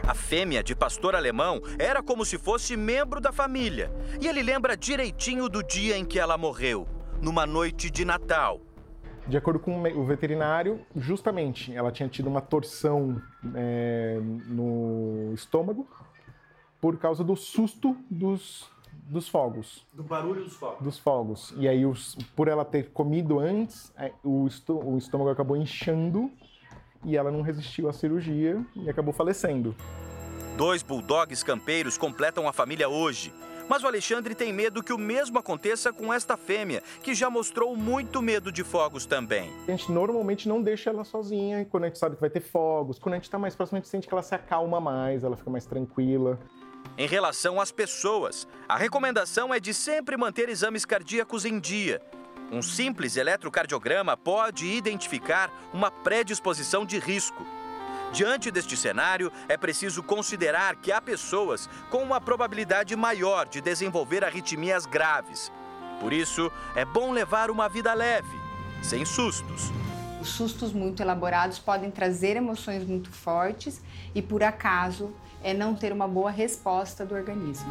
A 0.07 0.15
fêmea 0.15 0.63
de 0.63 0.77
pastor 0.77 1.15
alemão 1.15 1.63
era 1.79 2.03
como 2.03 2.27
se 2.27 2.37
fosse 2.37 2.77
membro 2.77 3.23
da 3.23 3.33
família. 3.33 3.91
E 4.21 4.29
ele 4.29 4.43
lembra 4.43 4.77
direitinho 4.77 5.49
do 5.49 5.63
dia 5.63 5.97
em 5.97 6.05
que 6.05 6.19
ela 6.19 6.37
morreu, 6.37 6.87
numa 7.23 7.47
noite 7.47 7.89
de 7.91 8.05
Natal. 8.05 8.61
De 9.27 9.39
acordo 9.39 9.59
com 9.59 9.83
o 9.83 10.05
veterinário, 10.05 10.79
justamente 10.95 11.75
ela 11.75 11.91
tinha 11.91 12.07
tido 12.07 12.27
uma 12.27 12.43
torção 12.43 13.21
é, 13.55 14.19
no 14.21 15.33
estômago 15.33 15.89
por 16.83 16.99
causa 16.99 17.25
do 17.25 17.35
susto 17.35 17.97
dos, 18.11 18.69
dos 18.93 19.27
fogos. 19.27 19.87
Do 19.95 20.03
barulho 20.03 20.45
dos 20.45 20.55
fogos. 20.55 20.85
Dos 20.85 20.99
fogos. 20.99 21.55
E 21.57 21.67
aí, 21.67 21.87
os, 21.87 22.15
por 22.37 22.49
ela 22.49 22.67
ter 22.67 22.91
comido 22.91 23.39
antes, 23.39 23.91
é, 23.97 24.13
o, 24.23 24.47
o 24.69 24.99
estômago 24.99 25.31
acabou 25.31 25.57
inchando 25.57 26.31
e 27.05 27.17
ela 27.17 27.31
não 27.31 27.43
resistiu 27.43 27.89
à 27.89 27.93
cirurgia 27.93 28.65
e 28.75 28.89
acabou 28.89 29.13
falecendo. 29.13 29.75
Dois 30.57 30.83
bulldogs 30.83 31.43
campeiros 31.43 31.99
completam 31.99 32.49
a 32.49 32.53
família 32.53 32.89
hoje. 32.89 33.33
Mas 33.69 33.83
o 33.83 33.87
Alexandre 33.87 34.35
tem 34.35 34.53
medo 34.53 34.83
que 34.83 34.93
o 34.93 34.99
mesmo 34.99 35.39
aconteça 35.39 35.91
com 35.93 36.13
esta 36.13 36.37
fêmea, 36.37 36.83
que 37.03 37.15
já 37.15 37.31
mostrou 37.31 37.75
muito 37.75 38.21
medo 38.21 38.53
de 38.53 38.63
fogos 38.63 39.07
também. 39.07 39.51
A 39.67 39.71
gente 39.71 39.91
normalmente 39.91 40.47
não 40.47 40.63
deixa 40.63 40.91
ela 40.91 41.03
sozinha 41.03 41.65
quando 41.65 41.85
a 41.85 41.87
gente 41.87 41.99
sabe 41.99 42.15
que 42.15 42.21
vai 42.21 42.29
ter 42.29 42.43
fogos. 42.43 42.99
Quando 42.99 43.15
a 43.15 43.17
gente 43.17 43.25
está 43.25 43.39
mais 43.39 43.57
próximo, 43.57 43.79
a 43.79 43.81
gente 43.81 43.89
sente 43.89 44.07
que 44.07 44.13
ela 44.13 44.23
se 44.23 44.35
acalma 44.35 44.81
mais, 44.81 45.25
ela 45.25 45.37
fica 45.37 45.51
mais 45.51 45.65
tranquila. 45.65 46.39
Em 46.99 47.09
relação 47.09 47.59
às 47.59 47.73
pessoas, 47.73 48.47
a 48.69 48.77
recomendação 48.77 49.53
é 49.53 49.59
de 49.59 49.73
sempre 49.73 50.17
manter 50.17 50.51
exames 50.51 50.85
cardíacos 50.85 51.47
em 51.47 51.59
dia 51.59 52.03
um 52.55 52.63
simples 52.63 53.17
eletrocardiograma 53.17 54.17
pode 54.17 54.65
identificar 54.67 55.51
uma 55.73 55.91
predisposição 55.91 56.87
de 56.87 57.01
risco. 57.01 57.45
Diante 58.13 58.49
deste 58.49 58.77
cenário, 58.77 59.33
é 59.49 59.57
preciso 59.57 60.01
considerar 60.01 60.77
que 60.77 60.93
há 60.93 61.01
pessoas 61.01 61.69
com 61.91 61.99
uma 61.99 62.21
probabilidade 62.21 62.95
maior 62.95 63.49
de 63.49 63.61
desenvolver 63.61 64.25
arritmias 64.25 64.87
graves. 64.87 65.51
Por 65.99 66.13
isso, 66.13 66.51
é 66.77 66.85
bom 66.85 67.11
levar 67.11 67.51
uma 67.51 67.69
vida 67.69 67.93
leve, 67.93 68.39
sem 68.81 69.05
sustos. 69.05 69.73
Os 70.21 70.29
sustos 70.29 70.73
muito 70.73 71.03
elaborados 71.03 71.59
podem 71.59 71.91
trazer 71.91 72.37
emoções 72.37 72.87
muito 72.87 73.11
fortes 73.11 73.83
e, 74.15 74.23
por 74.23 74.45
acaso, 74.45 75.13
é 75.43 75.53
não 75.53 75.75
ter 75.75 75.93
uma 75.93 76.07
boa 76.07 76.31
resposta 76.31 77.05
do 77.05 77.17
organismo. 77.17 77.67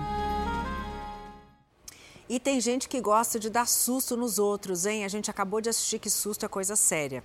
E 2.29 2.39
tem 2.39 2.61
gente 2.61 2.87
que 2.87 3.01
gosta 3.01 3.37
de 3.39 3.49
dar 3.49 3.67
susto 3.67 4.15
nos 4.15 4.39
outros, 4.39 4.85
hein? 4.85 5.03
A 5.03 5.07
gente 5.07 5.29
acabou 5.29 5.59
de 5.59 5.69
assistir 5.69 5.99
que 5.99 6.09
susto 6.09 6.45
é 6.45 6.49
coisa 6.49 6.75
séria. 6.75 7.23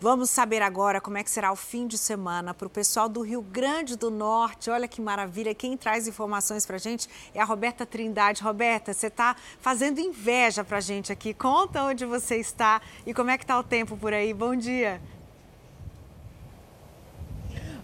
Vamos 0.00 0.30
saber 0.30 0.62
agora 0.62 1.00
como 1.00 1.18
é 1.18 1.24
que 1.24 1.30
será 1.30 1.50
o 1.50 1.56
fim 1.56 1.84
de 1.84 1.98
semana 1.98 2.54
para 2.54 2.68
o 2.68 2.70
pessoal 2.70 3.08
do 3.08 3.20
Rio 3.20 3.42
Grande 3.42 3.96
do 3.96 4.12
Norte. 4.12 4.70
Olha 4.70 4.86
que 4.86 5.00
maravilha. 5.00 5.52
Quem 5.56 5.76
traz 5.76 6.06
informações 6.06 6.64
para 6.64 6.76
a 6.76 6.78
gente 6.78 7.08
é 7.34 7.40
a 7.40 7.44
Roberta 7.44 7.84
Trindade. 7.84 8.40
Roberta, 8.40 8.94
você 8.94 9.08
está 9.08 9.34
fazendo 9.60 9.98
inveja 9.98 10.62
para 10.62 10.76
a 10.76 10.80
gente 10.80 11.10
aqui. 11.10 11.34
Conta 11.34 11.82
onde 11.82 12.06
você 12.06 12.36
está 12.36 12.80
e 13.04 13.12
como 13.12 13.30
é 13.30 13.36
que 13.36 13.42
está 13.42 13.58
o 13.58 13.64
tempo 13.64 13.96
por 13.96 14.12
aí. 14.12 14.32
Bom 14.32 14.54
dia. 14.54 15.00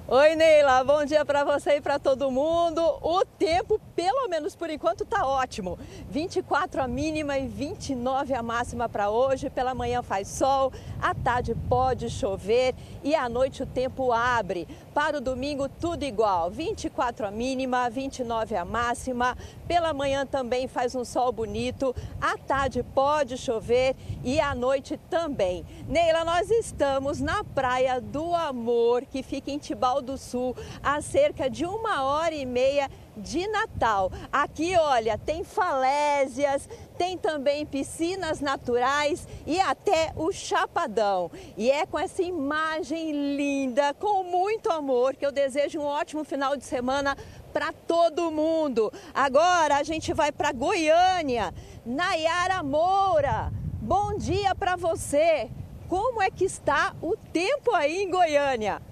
Oi, 0.06 0.36
Neila, 0.36 0.84
bom 0.84 1.02
dia 1.06 1.24
para 1.24 1.44
você 1.44 1.76
e 1.76 1.80
para 1.80 1.98
todo 1.98 2.30
mundo. 2.30 2.82
O 3.00 3.24
tempo, 3.24 3.80
pelo 3.96 4.28
menos 4.28 4.54
por 4.54 4.68
enquanto, 4.68 5.02
tá 5.02 5.26
ótimo. 5.26 5.78
24 6.10 6.82
a 6.82 6.86
mínima 6.86 7.38
e 7.38 7.48
29 7.48 8.34
a 8.34 8.42
máxima 8.42 8.86
para 8.86 9.08
hoje. 9.08 9.48
Pela 9.48 9.74
manhã 9.74 10.02
faz 10.02 10.28
sol, 10.28 10.70
à 11.00 11.14
tarde 11.14 11.56
pode 11.70 12.10
chover 12.10 12.74
e 13.02 13.14
à 13.14 13.30
noite 13.30 13.62
o 13.62 13.66
tempo 13.66 14.12
abre. 14.12 14.68
Para 14.92 15.16
o 15.16 15.20
domingo, 15.22 15.70
tudo 15.70 16.04
igual: 16.04 16.50
24 16.50 17.28
a 17.28 17.30
mínima, 17.30 17.88
29 17.88 18.56
a 18.56 18.64
máxima. 18.64 19.34
Pela 19.66 19.94
manhã 19.94 20.26
também 20.26 20.68
faz 20.68 20.94
um 20.94 21.02
sol 21.04 21.32
bonito, 21.32 21.96
à 22.20 22.36
tarde 22.36 22.82
pode 22.94 23.38
chover 23.38 23.96
e 24.22 24.38
à 24.38 24.54
noite 24.54 25.00
também. 25.08 25.64
Neila, 25.88 26.26
nós 26.26 26.50
estamos 26.50 27.22
na 27.22 27.42
Praia 27.42 28.02
do 28.02 28.34
Amor, 28.34 29.06
que 29.06 29.22
fica 29.22 29.50
em 29.50 29.56
Tibau 29.56 29.93
do 30.00 30.16
Sul, 30.16 30.56
a 30.82 31.00
cerca 31.00 31.48
de 31.48 31.64
uma 31.64 32.04
hora 32.04 32.34
e 32.34 32.46
meia 32.46 32.90
de 33.16 33.46
Natal. 33.46 34.10
Aqui, 34.32 34.76
olha, 34.76 35.16
tem 35.16 35.44
falésias, 35.44 36.68
tem 36.98 37.16
também 37.16 37.64
piscinas 37.64 38.40
naturais 38.40 39.28
e 39.46 39.60
até 39.60 40.12
o 40.16 40.32
Chapadão. 40.32 41.30
E 41.56 41.70
é 41.70 41.86
com 41.86 41.98
essa 41.98 42.22
imagem 42.22 43.36
linda, 43.36 43.94
com 43.94 44.24
muito 44.24 44.70
amor, 44.70 45.14
que 45.14 45.24
eu 45.24 45.32
desejo 45.32 45.80
um 45.80 45.86
ótimo 45.86 46.24
final 46.24 46.56
de 46.56 46.64
semana 46.64 47.16
para 47.52 47.72
todo 47.72 48.30
mundo. 48.30 48.92
Agora 49.14 49.76
a 49.76 49.82
gente 49.82 50.12
vai 50.12 50.32
para 50.32 50.52
Goiânia. 50.52 51.54
Nayara 51.86 52.62
Moura, 52.62 53.52
bom 53.80 54.16
dia 54.16 54.54
para 54.54 54.76
você. 54.76 55.50
Como 55.88 56.20
é 56.20 56.30
que 56.30 56.44
está 56.44 56.94
o 57.00 57.14
tempo 57.16 57.74
aí 57.74 58.02
em 58.02 58.10
Goiânia? 58.10 58.82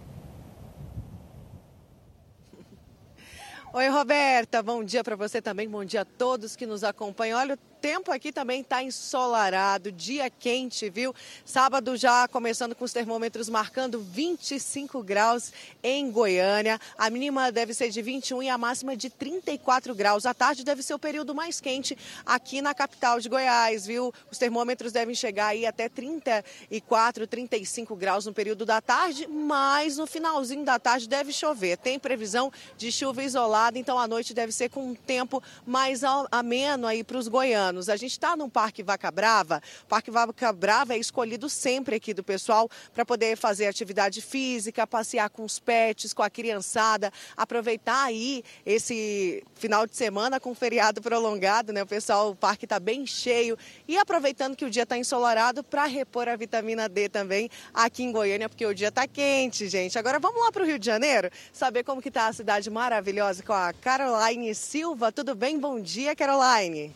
Oi, 3.74 3.88
Roberta. 3.88 4.62
Bom 4.62 4.84
dia 4.84 5.02
para 5.02 5.16
você 5.16 5.40
também. 5.40 5.66
Bom 5.66 5.82
dia 5.82 6.02
a 6.02 6.04
todos 6.04 6.54
que 6.54 6.66
nos 6.66 6.84
acompanham. 6.84 7.38
Olha, 7.38 7.58
tempo 7.82 8.12
aqui 8.12 8.30
também 8.30 8.60
está 8.60 8.80
ensolarado, 8.80 9.90
dia 9.90 10.30
quente, 10.30 10.88
viu? 10.88 11.12
Sábado 11.44 11.96
já 11.96 12.28
começando 12.28 12.76
com 12.76 12.84
os 12.84 12.92
termômetros 12.92 13.48
marcando 13.48 13.98
25 13.98 15.02
graus 15.02 15.52
em 15.82 16.08
Goiânia. 16.08 16.80
A 16.96 17.10
mínima 17.10 17.50
deve 17.50 17.74
ser 17.74 17.90
de 17.90 18.00
21 18.00 18.44
e 18.44 18.48
a 18.48 18.56
máxima 18.56 18.96
de 18.96 19.10
34 19.10 19.96
graus. 19.96 20.26
À 20.26 20.32
tarde 20.32 20.62
deve 20.62 20.80
ser 20.80 20.94
o 20.94 20.98
período 20.98 21.34
mais 21.34 21.60
quente 21.60 21.98
aqui 22.24 22.62
na 22.62 22.72
capital 22.72 23.18
de 23.18 23.28
Goiás, 23.28 23.84
viu? 23.84 24.14
Os 24.30 24.38
termômetros 24.38 24.92
devem 24.92 25.16
chegar 25.16 25.48
aí 25.48 25.66
até 25.66 25.88
34, 25.88 27.26
35 27.26 27.96
graus 27.96 28.26
no 28.26 28.32
período 28.32 28.64
da 28.64 28.80
tarde, 28.80 29.26
mas 29.26 29.96
no 29.96 30.06
finalzinho 30.06 30.64
da 30.64 30.78
tarde 30.78 31.08
deve 31.08 31.32
chover. 31.32 31.76
Tem 31.78 31.98
previsão 31.98 32.52
de 32.78 32.92
chuva 32.92 33.24
isolada, 33.24 33.76
então 33.76 33.98
a 33.98 34.06
noite 34.06 34.32
deve 34.32 34.52
ser 34.52 34.68
com 34.68 34.90
um 34.90 34.94
tempo 34.94 35.42
mais 35.66 36.02
ameno 36.30 36.86
aí 36.86 37.02
para 37.02 37.18
os 37.18 37.26
goianos 37.26 37.71
anos. 37.72 37.88
A 37.88 37.96
gente 37.96 38.12
está 38.12 38.36
no 38.36 38.48
Parque 38.48 38.82
Vaca 38.82 39.10
Brava. 39.10 39.60
O 39.84 39.86
Parque 39.86 40.10
Vaca 40.10 40.52
Brava 40.52 40.94
é 40.94 40.98
escolhido 40.98 41.48
sempre 41.48 41.96
aqui 41.96 42.14
do 42.14 42.22
pessoal 42.22 42.68
para 42.94 43.04
poder 43.04 43.36
fazer 43.36 43.66
atividade 43.66 44.20
física, 44.20 44.86
passear 44.86 45.28
com 45.30 45.42
os 45.42 45.58
pets, 45.58 46.12
com 46.12 46.22
a 46.22 46.30
criançada, 46.30 47.12
aproveitar 47.36 48.04
aí 48.04 48.44
esse 48.64 49.42
final 49.54 49.86
de 49.86 49.96
semana 49.96 50.38
com 50.38 50.54
feriado 50.54 51.00
prolongado, 51.00 51.72
né? 51.72 51.82
O 51.82 51.86
pessoal, 51.86 52.30
o 52.30 52.36
parque 52.36 52.66
está 52.66 52.78
bem 52.78 53.06
cheio 53.06 53.56
e 53.88 53.96
aproveitando 53.96 54.54
que 54.54 54.64
o 54.64 54.70
dia 54.70 54.82
está 54.82 54.96
ensolarado 54.96 55.64
para 55.64 55.86
repor 55.86 56.28
a 56.28 56.36
vitamina 56.36 56.88
D 56.88 57.08
também 57.08 57.50
aqui 57.72 58.02
em 58.02 58.12
Goiânia, 58.12 58.48
porque 58.48 58.66
o 58.66 58.74
dia 58.74 58.88
está 58.88 59.06
quente, 59.06 59.68
gente. 59.68 59.98
Agora 59.98 60.18
vamos 60.18 60.40
lá 60.40 60.52
para 60.52 60.62
o 60.62 60.66
Rio 60.66 60.78
de 60.78 60.86
Janeiro, 60.86 61.30
saber 61.52 61.82
como 61.82 62.02
que 62.02 62.08
está 62.08 62.28
a 62.28 62.32
cidade 62.32 62.68
maravilhosa 62.70 63.42
com 63.42 63.52
a 63.52 63.72
Caroline 63.72 64.54
Silva. 64.54 65.10
Tudo 65.10 65.34
bem? 65.34 65.58
Bom 65.58 65.80
dia, 65.80 66.14
Caroline. 66.14 66.92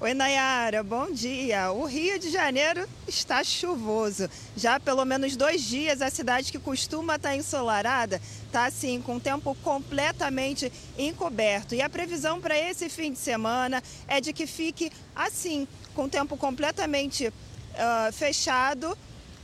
Oi, 0.00 0.12
Nayara, 0.12 0.82
bom 0.82 1.12
dia. 1.12 1.70
O 1.70 1.84
Rio 1.84 2.18
de 2.18 2.28
Janeiro 2.28 2.86
está 3.06 3.44
chuvoso. 3.44 4.28
Já 4.56 4.74
há 4.74 4.80
pelo 4.80 5.04
menos 5.04 5.36
dois 5.36 5.62
dias, 5.62 6.02
a 6.02 6.10
cidade 6.10 6.50
que 6.50 6.58
costuma 6.58 7.14
estar 7.14 7.36
ensolarada 7.36 8.20
está 8.44 8.66
assim, 8.66 9.00
com 9.00 9.16
o 9.16 9.20
tempo 9.20 9.56
completamente 9.62 10.70
encoberto. 10.98 11.76
E 11.76 11.80
a 11.80 11.88
previsão 11.88 12.40
para 12.40 12.58
esse 12.58 12.88
fim 12.88 13.12
de 13.12 13.18
semana 13.20 13.80
é 14.08 14.20
de 14.20 14.32
que 14.32 14.48
fique 14.48 14.90
assim, 15.14 15.66
com 15.94 16.04
o 16.04 16.10
tempo 16.10 16.36
completamente 16.36 17.28
uh, 17.28 18.12
fechado. 18.12 18.98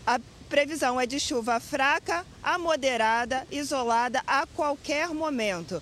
A 0.05 0.19
previsão 0.49 1.01
é 1.01 1.07
de 1.07 1.21
chuva 1.21 1.61
fraca 1.61 2.27
a 2.43 2.59
moderada, 2.59 3.47
isolada 3.53 4.21
a 4.27 4.45
qualquer 4.47 5.11
momento. 5.11 5.81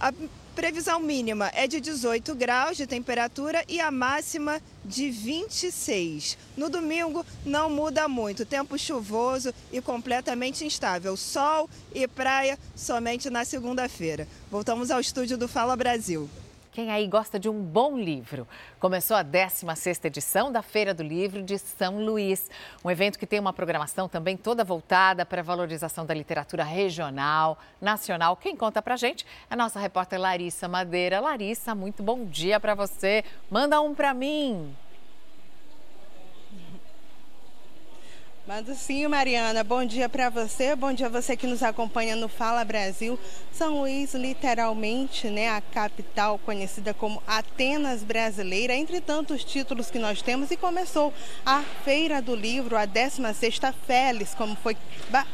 A 0.00 0.12
Previsão 0.56 0.98
mínima 0.98 1.50
é 1.54 1.66
de 1.66 1.78
18 1.82 2.34
graus 2.34 2.78
de 2.78 2.86
temperatura 2.86 3.62
e 3.68 3.78
a 3.78 3.90
máxima 3.90 4.58
de 4.82 5.10
26. 5.10 6.38
No 6.56 6.70
domingo 6.70 7.26
não 7.44 7.68
muda 7.68 8.08
muito, 8.08 8.46
tempo 8.46 8.78
chuvoso 8.78 9.52
e 9.70 9.82
completamente 9.82 10.64
instável. 10.64 11.14
Sol 11.14 11.68
e 11.94 12.08
praia 12.08 12.58
somente 12.74 13.28
na 13.28 13.44
segunda-feira. 13.44 14.26
Voltamos 14.50 14.90
ao 14.90 14.98
estúdio 14.98 15.36
do 15.36 15.46
Fala 15.46 15.76
Brasil. 15.76 16.26
Quem 16.76 16.90
aí 16.90 17.08
gosta 17.08 17.40
de 17.40 17.48
um 17.48 17.62
bom 17.62 17.96
livro? 17.96 18.46
Começou 18.78 19.16
a 19.16 19.24
16ª 19.24 20.04
edição 20.04 20.52
da 20.52 20.60
Feira 20.60 20.92
do 20.92 21.02
Livro 21.02 21.42
de 21.42 21.58
São 21.58 22.04
Luís, 22.04 22.50
um 22.84 22.90
evento 22.90 23.18
que 23.18 23.26
tem 23.26 23.40
uma 23.40 23.50
programação 23.50 24.10
também 24.10 24.36
toda 24.36 24.62
voltada 24.62 25.24
para 25.24 25.40
a 25.40 25.42
valorização 25.42 26.04
da 26.04 26.12
literatura 26.12 26.64
regional, 26.64 27.56
nacional. 27.80 28.36
Quem 28.36 28.54
conta 28.54 28.82
pra 28.82 28.94
gente 28.94 29.24
é 29.48 29.54
a 29.54 29.56
nossa 29.56 29.80
repórter 29.80 30.20
Larissa 30.20 30.68
Madeira. 30.68 31.18
Larissa, 31.18 31.74
muito 31.74 32.02
bom 32.02 32.26
dia 32.26 32.60
para 32.60 32.74
você. 32.74 33.24
Manda 33.50 33.80
um 33.80 33.94
para 33.94 34.12
mim. 34.12 34.76
Mando 38.46 38.76
sim, 38.76 39.04
Mariana. 39.08 39.64
Bom 39.64 39.84
dia 39.84 40.08
para 40.08 40.30
você, 40.30 40.76
bom 40.76 40.92
dia 40.92 41.08
você 41.08 41.36
que 41.36 41.48
nos 41.48 41.64
acompanha 41.64 42.14
no 42.14 42.28
Fala 42.28 42.64
Brasil. 42.64 43.18
São 43.50 43.80
Luís, 43.80 44.14
literalmente, 44.14 45.28
né, 45.28 45.48
a 45.48 45.60
capital 45.60 46.38
conhecida 46.38 46.94
como 46.94 47.20
Atenas 47.26 48.04
brasileira, 48.04 48.72
entre 48.72 49.00
tantos 49.00 49.42
títulos 49.42 49.90
que 49.90 49.98
nós 49.98 50.22
temos, 50.22 50.52
e 50.52 50.56
começou 50.56 51.12
a 51.44 51.62
Feira 51.84 52.22
do 52.22 52.36
Livro, 52.36 52.76
a 52.76 52.86
16ª 52.86 53.74
Félix, 53.84 54.32
como 54.32 54.54
foi 54.54 54.76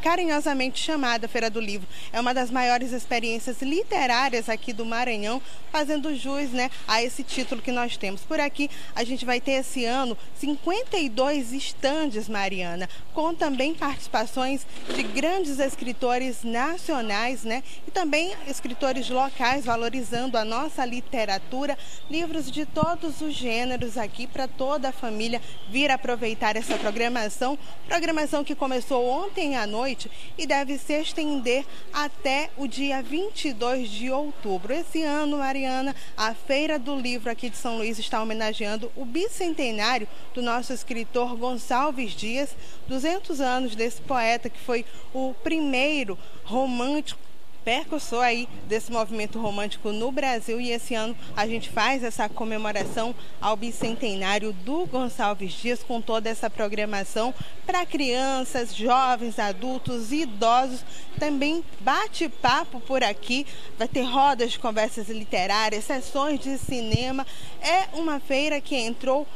carinhosamente 0.00 0.82
chamada 0.82 1.28
Feira 1.28 1.50
do 1.50 1.60
Livro. 1.60 1.86
É 2.14 2.20
uma 2.20 2.32
das 2.32 2.50
maiores 2.50 2.92
experiências 2.92 3.60
literárias 3.60 4.48
aqui 4.48 4.72
do 4.72 4.86
Maranhão, 4.86 5.42
fazendo 5.70 6.14
jus, 6.14 6.50
né, 6.50 6.70
a 6.88 7.02
esse 7.02 7.22
título 7.22 7.60
que 7.60 7.72
nós 7.72 7.98
temos. 7.98 8.22
Por 8.22 8.40
aqui, 8.40 8.70
a 8.94 9.04
gente 9.04 9.26
vai 9.26 9.38
ter 9.38 9.52
esse 9.52 9.84
ano 9.84 10.16
52 10.38 11.52
estandes, 11.52 12.26
Mariana 12.26 12.88
com 13.14 13.34
também 13.34 13.74
participações 13.74 14.66
de 14.94 15.02
grandes 15.02 15.58
escritores 15.58 16.42
nacionais, 16.42 17.44
né? 17.44 17.62
E 17.86 17.90
também 17.90 18.34
escritores 18.48 19.08
locais 19.10 19.64
valorizando 19.64 20.38
a 20.38 20.44
nossa 20.44 20.84
literatura, 20.84 21.76
livros 22.10 22.50
de 22.50 22.64
todos 22.64 23.20
os 23.20 23.34
gêneros 23.34 23.98
aqui 23.98 24.26
para 24.26 24.48
toda 24.48 24.88
a 24.88 24.92
família 24.92 25.40
vir 25.68 25.90
aproveitar 25.90 26.56
essa 26.56 26.76
programação, 26.78 27.58
programação 27.86 28.42
que 28.42 28.54
começou 28.54 29.06
ontem 29.06 29.56
à 29.56 29.66
noite 29.66 30.10
e 30.38 30.46
deve 30.46 30.78
se 30.78 31.00
estender 31.00 31.64
até 31.92 32.50
o 32.56 32.66
dia 32.66 33.02
22 33.02 33.90
de 33.90 34.10
outubro. 34.10 34.72
Esse 34.72 35.02
ano, 35.02 35.38
Mariana, 35.38 35.94
a 36.16 36.34
Feira 36.34 36.78
do 36.78 36.96
Livro 36.96 37.30
aqui 37.30 37.50
de 37.50 37.56
São 37.56 37.76
Luís 37.76 37.98
está 37.98 38.22
homenageando 38.22 38.90
o 38.96 39.04
bicentenário 39.04 40.08
do 40.34 40.42
nosso 40.42 40.72
escritor 40.72 41.36
Gonçalves 41.36 42.12
Dias, 42.12 42.56
200 42.92 43.40
anos 43.40 43.74
desse 43.74 44.02
poeta 44.02 44.50
que 44.50 44.60
foi 44.60 44.84
o 45.14 45.34
primeiro 45.42 46.18
romântico 46.44 47.18
percussor 47.64 48.22
aí 48.22 48.48
desse 48.68 48.90
movimento 48.90 49.40
romântico 49.40 49.92
no 49.92 50.10
Brasil 50.10 50.60
e 50.60 50.70
esse 50.70 50.94
ano 50.94 51.16
a 51.36 51.46
gente 51.46 51.70
faz 51.70 52.02
essa 52.02 52.28
comemoração 52.28 53.14
ao 53.40 53.56
bicentenário 53.56 54.52
do 54.52 54.84
Gonçalves 54.86 55.52
Dias 55.52 55.82
com 55.82 56.00
toda 56.00 56.28
essa 56.28 56.50
programação 56.50 57.34
para 57.64 57.86
crianças, 57.86 58.74
jovens, 58.74 59.38
adultos 59.38 60.12
idosos. 60.12 60.84
Também 61.18 61.64
bate-papo 61.80 62.80
por 62.80 63.02
aqui, 63.02 63.46
vai 63.78 63.86
ter 63.86 64.02
rodas 64.02 64.52
de 64.52 64.58
conversas 64.58 65.08
literárias, 65.08 65.84
sessões 65.84 66.40
de 66.40 66.58
cinema. 66.58 67.26
É 67.60 67.96
uma 67.96 68.18
feira 68.18 68.60
que 68.60 68.74
entrou 68.74 69.26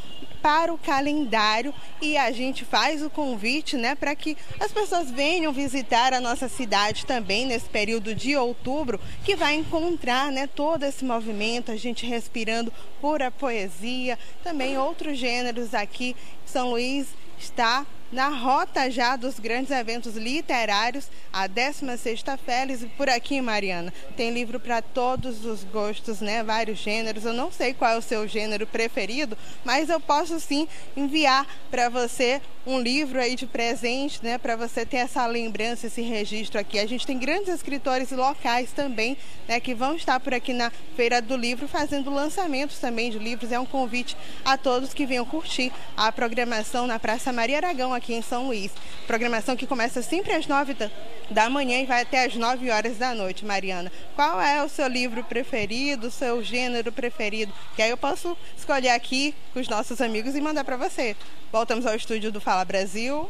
para 0.46 0.72
o 0.72 0.78
calendário 0.78 1.74
e 2.00 2.16
a 2.16 2.30
gente 2.30 2.64
faz 2.64 3.02
o 3.02 3.10
convite, 3.10 3.76
né, 3.76 3.96
para 3.96 4.14
que 4.14 4.36
as 4.60 4.70
pessoas 4.70 5.10
venham 5.10 5.52
visitar 5.52 6.14
a 6.14 6.20
nossa 6.20 6.48
cidade 6.48 7.04
também 7.04 7.44
nesse 7.44 7.68
período 7.68 8.14
de 8.14 8.36
outubro, 8.36 9.00
que 9.24 9.34
vai 9.34 9.56
encontrar, 9.56 10.30
né, 10.30 10.46
todo 10.46 10.84
esse 10.84 11.04
movimento, 11.04 11.72
a 11.72 11.76
gente 11.76 12.06
respirando 12.06 12.72
pura 13.00 13.28
poesia, 13.28 14.16
também 14.44 14.78
outros 14.78 15.18
gêneros 15.18 15.74
aqui. 15.74 16.14
São 16.44 16.70
Luís 16.70 17.08
está 17.40 17.84
na 18.12 18.28
rota 18.28 18.90
já 18.90 19.16
dos 19.16 19.38
grandes 19.38 19.70
eventos 19.70 20.16
literários, 20.16 21.08
a 21.32 21.48
16ª 21.48 22.38
Félix, 22.38 22.84
por 22.96 23.08
aqui, 23.08 23.40
Mariana, 23.40 23.92
tem 24.16 24.32
livro 24.32 24.60
para 24.60 24.80
todos 24.80 25.44
os 25.44 25.64
gostos, 25.64 26.20
né? 26.20 26.42
Vários 26.42 26.78
gêneros. 26.78 27.24
Eu 27.24 27.32
não 27.32 27.50
sei 27.50 27.74
qual 27.74 27.92
é 27.92 27.98
o 27.98 28.02
seu 28.02 28.26
gênero 28.26 28.66
preferido, 28.66 29.36
mas 29.64 29.88
eu 29.88 30.00
posso 30.00 30.38
sim 30.40 30.68
enviar 30.96 31.46
para 31.70 31.88
você 31.88 32.40
um 32.66 32.80
livro 32.80 33.20
aí 33.20 33.36
de 33.36 33.46
presente, 33.46 34.18
né, 34.22 34.38
para 34.38 34.56
você 34.56 34.84
ter 34.84 34.96
essa 34.96 35.24
lembrança, 35.24 35.86
esse 35.86 36.02
registro 36.02 36.58
aqui. 36.58 36.80
A 36.80 36.86
gente 36.86 37.06
tem 37.06 37.16
grandes 37.16 37.48
escritores 37.48 38.10
locais 38.10 38.72
também, 38.72 39.16
né, 39.46 39.60
que 39.60 39.72
vão 39.72 39.94
estar 39.94 40.18
por 40.18 40.34
aqui 40.34 40.52
na 40.52 40.72
Feira 40.96 41.22
do 41.22 41.36
Livro 41.36 41.68
fazendo 41.68 42.10
lançamentos 42.10 42.78
também 42.78 43.10
de 43.10 43.20
livros. 43.20 43.52
É 43.52 43.60
um 43.60 43.64
convite 43.64 44.16
a 44.44 44.56
todos 44.56 44.92
que 44.92 45.06
venham 45.06 45.24
curtir 45.24 45.72
a 45.96 46.10
programação 46.10 46.88
na 46.88 46.98
Praça 46.98 47.32
Maria 47.32 47.58
Aragão 47.58 47.94
aqui 47.96 48.14
em 48.14 48.22
São 48.22 48.46
Luís. 48.46 48.70
Programação 49.06 49.56
que 49.56 49.66
começa 49.66 50.02
sempre 50.02 50.32
às 50.32 50.46
nove 50.46 50.74
da, 50.74 50.90
da 51.30 51.50
manhã 51.50 51.80
e 51.80 51.86
vai 51.86 52.02
até 52.02 52.24
às 52.24 52.36
nove 52.36 52.70
horas 52.70 52.96
da 52.96 53.14
noite, 53.14 53.44
Mariana. 53.44 53.90
Qual 54.14 54.40
é 54.40 54.62
o 54.62 54.68
seu 54.68 54.86
livro 54.86 55.24
preferido, 55.24 56.06
o 56.06 56.10
seu 56.10 56.42
gênero 56.42 56.92
preferido? 56.92 57.52
Que 57.74 57.82
aí 57.82 57.90
eu 57.90 57.96
posso 57.96 58.36
escolher 58.56 58.90
aqui 58.90 59.34
com 59.52 59.60
os 59.60 59.68
nossos 59.68 60.00
amigos 60.00 60.36
e 60.36 60.40
mandar 60.40 60.62
para 60.62 60.76
você. 60.76 61.16
Voltamos 61.50 61.86
ao 61.86 61.96
estúdio 61.96 62.30
do 62.30 62.40
Fala 62.40 62.64
Brasil. 62.64 63.28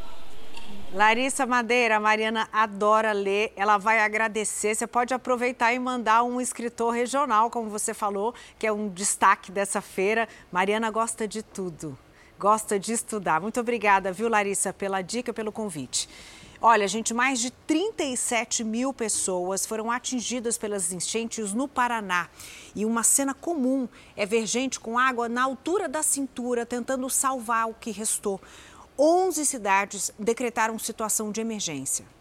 Larissa 0.92 1.44
Madeira, 1.44 1.96
a 1.96 2.00
Mariana 2.00 2.48
adora 2.52 3.12
ler, 3.12 3.52
ela 3.56 3.76
vai 3.76 4.00
agradecer. 4.00 4.74
Você 4.74 4.86
pode 4.86 5.12
aproveitar 5.12 5.72
e 5.72 5.78
mandar 5.78 6.22
um 6.22 6.40
escritor 6.40 6.94
regional, 6.94 7.50
como 7.50 7.68
você 7.68 7.92
falou, 7.92 8.34
que 8.58 8.66
é 8.66 8.72
um 8.72 8.88
destaque 8.88 9.52
dessa 9.52 9.80
feira. 9.80 10.28
Mariana 10.50 10.90
gosta 10.90 11.26
de 11.26 11.42
tudo, 11.42 11.98
gosta 12.38 12.78
de 12.78 12.92
estudar. 12.92 13.40
Muito 13.40 13.60
obrigada, 13.60 14.12
viu, 14.12 14.28
Larissa, 14.28 14.72
pela 14.72 15.02
dica, 15.02 15.32
pelo 15.32 15.52
convite. 15.52 16.08
Olha, 16.60 16.88
gente, 16.88 17.12
mais 17.12 17.38
de 17.38 17.50
37 17.50 18.64
mil 18.64 18.92
pessoas 18.92 19.66
foram 19.66 19.90
atingidas 19.90 20.56
pelas 20.56 20.90
enchentes 20.92 21.52
no 21.52 21.68
Paraná. 21.68 22.28
E 22.74 22.84
uma 22.86 23.02
cena 23.02 23.34
comum 23.34 23.86
é 24.16 24.24
ver 24.24 24.46
gente 24.46 24.80
com 24.80 24.98
água 24.98 25.28
na 25.28 25.42
altura 25.42 25.88
da 25.88 26.02
cintura 26.02 26.64
tentando 26.64 27.08
salvar 27.10 27.68
o 27.68 27.74
que 27.74 27.90
restou. 27.90 28.40
11 28.98 29.44
cidades 29.44 30.10
decretaram 30.18 30.78
situação 30.78 31.30
de 31.30 31.42
emergência. 31.42 32.15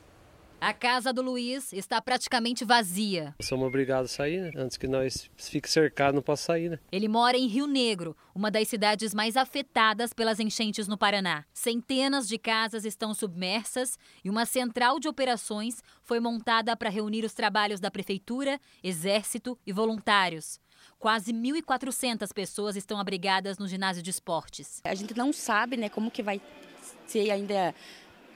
A 0.66 0.74
casa 0.74 1.14
do 1.14 1.22
Luiz 1.22 1.72
está 1.72 2.02
praticamente 2.02 2.66
vazia. 2.66 3.36
Somos 3.40 3.68
obrigados 3.68 4.12
a 4.12 4.16
sair, 4.16 4.42
né? 4.42 4.52
Antes 4.56 4.78
que 4.78 4.88
nós 4.88 5.30
fique 5.38 5.70
cercado, 5.70 6.16
não 6.16 6.24
posso 6.24 6.42
sair, 6.42 6.72
né? 6.72 6.80
Ele 6.92 7.08
mora 7.08 7.38
em 7.38 7.46
Rio 7.46 7.68
Negro, 7.68 8.18
uma 8.34 8.50
das 8.50 8.68
cidades 8.68 9.14
mais 9.14 9.38
afetadas 9.38 10.12
pelas 10.12 10.40
enchentes 10.40 10.88
no 10.88 10.98
Paraná. 10.98 11.46
Centenas 11.54 12.28
de 12.28 12.40
casas 12.40 12.84
estão 12.84 13.14
submersas 13.14 13.96
e 14.24 14.30
uma 14.32 14.44
central 14.44 15.00
de 15.00 15.08
operações 15.08 15.84
foi 16.02 16.20
montada 16.20 16.76
para 16.76 16.90
reunir 16.90 17.24
os 17.24 17.36
trabalhos 17.36 17.80
da 17.80 17.92
prefeitura, 17.92 18.60
exército 18.84 19.56
e 19.68 19.72
voluntários. 19.72 20.60
Quase 20.98 21.32
1.400 21.32 22.34
pessoas 22.34 22.76
estão 22.76 23.00
abrigadas 23.00 23.60
no 23.60 23.68
ginásio 23.68 24.02
de 24.02 24.10
esportes. 24.10 24.82
A 24.84 24.96
gente 24.96 25.16
não 25.16 25.32
sabe, 25.32 25.78
né, 25.78 25.90
como 25.90 26.10
que 26.10 26.24
vai 26.24 26.42
ser 27.06 27.30
ainda 27.30 27.76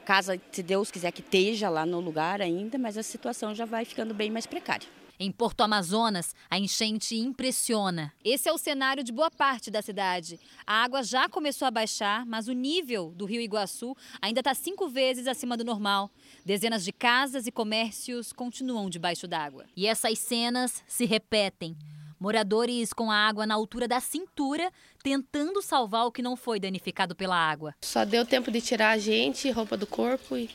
casa, 0.10 0.42
se 0.52 0.64
Deus 0.64 0.90
quiser 0.90 1.12
que 1.12 1.22
esteja 1.22 1.70
lá 1.70 1.86
no 1.86 2.00
lugar 2.00 2.42
ainda, 2.42 2.80
mas 2.80 2.98
a 2.98 3.04
situação 3.04 3.54
já 3.54 3.64
vai 3.64 3.86
ficando 3.86 4.12
bem 4.12 4.32
mais 4.32 4.48
precária. 4.48 4.88
Em 5.20 5.32
Porto 5.32 5.62
Amazonas, 5.62 6.34
a 6.50 6.58
enchente 6.58 7.16
impressiona. 7.16 8.12
Esse 8.26 8.50
é 8.50 8.52
o 8.52 8.58
cenário 8.58 9.04
de 9.04 9.12
boa 9.12 9.30
parte 9.30 9.70
da 9.70 9.84
cidade. 9.84 10.40
A 10.66 10.82
água 10.82 11.04
já 11.04 11.30
começou 11.30 11.68
a 11.68 11.72
baixar, 11.72 12.26
mas 12.26 12.48
o 12.48 12.54
nível 12.54 13.14
do 13.16 13.26
rio 13.26 13.40
Iguaçu 13.40 13.96
ainda 14.20 14.40
está 14.40 14.56
cinco 14.56 14.90
vezes 14.90 15.28
acima 15.28 15.56
do 15.56 15.64
normal. 15.64 16.10
Dezenas 16.44 16.84
de 16.84 16.92
casas 16.92 17.46
e 17.46 17.52
comércios 17.52 18.34
continuam 18.34 18.90
debaixo 18.90 19.28
d'água. 19.28 19.66
E 19.76 19.86
essas 19.86 20.18
cenas 20.18 20.84
se 20.88 21.06
repetem. 21.06 21.78
Moradores 22.20 22.92
com 22.92 23.10
a 23.10 23.16
água 23.16 23.46
na 23.46 23.56
altura 23.56 23.88
da 23.88 24.00
cintura, 24.00 24.72
tentando 25.02 25.62
salvar 25.62 26.06
o 26.06 26.12
que 26.12 26.22
não 26.22 26.36
foi 26.36 26.60
danificado 26.60 27.16
pela 27.16 27.38
água. 27.38 27.74
Só 27.82 28.04
deu 28.04 28.26
tempo 28.26 28.52
de 28.52 28.60
tirar 28.60 28.90
a 28.90 28.98
gente, 28.98 29.50
roupa 29.52 29.78
do 29.78 29.88
corpo 29.88 30.36
e 30.36 30.50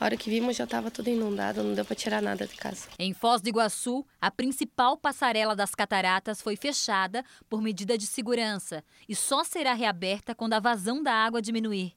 a 0.00 0.06
hora 0.06 0.16
que 0.16 0.28
vimos 0.28 0.56
já 0.56 0.64
estava 0.64 0.90
tudo 0.90 1.10
inundado, 1.10 1.62
não 1.62 1.74
deu 1.74 1.84
para 1.84 1.94
tirar 1.94 2.20
nada 2.20 2.44
de 2.44 2.56
casa. 2.56 2.88
Em 2.98 3.14
Foz 3.14 3.40
do 3.40 3.48
Iguaçu, 3.48 4.04
a 4.20 4.32
principal 4.32 4.96
passarela 4.96 5.54
das 5.54 5.76
cataratas 5.76 6.42
foi 6.42 6.56
fechada 6.56 7.24
por 7.48 7.62
medida 7.62 7.96
de 7.96 8.04
segurança 8.04 8.82
e 9.08 9.14
só 9.14 9.44
será 9.44 9.74
reaberta 9.74 10.34
quando 10.34 10.54
a 10.54 10.60
vazão 10.60 11.02
da 11.02 11.12
água 11.12 11.40
diminuir. 11.40 11.94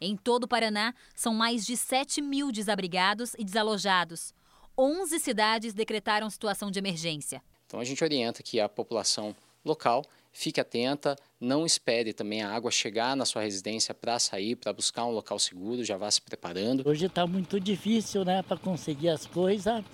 Em 0.00 0.14
todo 0.14 0.44
o 0.44 0.48
Paraná, 0.48 0.92
são 1.14 1.32
mais 1.32 1.64
de 1.64 1.74
7 1.76 2.20
mil 2.20 2.52
desabrigados 2.52 3.34
e 3.38 3.44
desalojados. 3.44 4.34
11 4.76 5.18
cidades 5.18 5.72
decretaram 5.72 6.28
situação 6.28 6.70
de 6.70 6.78
emergência. 6.78 7.42
Então 7.68 7.78
a 7.78 7.84
gente 7.84 8.02
orienta 8.02 8.42
que 8.42 8.58
a 8.58 8.66
população 8.66 9.36
local 9.62 10.02
fique 10.32 10.58
atenta, 10.58 11.16
não 11.38 11.66
espere 11.66 12.14
também 12.14 12.40
a 12.40 12.50
água 12.50 12.70
chegar 12.70 13.14
na 13.14 13.26
sua 13.26 13.42
residência 13.42 13.92
para 13.92 14.18
sair, 14.18 14.56
para 14.56 14.72
buscar 14.72 15.04
um 15.04 15.10
local 15.10 15.38
seguro, 15.38 15.84
já 15.84 15.98
vá 15.98 16.10
se 16.10 16.22
preparando. 16.22 16.88
Hoje 16.88 17.04
está 17.04 17.26
muito 17.26 17.60
difícil, 17.60 18.24
né, 18.24 18.42
para 18.42 18.56
conseguir 18.56 19.10
as 19.10 19.26
coisas, 19.26 19.84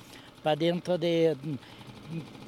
para 0.41 0.55
dentro 0.55 0.97
de 0.97 1.37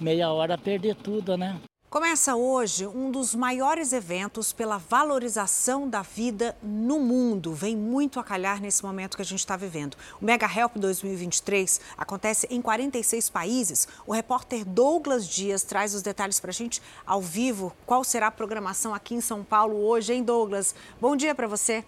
meia 0.01 0.31
hora 0.31 0.57
perder 0.57 0.95
tudo, 0.95 1.37
né? 1.37 1.61
Começa 1.89 2.35
hoje 2.35 2.85
um 2.85 3.13
dos 3.13 3.33
maiores 3.33 3.93
eventos 3.93 4.53
pela 4.53 4.77
valorização 4.77 5.89
da 5.89 6.03
vida 6.03 6.57
no 6.61 6.99
mundo. 6.99 7.55
Vem 7.55 7.77
muito 7.77 8.19
a 8.19 8.25
calhar 8.25 8.61
nesse 8.61 8.85
momento 8.85 9.15
que 9.15 9.23
a 9.23 9.25
gente 9.25 9.39
está 9.39 9.57
vivendo. 9.57 9.97
O 10.21 10.25
Mega 10.25 10.51
Help 10.53 10.79
2023 10.79 11.81
acontece 11.97 12.49
em 12.51 12.61
46 12.61 13.31
países. 13.31 13.87
O 14.05 14.13
repórter 14.13 14.65
Douglas 14.65 15.29
Dias 15.29 15.63
traz 15.63 15.95
os 15.95 16.03
detalhes 16.03 16.41
para 16.41 16.51
a 16.51 16.53
gente 16.53 16.83
ao 17.07 17.23
vivo. 17.23 17.73
Qual 17.87 18.03
será 18.03 18.27
a 18.27 18.33
programação 18.33 18.93
aqui 18.93 19.15
em 19.15 19.21
São 19.21 19.45
Paulo 19.45 19.77
hoje, 19.77 20.13
hein, 20.13 20.25
Douglas? 20.25 20.75
Bom 21.01 21.15
dia 21.15 21.37
para 21.37 21.47
você. 21.47 21.85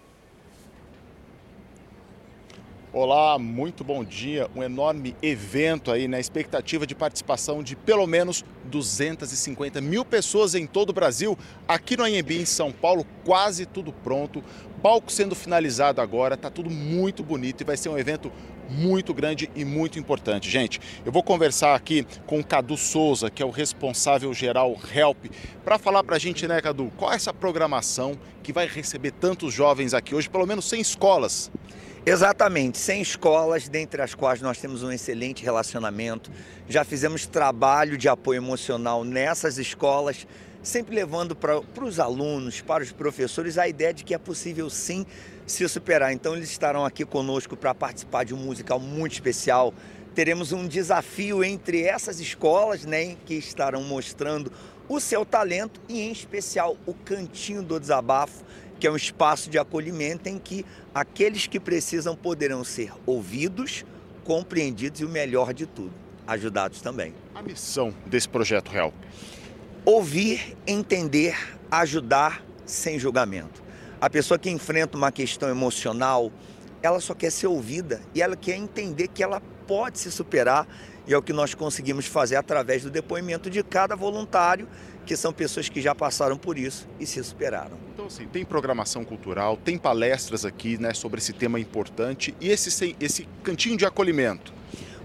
Olá, 2.91 3.37
muito 3.37 3.83
bom 3.83 4.03
dia. 4.03 4.49
Um 4.55 4.63
enorme 4.63 5.15
evento 5.21 5.91
aí 5.91 6.07
na 6.07 6.17
né? 6.17 6.19
expectativa 6.19 6.87
de 6.87 6.95
participação 6.95 7.61
de 7.61 7.75
pelo 7.75 8.07
menos 8.07 8.43
250 8.65 9.79
mil 9.79 10.03
pessoas 10.03 10.55
em 10.55 10.65
todo 10.65 10.89
o 10.89 10.93
Brasil. 10.93 11.37
Aqui 11.67 11.95
no 11.95 12.03
AMB 12.03 12.31
em 12.31 12.45
São 12.45 12.71
Paulo, 12.71 13.05
quase 13.23 13.67
tudo 13.67 13.93
pronto. 13.93 14.43
Palco 14.81 15.11
sendo 15.11 15.35
finalizado 15.35 16.01
agora, 16.01 16.35
tá 16.35 16.49
tudo 16.49 16.71
muito 16.71 17.21
bonito 17.21 17.61
e 17.61 17.63
vai 17.63 17.77
ser 17.77 17.89
um 17.89 17.97
evento 17.97 18.31
muito 18.67 19.13
grande 19.13 19.51
e 19.55 19.63
muito 19.63 19.99
importante. 19.99 20.49
Gente, 20.49 20.81
eu 21.05 21.11
vou 21.11 21.21
conversar 21.21 21.75
aqui 21.75 22.07
com 22.25 22.39
o 22.39 22.43
Cadu 22.43 22.75
Souza, 22.75 23.29
que 23.29 23.43
é 23.43 23.45
o 23.45 23.51
responsável 23.51 24.33
geral 24.33 24.75
Help, 24.95 25.25
para 25.63 25.77
falar 25.77 26.03
para 26.03 26.15
a 26.15 26.19
gente, 26.19 26.47
né, 26.47 26.59
Cadu, 26.59 26.91
qual 26.97 27.11
é 27.11 27.15
essa 27.15 27.31
programação 27.31 28.17
que 28.41 28.51
vai 28.51 28.65
receber 28.65 29.11
tantos 29.11 29.53
jovens 29.53 29.93
aqui 29.93 30.15
hoje, 30.15 30.27
pelo 30.27 30.47
menos 30.47 30.67
100 30.67 30.81
escolas. 30.81 31.51
Exatamente, 32.05 32.77
100 32.77 33.01
escolas, 33.01 33.67
dentre 33.67 34.01
as 34.01 34.15
quais 34.15 34.41
nós 34.41 34.57
temos 34.57 34.83
um 34.83 34.91
excelente 34.91 35.43
relacionamento. 35.43 36.31
Já 36.67 36.85
fizemos 36.85 37.25
trabalho 37.25 37.97
de 37.97 38.07
apoio 38.07 38.37
emocional 38.37 39.03
nessas 39.03 39.57
escolas, 39.57 40.25
sempre 40.63 40.95
levando 40.95 41.35
para 41.35 41.61
os 41.83 41.99
alunos, 41.99 42.61
para 42.61 42.83
os 42.83 42.91
professores, 42.91 43.57
a 43.57 43.67
ideia 43.67 43.93
de 43.93 44.05
que 44.05 44.13
é 44.13 44.17
possível 44.17 44.69
sim 44.69 45.05
se 45.45 45.67
superar. 45.67 46.13
Então, 46.13 46.37
eles 46.37 46.49
estarão 46.49 46.85
aqui 46.85 47.03
conosco 47.03 47.57
para 47.57 47.75
participar 47.75 48.23
de 48.23 48.33
um 48.33 48.37
musical 48.37 48.79
muito 48.79 49.13
especial. 49.13 49.73
Teremos 50.15 50.53
um 50.53 50.67
desafio 50.67 51.43
entre 51.43 51.83
essas 51.83 52.21
escolas, 52.21 52.85
né, 52.85 53.17
que 53.25 53.35
estarão 53.35 53.83
mostrando 53.83 54.51
o 54.87 54.99
seu 54.99 55.25
talento 55.25 55.81
e, 55.87 56.01
em 56.01 56.11
especial, 56.11 56.77
o 56.85 56.93
Cantinho 56.93 57.61
do 57.61 57.79
Desabafo 57.79 58.43
que 58.79 58.87
é 58.87 58.91
um 58.91 58.95
espaço 58.95 59.49
de 59.49 59.59
acolhimento 59.59 60.29
em 60.29 60.39
que 60.39 60.65
aqueles 60.95 61.47
que 61.47 61.59
precisam 61.59 62.15
poderão 62.15 62.63
ser 62.63 62.91
ouvidos, 63.05 63.85
compreendidos 64.23 65.01
e 65.01 65.05
o 65.05 65.09
melhor 65.09 65.53
de 65.53 65.65
tudo, 65.65 65.91
ajudados 66.25 66.81
também. 66.81 67.13
A 67.35 67.41
missão 67.41 67.93
desse 68.05 68.29
projeto 68.29 68.69
real? 68.69 68.93
Ouvir, 69.85 70.57
entender, 70.65 71.35
ajudar 71.69 72.43
sem 72.65 72.97
julgamento. 72.97 73.61
A 73.99 74.09
pessoa 74.09 74.39
que 74.39 74.49
enfrenta 74.49 74.97
uma 74.97 75.11
questão 75.11 75.49
emocional, 75.49 76.31
ela 76.81 77.01
só 77.01 77.13
quer 77.13 77.31
ser 77.31 77.47
ouvida 77.47 78.01
e 78.15 78.21
ela 78.21 78.37
quer 78.37 78.55
entender 78.55 79.09
que 79.09 79.21
ela 79.21 79.41
pode 79.67 79.99
se 79.99 80.11
superar 80.11 80.67
e 81.05 81.13
é 81.13 81.17
o 81.17 81.21
que 81.21 81.33
nós 81.33 81.53
conseguimos 81.53 82.05
fazer 82.05 82.35
através 82.35 82.83
do 82.83 82.89
depoimento 82.91 83.49
de 83.49 83.63
cada 83.63 83.95
voluntário, 83.95 84.69
que 85.05 85.17
são 85.17 85.33
pessoas 85.33 85.67
que 85.67 85.81
já 85.81 85.95
passaram 85.95 86.37
por 86.37 86.57
isso 86.57 86.87
e 86.99 87.05
se 87.05 87.21
superaram. 87.23 87.88
Assim, 88.09 88.25
tem 88.25 88.43
programação 88.43 89.05
cultural, 89.05 89.55
tem 89.55 89.77
palestras 89.77 90.43
aqui 90.43 90.79
né, 90.79 90.95
sobre 90.95 91.19
esse 91.19 91.31
tema 91.31 91.59
importante 91.59 92.33
e 92.41 92.49
esse, 92.49 92.95
esse 92.99 93.27
cantinho 93.43 93.77
de 93.77 93.85
acolhimento. 93.85 94.51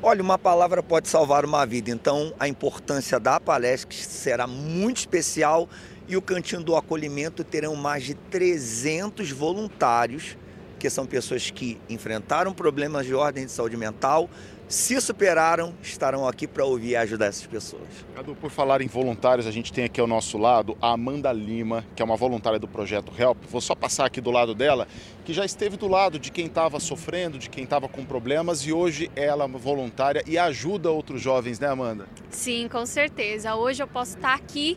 Olha, 0.02 0.22
uma 0.22 0.38
palavra 0.38 0.82
pode 0.82 1.06
salvar 1.06 1.44
uma 1.44 1.66
vida, 1.66 1.90
então 1.90 2.32
a 2.40 2.48
importância 2.48 3.20
da 3.20 3.38
palestra 3.38 3.94
será 3.94 4.46
muito 4.46 4.96
especial 4.96 5.68
e 6.08 6.16
o 6.16 6.22
Cantinho 6.22 6.62
do 6.62 6.74
Acolhimento 6.74 7.44
terão 7.44 7.76
mais 7.76 8.04
de 8.04 8.14
300 8.14 9.30
voluntários, 9.32 10.38
que 10.78 10.88
são 10.88 11.04
pessoas 11.04 11.50
que 11.50 11.78
enfrentaram 11.90 12.54
problemas 12.54 13.04
de 13.04 13.14
ordem 13.14 13.44
de 13.44 13.52
saúde 13.52 13.76
mental, 13.76 14.30
se 14.68 15.00
superaram, 15.00 15.74
estarão 15.82 16.26
aqui 16.26 16.46
para 16.46 16.64
ouvir 16.64 16.90
e 16.90 16.96
ajudar 16.96 17.26
essas 17.26 17.46
pessoas. 17.46 17.82
Cadu, 18.14 18.34
por 18.34 18.50
falar 18.50 18.80
em 18.80 18.86
voluntários, 18.86 19.46
a 19.46 19.50
gente 19.50 19.72
tem 19.72 19.84
aqui 19.84 20.00
ao 20.00 20.06
nosso 20.06 20.38
lado 20.38 20.76
a 20.80 20.92
Amanda 20.92 21.32
Lima, 21.32 21.84
que 21.94 22.02
é 22.02 22.04
uma 22.04 22.16
voluntária 22.16 22.58
do 22.58 22.66
projeto 22.66 23.12
Help. 23.18 23.38
Vou 23.48 23.60
só 23.60 23.74
passar 23.74 24.06
aqui 24.06 24.20
do 24.20 24.30
lado 24.30 24.54
dela, 24.54 24.88
que 25.24 25.32
já 25.32 25.44
esteve 25.44 25.76
do 25.76 25.88
lado 25.88 26.18
de 26.18 26.30
quem 26.30 26.46
estava 26.46 26.80
sofrendo, 26.80 27.38
de 27.38 27.50
quem 27.50 27.64
estava 27.64 27.88
com 27.88 28.04
problemas 28.04 28.60
e 28.60 28.72
hoje 28.72 29.10
ela 29.14 29.44
é 29.44 29.48
voluntária 29.48 30.22
e 30.26 30.36
ajuda 30.36 30.90
outros 30.90 31.20
jovens, 31.20 31.60
né, 31.60 31.68
Amanda? 31.68 32.06
Sim, 32.30 32.68
com 32.68 32.84
certeza. 32.86 33.54
Hoje 33.54 33.82
eu 33.82 33.86
posso 33.86 34.16
estar 34.16 34.34
aqui 34.34 34.76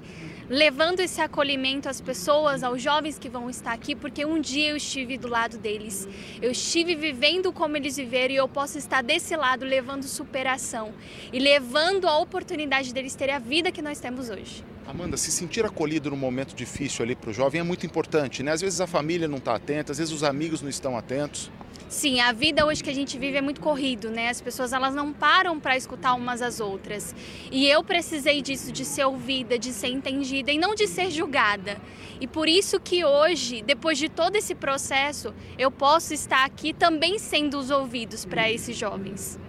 levando 0.49 1.01
esse 1.01 1.21
acolhimento 1.21 1.89
às 1.89 1.99
pessoas, 1.99 2.63
aos 2.63 2.81
jovens 2.81 3.19
que 3.19 3.29
vão 3.29 3.49
estar 3.49 3.73
aqui, 3.73 3.95
porque 3.95 4.25
um 4.25 4.39
dia 4.39 4.69
eu 4.69 4.77
estive 4.77 5.17
do 5.17 5.27
lado 5.27 5.57
deles. 5.57 6.07
Eu 6.41 6.51
estive 6.51 6.95
vivendo 6.95 7.51
como 7.51 7.75
eles 7.75 7.97
viveram 7.97 8.33
e 8.33 8.37
eu 8.37 8.47
posso 8.47 8.77
estar 8.77 9.01
desse 9.01 9.35
lado 9.35 9.65
levando 9.65 10.03
superação 10.03 10.93
e 11.33 11.39
levando 11.39 12.07
a 12.07 12.17
oportunidade 12.17 12.93
deles 12.93 13.15
terem 13.15 13.35
a 13.35 13.39
vida 13.39 13.71
que 13.71 13.81
nós 13.81 13.99
temos 13.99 14.29
hoje. 14.29 14.63
Amanda, 14.87 15.17
se 15.17 15.31
sentir 15.31 15.65
acolhido 15.65 16.09
num 16.09 16.15
momento 16.15 16.55
difícil 16.55 17.03
ali 17.03 17.13
para 17.13 17.29
o 17.29 17.33
jovem 17.33 17.59
é 17.59 17.63
muito 17.63 17.85
importante, 17.85 18.41
né? 18.41 18.53
Às 18.53 18.61
vezes 18.61 18.79
a 18.79 18.87
família 18.87 19.27
não 19.27 19.37
está 19.37 19.53
atenta, 19.53 19.91
às 19.91 19.97
vezes 19.97 20.13
os 20.13 20.23
amigos 20.23 20.61
não 20.61 20.69
estão 20.69 20.97
atentos. 20.97 21.51
Sim, 21.89 22.19
a 22.19 22.33
vida 22.33 22.65
hoje 22.65 22.83
que 22.83 22.89
a 22.89 22.93
gente 22.93 23.17
vive 23.17 23.37
é 23.37 23.41
muito 23.41 23.61
corrido, 23.61 24.09
né? 24.09 24.27
As 24.27 24.41
pessoas 24.41 24.73
elas 24.73 24.93
não 24.93 25.13
param 25.13 25.57
para 25.57 25.77
escutar 25.77 26.15
umas 26.15 26.41
às 26.41 26.59
outras. 26.59 27.15
E 27.49 27.65
eu 27.65 27.81
precisei 27.81 28.41
disso, 28.41 28.73
de 28.73 28.83
ser 28.83 29.05
ouvida, 29.05 29.57
de 29.57 29.71
ser 29.71 29.87
entendida 29.87 30.51
e 30.51 30.57
não 30.57 30.75
de 30.75 30.85
ser 30.85 31.09
julgada. 31.09 31.77
E 32.19 32.27
por 32.27 32.49
isso 32.49 32.77
que 32.77 33.05
hoje, 33.05 33.61
depois 33.61 33.97
de 33.97 34.09
todo 34.09 34.35
esse 34.35 34.53
processo, 34.53 35.33
eu 35.57 35.71
posso 35.71 36.13
estar 36.13 36.43
aqui 36.43 36.73
também 36.73 37.17
sendo 37.17 37.57
os 37.57 37.71
ouvidos 37.71 38.25
para 38.25 38.51
esses 38.51 38.75
jovens. 38.75 39.39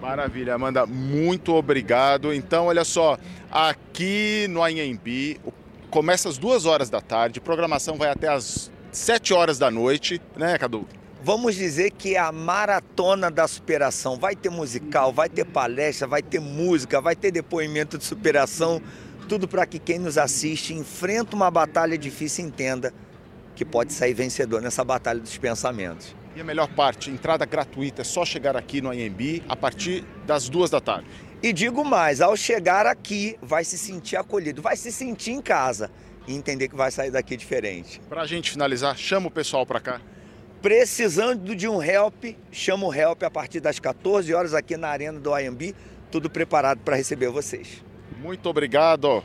Maravilha, 0.00 0.54
Amanda, 0.54 0.86
muito 0.86 1.52
obrigado. 1.52 2.32
Então, 2.32 2.66
olha 2.66 2.84
só, 2.84 3.18
aqui 3.50 4.46
no 4.48 4.62
Anhembi, 4.62 5.38
começa 5.90 6.30
às 6.30 6.38
duas 6.38 6.64
horas 6.64 6.88
da 6.88 7.02
tarde, 7.02 7.40
programação 7.42 7.96
vai 7.96 8.08
até 8.08 8.28
às 8.28 8.70
sete 8.90 9.34
horas 9.34 9.58
da 9.58 9.70
noite, 9.70 10.20
né, 10.34 10.56
Cadu? 10.56 10.86
Vamos 11.22 11.54
dizer 11.54 11.90
que 11.92 12.14
é 12.14 12.18
a 12.18 12.30
maratona 12.30 13.30
da 13.30 13.48
superação. 13.48 14.18
Vai 14.18 14.36
ter 14.36 14.50
musical, 14.50 15.12
vai 15.12 15.28
ter 15.28 15.44
palestra, 15.44 16.06
vai 16.06 16.22
ter 16.22 16.40
música, 16.40 17.00
vai 17.00 17.16
ter 17.16 17.30
depoimento 17.30 17.98
de 17.98 18.04
superação. 18.04 18.80
Tudo 19.28 19.48
para 19.48 19.66
que 19.66 19.78
quem 19.78 19.98
nos 19.98 20.18
assiste 20.18 20.74
enfrenta 20.74 21.34
uma 21.34 21.50
batalha 21.50 21.98
difícil 21.98 22.44
e 22.44 22.48
entenda 22.48 22.92
que 23.56 23.64
pode 23.64 23.92
sair 23.92 24.14
vencedor 24.14 24.60
nessa 24.60 24.84
batalha 24.84 25.18
dos 25.18 25.36
pensamentos. 25.38 26.14
E 26.36 26.40
a 26.40 26.44
melhor 26.44 26.68
parte, 26.68 27.10
entrada 27.10 27.46
gratuita, 27.46 28.02
é 28.02 28.04
só 28.04 28.24
chegar 28.24 28.54
aqui 28.54 28.82
no 28.82 28.92
IMB 28.92 29.42
a 29.48 29.56
partir 29.56 30.04
das 30.26 30.50
duas 30.50 30.68
da 30.68 30.80
tarde. 30.80 31.08
E 31.42 31.52
digo 31.52 31.82
mais, 31.82 32.20
ao 32.20 32.36
chegar 32.36 32.86
aqui, 32.86 33.36
vai 33.40 33.64
se 33.64 33.78
sentir 33.78 34.16
acolhido, 34.16 34.60
vai 34.60 34.76
se 34.76 34.92
sentir 34.92 35.32
em 35.32 35.40
casa 35.40 35.90
e 36.28 36.34
entender 36.34 36.68
que 36.68 36.76
vai 36.76 36.90
sair 36.90 37.10
daqui 37.10 37.36
diferente. 37.36 38.00
Para 38.08 38.22
a 38.22 38.26
gente 38.26 38.50
finalizar, 38.50 38.96
chama 38.96 39.28
o 39.28 39.30
pessoal 39.30 39.64
para 39.64 39.80
cá. 39.80 40.00
Precisando 40.66 41.54
de 41.54 41.68
um 41.68 41.80
help, 41.80 42.24
chama 42.50 42.88
o 42.88 42.92
help 42.92 43.22
a 43.22 43.30
partir 43.30 43.60
das 43.60 43.78
14 43.78 44.34
horas 44.34 44.52
aqui 44.52 44.76
na 44.76 44.88
arena 44.88 45.20
do 45.20 45.38
IMB, 45.38 45.72
tudo 46.10 46.28
preparado 46.28 46.80
para 46.80 46.96
receber 46.96 47.28
vocês. 47.28 47.84
Muito 48.18 48.48
obrigado. 48.48 49.22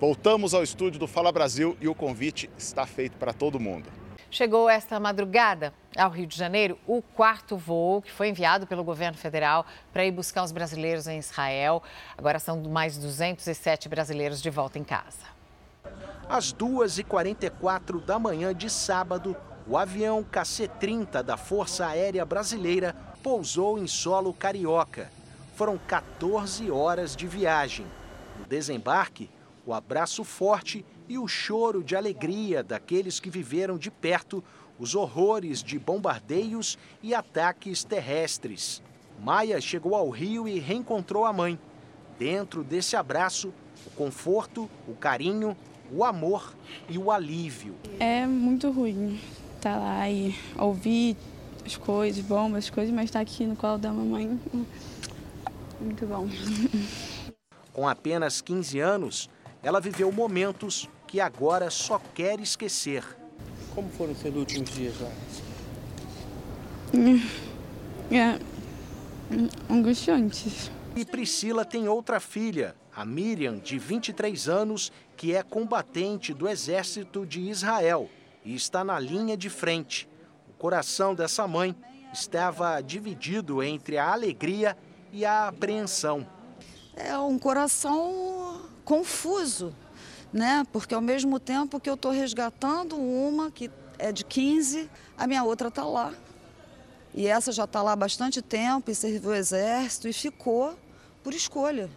Voltamos 0.00 0.52
ao 0.52 0.64
estúdio 0.64 0.98
do 0.98 1.06
Fala 1.06 1.30
Brasil 1.30 1.76
e 1.80 1.86
o 1.86 1.94
convite 1.94 2.50
está 2.58 2.88
feito 2.88 3.16
para 3.18 3.32
todo 3.32 3.60
mundo. 3.60 3.88
Chegou 4.32 4.68
esta 4.68 4.98
madrugada 4.98 5.72
ao 5.96 6.10
Rio 6.10 6.26
de 6.26 6.36
Janeiro 6.36 6.76
o 6.88 7.00
quarto 7.00 7.56
voo 7.56 8.02
que 8.02 8.10
foi 8.10 8.28
enviado 8.28 8.66
pelo 8.66 8.82
governo 8.82 9.16
federal 9.16 9.64
para 9.92 10.04
ir 10.04 10.10
buscar 10.10 10.42
os 10.42 10.50
brasileiros 10.50 11.06
em 11.06 11.20
Israel. 11.20 11.84
Agora 12.18 12.40
são 12.40 12.60
mais 12.64 12.98
207 12.98 13.88
brasileiros 13.88 14.42
de 14.42 14.50
volta 14.50 14.76
em 14.76 14.82
casa. 14.82 15.38
Às 16.28 16.52
2h44 16.52 18.04
da 18.04 18.18
manhã 18.18 18.52
de 18.52 18.68
sábado, 18.68 19.36
o 19.70 19.76
avião 19.76 20.24
KC-30 20.24 21.22
da 21.22 21.36
Força 21.36 21.86
Aérea 21.86 22.24
Brasileira 22.24 22.92
pousou 23.22 23.78
em 23.78 23.86
solo 23.86 24.34
carioca. 24.34 25.12
Foram 25.54 25.78
14 25.78 26.68
horas 26.72 27.14
de 27.14 27.28
viagem. 27.28 27.86
No 28.36 28.44
desembarque, 28.46 29.30
o 29.64 29.72
abraço 29.72 30.24
forte 30.24 30.84
e 31.08 31.16
o 31.16 31.28
choro 31.28 31.84
de 31.84 31.94
alegria 31.94 32.64
daqueles 32.64 33.20
que 33.20 33.30
viveram 33.30 33.78
de 33.78 33.92
perto 33.92 34.42
os 34.76 34.96
horrores 34.96 35.62
de 35.62 35.78
bombardeios 35.78 36.76
e 37.00 37.14
ataques 37.14 37.84
terrestres. 37.84 38.82
Maia 39.22 39.60
chegou 39.60 39.94
ao 39.94 40.10
Rio 40.10 40.48
e 40.48 40.58
reencontrou 40.58 41.24
a 41.24 41.32
mãe. 41.32 41.56
Dentro 42.18 42.64
desse 42.64 42.96
abraço, 42.96 43.54
o 43.86 43.90
conforto, 43.90 44.68
o 44.88 44.96
carinho, 44.96 45.56
o 45.92 46.02
amor 46.04 46.56
e 46.88 46.98
o 46.98 47.08
alívio. 47.08 47.76
É 48.00 48.26
muito 48.26 48.68
ruim 48.72 49.20
estar 49.60 49.74
tá 49.74 49.78
lá 49.78 50.10
e 50.10 50.34
ouvir 50.58 51.16
as 51.64 51.76
coisas, 51.76 52.24
bombas, 52.24 52.64
as 52.64 52.70
coisas, 52.70 52.92
mas 52.92 53.04
estar 53.04 53.18
tá 53.18 53.22
aqui 53.22 53.44
no 53.44 53.54
colo 53.54 53.78
da 53.78 53.92
mamãe, 53.92 54.40
muito 55.78 56.06
bom. 56.06 56.26
Com 57.72 57.86
apenas 57.86 58.40
15 58.40 58.80
anos, 58.80 59.30
ela 59.62 59.80
viveu 59.80 60.10
momentos 60.10 60.88
que 61.06 61.20
agora 61.20 61.70
só 61.70 62.00
quer 62.14 62.40
esquecer. 62.40 63.04
Como 63.74 63.88
foram 63.90 64.14
seus 64.14 64.34
últimos 64.34 64.70
dias 64.70 64.94
lá? 65.00 65.10
É, 68.10 68.40
angustiantes. 69.70 70.70
E 70.96 71.04
Priscila 71.04 71.64
tem 71.64 71.86
outra 71.86 72.18
filha, 72.18 72.74
a 72.96 73.04
Miriam, 73.04 73.58
de 73.58 73.78
23 73.78 74.48
anos, 74.48 74.90
que 75.16 75.34
é 75.34 75.42
combatente 75.42 76.34
do 76.34 76.48
exército 76.48 77.24
de 77.24 77.40
Israel 77.42 78.10
e 78.44 78.54
está 78.54 78.82
na 78.84 78.98
linha 78.98 79.36
de 79.36 79.50
frente. 79.50 80.08
O 80.48 80.52
coração 80.52 81.14
dessa 81.14 81.46
mãe 81.46 81.74
estava 82.12 82.80
dividido 82.80 83.62
entre 83.62 83.98
a 83.98 84.12
alegria 84.12 84.76
e 85.12 85.24
a 85.24 85.48
apreensão. 85.48 86.26
É 86.94 87.16
um 87.18 87.38
coração 87.38 88.62
confuso, 88.84 89.74
né? 90.32 90.66
Porque 90.72 90.94
ao 90.94 91.00
mesmo 91.00 91.38
tempo 91.38 91.80
que 91.80 91.88
eu 91.88 91.94
estou 91.94 92.10
resgatando 92.10 92.96
uma 92.96 93.50
que 93.50 93.70
é 93.98 94.10
de 94.10 94.24
15, 94.24 94.90
a 95.16 95.26
minha 95.26 95.44
outra 95.44 95.68
está 95.68 95.84
lá. 95.84 96.12
E 97.14 97.26
essa 97.26 97.52
já 97.52 97.64
está 97.64 97.82
lá 97.82 97.92
há 97.92 97.96
bastante 97.96 98.40
tempo 98.40 98.90
e 98.90 98.94
serviu 98.94 99.30
o 99.30 99.34
exército 99.34 100.08
e 100.08 100.12
ficou 100.12 100.76
por 101.22 101.34
escolha. 101.34 101.90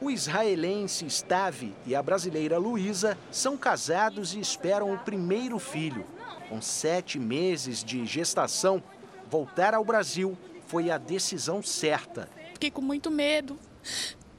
O 0.00 0.10
israelense 0.10 1.10
Stave 1.10 1.74
e 1.84 1.94
a 1.94 2.02
brasileira 2.02 2.56
Luísa 2.56 3.18
são 3.32 3.56
casados 3.56 4.32
e 4.32 4.38
esperam 4.38 4.94
o 4.94 4.98
primeiro 4.98 5.58
filho. 5.58 6.06
Com 6.48 6.62
sete 6.62 7.18
meses 7.18 7.82
de 7.82 8.06
gestação, 8.06 8.80
voltar 9.28 9.74
ao 9.74 9.84
Brasil 9.84 10.38
foi 10.68 10.88
a 10.88 10.98
decisão 10.98 11.62
certa. 11.62 12.28
Fiquei 12.52 12.70
com 12.70 12.80
muito 12.80 13.10
medo, 13.10 13.58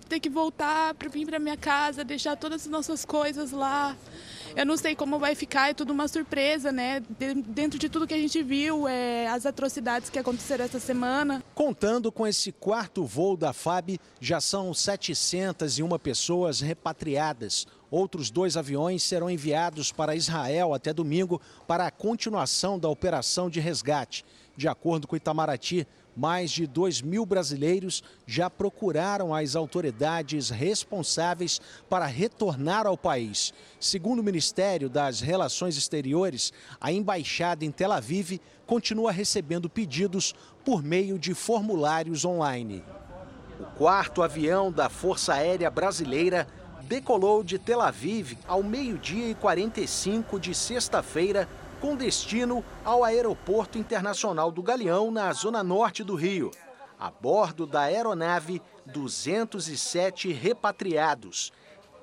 ter 0.07 0.21
que 0.21 0.29
voltar 0.29 0.93
para 0.93 1.09
vir 1.09 1.25
para 1.25 1.39
minha 1.39 1.57
casa, 1.57 2.05
deixar 2.05 2.37
todas 2.37 2.61
as 2.61 2.67
nossas 2.67 3.03
coisas 3.03 3.51
lá. 3.51 3.97
Eu 4.55 4.65
não 4.65 4.77
sei 4.77 4.95
como 4.95 5.19
vai 5.19 5.35
ficar, 5.35 5.69
é 5.69 5.73
tudo 5.73 5.91
uma 5.91 6.07
surpresa, 6.07 6.71
né? 6.71 7.01
Dentro 7.19 7.79
de 7.79 7.89
tudo 7.89 8.07
que 8.07 8.13
a 8.13 8.17
gente 8.17 8.41
viu, 8.41 8.87
é, 8.87 9.27
as 9.27 9.45
atrocidades 9.45 10.09
que 10.09 10.19
aconteceram 10.19 10.65
essa 10.65 10.79
semana. 10.79 11.43
Contando 11.53 12.11
com 12.11 12.25
esse 12.25 12.51
quarto 12.51 13.03
voo 13.03 13.37
da 13.37 13.53
FAB, 13.53 13.99
já 14.19 14.41
são 14.41 14.73
701 14.73 15.97
pessoas 15.99 16.61
repatriadas. 16.61 17.67
Outros 17.91 18.29
dois 18.29 18.55
aviões 18.55 19.01
serão 19.01 19.29
enviados 19.29 19.91
para 19.91 20.15
Israel 20.15 20.73
até 20.73 20.93
domingo 20.93 21.41
para 21.67 21.87
a 21.87 21.91
continuação 21.91 22.77
da 22.77 22.87
operação 22.87 23.49
de 23.49 23.59
resgate. 23.59 24.23
De 24.55 24.67
acordo 24.67 25.07
com 25.07 25.15
Itamaraty, 25.15 25.87
mais 26.15 26.51
de 26.51 26.67
2 26.67 27.01
mil 27.01 27.25
brasileiros 27.25 28.03
já 28.25 28.49
procuraram 28.49 29.33
as 29.33 29.55
autoridades 29.55 30.49
responsáveis 30.49 31.61
para 31.89 32.05
retornar 32.05 32.85
ao 32.85 32.97
país. 32.97 33.53
Segundo 33.79 34.19
o 34.19 34.23
Ministério 34.23 34.89
das 34.89 35.21
Relações 35.21 35.77
Exteriores, 35.77 36.51
a 36.79 36.91
embaixada 36.91 37.63
em 37.63 37.71
Tel 37.71 37.91
Aviv 37.91 38.39
continua 38.65 39.11
recebendo 39.11 39.69
pedidos 39.69 40.35
por 40.63 40.83
meio 40.83 41.17
de 41.17 41.33
formulários 41.33 42.25
online. 42.25 42.83
O 43.59 43.65
quarto 43.77 44.21
avião 44.21 44.71
da 44.71 44.89
Força 44.89 45.33
Aérea 45.33 45.69
Brasileira 45.69 46.47
decolou 46.83 47.43
de 47.43 47.59
Tel 47.59 47.81
Aviv 47.81 48.37
ao 48.47 48.63
meio-dia 48.63 49.29
e 49.29 49.35
45 49.35 50.39
de 50.39 50.55
sexta-feira 50.55 51.47
com 51.79 51.95
destino 51.95 52.63
ao 52.83 53.03
Aeroporto 53.03 53.77
Internacional 53.77 54.51
do 54.51 54.61
Galeão, 54.61 55.11
na 55.11 55.31
zona 55.33 55.63
norte 55.63 56.03
do 56.03 56.15
Rio. 56.15 56.51
A 56.99 57.09
bordo 57.09 57.65
da 57.65 57.81
aeronave, 57.81 58.61
207 58.85 60.31
repatriados. 60.33 61.51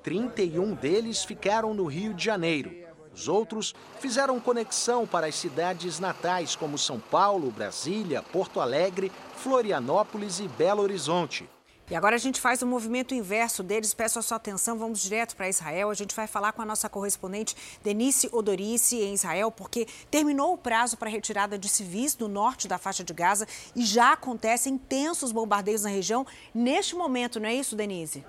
31 0.01 0.73
deles 0.73 1.23
ficaram 1.23 1.73
no 1.73 1.85
Rio 1.85 2.13
de 2.13 2.23
Janeiro. 2.23 2.71
Os 3.13 3.27
outros 3.27 3.73
fizeram 3.99 4.39
conexão 4.39 5.05
para 5.05 5.27
as 5.27 5.35
cidades 5.35 5.99
natais 5.99 6.55
como 6.55 6.77
São 6.77 6.99
Paulo, 6.99 7.51
Brasília, 7.51 8.21
Porto 8.21 8.59
Alegre, 8.59 9.11
Florianópolis 9.35 10.39
e 10.39 10.47
Belo 10.47 10.81
Horizonte. 10.81 11.49
E 11.89 11.95
agora 11.95 12.15
a 12.15 12.19
gente 12.19 12.41
faz 12.41 12.61
o 12.61 12.67
movimento 12.67 13.13
inverso 13.13 13.63
deles. 13.63 13.93
Peço 13.93 14.19
a 14.19 14.21
sua 14.21 14.35
atenção, 14.35 14.77
vamos 14.77 15.01
direto 15.01 15.37
para 15.37 15.47
Israel. 15.47 15.89
A 15.89 15.93
gente 15.93 16.13
vai 16.13 16.27
falar 16.27 16.51
com 16.51 16.61
a 16.61 16.65
nossa 16.65 16.89
correspondente 16.89 17.55
Denise 17.81 18.27
Odorice 18.33 18.97
em 18.97 19.13
Israel, 19.13 19.49
porque 19.49 19.87
terminou 20.11 20.53
o 20.53 20.57
prazo 20.57 20.97
para 20.97 21.09
retirada 21.09 21.57
de 21.57 21.69
civis 21.69 22.13
do 22.13 22.27
norte 22.27 22.67
da 22.67 22.77
faixa 22.77 23.05
de 23.05 23.13
Gaza 23.13 23.47
e 23.73 23.85
já 23.85 24.11
acontecem 24.11 24.73
intensos 24.73 25.31
bombardeios 25.31 25.83
na 25.83 25.89
região 25.89 26.27
neste 26.53 26.93
momento, 26.93 27.39
não 27.39 27.47
é 27.47 27.55
isso, 27.55 27.73
Denise? 27.73 28.25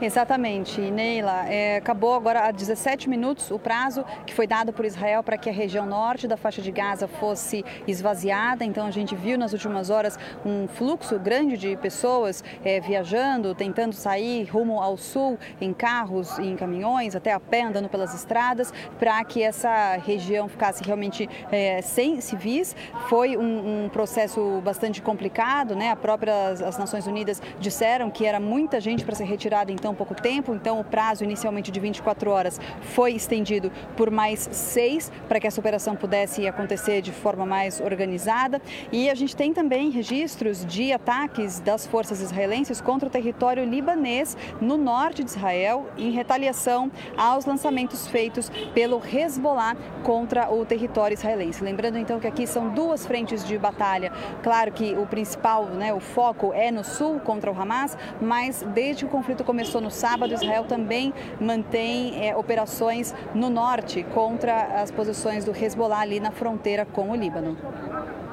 Exatamente, 0.00 0.80
Neila. 0.80 1.46
É, 1.48 1.78
acabou 1.78 2.14
agora 2.14 2.46
há 2.46 2.52
17 2.52 3.08
minutos 3.08 3.50
o 3.50 3.58
prazo 3.58 4.04
que 4.24 4.32
foi 4.32 4.46
dado 4.46 4.72
por 4.72 4.84
Israel 4.84 5.24
para 5.24 5.36
que 5.36 5.50
a 5.50 5.52
região 5.52 5.84
norte 5.84 6.28
da 6.28 6.36
faixa 6.36 6.62
de 6.62 6.70
Gaza 6.70 7.08
fosse 7.08 7.64
esvaziada. 7.84 8.64
Então 8.64 8.86
a 8.86 8.92
gente 8.92 9.16
viu 9.16 9.36
nas 9.36 9.52
últimas 9.52 9.90
horas 9.90 10.16
um 10.46 10.68
fluxo 10.68 11.18
grande 11.18 11.56
de 11.56 11.76
pessoas 11.76 12.44
é, 12.64 12.78
viajando, 12.78 13.56
tentando 13.56 13.92
sair 13.92 14.44
rumo 14.44 14.80
ao 14.80 14.96
sul 14.96 15.36
em 15.60 15.72
carros, 15.72 16.38
em 16.38 16.54
caminhões, 16.54 17.16
até 17.16 17.32
a 17.32 17.40
pé 17.40 17.62
andando 17.62 17.88
pelas 17.88 18.14
estradas, 18.14 18.72
para 19.00 19.24
que 19.24 19.42
essa 19.42 19.96
região 19.96 20.48
ficasse 20.48 20.84
realmente 20.84 21.28
é, 21.50 21.82
sem 21.82 22.20
civis. 22.20 22.76
Foi 23.08 23.36
um, 23.36 23.86
um, 23.86 23.88
processo 23.88 24.60
bastante 24.62 25.02
complicado, 25.02 25.74
né? 25.74 25.90
A 25.90 25.96
própria 25.96 26.50
as 26.50 26.78
Nações 26.78 27.06
Unidas 27.06 27.42
disseram 27.58 28.10
que 28.10 28.24
era 28.24 28.38
muita 28.38 28.80
gente 28.80 29.04
para 29.04 29.16
ser 29.16 29.24
retirada 29.24 29.72
então 29.72 29.87
tão 29.88 29.94
pouco 29.94 30.14
tempo, 30.14 30.54
então 30.54 30.78
o 30.78 30.84
prazo 30.84 31.24
inicialmente 31.24 31.70
de 31.70 31.80
24 31.80 32.30
horas 32.30 32.60
foi 32.82 33.12
estendido 33.12 33.72
por 33.96 34.10
mais 34.10 34.46
seis 34.52 35.10
para 35.26 35.40
que 35.40 35.46
essa 35.46 35.58
operação 35.58 35.96
pudesse 35.96 36.46
acontecer 36.46 37.00
de 37.00 37.10
forma 37.10 37.46
mais 37.46 37.80
organizada. 37.80 38.60
E 38.92 39.08
a 39.08 39.14
gente 39.14 39.34
tem 39.34 39.54
também 39.54 39.88
registros 39.88 40.62
de 40.66 40.92
ataques 40.92 41.58
das 41.60 41.86
forças 41.86 42.20
israelenses 42.20 42.82
contra 42.82 43.08
o 43.08 43.10
território 43.10 43.64
libanês 43.64 44.36
no 44.60 44.76
norte 44.76 45.24
de 45.24 45.30
Israel, 45.30 45.86
em 45.96 46.10
retaliação 46.10 46.92
aos 47.16 47.46
lançamentos 47.46 48.06
feitos 48.06 48.50
pelo 48.74 49.00
Hezbollah 49.02 49.74
contra 50.02 50.52
o 50.52 50.66
território 50.66 51.14
israelense. 51.14 51.64
Lembrando 51.64 51.96
então 51.96 52.20
que 52.20 52.26
aqui 52.26 52.46
são 52.46 52.68
duas 52.74 53.06
frentes 53.06 53.42
de 53.42 53.56
batalha. 53.56 54.12
Claro 54.42 54.70
que 54.70 54.94
o 54.94 55.06
principal, 55.06 55.64
né, 55.64 55.94
o 55.94 56.00
foco 56.00 56.52
é 56.52 56.70
no 56.70 56.84
sul 56.84 57.18
contra 57.20 57.50
o 57.50 57.58
Hamas, 57.58 57.96
mas 58.20 58.62
desde 58.74 59.06
que 59.06 59.06
o 59.06 59.08
conflito 59.08 59.42
começou 59.44 59.77
começou 59.78 59.80
no 59.80 59.90
sábado, 59.90 60.34
Israel 60.34 60.64
também 60.64 61.12
mantém 61.40 62.26
é, 62.26 62.36
operações 62.36 63.14
no 63.34 63.48
norte 63.48 64.04
contra 64.14 64.80
as 64.82 64.90
posições 64.90 65.44
do 65.44 65.52
Hezbollah 65.52 66.00
ali 66.00 66.20
na 66.20 66.30
fronteira 66.30 66.84
com 66.84 67.10
o 67.10 67.14
Líbano. 67.14 67.56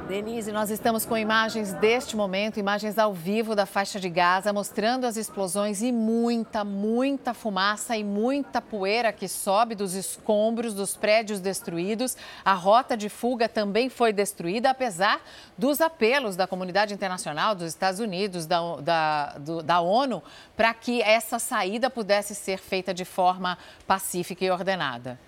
Denise, 0.08 0.52
nós 0.52 0.70
estamos 0.70 1.04
com 1.04 1.18
imagens 1.18 1.74
deste 1.74 2.16
momento, 2.16 2.60
imagens 2.60 3.00
ao 3.00 3.12
vivo 3.12 3.56
da 3.56 3.66
faixa 3.66 4.00
de 4.00 4.08
Gaza, 4.08 4.54
mostrando 4.54 5.06
as 5.06 5.18
explosões 5.18 5.82
e 5.82 5.92
muita, 5.92 6.64
muita 6.64 7.34
fumaça 7.34 7.98
e 7.98 8.04
muita 8.04 8.62
poeira 8.62 9.12
que 9.12 9.28
sobe 9.28 9.74
dos 9.74 9.96
escombros 9.96 10.76
dos 10.76 10.96
prédios 10.96 11.40
destruídos. 11.40 12.16
A 12.44 12.54
rota 12.54 12.96
de 12.96 13.10
fuga 13.10 13.50
também 13.50 13.90
foi 13.90 14.14
destruída, 14.14 14.70
apesar 14.70 15.20
dos 15.58 15.82
apelos 15.82 16.36
da 16.36 16.46
comunidade 16.46 16.94
internacional, 16.94 17.56
dos 17.56 17.66
Estados 17.66 18.00
Unidos, 18.00 18.46
da, 18.46 18.76
da, 18.76 19.38
do, 19.40 19.64
da 19.64 19.82
ONU, 19.82 20.22
para 20.56 20.72
que 20.76 21.02
essa 21.02 21.40
saída 21.40 21.90
pudesse 21.90 22.36
ser 22.36 22.60
feita 22.60 22.94
de 22.94 23.06
forma 23.06 23.58
pacífica 23.88 24.46
e 24.46 24.52
ordenada. 24.52 25.20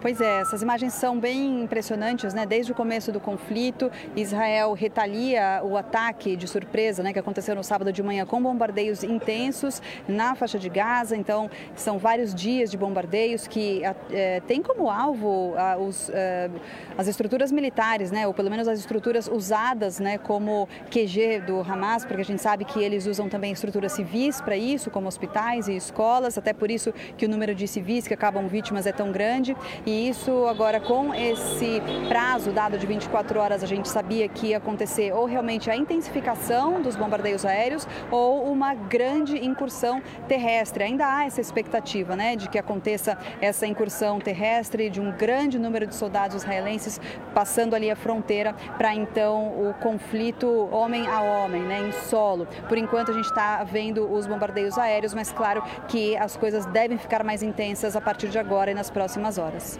Pois 0.00 0.20
é, 0.20 0.40
essas 0.40 0.62
imagens 0.62 0.92
são 0.94 1.18
bem 1.18 1.62
impressionantes, 1.64 2.32
né? 2.32 2.46
Desde 2.46 2.70
o 2.70 2.74
começo 2.74 3.10
do 3.10 3.18
conflito, 3.18 3.90
Israel 4.14 4.72
retalia 4.72 5.60
o 5.64 5.76
ataque 5.76 6.36
de 6.36 6.46
surpresa, 6.46 7.02
né, 7.02 7.12
que 7.12 7.18
aconteceu 7.18 7.56
no 7.56 7.64
sábado 7.64 7.92
de 7.92 8.00
manhã 8.00 8.24
com 8.24 8.40
bombardeios 8.40 9.02
intensos 9.02 9.82
na 10.06 10.36
faixa 10.36 10.56
de 10.56 10.68
Gaza. 10.68 11.16
Então, 11.16 11.50
são 11.74 11.98
vários 11.98 12.32
dias 12.32 12.70
de 12.70 12.78
bombardeios 12.78 13.48
que 13.48 13.82
é, 14.12 14.40
tem 14.46 14.62
como 14.62 14.88
alvo 14.88 15.54
a, 15.56 15.76
os, 15.76 16.10
é, 16.10 16.48
as 16.96 17.08
estruturas 17.08 17.50
militares, 17.50 18.12
né, 18.12 18.24
ou 18.24 18.32
pelo 18.32 18.50
menos 18.50 18.68
as 18.68 18.78
estruturas 18.78 19.26
usadas, 19.26 19.98
né, 19.98 20.16
como 20.16 20.68
QG 20.92 21.40
do 21.44 21.60
Hamas, 21.60 22.04
porque 22.04 22.22
a 22.22 22.24
gente 22.24 22.40
sabe 22.40 22.64
que 22.64 22.80
eles 22.80 23.04
usam 23.06 23.28
também 23.28 23.50
estruturas 23.52 23.92
civis 23.92 24.40
para 24.40 24.56
isso, 24.56 24.90
como 24.92 25.08
hospitais 25.08 25.66
e 25.66 25.74
escolas. 25.74 26.38
Até 26.38 26.52
por 26.52 26.70
isso 26.70 26.94
que 27.16 27.26
o 27.26 27.28
número 27.28 27.52
de 27.52 27.66
civis 27.66 28.06
que 28.06 28.14
acabam 28.14 28.46
vítimas 28.46 28.86
é 28.86 28.92
tão 28.92 29.10
grande. 29.10 29.56
E 29.84 29.97
isso 29.98 30.46
agora 30.46 30.80
com 30.80 31.14
esse 31.14 31.80
prazo 32.08 32.52
dado 32.52 32.78
de 32.78 32.86
24 32.86 33.40
horas, 33.40 33.62
a 33.62 33.66
gente 33.66 33.88
sabia 33.88 34.28
que 34.28 34.48
ia 34.48 34.58
acontecer 34.58 35.12
ou 35.12 35.24
realmente 35.24 35.70
a 35.70 35.76
intensificação 35.76 36.80
dos 36.82 36.94
bombardeios 36.94 37.44
aéreos 37.44 37.88
ou 38.10 38.50
uma 38.50 38.74
grande 38.74 39.44
incursão 39.44 40.02
terrestre. 40.28 40.84
Ainda 40.84 41.06
há 41.06 41.24
essa 41.24 41.40
expectativa, 41.40 42.14
né, 42.14 42.36
de 42.36 42.48
que 42.48 42.58
aconteça 42.58 43.16
essa 43.40 43.66
incursão 43.66 44.20
terrestre 44.20 44.90
de 44.90 45.00
um 45.00 45.10
grande 45.10 45.58
número 45.58 45.86
de 45.86 45.94
soldados 45.94 46.36
israelenses 46.36 47.00
passando 47.34 47.74
ali 47.74 47.90
a 47.90 47.96
fronteira 47.96 48.54
para 48.76 48.94
então 48.94 49.68
o 49.68 49.74
conflito 49.80 50.68
homem 50.70 51.06
a 51.06 51.20
homem, 51.22 51.62
né, 51.62 51.88
em 51.88 51.92
solo. 51.92 52.46
Por 52.68 52.76
enquanto 52.76 53.10
a 53.10 53.14
gente 53.14 53.26
está 53.26 53.64
vendo 53.64 54.12
os 54.12 54.26
bombardeios 54.26 54.76
aéreos, 54.76 55.14
mas 55.14 55.32
claro 55.32 55.62
que 55.88 56.16
as 56.16 56.36
coisas 56.36 56.66
devem 56.66 56.98
ficar 56.98 57.24
mais 57.24 57.42
intensas 57.42 57.96
a 57.96 58.00
partir 58.00 58.28
de 58.28 58.38
agora 58.38 58.70
e 58.70 58.74
nas 58.74 58.90
próximas 58.90 59.38
horas. 59.38 59.78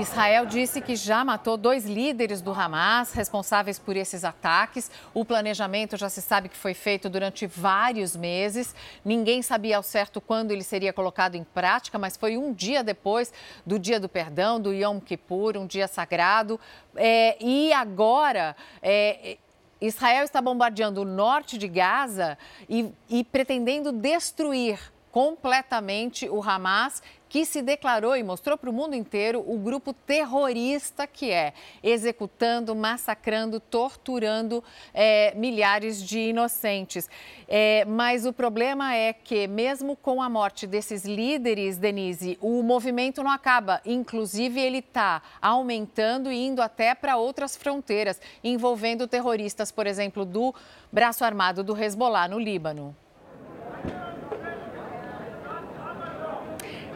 Israel 0.00 0.46
disse 0.46 0.80
que 0.80 0.96
já 0.96 1.24
matou 1.24 1.56
dois 1.56 1.84
líderes 1.84 2.40
do 2.40 2.52
Hamas 2.52 3.12
responsáveis 3.12 3.78
por 3.78 3.96
esses 3.96 4.24
ataques. 4.24 4.90
O 5.12 5.24
planejamento 5.24 5.96
já 5.96 6.08
se 6.08 6.22
sabe 6.22 6.48
que 6.48 6.56
foi 6.56 6.74
feito 6.74 7.08
durante 7.08 7.46
vários 7.46 8.16
meses. 8.16 8.74
Ninguém 9.04 9.42
sabia 9.42 9.76
ao 9.76 9.82
certo 9.82 10.20
quando 10.20 10.50
ele 10.50 10.62
seria 10.62 10.92
colocado 10.92 11.34
em 11.34 11.44
prática, 11.44 11.98
mas 11.98 12.16
foi 12.16 12.36
um 12.36 12.52
dia 12.52 12.82
depois 12.82 13.32
do 13.64 13.78
Dia 13.78 14.00
do 14.00 14.08
Perdão, 14.08 14.60
do 14.60 14.72
Yom 14.72 15.00
Kippur, 15.00 15.56
um 15.56 15.66
dia 15.66 15.86
sagrado. 15.86 16.58
É, 16.96 17.36
e 17.40 17.72
agora. 17.72 18.56
É, 18.82 19.38
Israel 19.80 20.24
está 20.24 20.40
bombardeando 20.40 21.02
o 21.02 21.04
norte 21.04 21.58
de 21.58 21.68
Gaza 21.68 22.38
e, 22.70 22.90
e 23.10 23.22
pretendendo 23.22 23.92
destruir 23.92 24.78
completamente 25.14 26.28
o 26.28 26.42
Hamas 26.42 27.02
que 27.34 27.44
se 27.44 27.62
declarou 27.62 28.16
e 28.16 28.22
mostrou 28.22 28.56
para 28.56 28.70
o 28.70 28.72
mundo 28.72 28.94
inteiro 28.94 29.42
o 29.44 29.58
grupo 29.58 29.92
terrorista 29.92 31.04
que 31.04 31.32
é, 31.32 31.52
executando, 31.82 32.76
massacrando, 32.76 33.58
torturando 33.58 34.62
é, 34.94 35.34
milhares 35.34 36.00
de 36.00 36.28
inocentes. 36.28 37.10
É, 37.48 37.84
mas 37.86 38.24
o 38.24 38.32
problema 38.32 38.94
é 38.94 39.12
que, 39.12 39.48
mesmo 39.48 39.96
com 39.96 40.22
a 40.22 40.28
morte 40.28 40.64
desses 40.64 41.04
líderes, 41.04 41.76
Denise, 41.76 42.38
o 42.40 42.62
movimento 42.62 43.20
não 43.20 43.32
acaba. 43.32 43.80
Inclusive, 43.84 44.60
ele 44.60 44.78
está 44.78 45.20
aumentando 45.42 46.30
e 46.30 46.36
indo 46.36 46.62
até 46.62 46.94
para 46.94 47.16
outras 47.16 47.56
fronteiras, 47.56 48.20
envolvendo 48.44 49.08
terroristas, 49.08 49.72
por 49.72 49.88
exemplo, 49.88 50.24
do 50.24 50.54
braço 50.92 51.24
armado 51.24 51.64
do 51.64 51.76
Hezbollah 51.76 52.28
no 52.28 52.38
Líbano. 52.38 52.94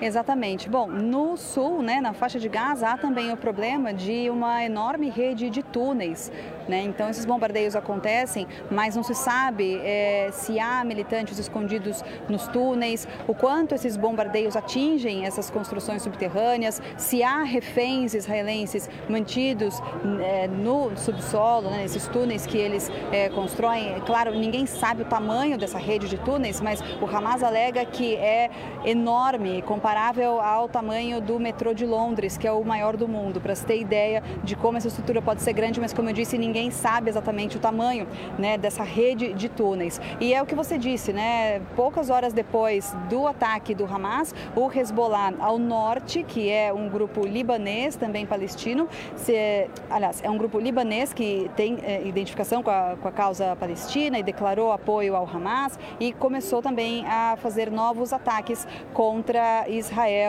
Exatamente. 0.00 0.68
Bom, 0.68 0.86
no 0.86 1.36
sul, 1.36 1.82
né, 1.82 2.00
na 2.00 2.12
faixa 2.12 2.38
de 2.38 2.48
Gaza, 2.48 2.88
há 2.88 2.96
também 2.96 3.32
o 3.32 3.36
problema 3.36 3.92
de 3.92 4.30
uma 4.30 4.64
enorme 4.64 5.10
rede 5.10 5.50
de 5.50 5.60
túneis. 5.60 6.30
Né? 6.68 6.82
Então, 6.82 7.08
esses 7.08 7.24
bombardeios 7.24 7.74
acontecem, 7.74 8.46
mas 8.70 8.94
não 8.94 9.02
se 9.02 9.14
sabe 9.14 9.80
é, 9.82 10.28
se 10.30 10.60
há 10.60 10.84
militantes 10.84 11.38
escondidos 11.38 12.04
nos 12.28 12.46
túneis, 12.48 13.08
o 13.26 13.34
quanto 13.34 13.74
esses 13.74 13.96
bombardeios 13.96 14.54
atingem 14.54 15.24
essas 15.24 15.50
construções 15.50 16.02
subterrâneas, 16.02 16.80
se 16.96 17.22
há 17.22 17.42
reféns 17.42 18.14
israelenses 18.14 18.88
mantidos 19.08 19.80
é, 20.20 20.46
no 20.46 20.94
subsolo, 20.96 21.70
né, 21.70 21.78
nesses 21.78 22.06
túneis 22.08 22.46
que 22.46 22.58
eles 22.58 22.90
é, 23.10 23.30
constroem. 23.30 24.00
Claro, 24.06 24.34
ninguém 24.34 24.66
sabe 24.66 25.02
o 25.02 25.06
tamanho 25.06 25.56
dessa 25.58 25.78
rede 25.78 26.06
de 26.08 26.18
túneis, 26.18 26.60
mas 26.60 26.80
o 27.00 27.06
Hamas 27.06 27.42
alega 27.42 27.84
que 27.84 28.14
é 28.14 28.50
enorme, 28.84 29.62
comparável 29.88 30.38
ao 30.38 30.68
tamanho 30.68 31.18
do 31.18 31.40
metrô 31.40 31.72
de 31.72 31.86
Londres, 31.86 32.36
que 32.36 32.46
é 32.46 32.52
o 32.52 32.62
maior 32.62 32.94
do 32.94 33.08
mundo, 33.08 33.40
para 33.40 33.54
se 33.54 33.64
ter 33.64 33.80
ideia 33.80 34.22
de 34.44 34.54
como 34.54 34.76
essa 34.76 34.88
estrutura 34.88 35.22
pode 35.22 35.40
ser 35.40 35.54
grande, 35.54 35.80
mas 35.80 35.94
como 35.94 36.10
eu 36.10 36.12
disse, 36.12 36.36
ninguém 36.36 36.70
sabe 36.70 37.08
exatamente 37.08 37.56
o 37.56 37.60
tamanho 37.60 38.06
né, 38.38 38.58
dessa 38.58 38.82
rede 38.82 39.32
de 39.32 39.48
túneis. 39.48 39.98
E 40.20 40.34
é 40.34 40.42
o 40.42 40.44
que 40.44 40.54
você 40.54 40.76
disse, 40.76 41.10
né? 41.10 41.62
Poucas 41.74 42.10
horas 42.10 42.34
depois 42.34 42.94
do 43.08 43.26
ataque 43.26 43.74
do 43.74 43.86
Hamas, 43.86 44.34
o 44.54 44.70
Hezbollah 44.70 45.32
ao 45.38 45.58
norte, 45.58 46.22
que 46.22 46.50
é 46.50 46.70
um 46.70 46.86
grupo 46.90 47.26
libanês, 47.26 47.96
também 47.96 48.26
palestino, 48.26 48.90
se, 49.16 49.70
aliás, 49.88 50.22
é 50.22 50.28
um 50.28 50.36
grupo 50.36 50.58
libanês 50.58 51.14
que 51.14 51.50
tem 51.56 51.78
é, 51.82 52.06
identificação 52.06 52.62
com 52.62 52.70
a, 52.70 52.94
com 53.00 53.08
a 53.08 53.12
causa 53.12 53.56
palestina 53.56 54.18
e 54.18 54.22
declarou 54.22 54.70
apoio 54.70 55.16
ao 55.16 55.26
Hamas 55.26 55.78
e 55.98 56.12
começou 56.12 56.60
também 56.60 57.06
a 57.06 57.38
fazer 57.40 57.70
novos 57.70 58.12
ataques 58.12 58.68
contra 58.92 59.66
Israel 59.66 59.77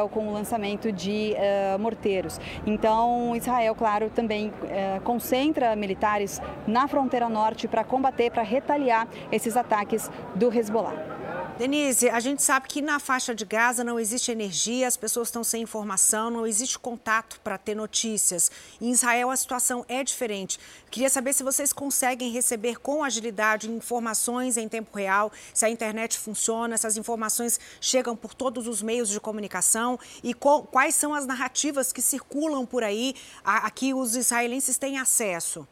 com 0.09 0.27
o 0.27 0.33
lançamento 0.33 0.91
de 0.91 1.33
uh, 1.35 1.79
morteiros. 1.79 2.39
Então, 2.65 3.35
Israel, 3.35 3.75
claro, 3.75 4.09
também 4.09 4.47
uh, 4.47 5.01
concentra 5.01 5.75
militares 5.75 6.41
na 6.67 6.87
fronteira 6.87 7.27
norte 7.29 7.67
para 7.67 7.83
combater, 7.83 8.31
para 8.31 8.43
retaliar 8.43 9.07
esses 9.31 9.55
ataques 9.57 10.09
do 10.35 10.53
Hezbollah. 10.53 11.18
Denise, 11.59 12.07
a 12.07 12.21
gente 12.21 12.41
sabe 12.41 12.69
que 12.69 12.81
na 12.81 12.99
faixa 12.99 13.35
de 13.35 13.43
Gaza 13.43 13.83
não 13.83 13.99
existe 13.99 14.31
energia, 14.31 14.87
as 14.87 14.95
pessoas 14.95 15.27
estão 15.27 15.43
sem 15.43 15.63
informação, 15.63 16.29
não 16.29 16.47
existe 16.47 16.79
contato 16.79 17.37
para 17.41 17.57
ter 17.57 17.75
notícias. 17.75 18.49
Em 18.79 18.89
Israel 18.89 19.29
a 19.29 19.35
situação 19.35 19.83
é 19.89 20.01
diferente. 20.01 20.57
Queria 20.89 21.09
saber 21.09 21.33
se 21.33 21.43
vocês 21.43 21.73
conseguem 21.73 22.31
receber 22.31 22.79
com 22.79 23.03
agilidade 23.03 23.69
informações 23.69 24.55
em 24.55 24.69
tempo 24.69 24.95
real, 24.95 25.33
se 25.53 25.65
a 25.65 25.69
internet 25.69 26.17
funciona, 26.17 26.77
se 26.77 26.87
as 26.87 26.95
informações 26.95 27.59
chegam 27.81 28.15
por 28.15 28.33
todos 28.33 28.65
os 28.65 28.81
meios 28.81 29.09
de 29.09 29.19
comunicação 29.19 29.99
e 30.23 30.33
quais 30.33 30.95
são 30.95 31.13
as 31.13 31.25
narrativas 31.25 31.91
que 31.91 32.01
circulam 32.01 32.65
por 32.65 32.85
aí 32.85 33.13
a, 33.43 33.67
a 33.67 33.69
que 33.69 33.93
os 33.93 34.15
israelenses 34.15 34.77
têm 34.77 34.97
acesso. 34.97 35.67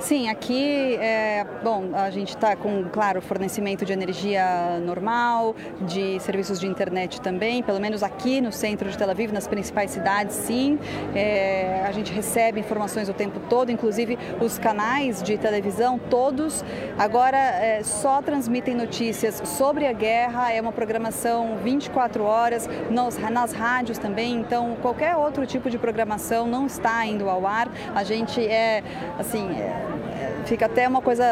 Sim, 0.00 0.30
aqui, 0.30 0.96
é, 0.96 1.44
bom, 1.62 1.90
a 1.92 2.08
gente 2.08 2.30
está 2.30 2.56
com, 2.56 2.84
claro, 2.90 3.20
fornecimento 3.20 3.84
de 3.84 3.92
energia 3.92 4.80
normal, 4.82 5.54
de 5.82 6.18
serviços 6.20 6.58
de 6.58 6.66
internet 6.66 7.20
também, 7.20 7.62
pelo 7.62 7.78
menos 7.78 8.02
aqui 8.02 8.40
no 8.40 8.50
centro 8.50 8.88
de 8.88 8.96
Tel 8.96 9.10
Aviv, 9.10 9.30
nas 9.30 9.46
principais 9.46 9.90
cidades, 9.90 10.34
sim. 10.34 10.78
É, 11.14 11.84
a 11.86 11.92
gente 11.92 12.12
recebe 12.12 12.58
informações 12.58 13.10
o 13.10 13.12
tempo 13.12 13.38
todo, 13.48 13.70
inclusive 13.70 14.18
os 14.40 14.58
canais 14.58 15.22
de 15.22 15.36
televisão, 15.36 15.98
todos, 15.98 16.64
agora 16.98 17.36
é, 17.36 17.82
só 17.84 18.22
transmitem 18.22 18.74
notícias 18.74 19.42
sobre 19.44 19.86
a 19.86 19.92
guerra, 19.92 20.50
é 20.50 20.60
uma 20.62 20.72
programação 20.72 21.58
24 21.62 22.24
horas, 22.24 22.66
nos, 22.90 23.18
nas 23.18 23.52
rádios 23.52 23.98
também, 23.98 24.36
então 24.36 24.76
qualquer 24.80 25.14
outro 25.14 25.46
tipo 25.46 25.68
de 25.68 25.76
programação 25.76 26.46
não 26.46 26.66
está 26.66 27.04
indo 27.04 27.28
ao 27.28 27.46
ar. 27.46 27.68
A 27.94 28.02
gente 28.02 28.40
é, 28.44 28.82
assim, 29.18 29.46
é, 29.50 29.89
fica 30.44 30.66
até 30.66 30.88
uma 30.88 31.00
coisa 31.00 31.24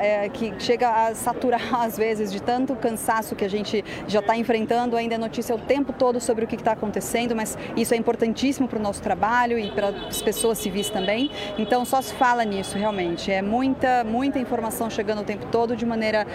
é, 0.00 0.28
que 0.28 0.52
chega 0.58 0.88
a 0.88 1.14
saturar 1.14 1.74
às 1.82 1.96
vezes 1.96 2.30
de 2.30 2.40
tanto 2.42 2.74
cansaço 2.76 3.34
que 3.34 3.44
a 3.44 3.48
gente 3.48 3.84
já 4.06 4.20
está 4.20 4.36
enfrentando, 4.36 4.96
ainda 4.96 5.14
é 5.14 5.18
notícia 5.18 5.54
o 5.54 5.58
tempo 5.58 5.92
todo 5.92 6.20
sobre 6.20 6.44
o 6.44 6.48
que 6.48 6.56
está 6.56 6.72
acontecendo, 6.72 7.34
mas 7.34 7.56
isso 7.76 7.94
é 7.94 7.96
importantíssimo 7.96 8.68
para 8.68 8.78
o 8.78 8.82
nosso 8.82 9.02
trabalho 9.02 9.58
e 9.58 9.70
para 9.70 9.88
as 9.88 10.20
pessoas 10.20 10.58
civis 10.58 10.90
também. 10.90 11.30
Então 11.58 11.84
só 11.84 12.02
se 12.02 12.14
fala 12.14 12.44
nisso 12.44 12.76
realmente. 12.76 13.30
É 13.30 13.42
muita, 13.42 14.04
muita 14.04 14.38
informação 14.38 14.90
chegando 14.90 15.22
o 15.22 15.24
tempo 15.24 15.46
todo 15.46 15.76
de 15.76 15.86
maneira 15.86 16.26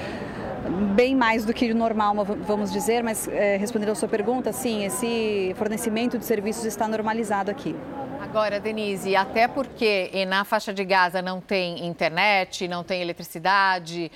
bem 0.95 1.15
mais 1.15 1.45
do 1.45 1.53
que 1.53 1.73
normal, 1.73 2.13
vamos 2.23 2.71
dizer, 2.71 3.03
mas 3.03 3.27
é, 3.27 3.57
respondendo 3.57 3.89
a 3.89 3.95
sua 3.95 4.07
pergunta, 4.07 4.51
sim, 4.51 4.85
esse 4.85 5.53
fornecimento 5.57 6.17
de 6.17 6.25
serviços 6.25 6.65
está 6.65 6.87
normalizado 6.87 7.49
aqui. 7.49 7.75
Agora, 8.21 8.59
Denise, 8.59 9.15
até 9.15 9.47
porque 9.47 10.11
na 10.27 10.45
faixa 10.45 10.71
de 10.71 10.85
Gaza 10.85 11.21
não 11.23 11.41
tem 11.41 11.85
internet, 11.85 12.67
não 12.67 12.83
tem 12.83 13.01
eletricidade, 13.01 14.11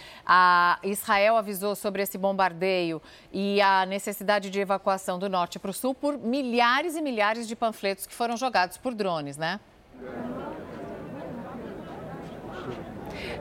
Israel 0.83 1.35
avisou 1.35 1.75
sobre 1.75 2.03
esse 2.03 2.15
bombardeio 2.17 3.01
e 3.33 3.59
a 3.61 3.83
necessidade 3.85 4.51
de 4.51 4.59
evacuação 4.59 5.17
do 5.17 5.27
norte 5.27 5.57
para 5.57 5.71
o 5.71 5.73
sul 5.73 5.93
por 5.93 6.17
milhares 6.17 6.95
e 6.95 7.01
milhares 7.01 7.47
de 7.47 7.55
panfletos 7.55 8.05
que 8.05 8.13
foram 8.13 8.37
jogados 8.37 8.77
por 8.77 8.93
drones, 8.93 9.37
né? 9.37 9.59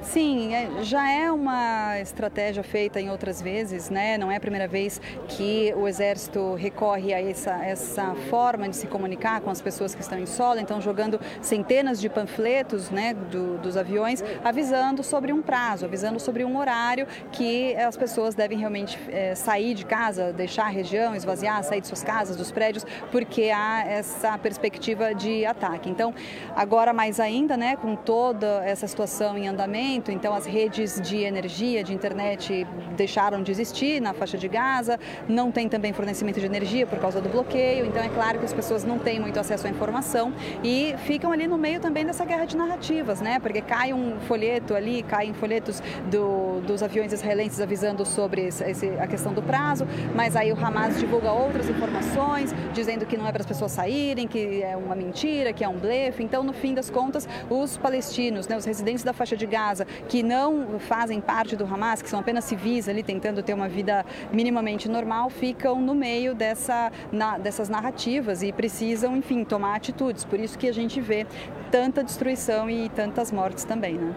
Sim, 0.04 0.54
é, 0.54 0.84
já 0.84 1.10
é 1.10 1.32
uma 1.32 1.98
estratégia 1.98 2.62
feita 2.62 3.00
em 3.00 3.10
outras 3.10 3.40
vezes, 3.40 3.88
né? 3.88 4.18
Não 4.18 4.30
é 4.30 4.36
a 4.36 4.40
primeira 4.40 4.68
vez 4.68 5.00
que 5.26 5.72
o 5.76 5.88
Exército 5.88 6.54
recorre 6.54 7.12
a 7.12 7.20
essa, 7.20 7.52
essa 7.64 8.14
forma 8.28 8.68
de 8.68 8.76
se 8.76 8.86
comunicar 8.86 9.40
com 9.40 9.50
as 9.50 9.62
pessoas 9.62 9.94
que 9.94 10.02
estão 10.02 10.18
em 10.18 10.26
solo, 10.26 10.60
então 10.60 10.80
jogando 10.80 11.18
centenas 11.40 12.00
de 12.00 12.08
panfletos 12.08 12.90
né, 12.90 13.14
do, 13.14 13.56
dos 13.58 13.76
aviões, 13.76 14.22
avisando 14.44 15.02
sobre 15.02 15.32
um 15.32 15.40
prazo, 15.40 15.86
avisando 15.86 16.20
sobre 16.20 16.44
um 16.44 16.58
horário 16.58 17.06
que 17.32 17.74
as 17.74 17.96
pessoas 17.96 18.34
devem 18.34 18.58
realmente 18.58 18.98
é, 19.08 19.34
sair 19.34 19.74
de 19.74 19.86
casa, 19.86 20.32
deixar 20.32 20.66
a 20.66 20.70
região, 20.70 21.14
esvaziar, 21.14 21.64
sair 21.64 21.80
de 21.80 21.86
suas 21.86 22.04
casas, 22.04 22.36
dos 22.36 22.52
prédios, 22.52 22.84
porque 23.10 23.50
há 23.50 23.84
essa 23.86 24.36
perspectiva 24.38 25.14
de 25.14 25.46
ataque. 25.46 25.88
Então, 25.88 26.14
agora 26.54 26.92
mais 26.92 27.18
ainda, 27.18 27.56
né, 27.56 27.74
com 27.74 27.96
toda 27.96 28.62
essa 28.64 28.86
situação 28.86 29.36
em 29.38 29.48
andamento, 29.48 29.93
então 30.10 30.34
as 30.34 30.46
redes 30.46 31.00
de 31.00 31.18
energia, 31.18 31.82
de 31.82 31.92
internet 31.92 32.66
deixaram 32.96 33.42
de 33.42 33.50
existir 33.50 34.00
na 34.00 34.12
faixa 34.12 34.36
de 34.36 34.48
Gaza, 34.48 34.98
não 35.28 35.50
tem 35.50 35.68
também 35.68 35.92
fornecimento 35.92 36.40
de 36.40 36.46
energia 36.46 36.86
por 36.86 36.98
causa 36.98 37.20
do 37.20 37.28
bloqueio, 37.28 37.86
então 37.86 38.02
é 38.02 38.08
claro 38.08 38.38
que 38.38 38.44
as 38.44 38.52
pessoas 38.52 38.84
não 38.84 38.98
têm 38.98 39.20
muito 39.20 39.38
acesso 39.38 39.66
à 39.66 39.70
informação 39.70 40.32
e 40.62 40.94
ficam 41.04 41.32
ali 41.32 41.46
no 41.46 41.58
meio 41.58 41.80
também 41.80 42.04
dessa 42.04 42.24
guerra 42.24 42.44
de 42.44 42.56
narrativas, 42.56 43.20
né? 43.20 43.38
Porque 43.38 43.60
cai 43.60 43.92
um 43.92 44.18
folheto 44.20 44.74
ali, 44.74 45.02
caem 45.02 45.34
folhetos 45.34 45.82
do, 46.10 46.60
dos 46.60 46.82
aviões 46.82 47.12
israelenses 47.12 47.60
avisando 47.60 48.04
sobre 48.04 48.46
esse, 48.46 48.88
a 48.98 49.06
questão 49.06 49.32
do 49.32 49.42
prazo, 49.42 49.86
mas 50.14 50.36
aí 50.36 50.52
o 50.52 50.56
Hamas 50.56 50.98
divulga 50.98 51.32
outras 51.32 51.68
informações, 51.68 52.54
dizendo 52.72 53.06
que 53.06 53.16
não 53.16 53.26
é 53.26 53.32
para 53.32 53.42
as 53.42 53.46
pessoas 53.46 53.72
saírem, 53.72 54.26
que 54.26 54.62
é 54.62 54.76
uma 54.76 54.94
mentira, 54.94 55.52
que 55.52 55.64
é 55.64 55.68
um 55.68 55.78
blefe. 55.78 56.22
Então, 56.22 56.42
no 56.42 56.52
fim 56.52 56.74
das 56.74 56.90
contas, 56.90 57.28
os 57.50 57.76
palestinos, 57.76 58.48
né, 58.48 58.56
os 58.56 58.64
residentes 58.64 59.04
da 59.04 59.12
faixa 59.12 59.36
de 59.36 59.46
Gaza, 59.46 59.83
Gaza, 59.84 59.86
que 60.08 60.22
não 60.22 60.78
fazem 60.80 61.20
parte 61.20 61.56
do 61.56 61.64
Hamas, 61.64 62.02
que 62.02 62.08
são 62.08 62.20
apenas 62.20 62.44
civis 62.44 62.88
ali 62.88 63.02
tentando 63.02 63.42
ter 63.42 63.54
uma 63.54 63.68
vida 63.68 64.04
minimamente 64.32 64.88
normal, 64.88 65.30
ficam 65.30 65.80
no 65.80 65.94
meio 65.94 66.34
dessa, 66.34 66.90
na, 67.12 67.38
dessas 67.38 67.68
narrativas 67.68 68.42
e 68.42 68.52
precisam, 68.52 69.16
enfim, 69.16 69.44
tomar 69.44 69.76
atitudes. 69.76 70.24
Por 70.24 70.40
isso 70.40 70.58
que 70.58 70.68
a 70.68 70.72
gente 70.72 71.00
vê 71.00 71.26
tanta 71.70 72.02
destruição 72.02 72.68
e 72.68 72.88
tantas 72.88 73.30
mortes 73.30 73.64
também, 73.64 73.94
né? 73.94 74.14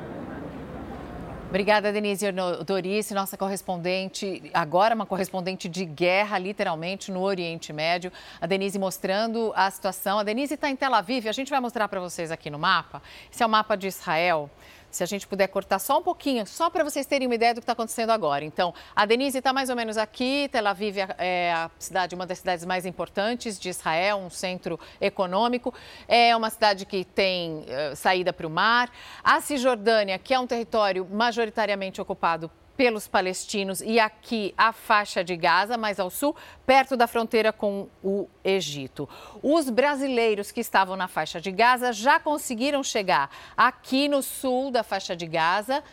Obrigada, 1.49 1.93
Denise 1.93 2.25
Dorice, 2.65 3.13
nossa 3.13 3.37
correspondente, 3.37 4.43
agora 4.53 4.93
uma 4.93 5.05
correspondente 5.05 5.69
de 5.69 5.85
guerra, 5.85 6.37
literalmente, 6.37 7.09
no 7.09 7.21
Oriente 7.21 7.71
Médio. 7.71 8.11
A 8.41 8.45
Denise 8.45 8.77
mostrando 8.77 9.53
a 9.55 9.71
situação. 9.71 10.19
A 10.19 10.23
Denise 10.23 10.55
está 10.55 10.69
em 10.69 10.75
Tel 10.75 10.93
Aviv, 10.93 11.25
a 11.25 11.31
gente 11.31 11.49
vai 11.49 11.61
mostrar 11.61 11.87
para 11.87 12.01
vocês 12.01 12.31
aqui 12.31 12.49
no 12.49 12.59
mapa. 12.59 13.01
Esse 13.31 13.43
é 13.43 13.45
o 13.45 13.49
mapa 13.49 13.77
de 13.77 13.87
Israel. 13.87 14.49
Se 14.97 15.03
a 15.03 15.05
gente 15.05 15.27
puder 15.27 15.45
cortar 15.47 15.77
só 15.77 15.99
um 15.99 16.01
pouquinho, 16.01 16.43
só 16.47 16.71
para 16.71 16.83
vocês 16.83 17.05
terem 17.05 17.27
uma 17.27 17.35
ideia 17.35 17.53
do 17.53 17.59
que 17.59 17.65
está 17.65 17.73
acontecendo 17.73 18.09
agora. 18.09 18.43
Então, 18.43 18.73
a 18.95 19.05
Denise 19.05 19.37
está 19.37 19.53
mais 19.53 19.69
ou 19.69 19.75
menos 19.75 19.95
aqui. 19.95 20.49
Tel 20.51 20.65
Aviv 20.65 20.97
é, 20.97 21.07
é 21.19 21.53
a 21.53 21.69
cidade, 21.77 22.15
uma 22.15 22.25
das 22.25 22.39
cidades 22.39 22.65
mais 22.65 22.83
importantes 22.83 23.59
de 23.59 23.69
Israel, 23.69 24.17
um 24.17 24.31
centro 24.31 24.79
econômico. 24.99 25.71
É 26.07 26.35
uma 26.35 26.49
cidade 26.49 26.83
que 26.83 27.05
tem 27.05 27.59
uh, 27.59 27.95
saída 27.95 28.33
para 28.33 28.47
o 28.47 28.49
mar. 28.49 28.89
A 29.23 29.39
Cisjordânia, 29.39 30.17
que 30.17 30.33
é 30.33 30.39
um 30.39 30.47
território 30.47 31.07
majoritariamente 31.07 32.01
ocupado 32.01 32.49
pelos 32.77 33.07
palestinos 33.07 33.81
e 33.81 33.99
aqui 33.99 34.53
a 34.55 34.71
faixa 34.71 35.23
de 35.23 35.35
Gaza, 35.35 35.75
mais 35.77 35.99
ao 35.99 36.09
sul, 36.09 36.35
perto 36.65 36.95
da 36.95 37.07
fronteira 37.07 37.51
com 37.51 37.89
o 38.03 38.29
Egito. 38.43 39.09
Os 39.41 39.69
brasileiros 39.69 40.51
que 40.51 40.61
estavam 40.61 40.95
na 40.95 41.07
faixa 41.07 41.41
de 41.41 41.51
Gaza 41.51 41.91
já 41.91 42.19
conseguiram 42.19 42.83
chegar 42.83 43.29
aqui 43.57 44.07
no 44.07 44.21
sul 44.21 44.69
da 44.71 44.83
faixa 44.83 45.15
de 45.15 45.25
Gaza 45.25 45.83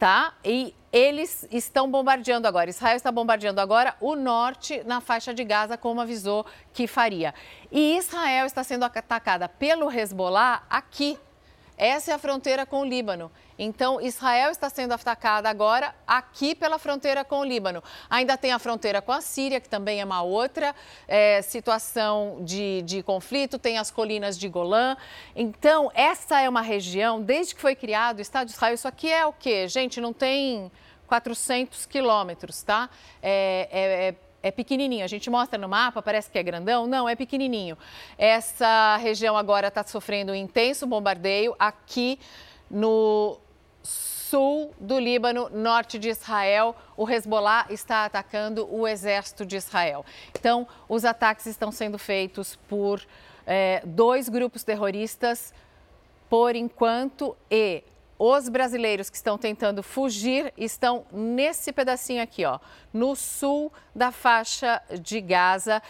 tá? 0.00 0.32
E 0.42 0.74
eles 0.90 1.46
estão 1.52 1.88
bombardeando 1.88 2.48
agora. 2.48 2.70
Israel 2.70 2.96
está 2.96 3.12
bombardeando 3.12 3.60
agora 3.60 3.94
o 4.00 4.16
norte 4.16 4.82
na 4.84 4.98
faixa 4.98 5.34
de 5.34 5.44
Gaza, 5.44 5.76
como 5.76 6.00
avisou 6.00 6.46
que 6.72 6.86
faria. 6.86 7.34
E 7.70 7.98
Israel 7.98 8.46
está 8.46 8.64
sendo 8.64 8.84
atacada 8.84 9.46
pelo 9.46 9.92
Hezbollah 9.92 10.62
aqui. 10.70 11.18
Essa 11.80 12.10
é 12.10 12.14
a 12.14 12.18
fronteira 12.18 12.66
com 12.66 12.82
o 12.82 12.84
Líbano. 12.84 13.32
Então, 13.58 14.02
Israel 14.02 14.50
está 14.50 14.68
sendo 14.68 14.92
atacada 14.92 15.48
agora 15.48 15.94
aqui 16.06 16.54
pela 16.54 16.78
fronteira 16.78 17.24
com 17.24 17.40
o 17.40 17.44
Líbano. 17.44 17.82
Ainda 18.10 18.36
tem 18.36 18.52
a 18.52 18.58
fronteira 18.58 19.00
com 19.00 19.12
a 19.12 19.22
Síria, 19.22 19.58
que 19.58 19.68
também 19.68 19.98
é 19.98 20.04
uma 20.04 20.20
outra 20.20 20.74
é, 21.08 21.40
situação 21.40 22.36
de, 22.42 22.82
de 22.82 23.02
conflito, 23.02 23.58
tem 23.58 23.78
as 23.78 23.90
colinas 23.90 24.38
de 24.38 24.46
Golã. 24.46 24.94
Então, 25.34 25.90
essa 25.94 26.38
é 26.38 26.50
uma 26.50 26.60
região, 26.60 27.18
desde 27.18 27.54
que 27.54 27.60
foi 27.62 27.74
criado 27.74 28.18
o 28.18 28.20
Estado 28.20 28.48
de 28.48 28.52
Israel, 28.52 28.74
isso 28.74 28.86
aqui 28.86 29.10
é 29.10 29.24
o 29.24 29.32
quê? 29.32 29.66
Gente, 29.66 30.02
não 30.02 30.12
tem 30.12 30.70
400 31.06 31.86
quilômetros, 31.86 32.62
tá? 32.62 32.90
é, 33.22 33.68
é, 33.72 34.08
é 34.08 34.14
é 34.42 34.50
pequenininho. 34.50 35.04
A 35.04 35.08
gente 35.08 35.28
mostra 35.28 35.58
no 35.58 35.68
mapa, 35.68 36.00
parece 36.02 36.30
que 36.30 36.38
é 36.38 36.42
grandão. 36.42 36.86
Não, 36.86 37.08
é 37.08 37.14
pequenininho. 37.14 37.76
Essa 38.16 38.96
região 38.96 39.36
agora 39.36 39.68
está 39.68 39.84
sofrendo 39.84 40.32
um 40.32 40.34
intenso 40.34 40.86
bombardeio 40.86 41.54
aqui 41.58 42.18
no 42.70 43.38
sul 44.30 44.72
do 44.78 44.96
Líbano, 44.98 45.50
norte 45.50 45.98
de 45.98 46.08
Israel, 46.08 46.76
o 46.96 47.08
Hezbollah 47.08 47.66
está 47.68 48.04
atacando 48.04 48.72
o 48.72 48.86
exército 48.86 49.44
de 49.44 49.56
Israel. 49.56 50.04
Então, 50.38 50.68
os 50.88 51.04
ataques 51.04 51.46
estão 51.46 51.72
sendo 51.72 51.98
feitos 51.98 52.54
por 52.68 53.04
é, 53.44 53.82
dois 53.84 54.28
grupos 54.28 54.62
terroristas 54.62 55.52
por 56.28 56.54
enquanto 56.54 57.36
e 57.50 57.82
os 58.22 58.50
brasileiros 58.50 59.08
que 59.08 59.16
estão 59.16 59.38
tentando 59.38 59.82
fugir 59.82 60.52
estão 60.54 61.06
nesse 61.10 61.72
pedacinho 61.72 62.22
aqui, 62.22 62.44
ó, 62.44 62.58
no 62.92 63.16
sul 63.16 63.72
da 63.94 64.12
faixa 64.12 64.82
de 65.00 65.22
Gaza, 65.22 65.82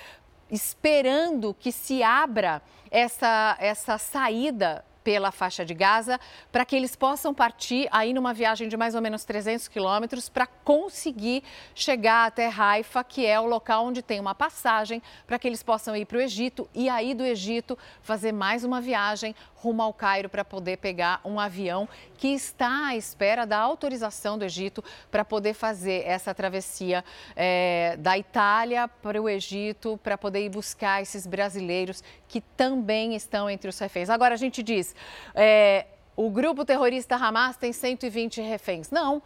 esperando 0.49 1.53
que 1.59 1.73
se 1.73 2.05
abra 2.05 2.63
essa, 2.89 3.57
essa 3.59 3.99
saída 3.99 4.85
pela 5.03 5.31
faixa 5.31 5.65
de 5.65 5.75
Gaza, 5.75 6.19
para 6.53 6.65
que 6.65 6.77
eles 6.77 6.95
possam 6.95 7.33
partir 7.33 7.89
aí 7.91 8.13
numa 8.13 8.35
viagem 8.35 8.69
de 8.69 8.77
mais 8.77 8.95
ou 8.95 9.01
menos 9.01 9.25
300 9.25 9.69
quilômetros 9.69 10.29
para 10.29 10.47
conseguir 10.47 11.43
chegar 11.75 12.27
até 12.27 12.49
Haifa, 12.49 13.03
que 13.03 13.25
é 13.27 13.39
o 13.41 13.47
local 13.47 13.87
onde 13.87 14.03
tem 14.03 14.21
uma 14.21 14.35
passagem 14.35 15.03
para 15.27 15.39
que 15.39 15.49
eles 15.49 15.63
possam 15.63 15.97
ir 15.97 16.05
para 16.05 16.19
o 16.19 16.21
Egito 16.21 16.69
e 16.75 16.89
aí 16.89 17.15
do 17.15 17.25
Egito 17.25 17.79
fazer 18.03 18.33
mais 18.33 18.65
uma 18.65 18.81
viagem 18.81 19.35
rumo 19.61 19.83
ao 19.83 19.93
Cairo 19.93 20.29
para 20.29 20.45
poder 20.45 20.79
pegar 20.79 21.21
um 21.25 21.39
avião 21.39 21.89
que 22.17 22.29
está 22.29 22.89
à 22.89 22.97
espera 22.97 23.47
da 23.47 23.59
autorização 23.59 24.39
do 24.39 24.45
Egito 24.45 24.83
para 25.11 25.25
poder 25.25 25.55
fazer 25.55 26.03
essa 26.07 26.35
travessia 26.35 27.05
é, 27.37 27.97
da 27.99 28.17
Itália 28.17 28.89
para 28.89 29.21
o 29.21 29.29
Egito, 29.29 30.01
para 30.03 30.17
poder 30.17 30.45
ir 30.45 30.49
buscar 30.49 31.03
esses 31.03 31.27
brasileiros 31.27 32.03
que 32.27 32.41
também 32.41 33.15
estão 33.15 33.51
entre 33.51 33.69
os 33.69 33.79
reféns. 33.79 34.09
Agora 34.09 34.35
a 34.35 34.39
gente 34.39 34.63
diz, 34.63 34.90
é, 35.35 35.87
o 36.17 36.31
grupo 36.31 36.65
terrorista 36.65 37.17
Hamas 37.17 37.57
tem 37.57 37.73
120 37.73 38.41
reféns. 38.41 38.91
Não, 38.91 39.23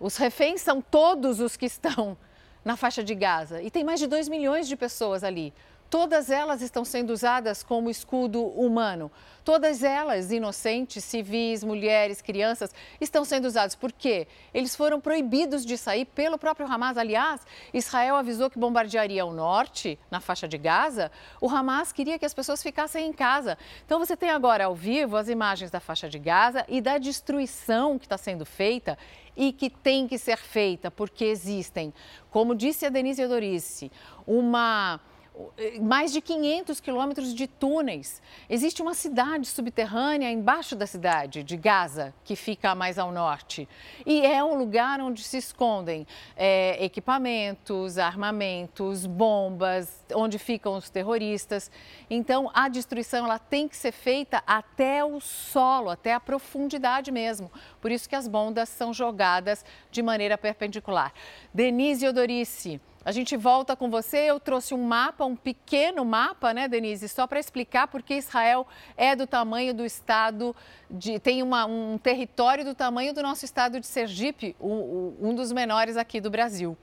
os 0.00 0.16
reféns 0.16 0.60
são 0.60 0.80
todos 0.80 1.40
os 1.40 1.56
que 1.56 1.66
estão 1.66 2.16
na 2.64 2.76
faixa 2.76 3.02
de 3.02 3.14
Gaza 3.14 3.62
e 3.62 3.70
tem 3.70 3.84
mais 3.84 4.00
de 4.00 4.06
2 4.06 4.28
milhões 4.28 4.68
de 4.68 4.76
pessoas 4.76 5.24
ali. 5.24 5.52
Todas 5.92 6.30
elas 6.30 6.62
estão 6.62 6.86
sendo 6.86 7.12
usadas 7.12 7.62
como 7.62 7.90
escudo 7.90 8.42
humano. 8.42 9.12
Todas 9.44 9.82
elas, 9.82 10.32
inocentes, 10.32 11.04
civis, 11.04 11.62
mulheres, 11.62 12.22
crianças, 12.22 12.74
estão 12.98 13.26
sendo 13.26 13.44
usadas. 13.44 13.74
Por 13.74 13.92
quê? 13.92 14.26
Eles 14.54 14.74
foram 14.74 14.98
proibidos 14.98 15.66
de 15.66 15.76
sair 15.76 16.06
pelo 16.06 16.38
próprio 16.38 16.66
Hamas. 16.66 16.96
Aliás, 16.96 17.42
Israel 17.74 18.16
avisou 18.16 18.48
que 18.48 18.58
bombardearia 18.58 19.26
o 19.26 19.34
norte, 19.34 19.98
na 20.10 20.18
faixa 20.18 20.48
de 20.48 20.56
Gaza. 20.56 21.12
O 21.38 21.50
Hamas 21.50 21.92
queria 21.92 22.18
que 22.18 22.24
as 22.24 22.32
pessoas 22.32 22.62
ficassem 22.62 23.06
em 23.06 23.12
casa. 23.12 23.58
Então 23.84 23.98
você 23.98 24.16
tem 24.16 24.30
agora 24.30 24.64
ao 24.64 24.74
vivo 24.74 25.14
as 25.18 25.28
imagens 25.28 25.70
da 25.70 25.78
faixa 25.78 26.08
de 26.08 26.18
Gaza 26.18 26.64
e 26.70 26.80
da 26.80 26.96
destruição 26.96 27.98
que 27.98 28.06
está 28.06 28.16
sendo 28.16 28.46
feita 28.46 28.96
e 29.36 29.52
que 29.52 29.68
tem 29.68 30.08
que 30.08 30.16
ser 30.16 30.38
feita, 30.38 30.90
porque 30.90 31.26
existem, 31.26 31.92
como 32.30 32.54
disse 32.54 32.86
a 32.86 32.88
Denise 32.88 33.22
Odorice, 33.22 33.92
uma 34.26 34.98
mais 35.80 36.12
de 36.12 36.20
500 36.20 36.80
quilômetros 36.80 37.34
de 37.34 37.46
túneis. 37.46 38.20
Existe 38.48 38.82
uma 38.82 38.94
cidade 38.94 39.46
subterrânea 39.46 40.30
embaixo 40.30 40.76
da 40.76 40.86
cidade 40.86 41.42
de 41.42 41.56
Gaza, 41.56 42.14
que 42.24 42.36
fica 42.36 42.74
mais 42.74 42.98
ao 42.98 43.10
norte. 43.10 43.68
E 44.04 44.24
é 44.24 44.44
um 44.44 44.56
lugar 44.56 45.00
onde 45.00 45.22
se 45.22 45.38
escondem 45.38 46.06
é, 46.36 46.82
equipamentos, 46.84 47.98
armamentos, 47.98 49.06
bombas, 49.06 50.04
onde 50.14 50.38
ficam 50.38 50.76
os 50.76 50.90
terroristas. 50.90 51.70
Então, 52.10 52.50
a 52.52 52.68
destruição 52.68 53.24
ela 53.24 53.38
tem 53.38 53.66
que 53.68 53.76
ser 53.76 53.92
feita 53.92 54.42
até 54.46 55.04
o 55.04 55.18
solo, 55.20 55.90
até 55.90 56.12
a 56.12 56.20
profundidade 56.20 57.10
mesmo. 57.10 57.50
Por 57.80 57.90
isso 57.90 58.08
que 58.08 58.16
as 58.16 58.28
bombas 58.28 58.68
são 58.68 58.92
jogadas 58.92 59.64
de 59.90 60.02
maneira 60.02 60.36
perpendicular. 60.36 61.12
Denise 61.54 62.06
Odorice. 62.06 62.80
A 63.04 63.10
gente 63.10 63.36
volta 63.36 63.74
com 63.74 63.90
você. 63.90 64.18
Eu 64.18 64.38
trouxe 64.38 64.74
um 64.74 64.82
mapa, 64.82 65.24
um 65.24 65.34
pequeno 65.34 66.04
mapa, 66.04 66.54
né, 66.54 66.68
Denise, 66.68 67.08
só 67.08 67.26
para 67.26 67.40
explicar 67.40 67.88
porque 67.88 68.14
Israel 68.14 68.66
é 68.96 69.16
do 69.16 69.26
tamanho 69.26 69.74
do 69.74 69.84
estado 69.84 70.54
de. 70.90 71.18
tem 71.18 71.42
uma, 71.42 71.66
um 71.66 71.98
território 71.98 72.64
do 72.64 72.74
tamanho 72.74 73.12
do 73.12 73.22
nosso 73.22 73.44
estado 73.44 73.80
de 73.80 73.86
Sergipe, 73.86 74.54
um, 74.60 75.14
um 75.20 75.34
dos 75.34 75.50
menores 75.50 75.96
aqui 75.96 76.20
do 76.20 76.30
Brasil. 76.30 76.76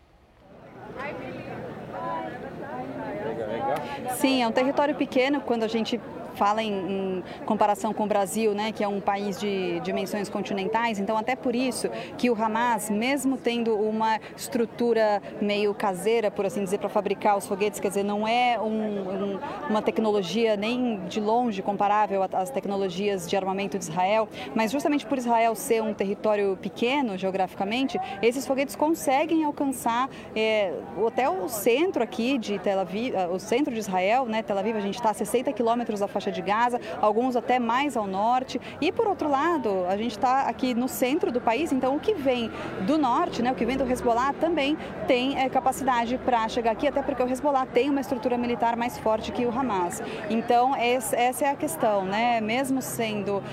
Sim, 4.18 4.44
é 4.44 4.48
um 4.48 4.52
território 4.52 4.96
pequeno 4.96 5.40
quando 5.40 5.64
a 5.64 5.68
gente 5.68 6.00
fala 6.36 6.62
em, 6.62 6.74
em, 6.74 7.24
comparação 7.46 7.94
com 7.94 8.04
o 8.04 8.08
Brasil, 8.08 8.54
né, 8.54 8.72
que 8.72 8.84
é 8.84 8.88
um 8.88 9.00
país 9.00 9.40
de 9.40 9.80
dimensões 9.82 10.30
continentais, 10.30 11.00
então 11.00 11.18
até 11.18 11.36
por 11.36 11.56
isso 11.56 11.90
que 12.18 12.30
o 12.30 12.42
Hamas, 12.42 12.90
mesmo 12.90 13.38
tendo 13.38 13.76
uma 13.76 14.20
estrutura 14.36 15.22
meio 15.42 15.74
caseira, 15.74 16.30
por 16.30 16.46
assim 16.46 16.64
dizer, 16.64 16.80
para 16.80 16.90
fabricar 16.90 17.38
os 17.38 17.48
foguetes, 17.48 17.80
quer 17.80 17.90
dizer, 17.90 18.04
não 18.04 18.28
é 18.28 18.60
um, 18.60 18.66
um, 18.66 19.40
uma 19.70 19.82
tecnologia 19.82 20.56
nem 20.56 21.00
de 21.08 21.20
longe 21.20 21.62
comparável 21.62 22.22
às 22.34 22.50
tecnologias 22.50 23.28
de 23.28 23.36
armamento 23.36 23.78
de 23.78 23.86
Israel, 23.86 24.28
mas 24.56 24.72
justamente 24.72 25.06
por 25.06 25.18
Israel 25.18 25.56
ser 25.56 25.82
um 25.82 25.94
território 25.94 26.58
pequeno 26.62 27.18
geograficamente, 27.18 28.00
esses 28.22 28.46
foguetes 28.46 28.76
conseguem 28.76 29.44
alcançar 29.44 30.10
é, 30.36 30.74
até 31.08 31.30
o 31.30 31.48
centro 31.48 32.04
aqui 32.04 32.38
de 32.38 32.60
Tel 32.60 32.80
Aviv, 32.80 33.14
o 33.32 33.40
centro 33.40 33.74
de 33.74 33.80
Israel, 33.80 34.26
né, 34.26 34.42
Tel 34.42 34.58
Aviv, 34.58 34.76
a 34.76 34.82
gente 34.82 34.96
está 34.96 35.12
a 35.12 35.14
60 35.14 35.52
quilômetros 35.54 36.00
da 36.00 36.08
faixa 36.08 36.19
faixa 36.20 36.32
de 36.32 36.42
Gaza, 36.42 36.82
alguns 37.02 37.36
até 37.38 37.58
mais 37.60 37.96
ao 37.96 38.06
norte. 38.06 38.60
E 38.82 38.92
por 38.92 39.08
outro 39.08 39.30
lado, 39.30 39.86
a 39.88 39.96
gente 39.96 40.12
está 40.12 40.42
aqui 40.42 40.74
no 40.74 40.88
centro 40.88 41.32
do 41.32 41.40
país, 41.40 41.72
então 41.72 41.96
o 41.96 42.00
que 42.00 42.14
vem 42.14 42.52
do 42.82 42.98
norte, 42.98 43.42
né, 43.42 43.52
o 43.52 43.56
que 43.56 43.66
vem 43.66 43.78
do 43.78 43.90
Hezbollah 43.90 44.34
também 44.34 44.78
tem 45.08 45.40
é, 45.40 45.48
capacidade 45.50 46.18
para 46.18 46.48
chegar 46.50 46.72
aqui, 46.72 46.88
até 46.88 47.02
porque 47.02 47.24
o 47.24 47.28
Hezbollah 47.28 47.66
tem 47.66 47.90
uma 47.90 48.02
estrutura 48.02 48.38
militar 48.38 48.76
mais 48.76 48.98
forte 48.98 49.32
que 49.32 49.46
o 49.46 49.50
Hamas. 49.50 50.04
Então 50.30 50.76
essa 50.76 51.46
é 51.46 51.50
a 51.50 51.56
questão, 51.56 52.04
né? 52.04 52.42
Mesmo 52.42 52.82
sendo 52.82 53.38
uh, 53.38 53.44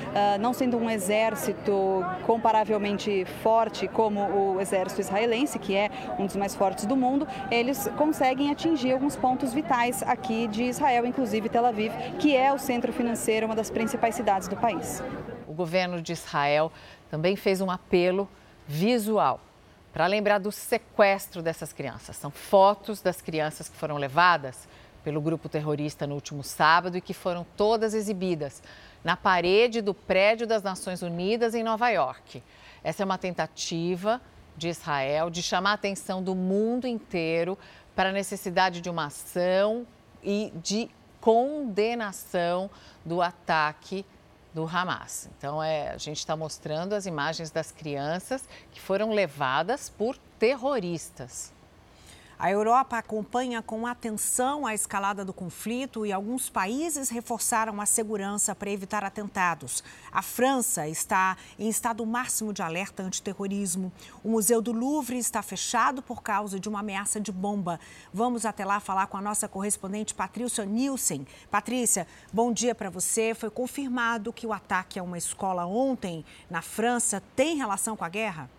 não 0.40 0.52
sendo 0.52 0.76
um 0.76 0.90
exército 0.90 2.04
comparavelmente 2.26 3.24
forte 3.42 3.86
como 3.86 4.20
o 4.20 4.60
exército 4.60 5.00
israelense, 5.00 5.58
que 5.58 5.74
é 5.74 5.88
um 6.18 6.26
dos 6.26 6.36
mais 6.36 6.54
fortes 6.54 6.84
do 6.86 6.96
mundo, 6.96 7.28
eles 7.50 7.88
conseguem 7.96 8.50
atingir 8.50 8.92
alguns 8.92 9.14
pontos 9.16 9.54
vitais 9.54 10.02
aqui 10.02 10.48
de 10.48 10.64
Israel, 10.64 11.06
inclusive 11.06 11.48
Tel 11.48 11.64
Aviv, 11.66 11.92
que 12.18 12.34
é 12.34 12.52
o 12.56 12.58
centro 12.58 12.92
financeiro, 12.92 13.46
uma 13.46 13.54
das 13.54 13.70
principais 13.70 14.14
cidades 14.14 14.48
do 14.48 14.56
país. 14.56 15.02
O 15.46 15.52
governo 15.52 16.00
de 16.00 16.12
Israel 16.12 16.72
também 17.10 17.36
fez 17.36 17.60
um 17.60 17.70
apelo 17.70 18.28
visual 18.66 19.40
para 19.92 20.06
lembrar 20.06 20.38
do 20.38 20.50
sequestro 20.50 21.42
dessas 21.42 21.72
crianças. 21.72 22.16
São 22.16 22.30
fotos 22.30 23.00
das 23.00 23.20
crianças 23.20 23.68
que 23.68 23.76
foram 23.76 23.96
levadas 23.96 24.66
pelo 25.04 25.20
grupo 25.20 25.48
terrorista 25.48 26.06
no 26.06 26.14
último 26.14 26.42
sábado 26.42 26.96
e 26.96 27.00
que 27.00 27.14
foram 27.14 27.46
todas 27.56 27.94
exibidas 27.94 28.62
na 29.04 29.16
parede 29.16 29.80
do 29.80 29.94
prédio 29.94 30.46
das 30.46 30.62
Nações 30.62 31.02
Unidas 31.02 31.54
em 31.54 31.62
Nova 31.62 31.90
York. 31.90 32.42
Essa 32.82 33.02
é 33.02 33.04
uma 33.04 33.18
tentativa 33.18 34.20
de 34.56 34.68
Israel 34.68 35.28
de 35.28 35.42
chamar 35.42 35.72
a 35.72 35.74
atenção 35.74 36.22
do 36.22 36.34
mundo 36.34 36.86
inteiro 36.86 37.58
para 37.94 38.08
a 38.08 38.12
necessidade 38.12 38.80
de 38.80 38.90
uma 38.90 39.06
ação 39.06 39.86
e 40.22 40.52
de 40.56 40.90
condenação 41.26 42.70
do 43.04 43.20
ataque 43.20 44.06
do 44.54 44.64
Hamas. 44.64 45.28
Então, 45.36 45.60
é, 45.60 45.90
a 45.90 45.98
gente 45.98 46.18
está 46.18 46.36
mostrando 46.36 46.92
as 46.92 47.04
imagens 47.04 47.50
das 47.50 47.72
crianças 47.72 48.48
que 48.70 48.80
foram 48.80 49.10
levadas 49.10 49.90
por 49.90 50.16
terroristas. 50.38 51.52
A 52.38 52.50
Europa 52.50 52.98
acompanha 52.98 53.62
com 53.62 53.86
atenção 53.86 54.66
a 54.66 54.74
escalada 54.74 55.24
do 55.24 55.32
conflito 55.32 56.04
e 56.04 56.12
alguns 56.12 56.50
países 56.50 57.08
reforçaram 57.08 57.80
a 57.80 57.86
segurança 57.86 58.54
para 58.54 58.70
evitar 58.70 59.02
atentados. 59.02 59.82
A 60.12 60.20
França 60.20 60.86
está 60.86 61.34
em 61.58 61.66
estado 61.66 62.04
máximo 62.04 62.52
de 62.52 62.60
alerta 62.60 63.02
antiterrorismo. 63.02 63.90
O 64.22 64.28
Museu 64.28 64.60
do 64.60 64.70
Louvre 64.70 65.16
está 65.16 65.40
fechado 65.40 66.02
por 66.02 66.22
causa 66.22 66.60
de 66.60 66.68
uma 66.68 66.80
ameaça 66.80 67.18
de 67.18 67.32
bomba. 67.32 67.80
Vamos 68.12 68.44
até 68.44 68.66
lá 68.66 68.80
falar 68.80 69.06
com 69.06 69.16
a 69.16 69.22
nossa 69.22 69.48
correspondente 69.48 70.14
Patrícia 70.14 70.66
Nielsen. 70.66 71.26
Patrícia, 71.50 72.06
bom 72.30 72.52
dia 72.52 72.74
para 72.74 72.90
você. 72.90 73.34
Foi 73.34 73.48
confirmado 73.48 74.30
que 74.30 74.46
o 74.46 74.52
ataque 74.52 74.98
a 74.98 75.02
uma 75.02 75.16
escola 75.16 75.64
ontem 75.64 76.22
na 76.50 76.60
França 76.60 77.22
tem 77.34 77.56
relação 77.56 77.96
com 77.96 78.04
a 78.04 78.10
guerra? 78.10 78.50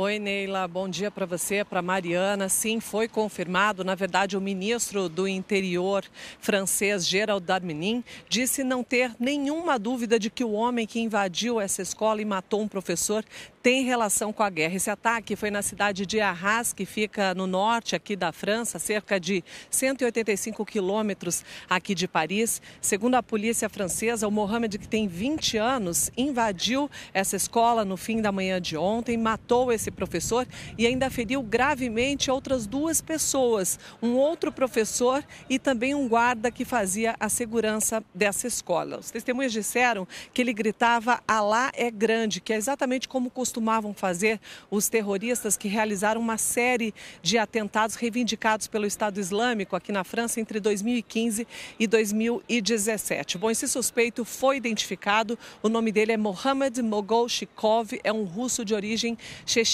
Oi, 0.00 0.20
Neila. 0.20 0.68
Bom 0.68 0.88
dia 0.88 1.10
para 1.10 1.26
você, 1.26 1.64
para 1.64 1.82
Mariana. 1.82 2.48
Sim, 2.48 2.78
foi 2.78 3.08
confirmado. 3.08 3.82
Na 3.82 3.96
verdade, 3.96 4.36
o 4.36 4.40
ministro 4.40 5.08
do 5.08 5.26
Interior 5.26 6.04
francês, 6.38 7.04
Gerald 7.04 7.44
Darmanin, 7.44 8.04
disse 8.28 8.62
não 8.62 8.84
ter 8.84 9.10
nenhuma 9.18 9.76
dúvida 9.76 10.16
de 10.16 10.30
que 10.30 10.44
o 10.44 10.52
homem 10.52 10.86
que 10.86 11.00
invadiu 11.00 11.60
essa 11.60 11.82
escola 11.82 12.22
e 12.22 12.24
matou 12.24 12.62
um 12.62 12.68
professor 12.68 13.24
tem 13.60 13.84
relação 13.84 14.32
com 14.32 14.42
a 14.44 14.48
guerra. 14.48 14.76
Esse 14.76 14.88
ataque 14.88 15.34
foi 15.34 15.50
na 15.50 15.62
cidade 15.62 16.06
de 16.06 16.20
Arras, 16.20 16.72
que 16.72 16.86
fica 16.86 17.34
no 17.34 17.46
norte 17.46 17.96
aqui 17.96 18.14
da 18.14 18.32
França, 18.32 18.78
cerca 18.78 19.18
de 19.18 19.42
185 19.68 20.64
quilômetros 20.64 21.44
aqui 21.68 21.94
de 21.94 22.06
Paris. 22.06 22.62
Segundo 22.80 23.16
a 23.16 23.22
polícia 23.22 23.68
francesa, 23.68 24.28
o 24.28 24.30
Mohamed, 24.30 24.78
que 24.78 24.88
tem 24.88 25.08
20 25.08 25.56
anos, 25.56 26.10
invadiu 26.16 26.88
essa 27.12 27.34
escola 27.34 27.84
no 27.84 27.96
fim 27.96 28.22
da 28.22 28.30
manhã 28.30 28.60
de 28.60 28.76
ontem, 28.76 29.16
matou 29.16 29.72
esse 29.72 29.87
professor 29.90 30.46
e 30.76 30.86
ainda 30.86 31.10
feriu 31.10 31.42
gravemente 31.42 32.30
outras 32.30 32.66
duas 32.66 33.00
pessoas, 33.00 33.78
um 34.02 34.14
outro 34.14 34.52
professor 34.52 35.24
e 35.48 35.58
também 35.58 35.94
um 35.94 36.08
guarda 36.08 36.50
que 36.50 36.64
fazia 36.64 37.14
a 37.18 37.28
segurança 37.28 38.02
dessa 38.14 38.46
escola. 38.46 38.98
Os 38.98 39.10
testemunhas 39.10 39.52
disseram 39.52 40.06
que 40.32 40.42
ele 40.42 40.52
gritava 40.52 41.20
Alá 41.26 41.70
é 41.74 41.90
grande, 41.90 42.40
que 42.40 42.52
é 42.52 42.56
exatamente 42.56 43.08
como 43.08 43.30
costumavam 43.30 43.94
fazer 43.94 44.40
os 44.70 44.88
terroristas 44.88 45.56
que 45.56 45.68
realizaram 45.68 46.20
uma 46.20 46.38
série 46.38 46.94
de 47.22 47.38
atentados 47.38 47.96
reivindicados 47.96 48.66
pelo 48.66 48.86
Estado 48.86 49.20
Islâmico 49.20 49.76
aqui 49.76 49.92
na 49.92 50.04
França 50.04 50.40
entre 50.40 50.60
2015 50.60 51.46
e 51.78 51.86
2017. 51.86 53.38
Bom, 53.38 53.50
esse 53.50 53.68
suspeito 53.68 54.24
foi 54.24 54.56
identificado, 54.56 55.38
o 55.62 55.68
nome 55.68 55.92
dele 55.92 56.12
é 56.12 56.16
Mohamed 56.16 56.82
Mogolchikov, 56.82 57.98
é 58.02 58.12
um 58.12 58.24
russo 58.24 58.64
de 58.64 58.74
origem 58.74 59.16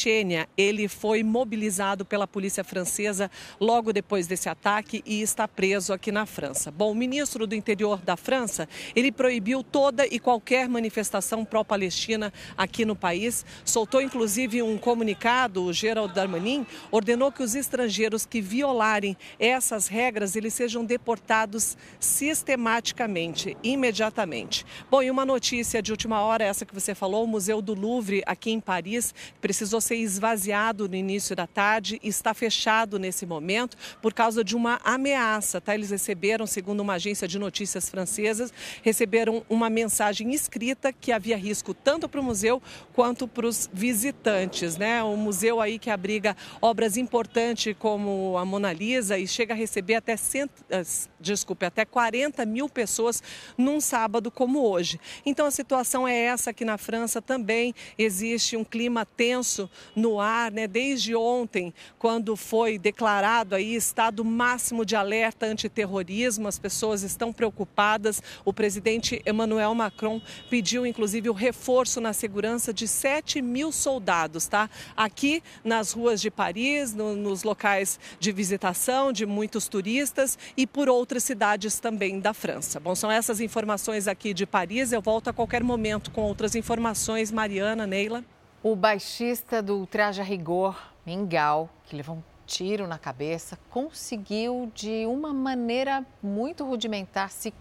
chechênia. 0.05 0.47
Ele 0.57 0.87
foi 0.87 1.23
mobilizado 1.23 2.05
pela 2.05 2.27
polícia 2.27 2.63
francesa 2.63 3.31
logo 3.59 3.93
depois 3.93 4.27
desse 4.27 4.49
ataque 4.49 5.03
e 5.07 5.23
está 5.23 5.49
preso 5.49 5.93
aqui 5.93 6.13
na 6.13 6.27
França. 6.27 6.71
Bom, 6.71 6.93
o 6.93 6.95
ministro 6.95 7.47
do 7.47 7.55
interior 7.55 7.99
da 7.99 8.17
França, 8.17 8.69
ele 8.95 9.11
proibiu 9.11 9.63
toda 9.63 10.07
e 10.07 10.19
qualquer 10.19 10.69
manifestação 10.69 11.45
pró-Palestina 11.45 12.33
aqui 12.57 12.85
no 12.85 12.95
país 12.95 13.45
soltou 13.65 14.03
inclusive 14.03 14.63
um 14.63 14.77
comunicado, 14.77 15.65
o 15.65 15.73
Gerald 15.73 16.13
Darmanin 16.15 16.67
ordenou 16.91 17.33
que 17.33 17.43
os 17.43 17.55
estrangeiros 17.55 18.27
que 18.27 18.41
violarem 18.41 19.17
essas 19.39 19.89
regras, 19.89 20.37
eles 20.37 20.53
sejam 20.53 20.85
deportados 20.85 21.77
sistematicamente, 21.99 23.57
imediatamente. 23.63 24.67
Bom, 24.91 25.03
e 25.03 25.11
uma 25.11 25.25
notícia 25.25 25.81
de 25.81 25.91
última 25.91 26.21
hora, 26.21 26.45
essa 26.45 26.67
que 26.67 26.75
você 26.75 26.95
falou, 26.95 27.25
o 27.25 27.27
Museu 27.27 27.63
do 27.63 27.75
Louvre 27.75 28.23
aqui 28.27 28.51
em 28.51 28.61
Paris 28.61 29.15
precisou 29.41 29.81
ser 29.85 29.97
esvaziado 29.97 30.89
no 30.89 30.97
início 30.97 31.37
da 31.37 31.47
tarde 31.47 32.01
e 32.03 32.09
está 32.09 32.35
fechado 32.35 32.99
nesse 32.99 33.27
momento 33.27 33.77
por 34.01 34.13
causa 34.13 34.43
de 34.43 34.57
uma 34.57 34.81
ameaça, 34.83 35.61
tá? 35.61 35.75
Eles 35.75 35.91
receberam, 35.91 36.47
segundo 36.47 36.81
uma 36.81 36.95
agência 36.95 37.29
de 37.29 37.39
notícias 37.39 37.89
francesas, 37.89 38.53
receberam 38.83 39.45
uma 39.49 39.71
mensagem 39.71 40.33
escrita 40.33 40.93
que 40.93 41.13
havia 41.13 41.37
risco 41.37 41.75
tanto 41.75 42.09
para 42.09 42.21
o 42.21 42.25
museu 42.25 42.63
quanto 42.93 43.29
para 43.29 43.47
os 43.47 43.69
visitantes, 43.73 44.77
né? 44.77 45.03
Um 45.05 45.17
museu 45.17 45.61
aí 45.61 45.79
que 45.79 45.91
abriga 45.91 46.37
obras 46.61 46.97
importantes 46.97 47.75
como 47.79 48.37
a 48.39 48.45
Mona 48.45 48.73
Lisa 48.73 49.19
e 49.19 49.27
chega 49.27 49.55
a 49.55 49.57
receber 49.57 49.97
até, 49.97 50.17
cento, 50.17 50.65
eh, 50.71 50.83
desculpe, 51.25 51.67
até 51.67 51.85
40 51.85 52.45
mil 52.47 52.69
pessoas 52.69 53.23
num 53.57 53.81
sábado 53.81 54.31
como 54.31 54.61
hoje. 54.69 55.01
Então 55.25 55.47
a 55.47 55.51
situação 55.51 56.07
é 56.07 56.17
essa 56.17 56.51
aqui 56.51 56.65
na 56.65 56.79
França 56.79 57.21
também. 57.21 57.75
Existe 57.99 58.57
um 58.57 58.65
clima 58.65 59.05
tenso 59.05 59.69
no 59.97 60.21
ar, 60.21 60.53
né? 60.53 60.67
Desde 60.67 61.15
ontem, 61.15 61.73
quando 61.99 62.37
foi 62.37 62.79
declarado 62.79 63.55
aí 63.55 63.75
estado 63.75 64.25
máximo 64.25 64.85
de 64.85 64.95
alerta 64.95 65.47
antiterrorismo, 65.47 66.47
as 66.47 66.59
pessoas 66.59 67.03
estão 67.03 67.33
preocupadas. 67.33 68.23
O 68.45 68.53
presidente 68.53 69.23
Emmanuel 69.27 69.75
Macron 69.75 70.21
pediu 70.51 70.87
inclusive 70.87 71.29
o 71.31 71.33
reforço 71.33 72.01
na 72.01 72.13
segurança 72.13 72.73
de 72.73 72.87
7 72.87 73.41
mil 73.41 73.73
soldados, 73.73 74.47
tá? 74.47 74.69
Aqui 74.97 75.43
nas 75.65 75.93
ruas 75.93 76.21
de 76.21 76.31
Paris, 76.31 76.95
no, 76.95 77.17
nos 77.17 77.43
locais 77.43 77.99
de 78.19 78.33
visitação 78.33 79.13
de 79.13 79.25
muitos 79.25 79.69
turistas 79.69 80.39
e 80.57 80.67
por 80.67 80.89
outras 80.89 81.14
cidades 81.23 81.79
também 81.79 82.19
da 82.19 82.35
França. 82.35 82.81
Bom, 82.81 82.95
são 82.95 83.11
essas 83.11 83.41
informações 83.41 84.09
aqui 84.09 84.35
de 84.35 84.47
Paris. 84.47 84.93
Eu 84.93 85.01
volto 85.01 85.29
a 85.29 85.33
qualquer 85.33 85.63
momento 85.63 86.11
com 86.11 86.23
outras 86.23 86.55
informações. 86.55 87.31
Mariana, 87.31 87.87
Neila. 87.87 88.25
O 88.63 88.75
baixista 88.75 89.63
do 89.63 89.87
Traje 89.87 90.21
a 90.21 90.25
Rigor, 90.25 90.77
Mingau, 91.05 91.69
que 91.85 91.95
levou 91.95 92.17
um 92.17 92.23
tiro 92.47 92.87
na 92.87 92.99
cabeça, 92.99 93.59
conseguiu 93.71 94.71
de 94.75 95.07
uma 95.07 95.33
maneira 95.33 96.05
muito 96.23 96.65
rudimentar 96.65 97.31
se 97.31 97.53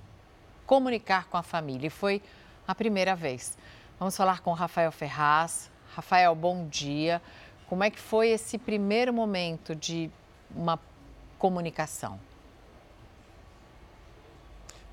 comunicar 0.66 1.28
com 1.28 1.38
a 1.38 1.44
família. 1.44 1.88
E 1.88 1.90
foi 1.90 2.22
a 2.68 2.74
primeira 2.74 3.16
vez. 3.16 3.58
Vamos 4.00 4.16
falar 4.16 4.42
com 4.42 4.52
Rafael 4.54 4.92
Ferraz. 4.92 5.70
Rafael, 5.94 6.34
bom 6.34 6.68
dia. 6.68 7.22
Como 7.68 7.84
é 7.84 7.90
que 7.90 8.00
foi 8.00 8.30
esse 8.30 8.58
primeiro 8.58 9.14
momento 9.14 9.76
de 9.76 10.10
uma 10.56 10.80
comunicação? 11.38 12.20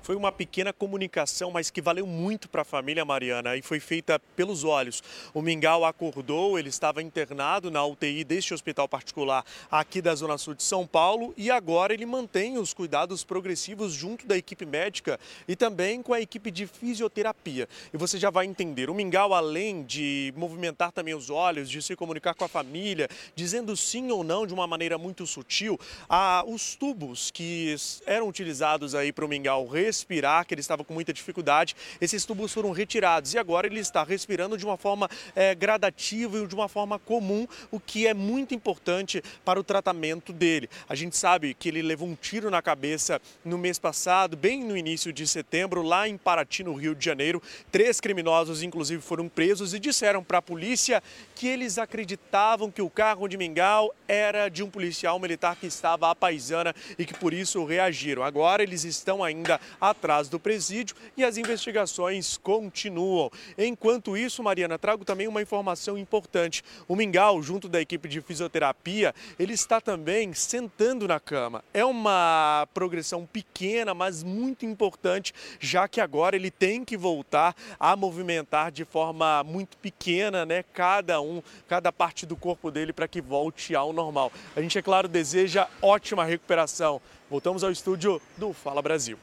Foi 0.03 0.15
uma 0.15 0.31
pequena 0.31 0.73
comunicação, 0.73 1.51
mas 1.51 1.69
que 1.69 1.79
valeu 1.79 2.07
muito 2.07 2.49
para 2.49 2.63
a 2.63 2.65
família 2.65 3.05
Mariana 3.05 3.55
e 3.55 3.61
foi 3.61 3.79
feita 3.79 4.19
pelos 4.35 4.63
olhos. 4.63 5.03
O 5.31 5.43
Mingau 5.43 5.85
acordou, 5.85 6.57
ele 6.57 6.69
estava 6.69 7.03
internado 7.03 7.69
na 7.69 7.85
UTI 7.85 8.23
deste 8.23 8.51
hospital 8.51 8.89
particular 8.89 9.45
aqui 9.69 10.01
da 10.01 10.15
Zona 10.15 10.39
Sul 10.39 10.55
de 10.55 10.63
São 10.63 10.87
Paulo 10.87 11.35
e 11.37 11.51
agora 11.51 11.93
ele 11.93 12.07
mantém 12.07 12.57
os 12.57 12.73
cuidados 12.73 13.23
progressivos 13.23 13.93
junto 13.93 14.25
da 14.25 14.35
equipe 14.35 14.65
médica 14.65 15.19
e 15.47 15.55
também 15.55 16.01
com 16.01 16.15
a 16.15 16.21
equipe 16.21 16.49
de 16.49 16.65
fisioterapia. 16.65 17.69
E 17.93 17.97
você 17.97 18.17
já 18.17 18.31
vai 18.31 18.47
entender, 18.47 18.89
o 18.89 18.95
Mingau, 18.95 19.35
além 19.35 19.83
de 19.83 20.33
movimentar 20.35 20.91
também 20.91 21.13
os 21.13 21.29
olhos, 21.29 21.69
de 21.69 21.79
se 21.79 21.95
comunicar 21.95 22.33
com 22.33 22.43
a 22.43 22.47
família, 22.47 23.07
dizendo 23.35 23.77
sim 23.77 24.09
ou 24.09 24.23
não 24.23 24.47
de 24.47 24.53
uma 24.53 24.65
maneira 24.65 24.97
muito 24.97 25.27
sutil, 25.27 25.79
a, 26.09 26.43
os 26.47 26.73
tubos 26.75 27.29
que 27.29 27.75
eram 28.07 28.27
utilizados 28.27 28.95
aí 28.95 29.13
para 29.13 29.23
o 29.23 29.27
Mingau 29.27 29.67
respirar, 30.01 30.45
que 30.45 30.53
ele 30.53 30.61
estava 30.61 30.83
com 30.83 30.93
muita 30.93 31.13
dificuldade. 31.13 31.75
Esses 31.99 32.25
tubos 32.25 32.51
foram 32.51 32.71
retirados 32.71 33.33
e 33.33 33.37
agora 33.37 33.67
ele 33.67 33.79
está 33.79 34.03
respirando 34.03 34.57
de 34.57 34.65
uma 34.65 34.77
forma 34.77 35.09
é, 35.35 35.53
gradativa 35.53 36.39
e 36.39 36.47
de 36.47 36.55
uma 36.55 36.67
forma 36.67 36.97
comum, 36.97 37.47
o 37.69 37.79
que 37.79 38.07
é 38.07 38.13
muito 38.13 38.53
importante 38.53 39.23
para 39.45 39.59
o 39.59 39.63
tratamento 39.63 40.33
dele. 40.33 40.69
A 40.89 40.95
gente 40.95 41.15
sabe 41.15 41.53
que 41.53 41.69
ele 41.69 41.81
levou 41.81 42.07
um 42.07 42.15
tiro 42.15 42.49
na 42.49 42.61
cabeça 42.61 43.21
no 43.45 43.57
mês 43.57 43.77
passado, 43.77 44.35
bem 44.35 44.63
no 44.63 44.75
início 44.75 45.13
de 45.13 45.27
setembro, 45.27 45.81
lá 45.81 46.07
em 46.07 46.17
Paraty, 46.17 46.63
no 46.63 46.73
Rio 46.73 46.95
de 46.95 47.05
Janeiro. 47.05 47.41
Três 47.71 47.99
criminosos, 47.99 48.63
inclusive, 48.63 49.01
foram 49.01 49.29
presos 49.29 49.73
e 49.73 49.79
disseram 49.79 50.23
para 50.23 50.39
a 50.39 50.41
polícia 50.41 51.01
que 51.35 51.47
eles 51.47 51.77
acreditavam 51.77 52.71
que 52.71 52.81
o 52.81 52.89
carro 52.89 53.27
de 53.27 53.37
Mingau 53.37 53.93
era 54.07 54.49
de 54.49 54.63
um 54.63 54.69
policial 54.69 55.19
militar 55.19 55.55
que 55.55 55.67
estava 55.67 56.09
à 56.09 56.15
paisana 56.15 56.73
e 56.97 57.05
que 57.05 57.13
por 57.13 57.33
isso 57.33 57.63
reagiram. 57.65 58.23
Agora 58.23 58.63
eles 58.63 58.83
estão 58.83 59.23
ainda 59.23 59.59
atrás 59.81 60.29
do 60.29 60.39
presídio 60.39 60.95
e 61.17 61.23
as 61.23 61.35
investigações 61.35 62.37
continuam. 62.37 63.31
Enquanto 63.57 64.15
isso, 64.15 64.43
Mariana, 64.43 64.77
trago 64.77 65.03
também 65.03 65.27
uma 65.27 65.41
informação 65.41 65.97
importante. 65.97 66.63
O 66.87 66.95
Mingau, 66.95 67.41
junto 67.41 67.67
da 67.67 67.81
equipe 67.81 68.07
de 68.07 68.21
fisioterapia, 68.21 69.15
ele 69.39 69.53
está 69.53 69.81
também 69.81 70.31
sentando 70.33 71.07
na 71.07 71.19
cama. 71.19 71.63
É 71.73 71.83
uma 71.83 72.67
progressão 72.73 73.25
pequena, 73.25 73.95
mas 73.95 74.21
muito 74.23 74.65
importante, 74.65 75.33
já 75.59 75.87
que 75.87 75.99
agora 75.99 76.35
ele 76.35 76.51
tem 76.51 76.85
que 76.85 76.95
voltar 76.95 77.55
a 77.79 77.95
movimentar 77.95 78.71
de 78.71 78.85
forma 78.85 79.43
muito 79.43 79.77
pequena, 79.77 80.45
né? 80.45 80.63
Cada 80.73 81.19
um, 81.19 81.41
cada 81.67 81.91
parte 81.91 82.25
do 82.25 82.35
corpo 82.35 82.69
dele 82.69 82.93
para 82.93 83.07
que 83.07 83.21
volte 83.21 83.75
ao 83.75 83.91
normal. 83.91 84.31
A 84.55 84.61
gente, 84.61 84.77
é 84.77 84.81
claro, 84.81 85.07
deseja 85.07 85.67
ótima 85.81 86.23
recuperação. 86.23 87.01
Voltamos 87.29 87.63
ao 87.63 87.71
estúdio 87.71 88.21
do 88.37 88.53
Fala 88.53 88.81
Brasil. 88.81 89.17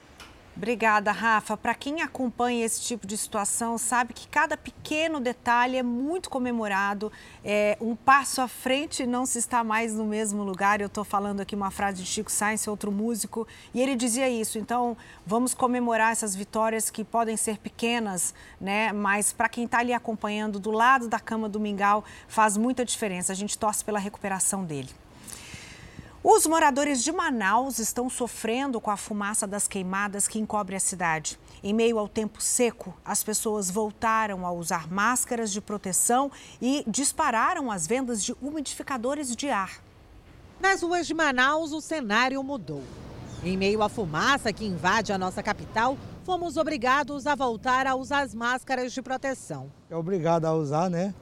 Obrigada, 0.59 1.13
Rafa. 1.13 1.57
Para 1.57 1.73
quem 1.73 2.03
acompanha 2.03 2.67
esse 2.67 2.83
tipo 2.83 3.07
de 3.07 3.17
situação, 3.17 3.79
sabe 3.79 4.13
que 4.13 4.27
cada 4.27 4.57
pequeno 4.57 5.21
detalhe 5.21 5.77
é 5.77 5.85
muito 5.85 6.29
comemorado. 6.29 7.13
É, 7.45 7.79
um 7.81 7.95
passo 7.95 8.41
à 8.41 8.49
frente 8.49 9.07
não 9.07 9.25
se 9.25 9.39
está 9.39 9.63
mais 9.63 9.95
no 9.95 10.05
mesmo 10.05 10.43
lugar. 10.43 10.81
Eu 10.81 10.89
estou 10.89 11.05
falando 11.05 11.41
aqui 11.41 11.55
uma 11.55 11.71
frase 11.71 12.03
de 12.03 12.09
Chico 12.09 12.31
Sainz, 12.31 12.67
outro 12.67 12.91
músico, 12.91 13.47
e 13.73 13.81
ele 13.81 13.95
dizia 13.95 14.29
isso. 14.29 14.59
Então, 14.59 14.97
vamos 15.25 15.55
comemorar 15.55 16.11
essas 16.11 16.35
vitórias 16.35 16.91
que 16.91 17.05
podem 17.05 17.37
ser 17.37 17.59
pequenas, 17.59 18.35
né? 18.61 18.93
Mas 18.93 19.33
para 19.33 19.49
quem 19.49 19.65
está 19.65 19.79
ali 19.79 19.93
acompanhando 19.93 20.59
do 20.59 20.73
lado 20.73 21.07
da 21.07 21.21
cama 21.21 21.49
do 21.49 21.61
Mingau, 21.61 22.05
faz 22.27 22.57
muita 22.57 22.85
diferença. 22.85 23.33
A 23.33 23.37
gente 23.37 23.57
torce 23.57 23.85
pela 23.85 24.01
recuperação 24.01 24.65
dele. 24.65 24.91
Os 26.23 26.49
moradores 26.49 27.05
de 27.05 27.13
Manaus 27.13 27.79
estão 27.79 28.11
sofrendo 28.11 28.81
com 28.81 28.91
a 28.91 28.97
fumaça 28.97 29.47
das 29.47 29.69
queimadas 29.69 30.27
que 30.27 30.41
encobre 30.41 30.75
a 30.75 30.81
cidade. 30.81 31.39
Em 31.63 31.73
meio 31.73 31.97
ao 31.97 32.09
tempo 32.09 32.43
seco, 32.43 32.93
as 33.05 33.23
pessoas 33.23 33.71
voltaram 33.71 34.45
a 34.45 34.51
usar 34.51 34.91
máscaras 34.91 35.53
de 35.53 35.61
proteção 35.61 36.29
e 36.61 36.83
dispararam 36.89 37.71
as 37.71 37.87
vendas 37.87 38.23
de 38.25 38.35
umidificadores 38.43 39.35
de 39.37 39.49
ar. 39.49 39.81
Nas 40.61 40.83
ruas 40.83 41.07
de 41.07 41.15
Manaus, 41.15 41.71
o 41.71 41.81
cenário 41.81 42.43
mudou. 42.43 42.83
Em 43.45 43.57
meio 43.57 43.81
à 43.81 43.89
fumaça 43.89 44.53
que 44.53 44.67
invade 44.67 45.13
a 45.13 45.19
nossa 45.19 45.41
capital, 45.41 45.97
fomos 46.25 46.57
obrigados 46.57 47.29
a 47.29 47.37
voltar 47.37 47.87
a 47.87 47.95
usar 47.95 48.23
as 48.23 48.35
máscaras 48.35 48.93
de 48.93 49.01
proteção. 49.01 49.71
É 49.89 49.95
obrigado 49.95 50.47
a 50.47 50.53
usar, 50.53 50.91
né? 50.91 51.15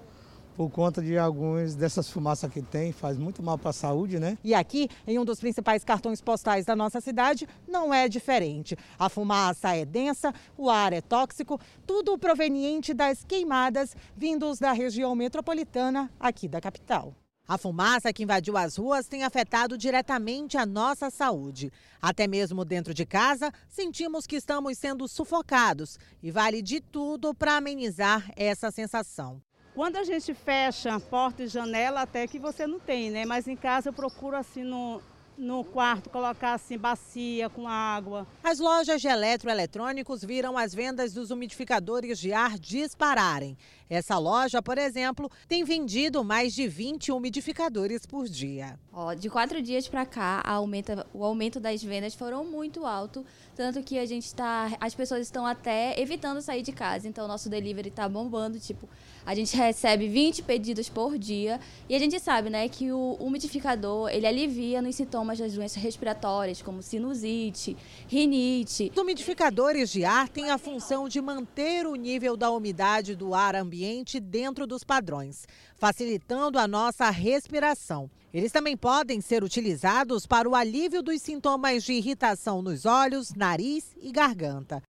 Por 0.57 0.71
conta 0.71 1.03
de 1.03 1.19
algumas 1.19 1.75
dessas 1.75 2.09
fumaças 2.09 2.51
que 2.51 2.63
tem, 2.63 2.91
faz 2.91 3.19
muito 3.19 3.43
mal 3.43 3.59
para 3.59 3.71
a 3.71 3.75
saúde, 3.75 4.19
né? 4.19 4.39
E 4.43 4.55
aqui, 4.55 4.89
em 5.07 5.19
um 5.19 5.25
dos 5.25 5.39
principais 5.39 5.85
cartões 5.85 6.23
postais 6.23 6.65
da 6.65 6.75
nossa 6.75 7.01
cidade, 7.01 7.47
não 7.69 7.93
é 7.93 8.09
diferente. 8.09 8.77
A 8.99 9.11
fumaça 9.11 9.77
é 9.77 9.85
densa, 9.85 10.33
o 10.57 10.71
ar 10.71 10.95
é 10.95 11.03
tóxico, 11.03 11.61
tudo 11.87 12.17
proveniente 12.17 12.95
das 12.95 13.23
queimadas 13.23 13.95
vindos 14.17 14.59
da 14.59 14.73
região 14.73 15.15
metropolitana 15.15 16.11
aqui 16.19 16.49
da 16.49 16.61
capital. 16.61 17.15
A 17.47 17.57
fumaça 17.57 18.13
que 18.13 18.25
invadiu 18.25 18.57
as 18.57 18.77
ruas 18.77 19.07
tem 19.07 19.23
afetado 19.23 19.79
diretamente 19.79 20.57
a 20.57 20.67
nossa 20.67 21.11
saúde. 21.11 21.71
Até 22.03 22.27
mesmo 22.27 22.65
dentro 22.65 22.93
de 22.93 23.07
casa, 23.07 23.53
sentimos 23.69 24.27
que 24.27 24.37
estamos 24.37 24.77
sendo 24.79 25.07
sufocados 25.07 25.97
e 26.21 26.31
vale 26.31 26.61
de 26.61 26.81
tudo 26.81 27.33
para 27.33 27.57
amenizar 27.57 28.29
essa 28.35 28.73
sensação. 28.73 29.46
Quando 29.77 29.97
a 29.97 30.05
gente 30.05 30.33
fecha 30.33 30.99
porta 30.99 31.43
e 31.43 31.47
janela, 31.47 32.01
até 32.01 32.27
que 32.27 32.39
você 32.39 32.67
não 32.67 32.81
tem, 32.81 33.11
né? 33.11 33.27
Mas 33.27 33.47
em 33.47 33.55
casa 33.55 33.91
eu 33.91 33.93
procuro 33.93 34.35
assim 34.35 34.65
no, 34.65 35.03
no 35.37 35.63
quarto 35.65 36.09
colocar 36.09 36.55
assim 36.55 36.79
bacia 36.79 37.51
com 37.51 37.69
água. 37.69 38.27
As 38.43 38.59
lojas 38.59 39.03
de 39.03 39.07
eletroeletrônicos 39.07 40.25
viram 40.25 40.57
as 40.57 40.75
vendas 40.75 41.13
dos 41.13 41.31
umidificadores 41.31 42.19
de 42.19 42.33
ar 42.33 42.59
dispararem. 42.59 43.55
Essa 43.89 44.17
loja, 44.19 44.63
por 44.63 44.79
exemplo, 44.79 45.31
tem 45.47 45.63
vendido 45.63 46.25
mais 46.25 46.55
de 46.55 46.67
20 46.67 47.13
umidificadores 47.13 48.07
por 48.07 48.27
dia. 48.27 48.81
Ó, 48.91 49.13
de 49.13 49.29
quatro 49.29 49.61
dias 49.61 49.87
para 49.87 50.07
cá, 50.07 50.43
aumenta, 50.43 51.07
o 51.13 51.23
aumento 51.23 51.61
das 51.61 51.83
vendas 51.85 52.15
foram 52.15 52.47
muito 52.47 52.87
alto, 52.87 53.27
tanto 53.57 53.83
que 53.83 53.99
a 53.99 54.05
gente 54.05 54.27
está, 54.27 54.77
as 54.79 54.95
pessoas 54.95 55.23
estão 55.23 55.47
até 55.47 55.99
evitando 55.99 56.43
sair 56.43 56.63
de 56.63 56.73
casa. 56.73 57.09
Então, 57.09 57.27
nosso 57.27 57.49
delivery 57.49 57.89
está 57.89 58.07
bombando, 58.07 58.61
tipo, 58.61 58.87
a 59.25 59.35
gente 59.35 59.57
recebe 59.57 60.09
20 60.09 60.43
pedidos 60.43 60.91
por 60.91 61.17
dia 61.17 61.59
e 61.89 61.95
a 61.95 61.99
gente 61.99 62.21
sabe, 62.21 62.51
né, 62.51 62.69
que 62.69 62.93
o 62.93 63.15
umidificador 63.19 64.11
ele 64.11 64.27
alivia 64.27 64.83
nos 64.83 64.95
sintomas 64.95 65.39
das 65.39 65.55
doenças 65.55 65.83
respiratórias, 65.83 66.61
como 66.61 66.83
sinusite, 66.83 67.75
rinite. 68.07 68.93
Os 68.95 69.03
umidificadores 69.03 69.91
de 69.91 70.05
ar 70.05 70.29
têm 70.29 70.51
a 70.51 70.59
função 70.59 71.09
de 71.09 71.21
manter 71.23 71.87
o 71.87 71.95
nível 71.95 72.37
da 72.37 72.51
umidade 72.51 73.17
do 73.17 73.35
ar 73.35 73.57
ambiente 73.57 74.21
dentro 74.21 74.67
dos 74.67 74.85
padrões, 74.85 75.49
facilitando 75.77 76.59
a 76.59 76.69
nossa 76.69 77.09
respiração. 77.09 78.11
Eles 78.37 78.53
também 78.53 78.77
podem 78.77 79.19
ser 79.23 79.43
utilizados 79.43 80.27
para 80.27 80.47
o 80.47 80.55
alívio 80.55 81.03
dos 81.03 81.23
sintomas 81.23 81.83
de 81.83 81.95
irritação 81.95 82.61
nos 82.61 82.85
olhos, 82.85 83.33
nariz 83.33 83.97
e 83.99 84.13
garganta. 84.13 84.83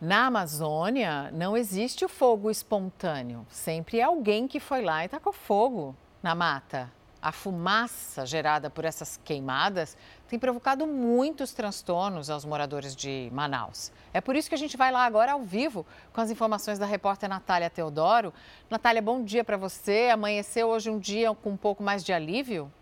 Na 0.00 0.26
Amazônia, 0.26 1.30
não 1.30 1.56
existe 1.56 2.04
o 2.04 2.08
fogo 2.08 2.50
espontâneo. 2.50 3.46
Sempre 3.48 4.00
é 4.00 4.02
alguém 4.02 4.48
que 4.48 4.58
foi 4.58 4.82
lá 4.82 5.04
e 5.04 5.08
tacou 5.08 5.32
fogo 5.32 5.94
na 6.20 6.34
mata. 6.34 6.92
A 7.20 7.32
fumaça 7.32 8.24
gerada 8.24 8.70
por 8.70 8.84
essas 8.84 9.18
queimadas 9.24 9.96
tem 10.28 10.38
provocado 10.38 10.86
muitos 10.86 11.52
transtornos 11.52 12.30
aos 12.30 12.44
moradores 12.44 12.94
de 12.94 13.28
Manaus. 13.32 13.90
É 14.12 14.20
por 14.20 14.36
isso 14.36 14.48
que 14.48 14.54
a 14.54 14.58
gente 14.58 14.76
vai 14.76 14.92
lá 14.92 15.04
agora 15.04 15.32
ao 15.32 15.42
vivo 15.42 15.84
com 16.12 16.20
as 16.20 16.30
informações 16.30 16.78
da 16.78 16.86
repórter 16.86 17.28
Natália 17.28 17.68
Teodoro. 17.68 18.32
Natália, 18.70 19.02
bom 19.02 19.24
dia 19.24 19.42
para 19.42 19.56
você. 19.56 20.10
Amanheceu 20.12 20.68
hoje 20.68 20.90
um 20.90 20.98
dia 20.98 21.34
com 21.34 21.50
um 21.50 21.56
pouco 21.56 21.82
mais 21.82 22.04
de 22.04 22.12
alívio? 22.12 22.72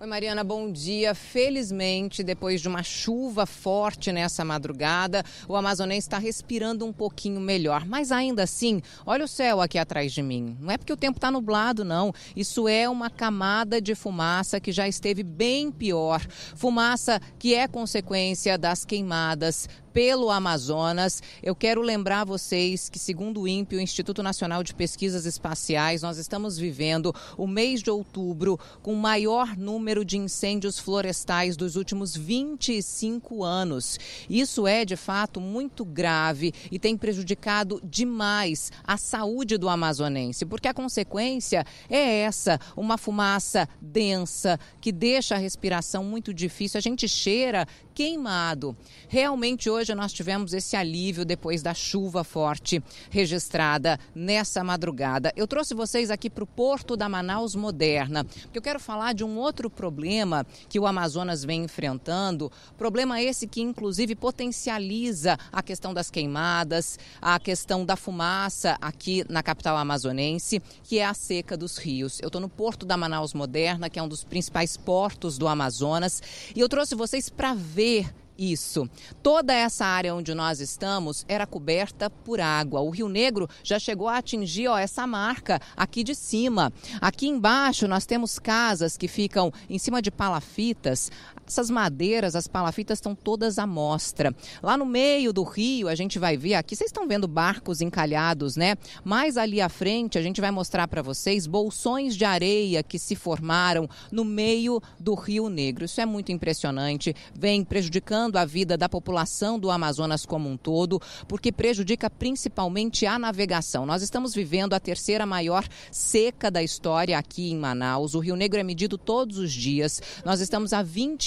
Oi, 0.00 0.08
Mariana, 0.08 0.42
bom 0.42 0.72
dia. 0.72 1.14
Felizmente, 1.14 2.24
depois 2.24 2.60
de 2.60 2.66
uma 2.66 2.82
chuva 2.82 3.46
forte 3.46 4.10
nessa 4.10 4.44
madrugada, 4.44 5.22
o 5.46 5.54
amazonense 5.54 6.08
está 6.08 6.18
respirando 6.18 6.84
um 6.84 6.92
pouquinho 6.92 7.40
melhor. 7.40 7.86
Mas 7.86 8.10
ainda 8.10 8.42
assim, 8.42 8.82
olha 9.06 9.24
o 9.24 9.28
céu 9.28 9.60
aqui 9.60 9.78
atrás 9.78 10.12
de 10.12 10.20
mim. 10.20 10.56
Não 10.58 10.72
é 10.72 10.76
porque 10.76 10.92
o 10.92 10.96
tempo 10.96 11.18
está 11.18 11.30
nublado, 11.30 11.84
não. 11.84 12.12
Isso 12.34 12.66
é 12.66 12.88
uma 12.88 13.08
camada 13.08 13.80
de 13.80 13.94
fumaça 13.94 14.58
que 14.58 14.72
já 14.72 14.88
esteve 14.88 15.22
bem 15.22 15.70
pior. 15.70 16.20
Fumaça 16.56 17.20
que 17.38 17.54
é 17.54 17.68
consequência 17.68 18.58
das 18.58 18.84
queimadas 18.84 19.68
pelo 19.94 20.28
Amazonas. 20.28 21.22
Eu 21.40 21.54
quero 21.54 21.80
lembrar 21.80 22.24
vocês 22.24 22.88
que, 22.88 22.98
segundo 22.98 23.42
o 23.42 23.48
INPE, 23.48 23.76
o 23.76 23.80
Instituto 23.80 24.24
Nacional 24.24 24.64
de 24.64 24.74
Pesquisas 24.74 25.24
Espaciais, 25.24 26.02
nós 26.02 26.18
estamos 26.18 26.58
vivendo 26.58 27.14
o 27.38 27.46
mês 27.46 27.80
de 27.80 27.90
outubro 27.90 28.58
com 28.82 28.92
o 28.92 28.96
maior 28.96 29.56
número 29.56 30.04
de 30.04 30.18
incêndios 30.18 30.80
florestais 30.80 31.56
dos 31.56 31.76
últimos 31.76 32.16
25 32.16 33.44
anos. 33.44 33.96
Isso 34.28 34.66
é, 34.66 34.84
de 34.84 34.96
fato, 34.96 35.40
muito 35.40 35.84
grave 35.84 36.52
e 36.72 36.78
tem 36.78 36.96
prejudicado 36.96 37.80
demais 37.84 38.72
a 38.82 38.96
saúde 38.96 39.56
do 39.56 39.68
amazonense, 39.68 40.44
porque 40.44 40.66
a 40.66 40.74
consequência 40.74 41.64
é 41.88 42.18
essa: 42.22 42.58
uma 42.76 42.98
fumaça 42.98 43.68
densa 43.80 44.58
que 44.80 44.90
deixa 44.90 45.36
a 45.36 45.38
respiração 45.38 46.02
muito 46.02 46.34
difícil. 46.34 46.78
A 46.78 46.82
gente 46.82 47.08
cheira 47.08 47.64
queimado. 47.94 48.76
Realmente 49.08 49.70
hoje 49.70 49.83
nós 49.92 50.12
tivemos 50.12 50.52
esse 50.52 50.76
alívio 50.76 51.24
depois 51.24 51.64
da 51.64 51.74
chuva 51.74 52.22
forte 52.22 52.80
registrada 53.10 53.98
nessa 54.14 54.62
madrugada. 54.62 55.32
Eu 55.34 55.48
trouxe 55.48 55.74
vocês 55.74 56.12
aqui 56.12 56.30
para 56.30 56.44
o 56.44 56.46
Porto 56.46 56.96
da 56.96 57.08
Manaus 57.08 57.56
Moderna, 57.56 58.22
porque 58.22 58.58
eu 58.58 58.62
quero 58.62 58.78
falar 58.78 59.14
de 59.14 59.24
um 59.24 59.36
outro 59.36 59.68
problema 59.68 60.46
que 60.68 60.78
o 60.78 60.86
Amazonas 60.86 61.44
vem 61.44 61.64
enfrentando. 61.64 62.52
Problema 62.78 63.20
esse 63.20 63.48
que 63.48 63.60
inclusive 63.60 64.14
potencializa 64.14 65.36
a 65.50 65.60
questão 65.60 65.92
das 65.92 66.10
queimadas, 66.10 66.98
a 67.20 67.40
questão 67.40 67.84
da 67.84 67.96
fumaça 67.96 68.78
aqui 68.80 69.24
na 69.28 69.42
capital 69.42 69.76
amazonense, 69.76 70.62
que 70.84 71.00
é 71.00 71.04
a 71.04 71.14
seca 71.14 71.56
dos 71.56 71.78
rios. 71.78 72.20
Eu 72.20 72.28
estou 72.28 72.40
no 72.40 72.48
Porto 72.48 72.86
da 72.86 72.96
Manaus 72.96 73.34
Moderna, 73.34 73.90
que 73.90 73.98
é 73.98 74.02
um 74.02 74.08
dos 74.08 74.22
principais 74.22 74.76
portos 74.76 75.38
do 75.38 75.48
Amazonas, 75.48 76.22
e 76.54 76.60
eu 76.60 76.68
trouxe 76.68 76.94
vocês 76.94 77.28
para 77.28 77.54
ver 77.54 78.12
isso. 78.38 78.88
Toda 79.22 79.52
essa 79.52 79.84
área 79.84 80.14
onde 80.14 80.34
nós 80.34 80.60
estamos 80.60 81.24
era 81.28 81.46
coberta 81.46 82.10
por 82.10 82.40
água. 82.40 82.80
O 82.80 82.90
Rio 82.90 83.08
Negro 83.08 83.48
já 83.62 83.78
chegou 83.78 84.08
a 84.08 84.18
atingir 84.18 84.68
ó, 84.68 84.78
essa 84.78 85.06
marca 85.06 85.60
aqui 85.76 86.02
de 86.02 86.14
cima. 86.14 86.72
Aqui 87.00 87.26
embaixo 87.26 87.88
nós 87.88 88.06
temos 88.06 88.38
casas 88.38 88.96
que 88.96 89.08
ficam 89.08 89.52
em 89.68 89.78
cima 89.78 90.02
de 90.02 90.10
palafitas. 90.10 91.10
Essas 91.46 91.70
madeiras, 91.70 92.34
as 92.34 92.46
palafitas 92.46 92.98
estão 92.98 93.14
todas 93.14 93.58
à 93.58 93.66
mostra. 93.66 94.34
Lá 94.62 94.76
no 94.76 94.86
meio 94.86 95.32
do 95.32 95.42
rio, 95.42 95.88
a 95.88 95.94
gente 95.94 96.18
vai 96.18 96.36
ver 96.36 96.54
aqui, 96.54 96.74
vocês 96.74 96.88
estão 96.88 97.06
vendo 97.06 97.28
barcos 97.28 97.80
encalhados, 97.80 98.56
né? 98.56 98.76
Mais 99.04 99.36
ali 99.36 99.60
à 99.60 99.68
frente, 99.68 100.18
a 100.18 100.22
gente 100.22 100.40
vai 100.40 100.50
mostrar 100.50 100.88
para 100.88 101.02
vocês 101.02 101.46
bolsões 101.46 102.16
de 102.16 102.24
areia 102.24 102.82
que 102.82 102.98
se 102.98 103.14
formaram 103.14 103.88
no 104.10 104.24
meio 104.24 104.80
do 104.98 105.14
Rio 105.14 105.48
Negro. 105.48 105.84
Isso 105.84 106.00
é 106.00 106.06
muito 106.06 106.32
impressionante, 106.32 107.14
vem 107.34 107.64
prejudicando 107.64 108.36
a 108.36 108.44
vida 108.44 108.76
da 108.76 108.88
população 108.88 109.58
do 109.58 109.70
Amazonas 109.70 110.24
como 110.24 110.48
um 110.48 110.56
todo, 110.56 111.00
porque 111.28 111.52
prejudica 111.52 112.08
principalmente 112.08 113.06
a 113.06 113.18
navegação. 113.18 113.84
Nós 113.84 114.02
estamos 114.02 114.34
vivendo 114.34 114.74
a 114.74 114.80
terceira 114.80 115.26
maior 115.26 115.66
seca 115.90 116.50
da 116.50 116.62
história 116.62 117.18
aqui 117.18 117.50
em 117.50 117.58
Manaus. 117.58 118.14
O 118.14 118.20
Rio 118.20 118.36
Negro 118.36 118.58
é 118.58 118.62
medido 118.62 118.96
todos 118.96 119.38
os 119.38 119.52
dias. 119.52 120.00
Nós 120.24 120.40
estamos 120.40 120.72
a 120.72 120.82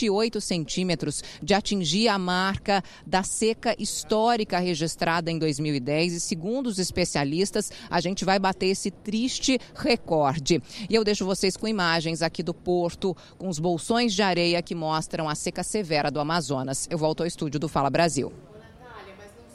28 0.08 0.40
centímetros 0.42 1.24
de 1.42 1.54
atingir 1.54 2.08
a 2.08 2.18
marca 2.18 2.84
da 3.06 3.24
seca 3.24 3.76
histórica 3.78 4.58
registrada 4.60 5.30
em 5.30 5.38
2010 5.38 6.14
e, 6.14 6.20
segundo 6.20 6.68
os 6.68 6.80
especialistas, 6.80 7.72
a 7.90 8.00
gente 8.00 8.24
vai 8.24 8.40
bater 8.40 8.68
esse 8.68 8.90
triste 8.90 9.60
recorde. 9.76 10.62
E 10.90 10.96
eu 10.96 11.04
deixo 11.04 11.26
vocês 11.26 11.58
com 11.58 11.68
imagens 11.68 12.22
aqui 12.22 12.42
do 12.42 12.54
porto, 12.54 13.16
com 13.38 13.50
os 13.50 13.60
bolsões 13.60 14.14
de 14.14 14.22
areia 14.22 14.62
que 14.62 14.76
mostram 14.76 15.28
a 15.28 15.36
seca 15.36 15.64
severa 15.64 16.10
do 16.10 16.20
Amazonas. 16.20 16.88
Eu 16.90 16.98
volto 16.98 17.22
ao 17.22 17.28
estúdio 17.28 17.60
do 17.60 17.68
Fala 17.68 17.90
Brasil. 17.90 18.32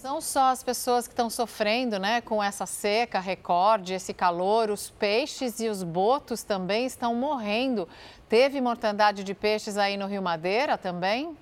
São 0.03 0.21
só 0.21 0.51
as 0.51 0.65
pessoas 0.65 1.07
que 1.07 1.13
estão 1.13 1.31
sofrendo 1.31 1.97
né, 1.97 2.21
com 2.21 2.43
essa 2.43 2.67
seca, 2.67 3.21
recorde, 3.21 3.95
esse 3.95 4.13
calor. 4.13 4.69
Os 4.69 4.91
peixes 4.91 5.61
e 5.61 5.69
os 5.69 5.85
botos 5.85 6.43
também 6.43 6.87
estão 6.87 7.15
morrendo. 7.15 7.89
Teve 8.29 8.61
mortandade 8.61 9.23
de 9.23 9.33
peixes 9.33 9.77
aí 9.77 9.97
no 9.97 10.09
Rio 10.09 10.21
Madeira 10.21 10.77
também? 10.77 11.37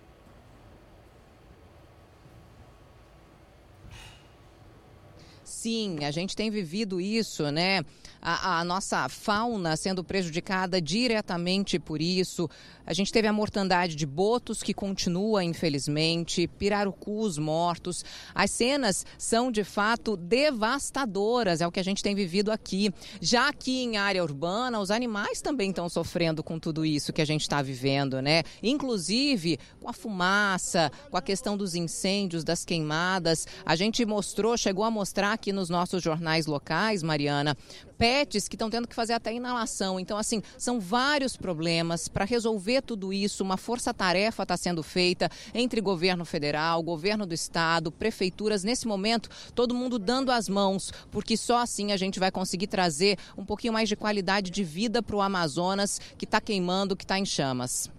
Sim, 5.43 6.05
a 6.05 6.11
gente 6.11 6.37
tem 6.37 6.51
vivido 6.51 7.01
isso, 7.01 7.51
né? 7.51 7.83
a, 8.21 8.61
a, 8.61 8.65
nossa 8.65 9.09
fauna 9.09 9.77
sendo 9.77 10.05
prejudicada 10.05 10.81
diretamente 10.81 11.79
por 11.79 12.03
isso. 12.03 12.49
A 12.91 12.93
gente 12.93 13.13
teve 13.13 13.29
a 13.29 13.33
mortandade 13.33 13.95
de 13.95 14.05
botos, 14.05 14.65
que 14.65 14.75
continua, 14.75 15.45
infelizmente, 15.45 16.49
pirarucus 16.49 17.39
mortos. 17.39 18.05
As 18.35 18.51
cenas 18.51 19.07
são, 19.17 19.53
de 19.53 19.63
fato, 19.63 20.17
devastadoras, 20.17 21.61
é 21.61 21.67
o 21.69 21.71
que 21.71 21.79
a 21.79 21.85
gente 21.85 22.03
tem 22.03 22.17
vivido 22.17 22.51
aqui. 22.51 22.93
Já 23.21 23.49
aqui 23.49 23.85
em 23.85 23.97
área 23.97 24.25
urbana, 24.25 24.81
os 24.81 24.91
animais 24.91 25.41
também 25.41 25.71
estão 25.71 25.89
sofrendo 25.89 26.43
com 26.43 26.59
tudo 26.59 26.85
isso 26.85 27.13
que 27.13 27.23
a 27.23 27.25
gente 27.25 27.43
está 27.43 27.63
vivendo, 27.63 28.21
né? 28.21 28.43
Inclusive 28.61 29.61
com 29.79 29.89
a 29.89 29.93
fumaça, 29.93 30.91
com 31.13 31.17
a 31.17 31.23
questão 31.23 31.57
dos 31.57 31.77
incêndios, 31.77 32.43
das 32.43 32.65
queimadas. 32.65 33.47
A 33.65 33.77
gente 33.77 34.05
mostrou, 34.05 34.57
chegou 34.57 34.83
a 34.83 34.91
mostrar 34.91 35.33
aqui 35.33 35.53
nos 35.53 35.71
nossos 35.71 36.03
jornais 36.03 36.47
locais, 36.47 37.05
Mariana, 37.05 37.57
pets 37.97 38.49
que 38.49 38.57
estão 38.57 38.71
tendo 38.71 38.89
que 38.89 38.95
fazer 38.97 39.13
até 39.13 39.33
inalação. 39.33 40.01
Então, 40.01 40.19
assim, 40.19 40.43
são 40.59 40.81
vários 40.81 41.37
problemas. 41.37 42.09
Para 42.09 42.25
resolver 42.25 42.80
tudo 42.83 43.13
isso, 43.13 43.43
uma 43.43 43.57
força-tarefa 43.57 44.43
está 44.43 44.57
sendo 44.57 44.83
feita 44.83 45.31
entre 45.55 45.81
governo 45.81 46.25
federal, 46.25 46.83
governo 46.83 47.27
do 47.27 47.35
estado, 47.35 47.93
prefeituras. 47.93 48.65
Nesse 48.65 48.87
momento, 48.87 49.29
todo 49.55 49.75
mundo 49.75 49.99
dando 49.99 50.33
as 50.33 50.49
mãos, 50.49 50.93
porque 51.11 51.37
só 51.37 51.59
assim 51.59 51.93
a 51.93 51.97
gente 51.97 52.19
vai 52.19 52.31
conseguir 52.31 52.67
trazer 52.67 53.19
um 53.37 53.45
pouquinho 53.45 53.73
mais 53.73 53.89
de 53.89 53.97
qualidade 53.97 54.51
de 54.51 54.65
vida 54.65 55.03
para 55.03 55.17
o 55.17 55.21
Amazonas, 55.21 56.01
que 56.17 56.25
está 56.25 56.41
queimando, 56.41 56.97
que 56.97 57.05
está 57.05 57.19
em 57.19 57.27
chamas. 57.27 57.91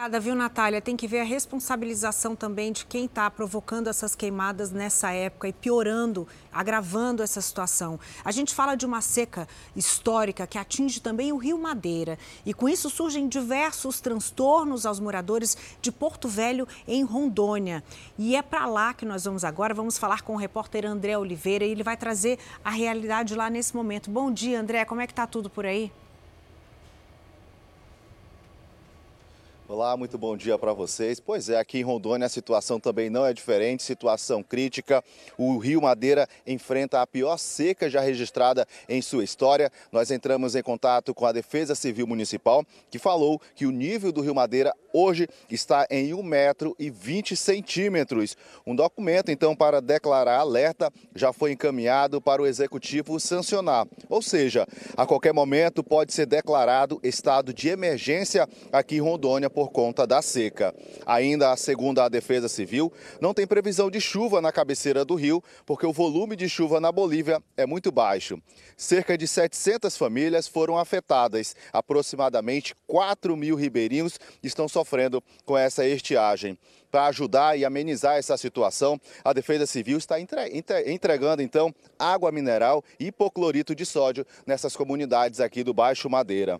Obrigada, 0.00 0.18
viu, 0.18 0.34
Natália? 0.34 0.80
Tem 0.80 0.96
que 0.96 1.06
ver 1.06 1.20
a 1.20 1.24
responsabilização 1.24 2.34
também 2.34 2.72
de 2.72 2.86
quem 2.86 3.04
está 3.04 3.30
provocando 3.30 3.86
essas 3.86 4.14
queimadas 4.14 4.70
nessa 4.70 5.10
época 5.10 5.46
e 5.46 5.52
piorando, 5.52 6.26
agravando 6.50 7.22
essa 7.22 7.38
situação. 7.42 8.00
A 8.24 8.32
gente 8.32 8.54
fala 8.54 8.76
de 8.76 8.86
uma 8.86 9.02
seca 9.02 9.46
histórica 9.76 10.46
que 10.46 10.56
atinge 10.56 11.02
também 11.02 11.32
o 11.32 11.36
Rio 11.36 11.58
Madeira. 11.58 12.18
E 12.46 12.54
com 12.54 12.66
isso 12.66 12.88
surgem 12.88 13.28
diversos 13.28 14.00
transtornos 14.00 14.86
aos 14.86 14.98
moradores 14.98 15.54
de 15.82 15.92
Porto 15.92 16.28
Velho, 16.28 16.66
em 16.88 17.04
Rondônia. 17.04 17.84
E 18.16 18.34
é 18.34 18.40
para 18.40 18.64
lá 18.64 18.94
que 18.94 19.04
nós 19.04 19.26
vamos 19.26 19.44
agora. 19.44 19.74
Vamos 19.74 19.98
falar 19.98 20.22
com 20.22 20.32
o 20.32 20.38
repórter 20.38 20.86
André 20.86 21.18
Oliveira 21.18 21.66
e 21.66 21.72
ele 21.72 21.82
vai 21.82 21.98
trazer 21.98 22.38
a 22.64 22.70
realidade 22.70 23.34
lá 23.34 23.50
nesse 23.50 23.76
momento. 23.76 24.10
Bom 24.10 24.32
dia, 24.32 24.62
André. 24.62 24.82
Como 24.86 25.02
é 25.02 25.06
que 25.06 25.12
está 25.12 25.26
tudo 25.26 25.50
por 25.50 25.66
aí? 25.66 25.92
Olá, 29.72 29.96
muito 29.96 30.18
bom 30.18 30.36
dia 30.36 30.58
para 30.58 30.72
vocês. 30.72 31.20
Pois 31.20 31.48
é, 31.48 31.56
aqui 31.56 31.78
em 31.78 31.82
Rondônia 31.82 32.26
a 32.26 32.28
situação 32.28 32.80
também 32.80 33.08
não 33.08 33.24
é 33.24 33.32
diferente, 33.32 33.84
situação 33.84 34.42
crítica. 34.42 35.00
O 35.38 35.58
Rio 35.58 35.80
Madeira 35.80 36.26
enfrenta 36.44 37.00
a 37.00 37.06
pior 37.06 37.36
seca 37.36 37.88
já 37.88 38.00
registrada 38.00 38.66
em 38.88 39.00
sua 39.00 39.22
história. 39.22 39.70
Nós 39.92 40.10
entramos 40.10 40.56
em 40.56 40.62
contato 40.64 41.14
com 41.14 41.24
a 41.24 41.30
Defesa 41.30 41.76
Civil 41.76 42.04
Municipal, 42.04 42.66
que 42.90 42.98
falou 42.98 43.40
que 43.54 43.64
o 43.64 43.70
nível 43.70 44.10
do 44.10 44.20
Rio 44.20 44.34
Madeira 44.34 44.74
hoje 44.92 45.28
está 45.48 45.86
em 45.88 46.12
1 46.12 46.20
metro 46.20 46.74
e 46.76 46.90
20 46.90 47.36
centímetros. 47.36 48.36
Um 48.66 48.74
documento, 48.74 49.30
então, 49.30 49.54
para 49.54 49.80
declarar 49.80 50.40
alerta 50.40 50.92
já 51.14 51.32
foi 51.32 51.52
encaminhado 51.52 52.20
para 52.20 52.42
o 52.42 52.46
Executivo 52.46 53.20
sancionar. 53.20 53.86
Ou 54.08 54.20
seja, 54.20 54.66
a 54.96 55.06
qualquer 55.06 55.32
momento 55.32 55.84
pode 55.84 56.12
ser 56.12 56.26
declarado 56.26 56.98
estado 57.04 57.54
de 57.54 57.68
emergência 57.68 58.48
aqui 58.72 58.96
em 58.96 59.00
Rondônia 59.00 59.48
por 59.60 59.72
conta 59.72 60.06
da 60.06 60.22
seca. 60.22 60.74
Ainda, 61.04 61.54
segundo 61.54 62.00
a 62.00 62.08
Defesa 62.08 62.48
Civil, 62.48 62.90
não 63.20 63.34
tem 63.34 63.46
previsão 63.46 63.90
de 63.90 64.00
chuva 64.00 64.40
na 64.40 64.50
cabeceira 64.50 65.04
do 65.04 65.14
rio, 65.14 65.44
porque 65.66 65.84
o 65.84 65.92
volume 65.92 66.34
de 66.34 66.48
chuva 66.48 66.80
na 66.80 66.90
Bolívia 66.90 67.42
é 67.58 67.66
muito 67.66 67.92
baixo. 67.92 68.40
Cerca 68.74 69.18
de 69.18 69.28
700 69.28 69.98
famílias 69.98 70.48
foram 70.48 70.78
afetadas. 70.78 71.54
Aproximadamente 71.74 72.74
4 72.86 73.36
mil 73.36 73.54
ribeirinhos 73.54 74.18
estão 74.42 74.66
sofrendo 74.66 75.22
com 75.44 75.58
essa 75.58 75.86
estiagem. 75.86 76.56
Para 76.90 77.08
ajudar 77.08 77.58
e 77.58 77.64
amenizar 77.66 78.16
essa 78.16 78.38
situação, 78.38 78.98
a 79.22 79.34
Defesa 79.34 79.66
Civil 79.66 79.98
está 79.98 80.16
entregando 80.18 81.42
então 81.42 81.72
água 81.98 82.32
mineral 82.32 82.82
e 82.98 83.08
hipoclorito 83.08 83.74
de 83.74 83.84
sódio 83.84 84.26
nessas 84.46 84.74
comunidades 84.74 85.38
aqui 85.38 85.62
do 85.62 85.74
Baixo 85.74 86.08
Madeira. 86.08 86.58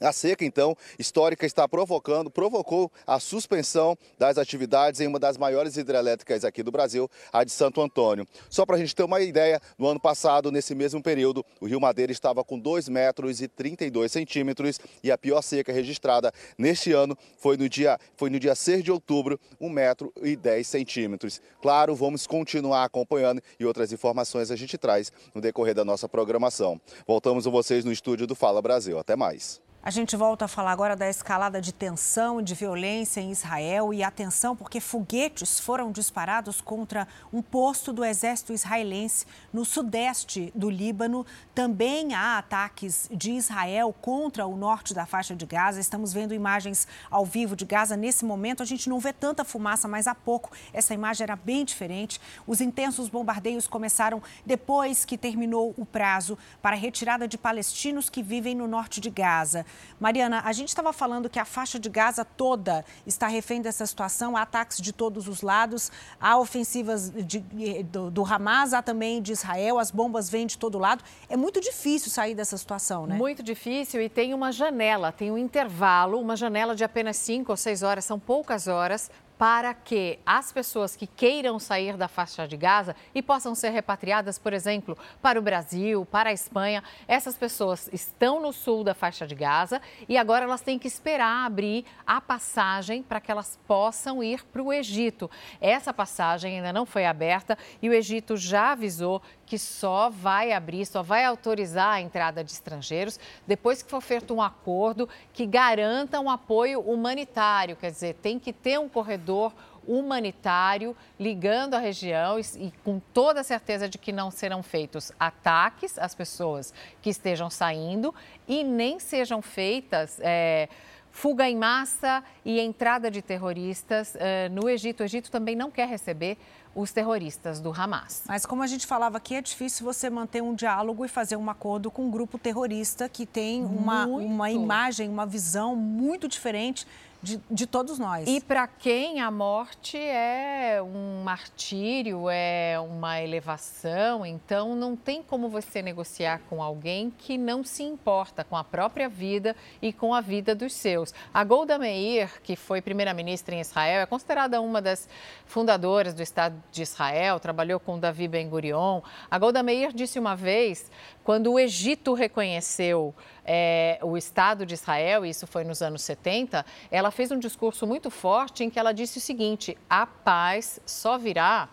A 0.00 0.12
seca, 0.12 0.44
então, 0.44 0.74
histórica 0.98 1.44
está 1.44 1.68
provocando, 1.68 2.30
provocou 2.30 2.90
a 3.06 3.20
suspensão 3.20 3.96
das 4.18 4.38
atividades 4.38 5.00
em 5.00 5.06
uma 5.06 5.18
das 5.18 5.36
maiores 5.36 5.76
hidrelétricas 5.76 6.42
aqui 6.44 6.62
do 6.62 6.70
Brasil, 6.70 7.08
a 7.30 7.44
de 7.44 7.50
Santo 7.50 7.82
Antônio. 7.82 8.26
Só 8.48 8.64
para 8.64 8.76
a 8.76 8.78
gente 8.78 8.96
ter 8.96 9.02
uma 9.02 9.20
ideia, 9.20 9.60
no 9.78 9.86
ano 9.86 10.00
passado, 10.00 10.50
nesse 10.50 10.74
mesmo 10.74 11.02
período, 11.02 11.44
o 11.60 11.66
Rio 11.66 11.80
Madeira 11.80 12.10
estava 12.10 12.42
com 12.42 12.58
2 12.58 12.88
metros 12.88 13.42
e 13.42 13.48
32 13.48 14.10
centímetros 14.10 14.80
e 15.02 15.12
a 15.12 15.18
pior 15.18 15.42
seca 15.42 15.70
registrada 15.70 16.32
neste 16.56 16.92
ano 16.92 17.16
foi 17.38 17.58
no 17.58 17.68
dia, 17.68 17.98
foi 18.16 18.30
no 18.30 18.40
dia 18.40 18.54
6 18.54 18.82
de 18.82 18.90
outubro, 18.90 19.38
1 19.60 19.68
metro 19.68 20.12
e 20.22 20.34
10 20.34 20.66
centímetros. 20.66 21.42
Claro, 21.60 21.94
vamos 21.94 22.26
continuar 22.26 22.84
acompanhando 22.84 23.42
e 23.58 23.66
outras 23.66 23.92
informações 23.92 24.50
a 24.50 24.56
gente 24.56 24.78
traz 24.78 25.12
no 25.34 25.40
decorrer 25.40 25.74
da 25.74 25.84
nossa 25.84 26.08
programação. 26.08 26.80
Voltamos 27.06 27.44
com 27.44 27.50
vocês 27.50 27.84
no 27.84 27.92
estúdio 27.92 28.26
do 28.26 28.34
Fala 28.34 28.62
Brasil. 28.62 28.98
Até 28.98 29.14
mais. 29.14 29.60
A 29.82 29.90
gente 29.90 30.14
volta 30.14 30.44
a 30.44 30.48
falar 30.48 30.72
agora 30.72 30.94
da 30.94 31.08
escalada 31.08 31.58
de 31.58 31.72
tensão 31.72 32.38
e 32.38 32.44
de 32.44 32.54
violência 32.54 33.18
em 33.18 33.30
Israel 33.30 33.94
e 33.94 34.02
atenção 34.02 34.54
porque 34.54 34.78
foguetes 34.78 35.58
foram 35.58 35.90
disparados 35.90 36.60
contra 36.60 37.08
um 37.32 37.40
posto 37.40 37.90
do 37.90 38.04
exército 38.04 38.52
israelense 38.52 39.24
no 39.50 39.64
sudeste 39.64 40.52
do 40.54 40.68
Líbano. 40.68 41.24
Também 41.54 42.12
há 42.12 42.36
ataques 42.36 43.08
de 43.10 43.32
Israel 43.32 43.94
contra 44.02 44.46
o 44.46 44.54
norte 44.54 44.92
da 44.92 45.06
faixa 45.06 45.34
de 45.34 45.46
Gaza. 45.46 45.80
Estamos 45.80 46.12
vendo 46.12 46.34
imagens 46.34 46.86
ao 47.10 47.24
vivo 47.24 47.56
de 47.56 47.64
Gaza. 47.64 47.96
Nesse 47.96 48.22
momento 48.22 48.62
a 48.62 48.66
gente 48.66 48.86
não 48.86 49.00
vê 49.00 49.14
tanta 49.14 49.46
fumaça, 49.46 49.88
mas 49.88 50.06
há 50.06 50.14
pouco 50.14 50.50
essa 50.74 50.92
imagem 50.92 51.24
era 51.24 51.36
bem 51.36 51.64
diferente. 51.64 52.20
Os 52.46 52.60
intensos 52.60 53.08
bombardeios 53.08 53.66
começaram 53.66 54.22
depois 54.44 55.06
que 55.06 55.16
terminou 55.16 55.72
o 55.78 55.86
prazo 55.86 56.36
para 56.60 56.76
a 56.76 56.78
retirada 56.78 57.26
de 57.26 57.38
palestinos 57.38 58.10
que 58.10 58.22
vivem 58.22 58.54
no 58.54 58.68
norte 58.68 59.00
de 59.00 59.08
Gaza. 59.08 59.64
Mariana, 59.98 60.40
a 60.44 60.52
gente 60.52 60.68
estava 60.68 60.92
falando 60.92 61.28
que 61.28 61.38
a 61.38 61.44
faixa 61.44 61.78
de 61.78 61.90
Gaza 61.90 62.24
toda 62.24 62.84
está 63.06 63.26
refém 63.26 63.60
dessa 63.60 63.84
situação, 63.84 64.36
há 64.36 64.42
ataques 64.42 64.78
de 64.78 64.92
todos 64.92 65.28
os 65.28 65.42
lados, 65.42 65.92
há 66.18 66.38
ofensivas 66.38 67.10
de, 67.10 67.40
do, 67.84 68.10
do 68.10 68.24
Hamas, 68.24 68.72
há 68.72 68.80
também 68.80 69.20
de 69.20 69.32
Israel, 69.32 69.78
as 69.78 69.90
bombas 69.90 70.30
vêm 70.30 70.46
de 70.46 70.56
todo 70.56 70.78
lado. 70.78 71.04
É 71.28 71.36
muito 71.36 71.60
difícil 71.60 72.10
sair 72.10 72.34
dessa 72.34 72.56
situação, 72.56 73.06
né? 73.06 73.14
Muito 73.14 73.42
difícil 73.42 74.00
e 74.00 74.08
tem 74.08 74.32
uma 74.32 74.50
janela, 74.50 75.12
tem 75.12 75.30
um 75.30 75.36
intervalo, 75.36 76.18
uma 76.18 76.34
janela 76.34 76.74
de 76.74 76.82
apenas 76.82 77.16
cinco 77.18 77.52
ou 77.52 77.56
seis 77.56 77.82
horas, 77.82 78.04
são 78.04 78.18
poucas 78.18 78.68
horas 78.68 79.10
para 79.40 79.72
que 79.72 80.18
as 80.26 80.52
pessoas 80.52 80.94
que 80.94 81.06
queiram 81.06 81.58
sair 81.58 81.96
da 81.96 82.08
faixa 82.08 82.46
de 82.46 82.58
Gaza 82.58 82.94
e 83.14 83.22
possam 83.22 83.54
ser 83.54 83.70
repatriadas, 83.70 84.38
por 84.38 84.52
exemplo, 84.52 84.98
para 85.22 85.38
o 85.38 85.42
Brasil, 85.42 86.04
para 86.04 86.28
a 86.28 86.32
Espanha, 86.34 86.84
essas 87.08 87.38
pessoas 87.38 87.88
estão 87.90 88.38
no 88.38 88.52
sul 88.52 88.84
da 88.84 88.92
faixa 88.92 89.26
de 89.26 89.34
Gaza 89.34 89.80
e 90.06 90.18
agora 90.18 90.44
elas 90.44 90.60
têm 90.60 90.78
que 90.78 90.86
esperar 90.86 91.46
abrir 91.46 91.86
a 92.06 92.20
passagem 92.20 93.02
para 93.02 93.18
que 93.18 93.32
elas 93.32 93.58
possam 93.66 94.22
ir 94.22 94.44
para 94.44 94.62
o 94.62 94.70
Egito. 94.70 95.30
Essa 95.58 95.94
passagem 95.94 96.56
ainda 96.56 96.70
não 96.70 96.84
foi 96.84 97.06
aberta 97.06 97.56
e 97.80 97.88
o 97.88 97.94
Egito 97.94 98.36
já 98.36 98.72
avisou 98.72 99.22
que 99.50 99.58
só 99.58 100.08
vai 100.08 100.52
abrir, 100.52 100.86
só 100.86 101.02
vai 101.02 101.24
autorizar 101.24 101.94
a 101.94 102.00
entrada 102.00 102.44
de 102.44 102.52
estrangeiros 102.52 103.18
depois 103.48 103.82
que 103.82 103.90
for 103.90 104.00
feito 104.00 104.32
um 104.32 104.40
acordo 104.40 105.08
que 105.32 105.44
garanta 105.44 106.20
um 106.20 106.30
apoio 106.30 106.78
humanitário. 106.78 107.74
Quer 107.74 107.90
dizer, 107.90 108.14
tem 108.22 108.38
que 108.38 108.52
ter 108.52 108.78
um 108.78 108.88
corredor 108.88 109.52
humanitário 109.88 110.96
ligando 111.18 111.74
a 111.74 111.80
região 111.80 112.38
e, 112.38 112.42
e, 112.58 112.72
com 112.84 113.00
toda 113.12 113.40
a 113.40 113.42
certeza 113.42 113.88
de 113.88 113.98
que 113.98 114.12
não 114.12 114.30
serão 114.30 114.62
feitos 114.62 115.10
ataques 115.18 115.98
às 115.98 116.14
pessoas 116.14 116.72
que 117.02 117.10
estejam 117.10 117.50
saindo 117.50 118.14
e 118.46 118.62
nem 118.62 119.00
sejam 119.00 119.42
feitas. 119.42 120.20
É, 120.20 120.68
fuga 121.10 121.48
em 121.48 121.56
massa 121.56 122.22
e 122.44 122.60
entrada 122.60 123.10
de 123.10 123.20
terroristas 123.20 124.14
uh, 124.14 124.48
no 124.52 124.68
Egito. 124.68 125.00
O 125.00 125.04
Egito 125.04 125.28
também 125.28 125.56
não 125.56 125.72
quer 125.72 125.88
receber 125.88 126.38
os 126.74 126.92
terroristas 126.92 127.60
do 127.60 127.72
Hamas. 127.72 128.22
Mas 128.26 128.46
como 128.46 128.62
a 128.62 128.66
gente 128.66 128.86
falava 128.86 129.16
aqui, 129.16 129.34
é 129.34 129.42
difícil 129.42 129.84
você 129.84 130.08
manter 130.08 130.42
um 130.42 130.54
diálogo 130.54 131.04
e 131.04 131.08
fazer 131.08 131.36
um 131.36 131.50
acordo 131.50 131.90
com 131.90 132.06
um 132.06 132.10
grupo 132.10 132.38
terrorista 132.38 133.08
que 133.08 133.26
tem 133.26 133.64
uma, 133.64 134.06
uma 134.06 134.50
imagem, 134.50 135.08
uma 135.08 135.26
visão 135.26 135.74
muito 135.74 136.28
diferente 136.28 136.86
de, 137.22 137.40
de 137.50 137.66
todos 137.66 137.98
nós. 137.98 138.26
E 138.26 138.40
para 138.40 138.66
quem 138.66 139.20
a 139.20 139.30
morte 139.30 139.98
é 139.98 140.80
um 140.82 141.22
martírio, 141.22 142.28
é 142.30 142.78
uma 142.80 143.20
elevação, 143.20 144.24
então 144.24 144.74
não 144.74 144.96
tem 144.96 145.22
como 145.22 145.48
você 145.48 145.82
negociar 145.82 146.40
com 146.48 146.62
alguém 146.62 147.10
que 147.10 147.36
não 147.36 147.62
se 147.62 147.82
importa 147.82 148.42
com 148.42 148.56
a 148.56 148.64
própria 148.64 149.08
vida 149.08 149.54
e 149.82 149.92
com 149.92 150.14
a 150.14 150.20
vida 150.20 150.54
dos 150.54 150.72
seus. 150.72 151.12
A 151.32 151.44
Golda 151.44 151.78
Meir, 151.78 152.40
que 152.42 152.56
foi 152.56 152.80
primeira-ministra 152.80 153.54
em 153.54 153.60
Israel, 153.60 154.00
é 154.00 154.06
considerada 154.06 154.60
uma 154.60 154.80
das 154.80 155.08
fundadoras 155.44 156.14
do 156.14 156.22
Estado 156.22 156.62
de 156.72 156.82
Israel, 156.82 157.38
trabalhou 157.38 157.78
com 157.78 157.98
Davi 157.98 158.28
Ben-Gurion. 158.28 159.02
A 159.30 159.38
Golda 159.38 159.62
Meir 159.62 159.92
disse 159.92 160.18
uma 160.18 160.34
vez, 160.34 160.90
quando 161.22 161.52
o 161.52 161.58
Egito 161.58 162.14
reconheceu 162.14 163.14
é, 163.44 163.98
o 164.02 164.16
Estado 164.16 164.66
de 164.66 164.74
Israel, 164.74 165.24
isso 165.24 165.46
foi 165.46 165.64
nos 165.64 165.82
anos 165.82 166.02
70, 166.02 166.64
ela 166.90 167.10
fez 167.10 167.30
um 167.30 167.38
discurso 167.38 167.86
muito 167.86 168.10
forte 168.10 168.64
em 168.64 168.70
que 168.70 168.78
ela 168.78 168.92
disse 168.92 169.18
o 169.18 169.20
seguinte: 169.20 169.76
a 169.88 170.06
paz 170.06 170.80
só 170.84 171.18
virá 171.18 171.68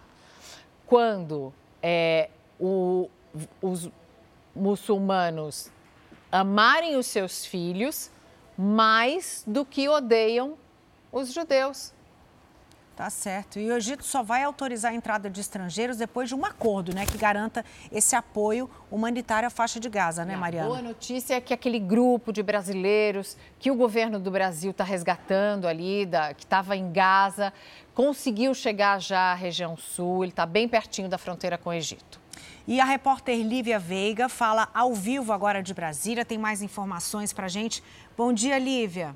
quando 0.85 1.53
é, 1.81 2.30
o, 2.60 3.10
os 3.61 3.89
muçulmanos 4.56 5.69
amarem 6.31 6.95
os 6.95 7.06
seus 7.07 7.45
filhos 7.45 8.11
mais 8.57 9.44
do 9.45 9.64
que 9.64 9.88
odeiam 9.88 10.57
os 11.11 11.31
judeus. 11.31 11.94
Tá 12.98 13.11
certo. 13.11 13.60
E 13.60 13.69
o 13.69 13.78
Egito 13.78 14.03
só 14.03 14.24
vai 14.24 14.41
autorizar 14.41 14.91
a 14.91 14.95
entrada 14.95 15.30
de 15.30 15.40
estrangeiros 15.40 15.98
depois 15.98 16.28
de 16.30 16.34
um 16.34 16.44
acordo, 16.44 16.95
né, 16.95 17.06
que 17.06 17.15
garanta 17.15 17.64
esse 17.91 18.15
apoio 18.15 18.68
humanitário 18.90 19.45
à 19.45 19.52
faixa 19.52 19.80
de 19.80 19.88
Gaza, 19.88 20.26
né, 20.26 20.36
Mariana? 20.36 20.65
A 20.65 20.69
boa 20.69 20.82
notícia 20.82 21.36
é 21.36 21.40
que 21.40 21.53
aquele 21.53 21.78
grupo 21.78 22.34
de 22.34 22.41
brasileiros 22.41 23.38
que 23.60 23.69
o 23.69 23.76
governo 23.76 24.19
do 24.19 24.32
Brasil 24.32 24.72
está 24.72 24.84
resgatando 24.84 25.68
ali, 25.68 26.07
da, 26.07 26.34
que 26.34 26.44
estava 26.44 26.76
em 26.76 26.91
Gaza, 26.91 27.53
conseguiu 27.94 28.52
chegar 28.56 28.99
já 28.99 29.32
à 29.32 29.36
região 29.36 29.78
sul, 29.78 30.24
ele 30.24 30.32
está 30.32 30.48
bem 30.48 30.68
pertinho 30.68 31.07
da 31.07 31.19
fronteira 31.19 31.56
com 31.56 31.69
o 31.69 31.74
Egito. 31.74 32.19
E 32.68 32.82
a 32.82 32.86
repórter 32.86 33.38
Lívia 33.45 33.78
Veiga 33.78 34.28
fala 34.28 34.69
ao 34.74 34.95
vivo 34.95 35.32
agora 35.32 35.61
de 35.61 35.72
Brasília, 35.72 36.26
tem 36.26 36.40
mais 36.40 36.64
informações 36.64 37.32
para 37.32 37.48
gente. 37.48 37.84
Bom 38.18 38.34
dia, 38.34 38.57
Lívia. 38.57 39.15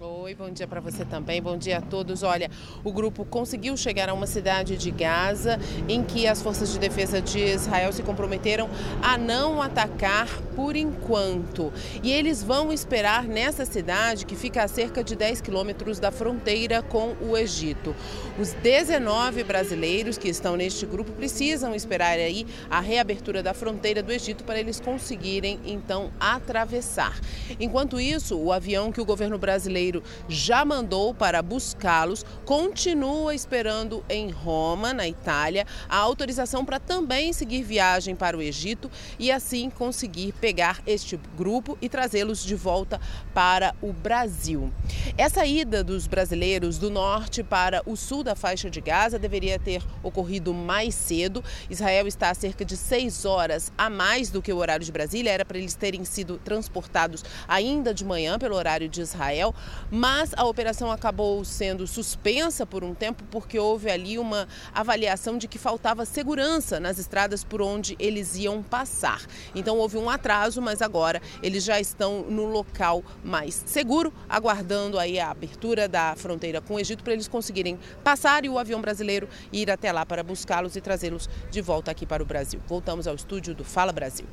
Oi, 0.00 0.32
bom 0.32 0.48
dia 0.48 0.68
para 0.68 0.80
você 0.80 1.04
também, 1.04 1.42
bom 1.42 1.58
dia 1.58 1.78
a 1.78 1.80
todos. 1.80 2.22
Olha, 2.22 2.48
o 2.84 2.92
grupo 2.92 3.24
conseguiu 3.24 3.76
chegar 3.76 4.08
a 4.08 4.14
uma 4.14 4.28
cidade 4.28 4.76
de 4.76 4.92
Gaza 4.92 5.58
em 5.88 6.04
que 6.04 6.24
as 6.24 6.40
forças 6.40 6.72
de 6.72 6.78
defesa 6.78 7.20
de 7.20 7.40
Israel 7.40 7.92
se 7.92 8.04
comprometeram 8.04 8.70
a 9.02 9.18
não 9.18 9.60
atacar 9.60 10.28
por 10.54 10.76
enquanto. 10.76 11.72
E 12.00 12.12
eles 12.12 12.44
vão 12.44 12.72
esperar 12.72 13.24
nessa 13.24 13.64
cidade 13.64 14.24
que 14.24 14.36
fica 14.36 14.62
a 14.62 14.68
cerca 14.68 15.02
de 15.02 15.16
10 15.16 15.40
quilômetros 15.40 15.98
da 15.98 16.12
fronteira 16.12 16.80
com 16.80 17.16
o 17.20 17.36
Egito. 17.36 17.92
Os 18.38 18.52
19 18.52 19.42
brasileiros 19.42 20.16
que 20.16 20.28
estão 20.28 20.56
neste 20.56 20.86
grupo 20.86 21.10
precisam 21.10 21.74
esperar 21.74 22.18
aí 22.18 22.46
a 22.70 22.78
reabertura 22.78 23.42
da 23.42 23.52
fronteira 23.52 24.00
do 24.00 24.12
Egito 24.12 24.44
para 24.44 24.60
eles 24.60 24.78
conseguirem 24.78 25.58
então 25.66 26.12
atravessar. 26.20 27.18
Enquanto 27.58 27.98
isso, 27.98 28.38
o 28.38 28.52
avião 28.52 28.92
que 28.92 29.00
o 29.00 29.04
governo 29.04 29.36
brasileiro 29.36 29.87
brasileiro 29.88 30.02
já 30.28 30.64
mandou 30.64 31.14
para 31.14 31.42
buscá-los, 31.42 32.24
continua 32.44 33.34
esperando 33.34 34.04
em 34.08 34.30
Roma, 34.30 34.92
na 34.92 35.08
Itália, 35.08 35.66
a 35.88 35.96
autorização 35.96 36.64
para 36.64 36.78
também 36.78 37.32
seguir 37.32 37.62
viagem 37.62 38.14
para 38.14 38.36
o 38.36 38.42
Egito 38.42 38.90
e 39.18 39.32
assim 39.32 39.70
conseguir 39.70 40.32
pegar 40.32 40.82
este 40.86 41.18
grupo 41.36 41.78
e 41.80 41.88
trazê-los 41.88 42.44
de 42.44 42.54
volta 42.54 43.00
para 43.32 43.74
o 43.80 43.92
Brasil. 43.92 44.70
Essa 45.16 45.46
ida 45.46 45.82
dos 45.82 46.06
brasileiros 46.06 46.78
do 46.78 46.90
norte 46.90 47.42
para 47.42 47.82
o 47.86 47.96
sul 47.96 48.22
da 48.22 48.34
faixa 48.34 48.68
de 48.68 48.80
Gaza 48.80 49.18
deveria 49.18 49.58
ter 49.58 49.82
ocorrido 50.02 50.52
mais 50.52 50.94
cedo. 50.94 51.42
Israel 51.70 52.06
está 52.06 52.30
a 52.30 52.34
cerca 52.34 52.64
de 52.64 52.76
seis 52.76 53.24
horas 53.24 53.72
a 53.78 53.88
mais 53.88 54.30
do 54.30 54.42
que 54.42 54.52
o 54.52 54.56
horário 54.56 54.84
de 54.84 54.92
Brasília, 54.92 55.30
era 55.30 55.44
para 55.44 55.58
eles 55.58 55.74
terem 55.74 56.04
sido 56.04 56.38
transportados 56.38 57.24
ainda 57.46 57.94
de 57.94 58.04
manhã 58.04 58.38
pelo 58.38 58.56
horário 58.56 58.88
de 58.88 59.00
Israel, 59.00 59.54
mas 59.90 60.32
a 60.36 60.44
operação 60.44 60.90
acabou 60.90 61.44
sendo 61.44 61.86
suspensa 61.86 62.66
por 62.66 62.84
um 62.84 62.94
tempo 62.94 63.24
porque 63.30 63.58
houve 63.58 63.90
ali 63.90 64.18
uma 64.18 64.48
avaliação 64.74 65.38
de 65.38 65.48
que 65.48 65.58
faltava 65.58 66.04
segurança 66.04 66.78
nas 66.78 66.98
estradas 66.98 67.44
por 67.44 67.62
onde 67.62 67.96
eles 67.98 68.36
iam 68.36 68.62
passar. 68.62 69.22
Então 69.54 69.78
houve 69.78 69.96
um 69.96 70.08
atraso, 70.08 70.60
mas 70.60 70.82
agora 70.82 71.20
eles 71.42 71.64
já 71.64 71.80
estão 71.80 72.22
no 72.22 72.46
local 72.46 73.02
mais 73.24 73.62
seguro, 73.66 74.12
aguardando 74.28 74.98
aí 74.98 75.18
a 75.18 75.30
abertura 75.30 75.88
da 75.88 76.14
fronteira 76.16 76.60
com 76.60 76.74
o 76.74 76.80
Egito 76.80 77.02
para 77.02 77.12
eles 77.12 77.28
conseguirem 77.28 77.78
passar 78.02 78.44
e 78.44 78.48
o 78.48 78.58
avião 78.58 78.80
brasileiro 78.80 79.28
ir 79.52 79.70
até 79.70 79.92
lá 79.92 80.04
para 80.04 80.22
buscá-los 80.22 80.76
e 80.76 80.80
trazê-los 80.80 81.28
de 81.50 81.60
volta 81.60 81.90
aqui 81.90 82.06
para 82.06 82.22
o 82.22 82.26
Brasil. 82.26 82.60
Voltamos 82.66 83.06
ao 83.06 83.14
estúdio 83.14 83.54
do 83.54 83.64
Fala 83.64 83.92
Brasil. 83.92 84.26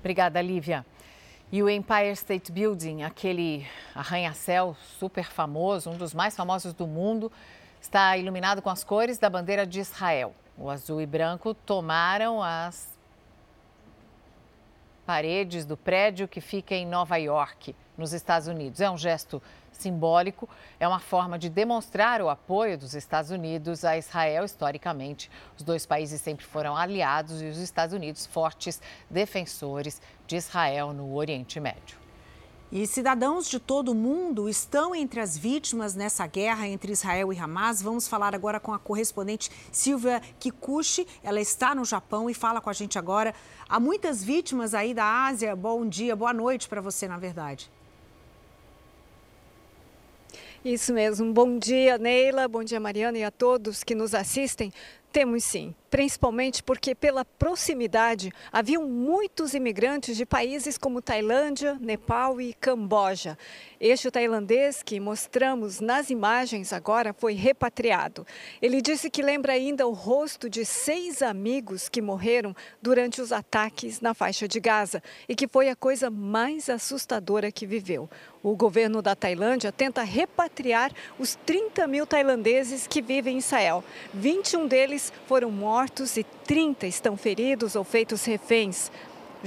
Obrigada, 0.00 0.40
Lívia. 0.40 0.84
E 1.54 1.62
o 1.62 1.70
Empire 1.70 2.10
State 2.14 2.50
Building, 2.50 3.04
aquele 3.04 3.64
arranha-céu 3.94 4.76
super 4.98 5.22
famoso, 5.22 5.88
um 5.88 5.96
dos 5.96 6.12
mais 6.12 6.34
famosos 6.34 6.74
do 6.74 6.84
mundo, 6.84 7.30
está 7.80 8.18
iluminado 8.18 8.60
com 8.60 8.68
as 8.70 8.82
cores 8.82 9.18
da 9.18 9.30
bandeira 9.30 9.64
de 9.64 9.78
Israel. 9.78 10.34
O 10.58 10.68
azul 10.68 11.00
e 11.00 11.06
branco 11.06 11.54
tomaram 11.54 12.42
as 12.42 12.98
paredes 15.06 15.64
do 15.64 15.76
prédio 15.76 16.26
que 16.26 16.40
fica 16.40 16.74
em 16.74 16.84
Nova 16.84 17.18
York, 17.18 17.72
nos 17.96 18.12
Estados 18.12 18.48
Unidos. 18.48 18.80
É 18.80 18.90
um 18.90 18.98
gesto 18.98 19.40
simbólico, 19.76 20.48
é 20.78 20.86
uma 20.86 21.00
forma 21.00 21.38
de 21.38 21.48
demonstrar 21.48 22.20
o 22.22 22.28
apoio 22.28 22.78
dos 22.78 22.94
Estados 22.94 23.30
Unidos 23.30 23.84
a 23.84 23.96
Israel 23.96 24.44
historicamente. 24.44 25.30
Os 25.56 25.62
dois 25.62 25.84
países 25.86 26.20
sempre 26.20 26.44
foram 26.44 26.76
aliados 26.76 27.42
e 27.42 27.46
os 27.46 27.58
Estados 27.58 27.94
Unidos 27.94 28.26
fortes 28.26 28.80
defensores 29.10 30.00
de 30.26 30.36
Israel 30.36 30.92
no 30.92 31.14
Oriente 31.14 31.60
Médio. 31.60 32.04
E 32.72 32.88
cidadãos 32.88 33.48
de 33.48 33.60
todo 33.60 33.92
o 33.92 33.94
mundo 33.94 34.48
estão 34.48 34.94
entre 34.96 35.20
as 35.20 35.38
vítimas 35.38 35.94
nessa 35.94 36.26
guerra 36.26 36.66
entre 36.66 36.90
Israel 36.90 37.32
e 37.32 37.38
Hamas. 37.38 37.80
Vamos 37.80 38.08
falar 38.08 38.34
agora 38.34 38.58
com 38.58 38.72
a 38.72 38.80
correspondente 38.80 39.48
Silvia 39.70 40.20
Kikuchi. 40.40 41.06
Ela 41.22 41.40
está 41.40 41.72
no 41.72 41.84
Japão 41.84 42.28
e 42.28 42.34
fala 42.34 42.60
com 42.60 42.68
a 42.68 42.72
gente 42.72 42.98
agora. 42.98 43.32
Há 43.68 43.78
muitas 43.78 44.24
vítimas 44.24 44.74
aí 44.74 44.92
da 44.92 45.26
Ásia. 45.26 45.54
Bom 45.54 45.86
dia, 45.86 46.16
boa 46.16 46.32
noite 46.32 46.68
para 46.68 46.80
você, 46.80 47.06
na 47.06 47.16
verdade. 47.16 47.70
Isso 50.64 50.94
mesmo. 50.94 51.30
Bom 51.30 51.58
dia, 51.58 51.98
Neila. 51.98 52.48
Bom 52.48 52.64
dia, 52.64 52.80
Mariana, 52.80 53.18
e 53.18 53.22
a 53.22 53.30
todos 53.30 53.84
que 53.84 53.94
nos 53.94 54.14
assistem. 54.14 54.72
Temos 55.14 55.44
sim, 55.44 55.72
principalmente 55.88 56.60
porque, 56.60 56.92
pela 56.92 57.24
proximidade, 57.24 58.32
haviam 58.52 58.84
muitos 58.88 59.54
imigrantes 59.54 60.16
de 60.16 60.26
países 60.26 60.76
como 60.76 61.00
Tailândia, 61.00 61.78
Nepal 61.80 62.40
e 62.40 62.52
Camboja. 62.52 63.38
Este 63.80 64.10
tailandês 64.10 64.82
que 64.82 64.98
mostramos 64.98 65.78
nas 65.78 66.10
imagens 66.10 66.72
agora 66.72 67.12
foi 67.12 67.34
repatriado. 67.34 68.26
Ele 68.60 68.82
disse 68.82 69.08
que 69.08 69.22
lembra 69.22 69.52
ainda 69.52 69.86
o 69.86 69.92
rosto 69.92 70.50
de 70.50 70.64
seis 70.64 71.22
amigos 71.22 71.88
que 71.88 72.02
morreram 72.02 72.56
durante 72.82 73.22
os 73.22 73.30
ataques 73.30 74.00
na 74.00 74.14
faixa 74.14 74.48
de 74.48 74.58
Gaza 74.58 75.00
e 75.28 75.36
que 75.36 75.46
foi 75.46 75.68
a 75.68 75.76
coisa 75.76 76.10
mais 76.10 76.68
assustadora 76.68 77.52
que 77.52 77.66
viveu. 77.66 78.10
O 78.42 78.56
governo 78.56 79.00
da 79.00 79.14
Tailândia 79.14 79.70
tenta 79.70 80.02
repatriar 80.02 80.92
os 81.18 81.34
30 81.46 81.86
mil 81.86 82.04
tailandeses 82.04 82.86
que 82.86 83.00
vivem 83.00 83.36
em 83.36 83.38
Israel. 83.38 83.82
21 84.12 84.66
deles 84.66 85.03
foram 85.26 85.50
mortos 85.50 86.16
e 86.16 86.24
30 86.44 86.86
estão 86.86 87.16
feridos 87.16 87.74
ou 87.76 87.84
feitos 87.84 88.24
reféns. 88.24 88.90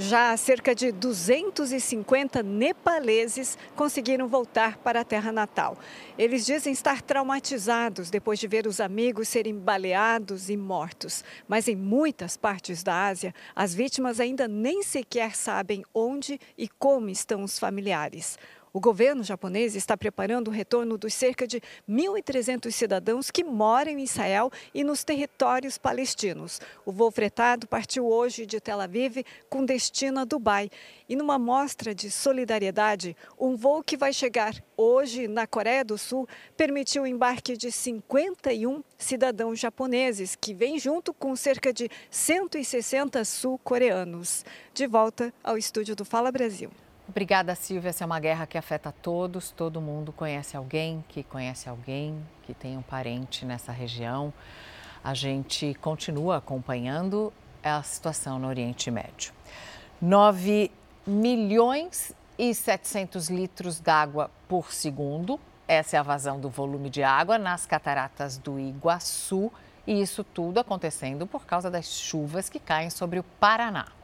Já 0.00 0.36
cerca 0.36 0.76
de 0.76 0.92
250 0.92 2.40
nepaleses 2.40 3.58
conseguiram 3.74 4.28
voltar 4.28 4.76
para 4.76 5.00
a 5.00 5.04
terra 5.04 5.32
natal. 5.32 5.76
Eles 6.16 6.46
dizem 6.46 6.72
estar 6.72 7.02
traumatizados 7.02 8.08
depois 8.08 8.38
de 8.38 8.46
ver 8.46 8.68
os 8.68 8.78
amigos 8.78 9.26
serem 9.26 9.58
baleados 9.58 10.48
e 10.50 10.56
mortos. 10.56 11.24
Mas 11.48 11.66
em 11.66 11.74
muitas 11.74 12.36
partes 12.36 12.84
da 12.84 13.08
Ásia, 13.08 13.34
as 13.56 13.74
vítimas 13.74 14.20
ainda 14.20 14.46
nem 14.46 14.84
sequer 14.84 15.34
sabem 15.34 15.84
onde 15.92 16.38
e 16.56 16.68
como 16.68 17.08
estão 17.08 17.42
os 17.42 17.58
familiares. 17.58 18.38
O 18.72 18.80
governo 18.80 19.24
japonês 19.24 19.74
está 19.74 19.96
preparando 19.96 20.48
o 20.48 20.52
retorno 20.52 20.98
dos 20.98 21.14
cerca 21.14 21.46
de 21.46 21.60
1.300 21.88 22.70
cidadãos 22.70 23.30
que 23.30 23.42
moram 23.42 23.92
em 23.92 24.02
Israel 24.02 24.50
e 24.74 24.84
nos 24.84 25.04
territórios 25.04 25.78
palestinos. 25.78 26.60
O 26.84 26.92
voo 26.92 27.10
fretado 27.10 27.66
partiu 27.66 28.06
hoje 28.06 28.44
de 28.44 28.60
Tel 28.60 28.80
Aviv 28.80 29.24
com 29.48 29.64
destino 29.64 30.20
a 30.20 30.24
Dubai. 30.24 30.70
E 31.08 31.16
numa 31.16 31.38
mostra 31.38 31.94
de 31.94 32.10
solidariedade, 32.10 33.16
um 33.38 33.56
voo 33.56 33.82
que 33.82 33.96
vai 33.96 34.12
chegar 34.12 34.54
hoje 34.76 35.26
na 35.26 35.46
Coreia 35.46 35.84
do 35.84 35.96
Sul 35.96 36.28
permitiu 36.56 37.02
o 37.02 37.06
embarque 37.06 37.56
de 37.56 37.72
51 37.72 38.82
cidadãos 38.98 39.58
japoneses, 39.58 40.36
que 40.36 40.52
vêm 40.52 40.78
junto 40.78 41.14
com 41.14 41.34
cerca 41.34 41.72
de 41.72 41.90
160 42.10 43.24
sul-coreanos. 43.24 44.44
De 44.74 44.86
volta 44.86 45.32
ao 45.42 45.56
estúdio 45.56 45.96
do 45.96 46.04
Fala 46.04 46.30
Brasil. 46.30 46.70
Obrigada, 47.08 47.54
Silvia. 47.54 47.88
Essa 47.88 48.04
é 48.04 48.06
uma 48.06 48.20
guerra 48.20 48.46
que 48.46 48.58
afeta 48.58 48.92
todos. 48.92 49.50
Todo 49.50 49.80
mundo 49.80 50.12
conhece 50.12 50.56
alguém 50.56 51.02
que 51.08 51.22
conhece 51.22 51.66
alguém 51.66 52.22
que 52.42 52.52
tem 52.52 52.76
um 52.76 52.82
parente 52.82 53.46
nessa 53.46 53.72
região. 53.72 54.32
A 55.02 55.14
gente 55.14 55.74
continua 55.80 56.36
acompanhando 56.36 57.32
a 57.64 57.82
situação 57.82 58.38
no 58.38 58.46
Oriente 58.46 58.90
Médio. 58.90 59.32
9 60.02 60.70
milhões 61.06 62.12
e 62.38 62.54
700 62.54 63.30
litros 63.30 63.80
d'água 63.80 64.30
por 64.46 64.70
segundo. 64.70 65.40
Essa 65.66 65.96
é 65.96 65.98
a 65.98 66.02
vazão 66.02 66.38
do 66.38 66.50
volume 66.50 66.90
de 66.90 67.02
água 67.02 67.38
nas 67.38 67.64
cataratas 67.64 68.36
do 68.36 68.60
Iguaçu. 68.60 69.50
E 69.86 69.98
isso 69.98 70.22
tudo 70.22 70.60
acontecendo 70.60 71.26
por 71.26 71.46
causa 71.46 71.70
das 71.70 71.86
chuvas 71.86 72.50
que 72.50 72.60
caem 72.60 72.90
sobre 72.90 73.18
o 73.18 73.24
Paraná. 73.24 73.97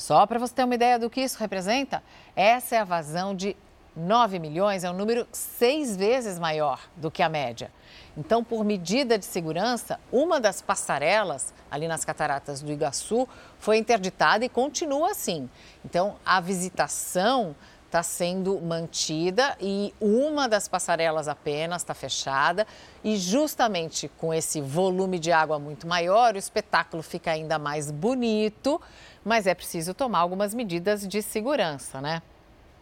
Só 0.00 0.24
para 0.24 0.38
você 0.38 0.54
ter 0.54 0.64
uma 0.64 0.74
ideia 0.74 0.98
do 0.98 1.10
que 1.10 1.20
isso 1.20 1.38
representa, 1.38 2.02
essa 2.34 2.74
é 2.74 2.78
a 2.78 2.84
vazão 2.84 3.34
de 3.34 3.54
9 3.94 4.38
milhões, 4.38 4.82
é 4.82 4.90
um 4.90 4.94
número 4.94 5.28
seis 5.30 5.94
vezes 5.94 6.38
maior 6.38 6.80
do 6.96 7.10
que 7.10 7.22
a 7.22 7.28
média. 7.28 7.70
Então, 8.16 8.42
por 8.42 8.64
medida 8.64 9.18
de 9.18 9.26
segurança, 9.26 10.00
uma 10.10 10.40
das 10.40 10.62
passarelas 10.62 11.52
ali 11.70 11.86
nas 11.86 12.02
cataratas 12.02 12.62
do 12.62 12.72
Iguaçu 12.72 13.28
foi 13.58 13.76
interditada 13.76 14.42
e 14.42 14.48
continua 14.48 15.10
assim. 15.10 15.50
Então, 15.84 16.16
a 16.24 16.40
visitação 16.40 17.54
está 17.84 18.02
sendo 18.02 18.58
mantida 18.60 19.56
e 19.60 19.92
uma 20.00 20.48
das 20.48 20.66
passarelas 20.66 21.28
apenas 21.28 21.82
está 21.82 21.92
fechada. 21.92 22.66
E 23.04 23.16
justamente 23.16 24.08
com 24.16 24.32
esse 24.32 24.62
volume 24.62 25.18
de 25.18 25.30
água 25.30 25.58
muito 25.58 25.86
maior, 25.86 26.36
o 26.36 26.38
espetáculo 26.38 27.02
fica 27.02 27.32
ainda 27.32 27.58
mais 27.58 27.90
bonito 27.90 28.80
mas 29.24 29.46
é 29.46 29.54
preciso 29.54 29.94
tomar 29.94 30.20
algumas 30.20 30.54
medidas 30.54 31.06
de 31.06 31.22
segurança, 31.22 32.00
né? 32.00 32.22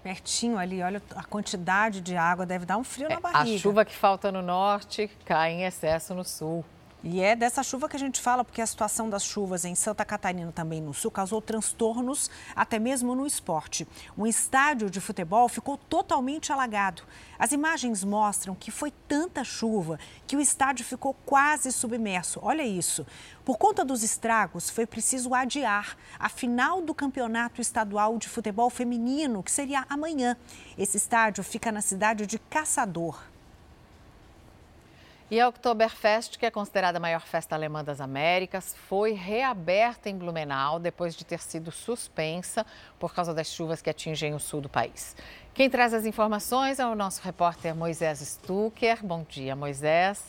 Pertinho 0.02 0.56
ali, 0.56 0.82
olha 0.82 1.02
a 1.14 1.24
quantidade 1.24 2.00
de 2.00 2.16
água, 2.16 2.46
deve 2.46 2.64
dar 2.64 2.76
um 2.76 2.84
frio 2.84 3.06
é, 3.06 3.14
na 3.14 3.20
barriga. 3.20 3.56
A 3.56 3.58
chuva 3.58 3.84
que 3.84 3.94
falta 3.94 4.30
no 4.30 4.40
norte 4.40 5.10
cai 5.24 5.52
em 5.52 5.64
excesso 5.64 6.14
no 6.14 6.24
sul. 6.24 6.64
E 7.02 7.20
é 7.20 7.36
dessa 7.36 7.62
chuva 7.62 7.88
que 7.88 7.94
a 7.94 7.98
gente 7.98 8.20
fala, 8.20 8.44
porque 8.44 8.60
a 8.60 8.66
situação 8.66 9.08
das 9.08 9.24
chuvas 9.24 9.64
em 9.64 9.76
Santa 9.76 10.04
Catarina, 10.04 10.50
também 10.50 10.80
no 10.80 10.92
sul, 10.92 11.12
causou 11.12 11.40
transtornos 11.40 12.28
até 12.56 12.76
mesmo 12.80 13.14
no 13.14 13.24
esporte. 13.24 13.86
Um 14.16 14.26
estádio 14.26 14.90
de 14.90 15.00
futebol 15.00 15.48
ficou 15.48 15.76
totalmente 15.76 16.52
alagado. 16.52 17.04
As 17.38 17.52
imagens 17.52 18.02
mostram 18.02 18.52
que 18.52 18.72
foi 18.72 18.92
tanta 19.06 19.44
chuva 19.44 19.96
que 20.26 20.36
o 20.36 20.40
estádio 20.40 20.84
ficou 20.84 21.14
quase 21.24 21.70
submerso. 21.70 22.40
Olha 22.42 22.64
isso. 22.64 23.06
Por 23.44 23.58
conta 23.58 23.84
dos 23.84 24.02
estragos, 24.02 24.68
foi 24.68 24.84
preciso 24.84 25.32
adiar 25.32 25.96
a 26.18 26.28
final 26.28 26.82
do 26.82 26.92
Campeonato 26.92 27.60
Estadual 27.60 28.18
de 28.18 28.28
Futebol 28.28 28.70
Feminino, 28.70 29.40
que 29.40 29.52
seria 29.52 29.86
amanhã. 29.88 30.36
Esse 30.76 30.96
estádio 30.96 31.44
fica 31.44 31.70
na 31.70 31.80
cidade 31.80 32.26
de 32.26 32.40
Caçador. 32.40 33.22
E 35.30 35.38
a 35.38 35.46
Oktoberfest, 35.46 36.38
que 36.38 36.46
é 36.46 36.50
considerada 36.50 36.96
a 36.96 37.00
maior 37.00 37.20
festa 37.20 37.54
alemã 37.54 37.84
das 37.84 38.00
Américas, 38.00 38.74
foi 38.88 39.12
reaberta 39.12 40.08
em 40.08 40.16
Blumenau 40.16 40.78
depois 40.78 41.14
de 41.14 41.22
ter 41.22 41.40
sido 41.40 41.70
suspensa 41.70 42.64
por 42.98 43.14
causa 43.14 43.34
das 43.34 43.52
chuvas 43.52 43.82
que 43.82 43.90
atingem 43.90 44.34
o 44.34 44.40
sul 44.40 44.62
do 44.62 44.70
país. 44.70 45.14
Quem 45.52 45.68
traz 45.68 45.92
as 45.92 46.06
informações 46.06 46.78
é 46.78 46.86
o 46.86 46.94
nosso 46.94 47.20
repórter 47.22 47.74
Moisés 47.74 48.20
Stucker. 48.20 49.04
Bom 49.04 49.22
dia, 49.28 49.54
Moisés. 49.54 50.24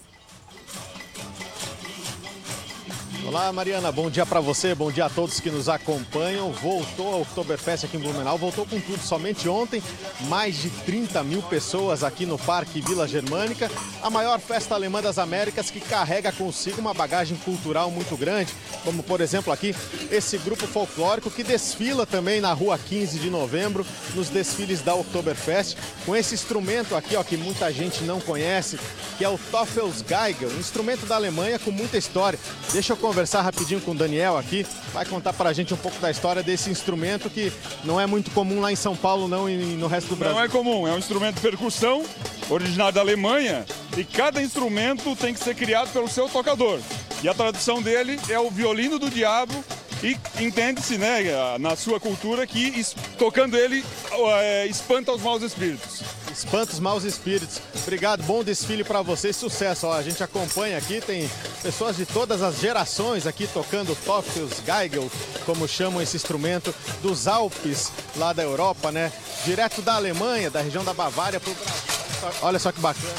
Olá, 3.29 3.53
Mariana. 3.53 3.91
Bom 3.91 4.09
dia 4.09 4.25
para 4.25 4.39
você, 4.39 4.73
bom 4.73 4.91
dia 4.91 5.05
a 5.05 5.09
todos 5.09 5.39
que 5.39 5.51
nos 5.51 5.69
acompanham. 5.69 6.51
Voltou 6.51 7.13
ao 7.13 7.21
Oktoberfest 7.21 7.85
aqui 7.85 7.95
em 7.95 7.99
Blumenau, 7.99 8.39
voltou 8.39 8.65
com 8.65 8.79
tudo. 8.79 8.99
Somente 9.03 9.47
ontem, 9.47 9.83
mais 10.21 10.55
de 10.55 10.71
30 10.71 11.23
mil 11.23 11.43
pessoas 11.43 12.03
aqui 12.03 12.25
no 12.25 12.39
Parque 12.39 12.81
Vila 12.81 13.07
Germânica, 13.07 13.69
a 14.01 14.09
maior 14.09 14.39
festa 14.39 14.73
alemã 14.73 14.99
das 14.99 15.19
Américas 15.19 15.69
que 15.69 15.79
carrega 15.79 16.31
consigo 16.31 16.81
uma 16.81 16.91
bagagem 16.91 17.37
cultural 17.45 17.91
muito 17.91 18.17
grande, 18.17 18.51
como 18.83 19.03
por 19.03 19.21
exemplo 19.21 19.53
aqui 19.53 19.75
esse 20.09 20.39
grupo 20.39 20.65
folclórico 20.65 21.29
que 21.29 21.43
desfila 21.43 22.07
também 22.07 22.41
na 22.41 22.51
rua 22.51 22.79
15 22.79 23.19
de 23.19 23.29
novembro, 23.29 23.85
nos 24.15 24.29
desfiles 24.29 24.81
da 24.81 24.95
Oktoberfest, 24.95 25.77
com 26.03 26.15
esse 26.15 26.33
instrumento 26.33 26.95
aqui 26.95 27.15
ó, 27.15 27.23
que 27.23 27.37
muita 27.37 27.71
gente 27.71 28.03
não 28.05 28.19
conhece, 28.19 28.79
que 29.19 29.23
é 29.23 29.29
o 29.29 29.37
Teufelsgeige, 29.37 30.47
um 30.47 30.59
instrumento 30.59 31.05
da 31.05 31.15
Alemanha 31.15 31.59
com 31.59 31.69
muita 31.69 31.95
história. 31.95 32.39
Deixa 32.73 32.93
eu 32.93 32.97
conversar 32.97 33.18
rapidinho 33.41 33.81
com 33.81 33.91
o 33.91 33.95
Daniel 33.95 34.37
aqui, 34.37 34.65
vai 34.93 35.05
contar 35.05 35.33
para 35.33 35.49
a 35.49 35.53
gente 35.53 35.73
um 35.73 35.77
pouco 35.77 35.99
da 35.99 36.11
história 36.11 36.43
desse 36.43 36.69
instrumento 36.69 37.29
que 37.29 37.51
não 37.83 37.99
é 37.99 38.05
muito 38.05 38.31
comum 38.31 38.59
lá 38.61 38.71
em 38.71 38.75
São 38.75 38.95
Paulo, 38.95 39.27
não, 39.27 39.49
e 39.49 39.57
no 39.57 39.87
resto 39.87 40.09
do 40.09 40.15
Brasil. 40.15 40.35
Não 40.35 40.43
é 40.43 40.47
comum, 40.47 40.87
é 40.87 40.91
um 40.91 40.97
instrumento 40.97 41.35
de 41.35 41.41
percussão, 41.41 42.03
originado 42.49 42.93
da 42.93 43.01
Alemanha, 43.01 43.65
e 43.97 44.03
cada 44.03 44.41
instrumento 44.41 45.15
tem 45.15 45.33
que 45.33 45.39
ser 45.39 45.55
criado 45.55 45.91
pelo 45.91 46.07
seu 46.07 46.29
tocador. 46.29 46.79
E 47.21 47.27
a 47.27 47.33
tradução 47.33 47.81
dele 47.81 48.19
é 48.29 48.39
o 48.39 48.49
violino 48.49 48.97
do 48.97 49.09
diabo, 49.09 49.53
e 50.01 50.17
entende-se, 50.41 50.97
né, 50.97 51.57
na 51.59 51.75
sua 51.75 51.99
cultura, 51.99 52.47
que 52.47 52.85
tocando 53.17 53.57
ele 53.57 53.83
é, 54.41 54.65
espanta 54.67 55.11
os 55.11 55.21
maus 55.21 55.43
espíritos. 55.43 56.01
Espanta 56.31 56.73
os 56.73 56.79
maus 56.79 57.03
espíritos. 57.03 57.59
Obrigado, 57.83 58.23
bom 58.23 58.43
desfile 58.43 58.83
para 58.83 59.01
vocês, 59.01 59.35
sucesso. 59.35 59.87
Ó, 59.87 59.93
a 59.93 60.01
gente 60.01 60.23
acompanha 60.23 60.77
aqui, 60.77 61.01
tem 61.01 61.29
pessoas 61.61 61.97
de 61.97 62.05
todas 62.05 62.41
as 62.41 62.59
gerações 62.59 63.27
aqui 63.27 63.47
tocando 63.47 63.95
Toffels, 64.05 64.61
Geigel, 64.65 65.09
como 65.45 65.67
chamam 65.67 66.01
esse 66.01 66.15
instrumento, 66.15 66.73
dos 67.01 67.27
Alpes, 67.27 67.91
lá 68.15 68.33
da 68.33 68.43
Europa, 68.43 68.91
né? 68.91 69.11
Direto 69.45 69.81
da 69.81 69.95
Alemanha, 69.95 70.49
da 70.49 70.61
região 70.61 70.83
da 70.83 70.93
Bavária 70.93 71.39
para 71.39 71.51
o 71.51 71.55
Brasil. 71.55 72.41
Olha 72.41 72.59
só 72.59 72.71
que 72.71 72.79
bacana. 72.79 73.13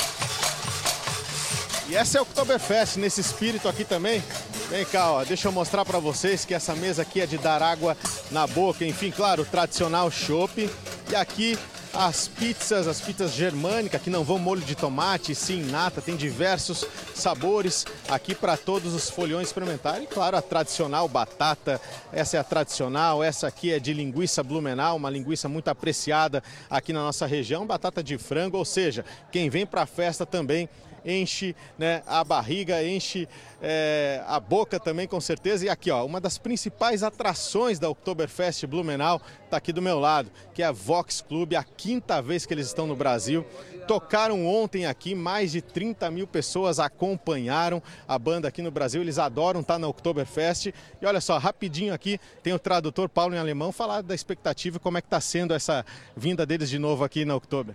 E 1.89 1.97
essa 1.97 2.19
é 2.19 2.21
o 2.21 2.23
Oktoberfest, 2.23 2.99
nesse 2.99 3.21
espírito 3.21 3.69
aqui 3.69 3.85
também. 3.85 4.23
Vem 4.69 4.85
cá, 4.85 5.11
ó, 5.11 5.25
deixa 5.25 5.49
eu 5.49 5.53
mostrar 5.53 5.85
para 5.85 5.99
vocês 5.99 6.45
que 6.45 6.55
essa 6.55 6.73
mesa 6.77 7.03
aqui 7.03 7.21
é 7.21 7.27
de 7.27 7.37
dar 7.37 7.61
água 7.61 7.97
na 8.31 8.47
boca. 8.47 8.85
Enfim, 8.85 9.11
claro, 9.11 9.45
tradicional 9.45 10.09
chopp. 10.09 10.71
E 11.11 11.17
aqui 11.17 11.59
as 11.93 12.29
pizzas, 12.29 12.87
as 12.87 13.01
pizzas 13.01 13.33
germânicas, 13.33 14.01
que 14.01 14.11
não 14.11 14.23
vão 14.23 14.39
molho 14.39 14.61
de 14.61 14.75
tomate, 14.75 15.35
sim 15.35 15.63
nata, 15.65 16.01
tem 16.01 16.17
diversos 16.17 16.87
sabores 17.15 17.85
aqui 18.09 18.35
para 18.35 18.57
todos 18.57 18.95
os 18.95 19.11
folhões 19.11 19.49
experimentarem. 19.49 20.07
Claro, 20.07 20.37
a 20.37 20.43
tradicional 20.43 21.09
batata, 21.09 21.81
essa 22.13 22.37
é 22.37 22.41
a 22.41 22.45
tradicional, 22.45 23.23
essa 23.23 23.47
aqui 23.49 23.73
é 23.73 23.81
de 23.81 23.93
linguiça 23.93 24.43
blumenau, 24.43 24.97
uma 24.97 25.11
linguiça 25.11 25.49
muito 25.49 25.69
apreciada 25.69 26.43
aqui 26.69 26.93
na 26.93 27.01
nossa 27.01 27.27
região, 27.27 27.67
batata 27.67 28.03
de 28.03 28.17
frango, 28.17 28.57
ou 28.57 28.65
seja, 28.65 29.05
quem 29.33 29.51
vem 29.51 29.67
para 29.67 29.83
a 29.83 29.87
festa 29.87 30.25
também 30.25 30.69
enche 31.05 31.55
né, 31.79 32.03
a 32.07 32.23
barriga, 32.23 32.83
enche 32.83 33.29
é, 33.63 34.23
a 34.27 34.39
boca 34.41 34.79
também 34.81 35.07
com 35.07 35.21
certeza. 35.21 35.67
E 35.67 35.69
aqui, 35.69 35.91
ó, 35.91 36.05
uma 36.05 36.21
das 36.21 36.39
principais 36.39 37.03
atrações 37.03 37.79
da 37.79 37.89
Oktoberfest 37.89 38.67
Blumenau 38.67 39.21
está 39.45 39.57
aqui 39.57 39.73
do 39.73 39.83
meu 39.83 39.99
lado, 39.99 40.31
que 40.55 40.63
é 40.63 40.67
a 40.67 40.73
Vox 40.73 41.21
Club, 41.21 41.55
a 41.55 41.65
quinta 41.65 42.23
vez 42.23 42.47
que 42.47 42.55
eles 42.55 42.67
estão 42.67 42.87
no 42.87 42.97
Brasil. 42.97 43.45
Tocaram 43.87 44.47
ontem 44.47 44.87
aqui, 44.87 45.15
mais 45.15 45.51
de 45.51 45.61
30 45.61 46.11
mil 46.11 46.27
pessoas 46.27 46.79
acompanharam 46.79 47.83
a 48.07 48.19
banda 48.19 48.47
aqui 48.47 48.63
no 48.63 48.71
Brasil. 48.71 49.03
Eles 49.03 49.19
adoram 49.19 49.61
estar 49.61 49.79
na 49.79 49.89
Oktoberfest. 49.89 50.73
E 51.03 51.07
olha 51.07 51.21
só, 51.21 51.39
rapidinho 51.39 51.93
aqui, 51.93 52.21
tem 52.43 52.53
o 52.53 52.59
tradutor 52.59 53.09
Paulo 53.09 53.35
em 53.35 53.39
alemão 53.39 53.73
falar 53.73 54.03
da 54.03 54.15
expectativa, 54.15 54.79
como 54.79 54.99
é 54.99 55.01
que 55.01 55.09
está 55.09 55.21
sendo 55.21 55.55
essa 55.55 55.85
vinda 56.17 56.47
deles 56.47 56.71
de 56.71 56.79
novo 56.79 57.03
aqui 57.03 57.25
na 57.25 57.35
Oktober. 57.35 57.75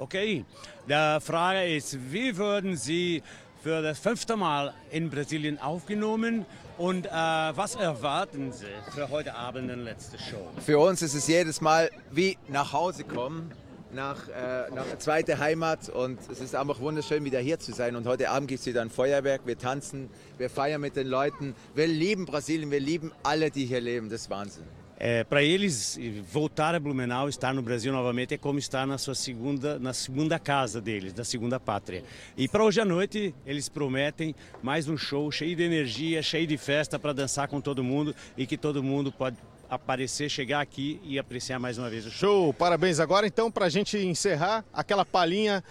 Okay, 0.00 0.46
die 0.88 1.20
Frage 1.20 1.76
ist, 1.76 2.10
wie 2.10 2.34
würden 2.34 2.74
Sie 2.74 3.22
für 3.62 3.82
das 3.82 3.98
fünfte 3.98 4.34
Mal 4.34 4.72
in 4.90 5.10
Brasilien 5.10 5.58
aufgenommen 5.58 6.46
und 6.78 7.04
äh, 7.04 7.10
was 7.10 7.74
erwarten 7.74 8.50
Sie 8.50 8.64
für 8.94 9.10
heute 9.10 9.34
Abend 9.34 9.70
und 9.70 9.84
letzte 9.84 10.18
Show? 10.18 10.48
Für 10.64 10.78
uns 10.78 11.02
ist 11.02 11.12
es 11.12 11.26
jedes 11.26 11.60
Mal 11.60 11.90
wie 12.10 12.38
nach 12.48 12.72
Hause 12.72 13.04
kommen. 13.04 13.52
Nach, 13.92 14.28
äh, 14.28 14.72
nach 14.72 14.86
zweite 14.98 15.38
Heimat 15.38 15.88
und 15.88 16.18
es 16.30 16.40
ist 16.40 16.54
einfach 16.54 16.78
wunderschön 16.78 17.24
wieder 17.24 17.40
hier 17.40 17.58
zu 17.58 17.72
sein 17.72 17.96
und 17.96 18.06
heute 18.06 18.30
Abend 18.30 18.48
gibt 18.48 18.60
es 18.60 18.66
wieder 18.66 18.82
ein 18.82 18.88
Feuerwerk, 18.88 19.42
wir 19.46 19.58
tanzen, 19.58 20.08
wir 20.38 20.48
feiern 20.48 20.80
mit 20.80 20.94
den 20.94 21.08
Leuten, 21.08 21.56
wir 21.74 21.88
lieben 21.88 22.24
Brasilien, 22.24 22.70
wir 22.70 22.78
lieben 22.78 23.10
alle, 23.24 23.50
die 23.50 23.66
hier 23.66 23.80
leben, 23.80 24.08
das 24.08 24.22
ist 24.22 24.30
Wahnsinn. 24.30 24.62
É, 25.00 25.24
para 25.24 25.42
eles 25.42 25.98
voltar 26.30 26.74
a 26.74 26.78
Blumenau, 26.78 27.26
estar 27.26 27.54
no 27.54 27.62
Brasil 27.62 27.90
novamente 27.90 28.34
é 28.34 28.38
como 28.38 28.58
estar 28.58 28.86
na 28.86 28.98
sua 28.98 29.14
segunda, 29.14 29.78
na 29.78 29.94
segunda 29.94 30.38
casa 30.38 30.78
deles, 30.78 31.14
da 31.14 31.24
segunda 31.24 31.58
pátria. 31.58 32.04
E 32.36 32.46
para 32.46 32.62
hoje 32.62 32.82
à 32.82 32.84
noite 32.84 33.34
eles 33.46 33.66
prometem 33.66 34.34
mais 34.62 34.88
um 34.88 34.98
show 34.98 35.32
cheio 35.32 35.56
de 35.56 35.62
energia, 35.62 36.22
cheio 36.22 36.46
de 36.46 36.58
festa 36.58 36.98
para 36.98 37.14
dançar 37.14 37.48
com 37.48 37.62
todo 37.62 37.82
mundo 37.82 38.14
e 38.36 38.46
que 38.46 38.58
todo 38.58 38.82
mundo 38.82 39.10
pode 39.10 39.38
aparecer, 39.70 40.28
chegar 40.28 40.60
aqui 40.60 41.00
e 41.02 41.18
apreciar 41.18 41.58
mais 41.58 41.78
uma 41.78 41.88
vez 41.88 42.04
o 42.04 42.10
show. 42.10 42.20
Show, 42.20 42.54
parabéns. 42.54 43.00
Agora 43.00 43.26
então, 43.26 43.50
para 43.50 43.66
a 43.66 43.70
gente 43.70 43.96
encerrar, 43.96 44.64
aquela 44.70 45.06
palhinha 45.06 45.64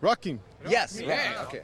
Rocking. 0.00 0.40
Yes, 0.66 0.98
yeah. 0.98 1.42
okay. 1.42 1.62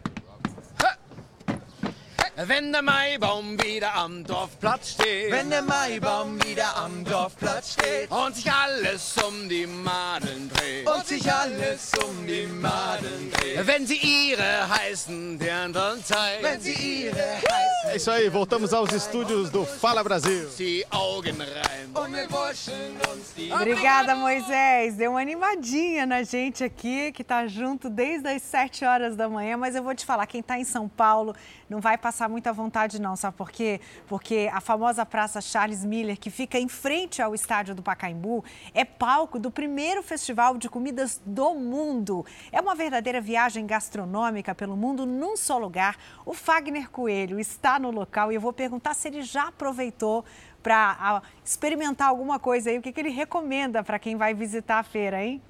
Wenn 2.47 2.71
der 2.71 2.83
Maibaum 2.83 3.61
wieder 3.61 3.93
am 3.97 4.23
Dorfplatz 4.23 4.93
steht. 4.93 5.33
Wenn 5.33 5.51
der 5.51 5.63
Maibaum 5.63 6.41
wieder 6.45 6.77
am 6.77 7.03
Dorfplatz 7.05 7.73
steht. 7.73 8.09
Und 8.13 8.37
sich 8.37 8.49
alles 8.49 9.17
um 9.27 9.49
die 9.49 9.67
Maden 9.67 10.49
dreht. 10.55 10.89
Und 10.89 11.05
sich 11.05 11.33
alles 11.33 11.91
um 11.99 12.25
die 12.29 12.47
Maden 12.47 13.33
dreht. 13.33 13.67
Wenn 13.67 13.85
sie 13.85 13.97
ihre 13.97 14.69
heißen 14.69 15.37
Dirndln 15.37 16.05
zeigt. 16.05 16.45
Wenn 16.45 16.61
sie 16.61 17.07
ihre 17.07 17.17
heißen 17.17 17.69
É 17.91 17.97
isso 17.97 18.11
aí, 18.11 18.29
voltamos 18.29 18.75
aos 18.75 18.93
estúdios 18.93 19.51
do 19.51 19.65
Fala 19.65 20.05
Brasil. 20.05 20.47
Die 20.59 20.85
Augen 20.91 21.41
rein. 21.41 21.89
Und 21.95 22.15
wir 22.15 22.29
uns 22.29 23.35
die 23.35 23.51
Obrigada, 23.51 24.15
Moisés. 24.15 24.95
Deu 24.97 25.13
uma 25.13 25.21
animadinha 25.21 26.05
na 26.05 26.23
gente 26.23 26.63
aqui, 26.63 27.13
que 27.13 27.25
tá 27.25 27.47
junto 27.47 27.89
desde 27.89 28.29
as 28.29 28.43
7 28.43 28.85
horas 28.85 29.17
da 29.17 29.29
manhã. 29.29 29.57
Mas 29.57 29.75
eu 29.75 29.83
vou 29.83 29.95
te 29.95 30.05
falar, 30.05 30.27
quem 30.27 30.43
tá 30.43 30.59
em 30.59 30.65
São 30.65 30.87
Paulo 30.87 31.35
não 31.69 31.81
vai 31.81 31.99
passar 31.99 32.29
muita 32.29 32.53
vontade, 32.53 33.01
não, 33.01 33.15
sabe 33.17 33.37
por 33.37 33.51
quê? 33.51 33.81
Porque 34.07 34.51
a 34.53 34.61
famosa 34.61 35.05
Praça 35.05 35.41
Charles 35.41 35.85
Miller, 35.85 36.19
que 36.19 36.31
fica 36.31 36.59
em 36.59 36.69
frente 36.69 37.21
ao 37.21 37.35
estádio 37.35 37.75
do 37.75 37.83
Pacaembu, 37.83 38.45
é 38.73 38.85
palco 38.85 39.39
do 39.39 39.51
primeiro 39.51 40.03
festival 40.03 40.57
de 40.57 40.69
comidas 40.69 41.21
do 41.25 41.55
mundo. 41.55 42.25
É 42.51 42.61
uma 42.61 42.75
verdadeira 42.75 43.21
viagem 43.21 43.67
gastronômica 43.67 44.55
pelo 44.55 44.77
mundo 44.77 45.05
num 45.05 45.37
só 45.37 45.59
lugar. 45.59 45.97
O 46.25 46.35
Fagner 46.35 46.91
Coelho 46.91 47.39
está 47.39 47.79
no 47.79 47.91
local 47.91 48.33
e 48.33 48.37
eu 48.37 48.41
vou 48.41 48.53
perguntar 48.53 48.95
se 48.95 49.09
ele 49.09 49.23
já 49.23 49.49
aproveitou 49.49 50.25
para 50.63 51.23
experimentar 51.45 52.09
alguma 52.09 52.39
coisa 52.39 52.71
aí, 52.71 52.79
o 52.79 52.83
que, 52.83 52.93
que 52.93 53.01
ele 53.01 53.11
recomenda 53.11 53.83
para 53.83 53.99
quem 53.99 54.17
vai 54.17 54.35
visitar 54.35 54.79
a 54.79 54.83
feira, 54.83 55.23
hein? 55.25 55.41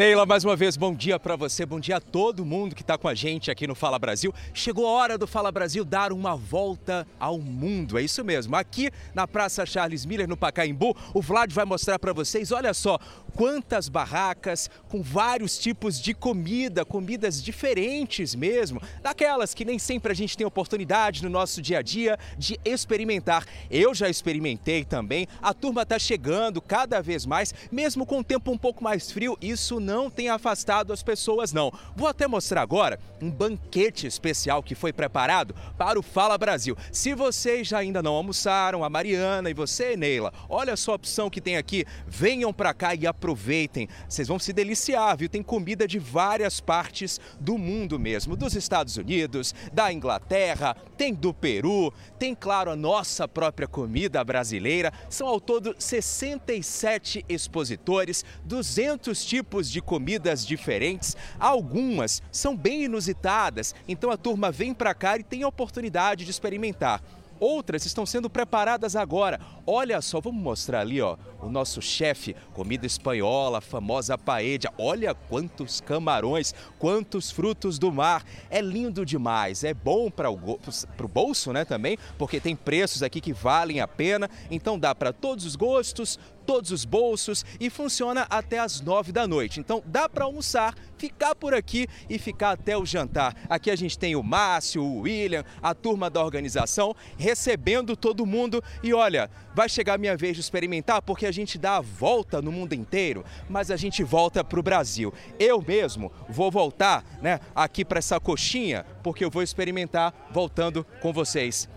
Neila, 0.00 0.24
mais 0.24 0.46
uma 0.46 0.56
vez, 0.56 0.78
bom 0.78 0.94
dia 0.94 1.20
para 1.20 1.36
você, 1.36 1.66
bom 1.66 1.78
dia 1.78 1.98
a 1.98 2.00
todo 2.00 2.42
mundo 2.42 2.74
que 2.74 2.80
está 2.80 2.96
com 2.96 3.06
a 3.06 3.14
gente 3.14 3.50
aqui 3.50 3.66
no 3.66 3.74
Fala 3.74 3.98
Brasil. 3.98 4.32
Chegou 4.54 4.86
a 4.86 4.92
hora 4.92 5.18
do 5.18 5.26
Fala 5.26 5.52
Brasil 5.52 5.84
dar 5.84 6.10
uma 6.10 6.34
volta 6.34 7.06
ao 7.18 7.38
mundo, 7.38 7.98
é 7.98 8.02
isso 8.02 8.24
mesmo. 8.24 8.56
Aqui 8.56 8.90
na 9.14 9.28
Praça 9.28 9.66
Charles 9.66 10.06
Miller, 10.06 10.26
no 10.26 10.38
Pacaembu, 10.38 10.96
o 11.12 11.20
Vlad 11.20 11.52
vai 11.52 11.66
mostrar 11.66 11.98
para 11.98 12.14
vocês, 12.14 12.50
olha 12.50 12.72
só, 12.72 12.98
quantas 13.30 13.88
barracas 13.88 14.68
com 14.88 15.02
vários 15.02 15.58
tipos 15.58 16.00
de 16.00 16.12
comida, 16.14 16.84
comidas 16.84 17.42
diferentes 17.42 18.34
mesmo, 18.34 18.80
daquelas 19.02 19.54
que 19.54 19.64
nem 19.64 19.78
sempre 19.78 20.12
a 20.12 20.14
gente 20.14 20.36
tem 20.36 20.46
oportunidade 20.46 21.22
no 21.22 21.30
nosso 21.30 21.62
dia 21.62 21.78
a 21.78 21.82
dia 21.82 22.18
de 22.36 22.58
experimentar. 22.64 23.46
Eu 23.70 23.94
já 23.94 24.08
experimentei 24.08 24.84
também, 24.84 25.26
a 25.40 25.54
turma 25.54 25.82
está 25.82 25.98
chegando 25.98 26.60
cada 26.60 27.00
vez 27.00 27.24
mais, 27.24 27.54
mesmo 27.70 28.04
com 28.04 28.18
o 28.18 28.24
tempo 28.24 28.50
um 28.50 28.58
pouco 28.58 28.82
mais 28.82 29.10
frio, 29.10 29.36
isso 29.40 29.80
não 29.80 30.10
tem 30.10 30.28
afastado 30.28 30.92
as 30.92 31.02
pessoas 31.02 31.52
não. 31.52 31.72
Vou 31.96 32.08
até 32.08 32.26
mostrar 32.26 32.62
agora 32.62 32.98
um 33.20 33.30
banquete 33.30 34.06
especial 34.06 34.62
que 34.62 34.74
foi 34.74 34.92
preparado 34.92 35.54
para 35.76 35.98
o 35.98 36.02
Fala 36.02 36.36
Brasil. 36.36 36.76
Se 36.90 37.14
vocês 37.14 37.68
já 37.68 37.78
ainda 37.78 38.02
não 38.02 38.14
almoçaram, 38.14 38.82
a 38.84 38.90
Mariana 38.90 39.50
e 39.50 39.54
você, 39.54 39.96
Neila, 39.96 40.32
olha 40.48 40.76
só 40.76 40.92
a 40.92 40.96
opção 40.96 41.30
que 41.30 41.40
tem 41.40 41.56
aqui. 41.56 41.84
Venham 42.06 42.52
para 42.52 42.74
cá 42.74 42.94
e 42.94 43.06
aproveitem. 43.20 43.86
Vocês 44.08 44.26
vão 44.26 44.38
se 44.38 44.50
deliciar, 44.50 45.14
viu? 45.14 45.28
Tem 45.28 45.42
comida 45.42 45.86
de 45.86 45.98
várias 45.98 46.58
partes 46.58 47.20
do 47.38 47.58
mundo 47.58 47.98
mesmo, 47.98 48.34
dos 48.34 48.56
Estados 48.56 48.96
Unidos, 48.96 49.54
da 49.72 49.92
Inglaterra, 49.92 50.74
tem 50.96 51.12
do 51.12 51.34
Peru, 51.34 51.92
tem 52.18 52.34
claro 52.34 52.70
a 52.70 52.76
nossa 52.76 53.28
própria 53.28 53.68
comida 53.68 54.24
brasileira. 54.24 54.90
São 55.10 55.28
ao 55.28 55.38
todo 55.38 55.76
67 55.78 57.24
expositores, 57.28 58.24
200 58.44 59.22
tipos 59.24 59.70
de 59.70 59.82
comidas 59.82 60.46
diferentes. 60.46 61.14
Algumas 61.38 62.22
são 62.32 62.56
bem 62.56 62.84
inusitadas, 62.84 63.74
então 63.86 64.10
a 64.10 64.16
turma 64.16 64.50
vem 64.50 64.72
para 64.72 64.94
cá 64.94 65.18
e 65.18 65.22
tem 65.22 65.42
a 65.42 65.48
oportunidade 65.48 66.24
de 66.24 66.30
experimentar. 66.30 67.02
Outras 67.40 67.86
estão 67.86 68.04
sendo 68.04 68.28
preparadas 68.28 68.94
agora. 68.94 69.40
Olha 69.66 70.02
só, 70.02 70.20
vamos 70.20 70.42
mostrar 70.42 70.80
ali, 70.80 71.00
ó, 71.00 71.16
o 71.42 71.48
nosso 71.48 71.80
chefe, 71.80 72.34
comida 72.52 72.86
espanhola, 72.86 73.60
famosa 73.60 74.16
paella. 74.18 74.40
Olha 74.78 75.14
quantos 75.14 75.80
camarões, 75.80 76.54
quantos 76.78 77.30
frutos 77.30 77.78
do 77.78 77.92
mar. 77.92 78.24
É 78.48 78.60
lindo 78.60 79.04
demais, 79.04 79.64
é 79.64 79.74
bom 79.74 80.10
para 80.10 80.30
o 80.30 81.08
bolso, 81.08 81.52
né, 81.52 81.64
também, 81.64 81.98
porque 82.18 82.40
tem 82.40 82.56
preços 82.56 83.02
aqui 83.02 83.20
que 83.20 83.32
valem 83.32 83.80
a 83.80 83.88
pena. 83.88 84.28
Então 84.50 84.78
dá 84.78 84.94
para 84.94 85.12
todos 85.12 85.44
os 85.44 85.56
gostos, 85.56 86.18
todos 86.46 86.72
os 86.72 86.84
bolsos 86.84 87.44
e 87.60 87.70
funciona 87.70 88.26
até 88.28 88.58
as 88.58 88.80
nove 88.80 89.12
da 89.12 89.26
noite. 89.26 89.60
Então 89.60 89.82
dá 89.86 90.08
para 90.08 90.24
almoçar, 90.24 90.74
ficar 90.96 91.34
por 91.34 91.54
aqui 91.54 91.86
e 92.08 92.18
ficar 92.18 92.52
até 92.52 92.76
o 92.76 92.84
jantar. 92.84 93.36
Aqui 93.48 93.70
a 93.70 93.76
gente 93.76 93.98
tem 93.98 94.16
o 94.16 94.22
Márcio, 94.22 94.82
o 94.82 95.02
William, 95.02 95.44
a 95.62 95.74
turma 95.74 96.10
da 96.10 96.24
organização 96.24 96.94
recebendo 97.16 97.96
todo 97.96 98.26
mundo 98.26 98.62
e 98.82 98.92
olha, 98.92 99.30
vai 99.54 99.68
chegar 99.68 99.94
a 99.94 99.98
minha 99.98 100.16
vez 100.16 100.34
de 100.34 100.40
experimentar 100.40 101.02
porque 101.02 101.26
a 101.26 101.29
gente 101.32 101.58
dá 101.58 101.76
a 101.76 101.80
volta 101.80 102.40
no 102.40 102.50
mundo 102.52 102.72
inteiro, 102.72 103.24
mas 103.48 103.70
a 103.70 103.76
gente 103.76 104.02
volta 104.02 104.42
para 104.42 104.58
o 104.58 104.62
Brasil. 104.62 105.12
Eu 105.38 105.62
mesmo 105.66 106.12
vou 106.28 106.50
voltar, 106.50 107.04
né, 107.20 107.40
aqui 107.54 107.84
para 107.84 107.98
essa 107.98 108.18
coxinha 108.18 108.84
porque 109.02 109.24
eu 109.24 109.30
vou 109.30 109.42
experimentar 109.42 110.14
voltando 110.30 110.84
com 111.00 111.12
vocês. 111.12 111.68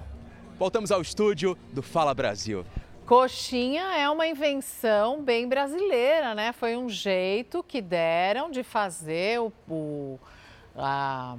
Voltamos 0.58 0.92
ao 0.92 1.02
estúdio 1.02 1.58
do 1.72 1.82
Fala 1.82 2.14
Brasil. 2.14 2.66
Coxinha 3.06 3.84
é 3.98 4.10
uma 4.10 4.26
invenção 4.26 5.22
bem 5.22 5.48
brasileira, 5.48 6.34
né? 6.34 6.54
Foi 6.54 6.78
um 6.78 6.88
jeito 6.88 7.62
que 7.62 7.82
deram 7.82 8.50
de 8.50 8.64
fazer 8.64 9.42
o, 9.42 9.52
o 9.70 10.20
a 10.76 11.36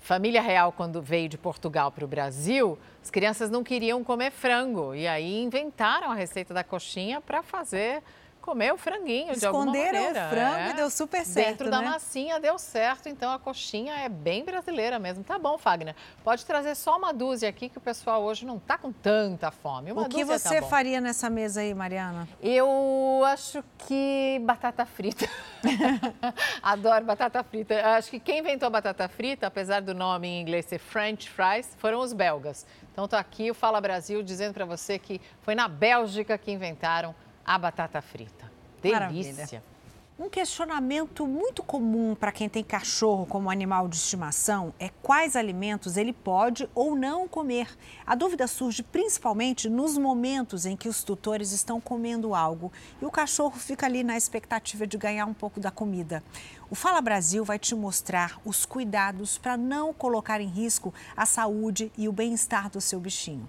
família 0.00 0.42
real 0.42 0.72
quando 0.72 1.00
veio 1.00 1.28
de 1.28 1.38
Portugal 1.38 1.90
para 1.90 2.04
o 2.04 2.08
Brasil. 2.08 2.78
As 3.04 3.10
crianças 3.10 3.50
não 3.50 3.62
queriam 3.62 4.02
comer 4.02 4.30
frango 4.30 4.94
e 4.94 5.06
aí 5.06 5.42
inventaram 5.42 6.10
a 6.10 6.14
receita 6.14 6.54
da 6.54 6.64
coxinha 6.64 7.20
para 7.20 7.42
fazer 7.42 8.02
comer 8.44 8.74
o 8.74 8.76
franguinho 8.76 9.34
de 9.34 9.46
alguma 9.46 9.64
maneira. 9.64 9.96
Esconderam 9.96 10.26
o 10.26 10.28
frango 10.28 10.58
é. 10.58 10.70
e 10.70 10.72
deu 10.74 10.90
super 10.90 11.24
certo, 11.24 11.48
Dentro 11.48 11.70
da 11.70 11.80
né? 11.80 11.88
massinha 11.88 12.38
deu 12.38 12.58
certo, 12.58 13.08
então 13.08 13.32
a 13.32 13.38
coxinha 13.38 13.94
é 13.94 14.08
bem 14.08 14.44
brasileira 14.44 14.98
mesmo. 14.98 15.24
Tá 15.24 15.38
bom, 15.38 15.56
Fagner. 15.56 15.96
Pode 16.22 16.44
trazer 16.44 16.74
só 16.74 16.98
uma 16.98 17.14
dúzia 17.14 17.48
aqui 17.48 17.70
que 17.70 17.78
o 17.78 17.80
pessoal 17.80 18.22
hoje 18.22 18.44
não 18.44 18.58
tá 18.58 18.76
com 18.76 18.92
tanta 18.92 19.50
fome. 19.50 19.92
Uma 19.92 20.02
o 20.02 20.08
que 20.10 20.22
dúzia 20.22 20.38
você 20.38 20.60
tá 20.60 20.66
faria 20.66 21.00
nessa 21.00 21.30
mesa 21.30 21.62
aí, 21.62 21.72
Mariana? 21.72 22.28
Eu 22.42 23.22
acho 23.24 23.64
que 23.78 24.38
batata 24.44 24.84
frita. 24.84 25.26
Adoro 26.62 27.06
batata 27.06 27.42
frita. 27.42 27.80
Acho 27.96 28.10
que 28.10 28.20
quem 28.20 28.40
inventou 28.40 28.66
a 28.66 28.70
batata 28.70 29.08
frita, 29.08 29.46
apesar 29.46 29.80
do 29.80 29.94
nome 29.94 30.28
em 30.28 30.42
inglês 30.42 30.66
ser 30.66 30.78
French 30.78 31.30
fries, 31.30 31.74
foram 31.78 32.00
os 32.00 32.12
belgas. 32.12 32.66
Então 32.92 33.08
tô 33.08 33.16
aqui, 33.16 33.50
o 33.50 33.54
Fala 33.54 33.80
Brasil, 33.80 34.22
dizendo 34.22 34.52
para 34.52 34.66
você 34.66 34.98
que 34.98 35.18
foi 35.40 35.54
na 35.54 35.66
Bélgica 35.66 36.36
que 36.36 36.52
inventaram 36.52 37.14
a 37.44 37.58
batata 37.58 38.00
frita. 38.00 38.50
Delícia. 38.80 39.00
Maravilha. 39.00 39.74
Um 40.16 40.30
questionamento 40.30 41.26
muito 41.26 41.60
comum 41.60 42.14
para 42.14 42.30
quem 42.30 42.48
tem 42.48 42.62
cachorro 42.62 43.26
como 43.26 43.50
animal 43.50 43.88
de 43.88 43.96
estimação 43.96 44.72
é 44.78 44.88
quais 45.02 45.34
alimentos 45.34 45.96
ele 45.96 46.12
pode 46.12 46.70
ou 46.72 46.94
não 46.94 47.26
comer. 47.26 47.66
A 48.06 48.14
dúvida 48.14 48.46
surge 48.46 48.84
principalmente 48.84 49.68
nos 49.68 49.98
momentos 49.98 50.66
em 50.66 50.76
que 50.76 50.88
os 50.88 51.02
tutores 51.02 51.50
estão 51.50 51.80
comendo 51.80 52.32
algo 52.32 52.72
e 53.02 53.04
o 53.04 53.10
cachorro 53.10 53.58
fica 53.58 53.86
ali 53.86 54.04
na 54.04 54.16
expectativa 54.16 54.86
de 54.86 54.96
ganhar 54.96 55.26
um 55.26 55.34
pouco 55.34 55.58
da 55.58 55.72
comida. 55.72 56.22
O 56.70 56.76
Fala 56.76 57.00
Brasil 57.00 57.44
vai 57.44 57.58
te 57.58 57.74
mostrar 57.74 58.40
os 58.44 58.64
cuidados 58.64 59.36
para 59.36 59.56
não 59.56 59.92
colocar 59.92 60.40
em 60.40 60.48
risco 60.48 60.94
a 61.16 61.26
saúde 61.26 61.90
e 61.98 62.08
o 62.08 62.12
bem-estar 62.12 62.70
do 62.70 62.80
seu 62.80 63.00
bichinho. 63.00 63.48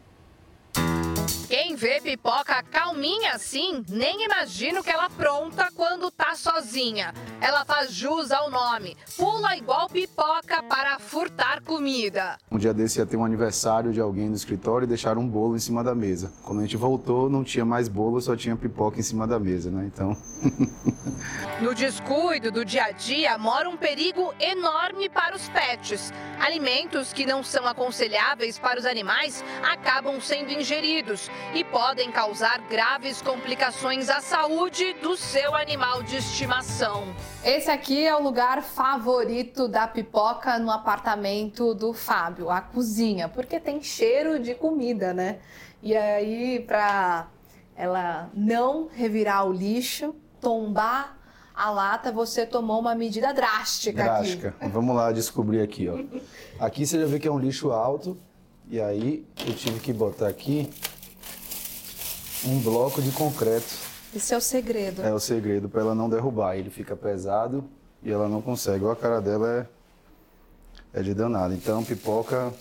Quem 1.47 1.75
vê 1.75 2.01
pipoca 2.01 2.63
calminha 2.63 3.33
assim, 3.33 3.83
nem 3.87 4.25
imagina 4.25 4.79
o 4.79 4.83
que 4.83 4.89
ela 4.89 5.09
pronta 5.11 5.69
quando 5.75 6.09
tá 6.09 6.33
sozinha. 6.33 7.13
Ela 7.39 7.63
faz 7.63 7.91
jus 7.91 8.31
ao 8.31 8.49
nome. 8.49 8.97
Pula 9.15 9.55
igual 9.55 9.87
pipoca 9.87 10.63
para 10.63 10.97
furtar 10.97 11.61
comida. 11.61 12.37
Um 12.51 12.57
dia 12.57 12.73
desse 12.73 12.97
ia 12.99 13.05
ter 13.05 13.15
um 13.15 13.23
aniversário 13.23 13.93
de 13.93 14.01
alguém 14.01 14.27
no 14.27 14.35
escritório 14.35 14.85
e 14.85 14.87
deixaram 14.87 15.21
um 15.21 15.27
bolo 15.27 15.55
em 15.55 15.59
cima 15.59 15.83
da 15.83 15.93
mesa. 15.93 16.33
Quando 16.43 16.59
a 16.59 16.61
gente 16.63 16.77
voltou, 16.77 17.29
não 17.29 17.43
tinha 17.43 17.63
mais 17.63 17.87
bolo, 17.87 18.19
só 18.19 18.35
tinha 18.35 18.55
pipoca 18.55 18.99
em 18.99 19.03
cima 19.03 19.27
da 19.27 19.39
mesa, 19.39 19.69
né? 19.69 19.85
Então. 19.85 20.17
no 21.61 21.75
descuido 21.75 22.51
do 22.51 22.65
dia 22.65 22.85
a 22.85 22.91
dia 22.91 23.37
mora 23.37 23.69
um 23.69 23.77
perigo 23.77 24.33
enorme 24.39 25.09
para 25.09 25.35
os 25.35 25.47
pets. 25.49 26.11
Alimentos 26.39 27.13
que 27.13 27.25
não 27.25 27.43
são 27.43 27.67
aconselháveis 27.67 28.57
para 28.57 28.79
os 28.79 28.85
animais 28.85 29.43
acabam 29.63 30.19
sendo 30.19 30.51
ingeridos 30.51 31.29
e 31.53 31.63
podem 31.63 32.11
causar 32.11 32.59
graves 32.69 33.21
complicações 33.21 34.09
à 34.09 34.21
saúde 34.21 34.93
do 35.01 35.15
seu 35.15 35.55
animal 35.55 36.03
de 36.03 36.17
estimação. 36.17 37.03
Esse 37.43 37.69
aqui 37.71 38.05
é 38.05 38.15
o 38.15 38.21
lugar 38.21 38.61
favorito 38.61 39.67
da 39.67 39.87
pipoca 39.87 40.59
no 40.59 40.71
apartamento 40.71 41.73
do 41.73 41.93
Fábio, 41.93 42.49
a 42.49 42.61
cozinha, 42.61 43.29
porque 43.29 43.59
tem 43.59 43.81
cheiro 43.81 44.39
de 44.39 44.53
comida, 44.55 45.13
né? 45.13 45.39
E 45.81 45.95
aí, 45.95 46.59
para 46.59 47.27
ela 47.75 48.29
não 48.33 48.87
revirar 48.91 49.47
o 49.47 49.53
lixo, 49.53 50.15
tombar 50.41 51.17
a 51.55 51.71
lata, 51.71 52.11
você 52.11 52.45
tomou 52.45 52.79
uma 52.79 52.93
medida 52.93 53.33
drástica, 53.33 54.03
drástica. 54.03 54.55
aqui. 54.59 54.67
Vamos 54.67 54.95
lá 54.95 55.11
descobrir 55.11 55.61
aqui, 55.61 55.87
ó. 55.87 55.97
Aqui 56.59 56.85
você 56.85 56.99
já 56.99 57.05
vê 57.05 57.17
que 57.17 57.27
é 57.27 57.31
um 57.31 57.39
lixo 57.39 57.71
alto, 57.71 58.17
e 58.67 58.81
aí 58.81 59.25
eu 59.45 59.53
tive 59.53 59.79
que 59.79 59.93
botar 59.93 60.27
aqui 60.27 60.69
um 62.45 62.59
bloco 62.59 63.01
de 63.01 63.11
concreto. 63.11 63.73
Esse 64.15 64.33
é 64.33 64.37
o 64.37 64.41
segredo. 64.41 65.01
É 65.01 65.13
o 65.13 65.19
segredo 65.19 65.67
para 65.67 65.81
ela 65.81 65.95
não 65.95 66.09
derrubar. 66.09 66.55
Ele 66.55 66.69
fica 66.69 66.95
pesado 66.95 67.63
e 68.01 68.11
ela 68.11 68.29
não 68.29 68.41
consegue. 68.41 68.83
Olha 68.83 68.93
a 68.93 68.95
cara 68.95 69.19
dela 69.19 69.67
é, 70.93 70.99
é 70.99 71.03
de 71.03 71.13
danado. 71.13 71.53
Então, 71.53 71.83
pipoca 71.83 72.53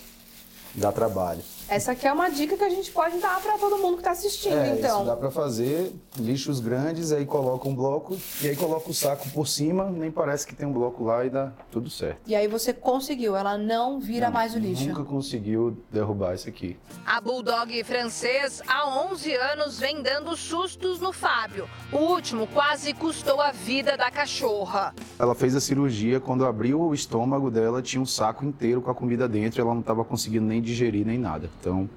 dá 0.73 0.91
trabalho. 0.91 1.41
Essa 1.67 1.93
aqui 1.93 2.07
é 2.07 2.13
uma 2.13 2.29
dica 2.29 2.55
que 2.55 2.63
a 2.63 2.69
gente 2.69 2.91
pode 2.91 3.17
dar 3.17 3.41
para 3.41 3.57
todo 3.57 3.77
mundo 3.79 3.95
que 3.95 4.01
está 4.01 4.11
assistindo, 4.11 4.55
é, 4.55 4.75
então. 4.77 4.97
Isso 4.97 5.05
dá 5.05 5.15
para 5.15 5.31
fazer 5.31 5.91
lixos 6.15 6.59
grandes, 6.59 7.11
aí 7.11 7.25
coloca 7.25 7.67
um 7.67 7.73
bloco 7.73 8.15
e 8.41 8.47
aí 8.47 8.55
coloca 8.55 8.89
o 8.89 8.93
saco 8.93 9.27
por 9.31 9.47
cima, 9.47 9.89
nem 9.89 10.11
parece 10.11 10.45
que 10.45 10.53
tem 10.53 10.67
um 10.67 10.71
bloco 10.71 11.03
lá 11.03 11.25
e 11.25 11.29
dá 11.29 11.51
tudo 11.71 11.89
certo. 11.89 12.19
E 12.27 12.35
aí 12.35 12.47
você 12.47 12.71
conseguiu, 12.71 13.35
ela 13.35 13.57
não 13.57 13.99
vira 13.99 14.27
não, 14.27 14.33
mais 14.33 14.53
o 14.53 14.59
lixo. 14.59 14.87
Nunca 14.87 15.03
conseguiu 15.03 15.75
derrubar 15.91 16.35
isso 16.35 16.47
aqui. 16.47 16.77
A 17.03 17.19
Bulldog 17.19 17.83
francês 17.83 18.61
há 18.67 18.87
11 19.11 19.33
anos 19.33 19.79
vem 19.79 20.03
dando 20.03 20.37
sustos 20.37 20.99
no 20.99 21.11
Fábio. 21.11 21.67
O 21.91 21.97
último 21.97 22.45
quase 22.45 22.93
custou 22.93 23.41
a 23.41 23.51
vida 23.51 23.97
da 23.97 24.11
cachorra. 24.11 24.93
Ela 25.17 25.33
fez 25.33 25.55
a 25.55 25.59
cirurgia, 25.59 26.19
quando 26.19 26.45
abriu 26.45 26.79
o 26.79 26.93
estômago 26.93 27.49
dela, 27.49 27.81
tinha 27.81 28.01
um 28.01 28.05
saco 28.05 28.45
inteiro 28.45 28.83
com 28.83 28.91
a 28.91 28.95
comida 28.95 29.27
dentro 29.27 29.59
e 29.59 29.61
ela 29.61 29.73
não 29.73 29.81
estava 29.81 30.05
conseguindo 30.05 30.45
nem 30.45 30.61
digerir 30.61 31.03
nem 31.05 31.17
nada. 31.17 31.49
Então, 31.59 31.89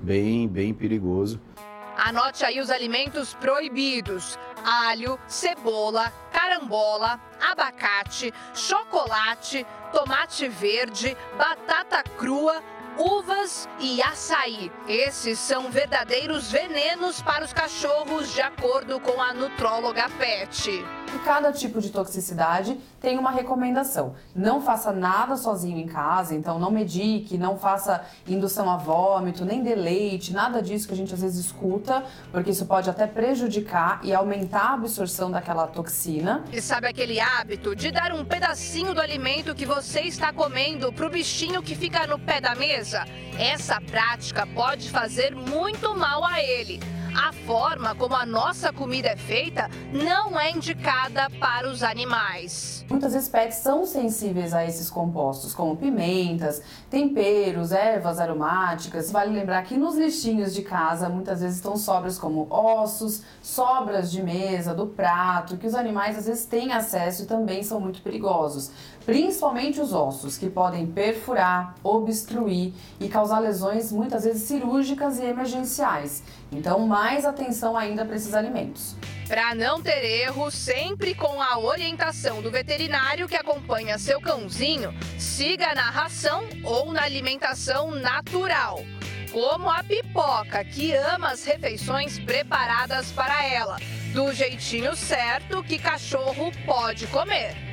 bem, 0.00 0.46
bem 0.48 0.72
perigoso. 0.74 1.40
Anote 1.96 2.44
aí 2.44 2.60
os 2.60 2.70
alimentos 2.70 3.34
proibidos: 3.34 4.38
alho, 4.64 5.18
cebola, 5.26 6.12
carambola, 6.32 7.20
abacate, 7.40 8.32
chocolate, 8.54 9.66
tomate 9.92 10.48
verde, 10.48 11.16
batata 11.36 12.02
crua, 12.16 12.62
uvas 13.00 13.68
e 13.80 14.02
açaí. 14.02 14.70
Esses 14.86 15.38
são 15.38 15.70
verdadeiros 15.70 16.50
venenos 16.52 17.22
para 17.22 17.44
os 17.44 17.52
cachorros, 17.52 18.32
de 18.34 18.42
acordo 18.42 19.00
com 19.00 19.20
a 19.20 19.32
nutróloga 19.32 20.08
Pet. 20.18 20.84
Cada 21.24 21.52
tipo 21.52 21.80
de 21.80 21.90
toxicidade 21.90 22.78
tem 23.00 23.18
uma 23.18 23.30
recomendação. 23.30 24.14
Não 24.34 24.60
faça 24.60 24.92
nada 24.92 25.36
sozinho 25.36 25.78
em 25.78 25.86
casa, 25.86 26.34
então 26.34 26.58
não 26.58 26.70
medique, 26.70 27.36
não 27.36 27.58
faça 27.58 28.04
indução 28.28 28.70
a 28.70 28.76
vômito, 28.76 29.44
nem 29.44 29.62
dê 29.62 29.74
leite, 29.74 30.32
nada 30.32 30.62
disso 30.62 30.86
que 30.86 30.94
a 30.94 30.96
gente 30.96 31.12
às 31.12 31.20
vezes 31.20 31.46
escuta, 31.46 32.04
porque 32.30 32.50
isso 32.50 32.64
pode 32.66 32.88
até 32.88 33.06
prejudicar 33.06 34.00
e 34.04 34.14
aumentar 34.14 34.70
a 34.70 34.74
absorção 34.74 35.30
daquela 35.30 35.66
toxina. 35.66 36.44
E 36.52 36.60
sabe 36.60 36.86
aquele 36.86 37.18
hábito 37.18 37.74
de 37.74 37.90
dar 37.90 38.12
um 38.12 38.24
pedacinho 38.24 38.94
do 38.94 39.00
alimento 39.00 39.54
que 39.54 39.66
você 39.66 40.02
está 40.02 40.32
comendo 40.32 40.92
para 40.92 41.06
o 41.06 41.10
bichinho 41.10 41.62
que 41.62 41.74
fica 41.74 42.06
no 42.06 42.18
pé 42.18 42.40
da 42.40 42.54
mesa? 42.54 42.89
Essa 43.38 43.80
prática 43.80 44.46
pode 44.46 44.90
fazer 44.90 45.34
muito 45.34 45.94
mal 45.96 46.24
a 46.24 46.42
ele. 46.42 46.80
A 47.16 47.32
forma 47.32 47.94
como 47.94 48.14
a 48.14 48.24
nossa 48.24 48.72
comida 48.72 49.08
é 49.08 49.16
feita 49.16 49.68
não 49.92 50.38
é 50.38 50.50
indicada 50.50 51.28
para 51.40 51.68
os 51.68 51.82
animais. 51.82 52.84
Muitas 52.88 53.14
espécies 53.14 53.62
são 53.62 53.84
sensíveis 53.84 54.54
a 54.54 54.64
esses 54.64 54.88
compostos, 54.88 55.54
como 55.54 55.76
pimentas, 55.76 56.62
temperos, 56.88 57.72
ervas 57.72 58.18
aromáticas. 58.18 59.10
Vale 59.10 59.32
lembrar 59.32 59.62
que 59.62 59.76
nos 59.76 59.96
lixinhos 59.96 60.54
de 60.54 60.62
casa 60.62 61.08
muitas 61.08 61.40
vezes 61.40 61.56
estão 61.56 61.76
sobras 61.76 62.18
como 62.18 62.46
ossos, 62.50 63.22
sobras 63.42 64.10
de 64.10 64.22
mesa, 64.22 64.74
do 64.74 64.86
prato, 64.86 65.56
que 65.56 65.66
os 65.66 65.74
animais 65.74 66.18
às 66.18 66.26
vezes 66.26 66.44
têm 66.46 66.72
acesso 66.72 67.22
e 67.22 67.26
também 67.26 67.62
são 67.62 67.80
muito 67.80 68.02
perigosos. 68.02 68.70
Principalmente 69.10 69.80
os 69.80 69.92
ossos, 69.92 70.38
que 70.38 70.48
podem 70.48 70.86
perfurar, 70.86 71.74
obstruir 71.82 72.72
e 73.00 73.08
causar 73.08 73.40
lesões 73.40 73.90
muitas 73.90 74.22
vezes 74.22 74.44
cirúrgicas 74.44 75.18
e 75.18 75.24
emergenciais. 75.24 76.22
Então, 76.52 76.86
mais 76.86 77.24
atenção 77.24 77.76
ainda 77.76 78.04
para 78.04 78.14
esses 78.14 78.34
alimentos. 78.34 78.94
Para 79.26 79.52
não 79.52 79.82
ter 79.82 80.04
erro, 80.04 80.48
sempre 80.52 81.12
com 81.12 81.42
a 81.42 81.58
orientação 81.58 82.40
do 82.40 82.52
veterinário 82.52 83.26
que 83.26 83.34
acompanha 83.34 83.98
seu 83.98 84.20
cãozinho, 84.20 84.94
siga 85.18 85.74
na 85.74 85.90
ração 85.90 86.44
ou 86.62 86.92
na 86.92 87.02
alimentação 87.02 87.90
natural. 87.90 88.78
Como 89.32 89.68
a 89.68 89.82
pipoca, 89.82 90.62
que 90.62 90.94
ama 90.94 91.30
as 91.32 91.44
refeições 91.44 92.16
preparadas 92.20 93.10
para 93.10 93.44
ela, 93.44 93.76
do 94.14 94.32
jeitinho 94.32 94.94
certo 94.94 95.64
que 95.64 95.80
cachorro 95.80 96.52
pode 96.64 97.08
comer. 97.08 97.69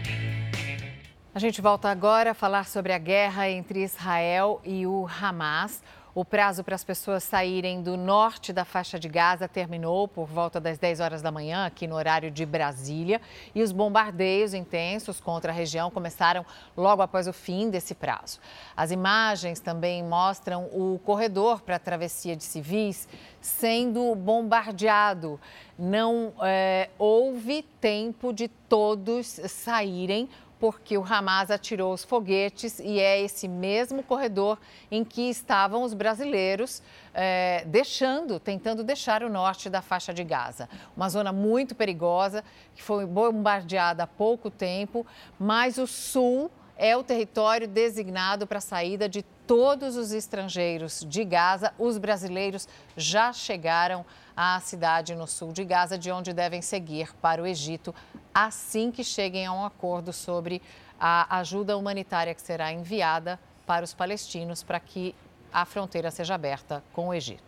A 1.37 1.39
gente 1.39 1.61
volta 1.61 1.87
agora 1.87 2.31
a 2.31 2.33
falar 2.33 2.65
sobre 2.65 2.91
a 2.91 2.97
guerra 2.97 3.47
entre 3.47 3.83
Israel 3.83 4.59
e 4.65 4.87
o 4.87 5.07
Hamas. 5.07 5.83
O 6.15 6.25
prazo 6.25 6.63
para 6.63 6.73
as 6.73 6.83
pessoas 6.83 7.23
saírem 7.23 7.83
do 7.83 7.95
norte 7.95 8.51
da 8.51 8.65
faixa 8.65 8.97
de 8.97 9.07
Gaza 9.07 9.47
terminou 9.47 10.07
por 10.07 10.25
volta 10.25 10.59
das 10.59 10.79
10 10.79 10.99
horas 10.99 11.21
da 11.21 11.31
manhã, 11.31 11.67
aqui 11.67 11.85
no 11.85 11.93
horário 11.93 12.31
de 12.31 12.43
Brasília, 12.43 13.21
e 13.53 13.61
os 13.61 13.71
bombardeios 13.71 14.55
intensos 14.55 15.19
contra 15.19 15.51
a 15.51 15.55
região 15.55 15.91
começaram 15.91 16.43
logo 16.75 17.03
após 17.03 17.27
o 17.27 17.33
fim 17.33 17.69
desse 17.69 17.93
prazo. 17.93 18.39
As 18.75 18.89
imagens 18.89 19.59
também 19.59 20.03
mostram 20.03 20.63
o 20.73 20.99
corredor 21.05 21.61
para 21.61 21.75
a 21.75 21.79
travessia 21.79 22.35
de 22.35 22.43
civis 22.43 23.07
sendo 23.39 24.15
bombardeado. 24.15 25.39
Não 25.77 26.33
é, 26.41 26.89
houve 26.97 27.61
tempo 27.79 28.33
de 28.33 28.47
todos 28.47 29.39
saírem 29.45 30.27
porque 30.59 30.97
o 30.97 31.03
Hamas 31.03 31.51
atirou 31.51 31.93
os 31.93 32.03
foguetes 32.03 32.79
e 32.79 32.99
é 32.99 33.21
esse 33.21 33.47
mesmo 33.47 34.01
corredor 34.01 34.57
em 34.89 35.03
que 35.03 35.29
estavam 35.29 35.83
os 35.83 35.93
brasileiros 35.93 36.81
é, 37.13 37.63
deixando, 37.65 38.39
tentando 38.39 38.83
deixar 38.83 39.23
o 39.23 39.29
norte 39.29 39.69
da 39.69 39.81
faixa 39.81 40.13
de 40.13 40.23
Gaza. 40.23 40.69
Uma 40.95 41.09
zona 41.09 41.31
muito 41.31 41.75
perigosa, 41.75 42.43
que 42.75 42.81
foi 42.81 43.05
bombardeada 43.05 44.03
há 44.03 44.07
pouco 44.07 44.49
tempo, 44.49 45.05
mas 45.39 45.77
o 45.77 45.85
sul 45.85 46.51
é 46.77 46.95
o 46.95 47.03
território 47.03 47.67
designado 47.67 48.45
para 48.45 48.59
a 48.59 48.61
saída 48.61 49.09
de 49.09 49.23
todos 49.47 49.95
os 49.95 50.11
estrangeiros 50.11 51.05
de 51.07 51.23
Gaza. 51.23 51.73
Os 51.77 51.97
brasileiros 51.97 52.67
já 52.95 53.33
chegaram 53.33 54.05
à 54.37 54.59
cidade 54.59 55.15
no 55.15 55.25
sul 55.25 55.51
de 55.51 55.65
Gaza, 55.65 55.97
de 55.97 56.11
onde 56.11 56.31
devem 56.31 56.61
seguir 56.61 57.11
para 57.15 57.41
o 57.41 57.47
Egito 57.47 57.93
assim 58.31 58.91
que 58.91 59.03
cheguem 59.03 59.47
a 59.47 59.51
um 59.51 59.65
acordo 59.65 60.13
sobre 60.13 60.61
a 60.99 61.39
ajuda 61.39 61.75
humanitária 61.75 62.35
que 62.35 62.41
será 62.41 62.71
enviada 62.71 63.39
para 63.65 63.83
os 63.83 63.95
palestinos 63.95 64.61
para 64.61 64.79
que 64.79 65.15
a 65.51 65.65
fronteira 65.65 66.11
seja 66.11 66.35
aberta 66.35 66.83
com 66.93 67.07
o 67.07 67.13
Egito 67.13 67.46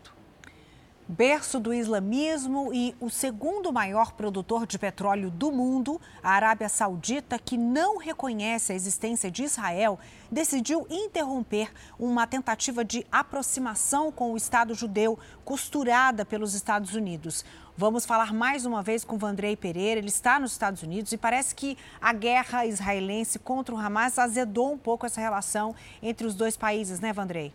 berço 1.12 1.60
do 1.60 1.74
islamismo 1.74 2.72
e 2.72 2.96
o 3.00 3.10
segundo 3.10 3.74
maior 3.74 4.12
produtor 4.12 4.68
de 4.68 4.78
petróleo 4.78 5.32
do 5.32 5.52
mundo, 5.52 6.00
a 6.22 6.30
Arábia 6.30 6.70
Saudita, 6.70 7.40
que 7.40 7.58
não 7.58 7.98
reconhece 7.98 8.72
a 8.72 8.76
existência 8.76 9.32
de 9.32 9.42
Israel, 9.42 9.98
decidiu 10.32 10.86
interromper 10.88 11.72
uma 11.98 12.28
tentativa 12.28 12.86
de 12.86 13.04
aproximação 13.12 14.12
com 14.12 14.34
o 14.34 14.38
Estado 14.38 14.76
judeu 14.76 15.18
costurada 15.44 16.24
pelos 16.24 16.54
Estados 16.54 16.94
Unidos. 16.94 17.44
Vamos 17.76 18.06
falar 18.06 18.32
mais 18.32 18.64
uma 18.68 18.84
vez 18.84 19.04
com 19.04 19.18
Vandrei 19.18 19.56
Pereira. 19.56 20.00
Ele 20.00 20.10
está 20.10 20.40
nos 20.40 20.52
Estados 20.52 20.84
Unidos 20.84 21.12
e 21.12 21.18
parece 21.18 21.56
que 21.56 21.76
a 22.00 22.14
guerra 22.14 22.68
israelense 22.68 23.40
contra 23.40 23.74
o 23.74 23.80
Hamas 23.80 24.20
azedou 24.20 24.74
um 24.74 24.78
pouco 24.78 25.08
essa 25.08 25.20
relação 25.20 25.74
entre 26.04 26.28
os 26.28 26.36
dois 26.36 26.56
países, 26.56 27.00
né, 27.00 27.12
Vandrei? 27.12 27.52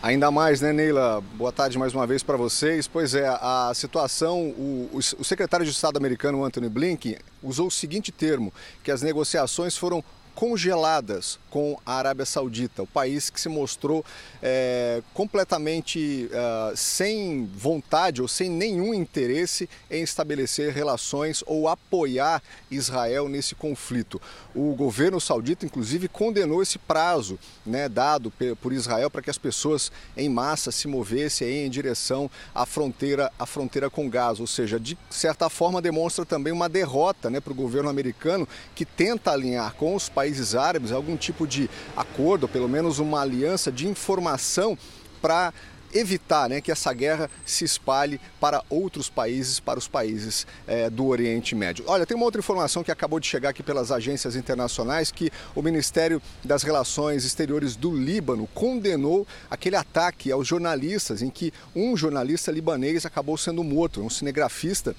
Ainda 0.00 0.30
mais, 0.30 0.60
né, 0.60 0.72
Neila? 0.72 1.20
Boa 1.34 1.50
tarde 1.50 1.76
mais 1.76 1.92
uma 1.92 2.06
vez 2.06 2.22
para 2.22 2.36
vocês. 2.36 2.86
Pois 2.86 3.16
é, 3.16 3.26
a 3.26 3.72
situação, 3.74 4.42
o, 4.50 4.88
o, 4.92 5.24
secretário 5.24 5.66
de 5.66 5.72
Estado 5.72 5.96
americano, 5.96 6.44
Anthony 6.44 6.68
Blinken, 6.68 7.16
usou 7.42 7.66
o 7.66 7.70
seguinte 7.70 8.12
termo, 8.12 8.54
que 8.84 8.92
as 8.92 9.02
negociações 9.02 9.76
foram 9.76 10.02
congeladas 10.38 11.36
com 11.50 11.76
a 11.84 11.94
Arábia 11.94 12.24
Saudita, 12.24 12.84
o 12.84 12.86
país 12.86 13.28
que 13.28 13.40
se 13.40 13.48
mostrou 13.48 14.04
é, 14.40 15.02
completamente 15.12 16.30
uh, 16.30 16.76
sem 16.76 17.44
vontade 17.44 18.22
ou 18.22 18.28
sem 18.28 18.48
nenhum 18.48 18.94
interesse 18.94 19.68
em 19.90 20.00
estabelecer 20.00 20.72
relações 20.72 21.42
ou 21.44 21.66
apoiar 21.66 22.40
Israel 22.70 23.28
nesse 23.28 23.56
conflito. 23.56 24.22
O 24.54 24.76
governo 24.76 25.20
saudita, 25.20 25.66
inclusive, 25.66 26.06
condenou 26.06 26.62
esse 26.62 26.78
prazo 26.78 27.36
né, 27.66 27.88
dado 27.88 28.32
por 28.60 28.72
Israel 28.72 29.10
para 29.10 29.22
que 29.22 29.30
as 29.30 29.38
pessoas 29.38 29.90
em 30.16 30.28
massa 30.28 30.70
se 30.70 30.86
movessem 30.86 31.66
em 31.66 31.70
direção 31.70 32.30
à 32.54 32.64
fronteira, 32.64 33.32
à 33.38 33.44
fronteira 33.44 33.90
com 33.90 34.08
Gaza, 34.08 34.40
ou 34.40 34.46
seja, 34.46 34.78
de 34.78 34.96
certa 35.10 35.48
forma 35.48 35.82
demonstra 35.82 36.24
também 36.24 36.52
uma 36.52 36.68
derrota 36.68 37.28
né, 37.28 37.40
para 37.40 37.52
o 37.52 37.56
governo 37.56 37.88
americano 37.88 38.46
que 38.74 38.84
tenta 38.84 39.32
alinhar 39.32 39.74
com 39.74 39.96
os 39.96 40.08
países 40.08 40.27
países 40.28 40.54
árabes 40.54 40.92
algum 40.92 41.16
tipo 41.16 41.46
de 41.46 41.70
acordo, 41.96 42.42
ou 42.42 42.48
pelo 42.48 42.68
menos 42.68 42.98
uma 42.98 43.22
aliança 43.22 43.72
de 43.72 43.88
informação 43.88 44.76
para 45.22 45.54
evitar 45.94 46.50
né, 46.50 46.60
que 46.60 46.70
essa 46.70 46.92
guerra 46.92 47.30
se 47.46 47.64
espalhe 47.64 48.20
para 48.38 48.62
outros 48.68 49.08
países, 49.08 49.58
para 49.58 49.78
os 49.78 49.88
países 49.88 50.46
é, 50.66 50.90
do 50.90 51.06
Oriente 51.06 51.54
Médio. 51.54 51.82
Olha, 51.88 52.04
tem 52.04 52.14
uma 52.14 52.26
outra 52.26 52.40
informação 52.40 52.84
que 52.84 52.92
acabou 52.92 53.18
de 53.18 53.26
chegar 53.26 53.48
aqui 53.48 53.62
pelas 53.62 53.90
agências 53.90 54.36
internacionais 54.36 55.10
que 55.10 55.30
o 55.54 55.62
Ministério 55.62 56.20
das 56.44 56.62
Relações 56.62 57.24
Exteriores 57.24 57.74
do 57.74 57.90
Líbano 57.90 58.46
condenou 58.52 59.26
aquele 59.50 59.76
ataque 59.76 60.30
aos 60.30 60.46
jornalistas 60.46 61.22
em 61.22 61.30
que 61.30 61.54
um 61.74 61.96
jornalista 61.96 62.52
libanês 62.52 63.06
acabou 63.06 63.38
sendo 63.38 63.64
morto, 63.64 64.02
um 64.02 64.10
cinegrafista 64.10 64.94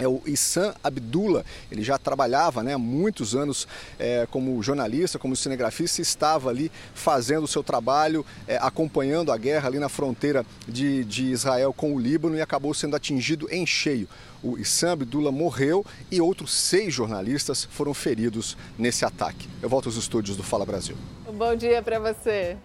é 0.00 0.08
o 0.08 0.22
Issam 0.24 0.74
Abdullah. 0.82 1.44
Ele 1.70 1.82
já 1.82 1.98
trabalhava 1.98 2.62
né, 2.62 2.72
há 2.72 2.78
muitos 2.78 3.34
anos 3.34 3.68
é, 3.98 4.26
como 4.30 4.60
jornalista, 4.62 5.18
como 5.18 5.36
cinegrafista, 5.36 6.00
e 6.00 6.02
estava 6.02 6.48
ali 6.48 6.72
fazendo 6.94 7.44
o 7.44 7.48
seu 7.48 7.62
trabalho, 7.62 8.24
é, 8.48 8.56
acompanhando 8.56 9.30
a 9.30 9.36
guerra 9.36 9.68
ali 9.68 9.78
na 9.78 9.90
fronteira 9.90 10.44
de, 10.66 11.04
de 11.04 11.26
Israel 11.26 11.72
com 11.72 11.94
o 11.94 12.00
Líbano 12.00 12.34
e 12.36 12.40
acabou 12.40 12.72
sendo 12.72 12.96
atingido 12.96 13.46
em 13.50 13.66
cheio. 13.66 14.08
O 14.42 14.56
Issam 14.56 14.92
Abdullah 14.92 15.30
morreu 15.30 15.84
e 16.10 16.18
outros 16.18 16.54
seis 16.54 16.94
jornalistas 16.94 17.68
foram 17.70 17.92
feridos 17.92 18.56
nesse 18.78 19.04
ataque. 19.04 19.46
Eu 19.60 19.68
volto 19.68 19.86
aos 19.86 19.96
estúdios 19.96 20.34
do 20.34 20.42
Fala 20.42 20.64
Brasil. 20.64 20.96
Um 21.28 21.32
bom 21.32 21.54
dia 21.54 21.82
para 21.82 21.98
você. 21.98 22.56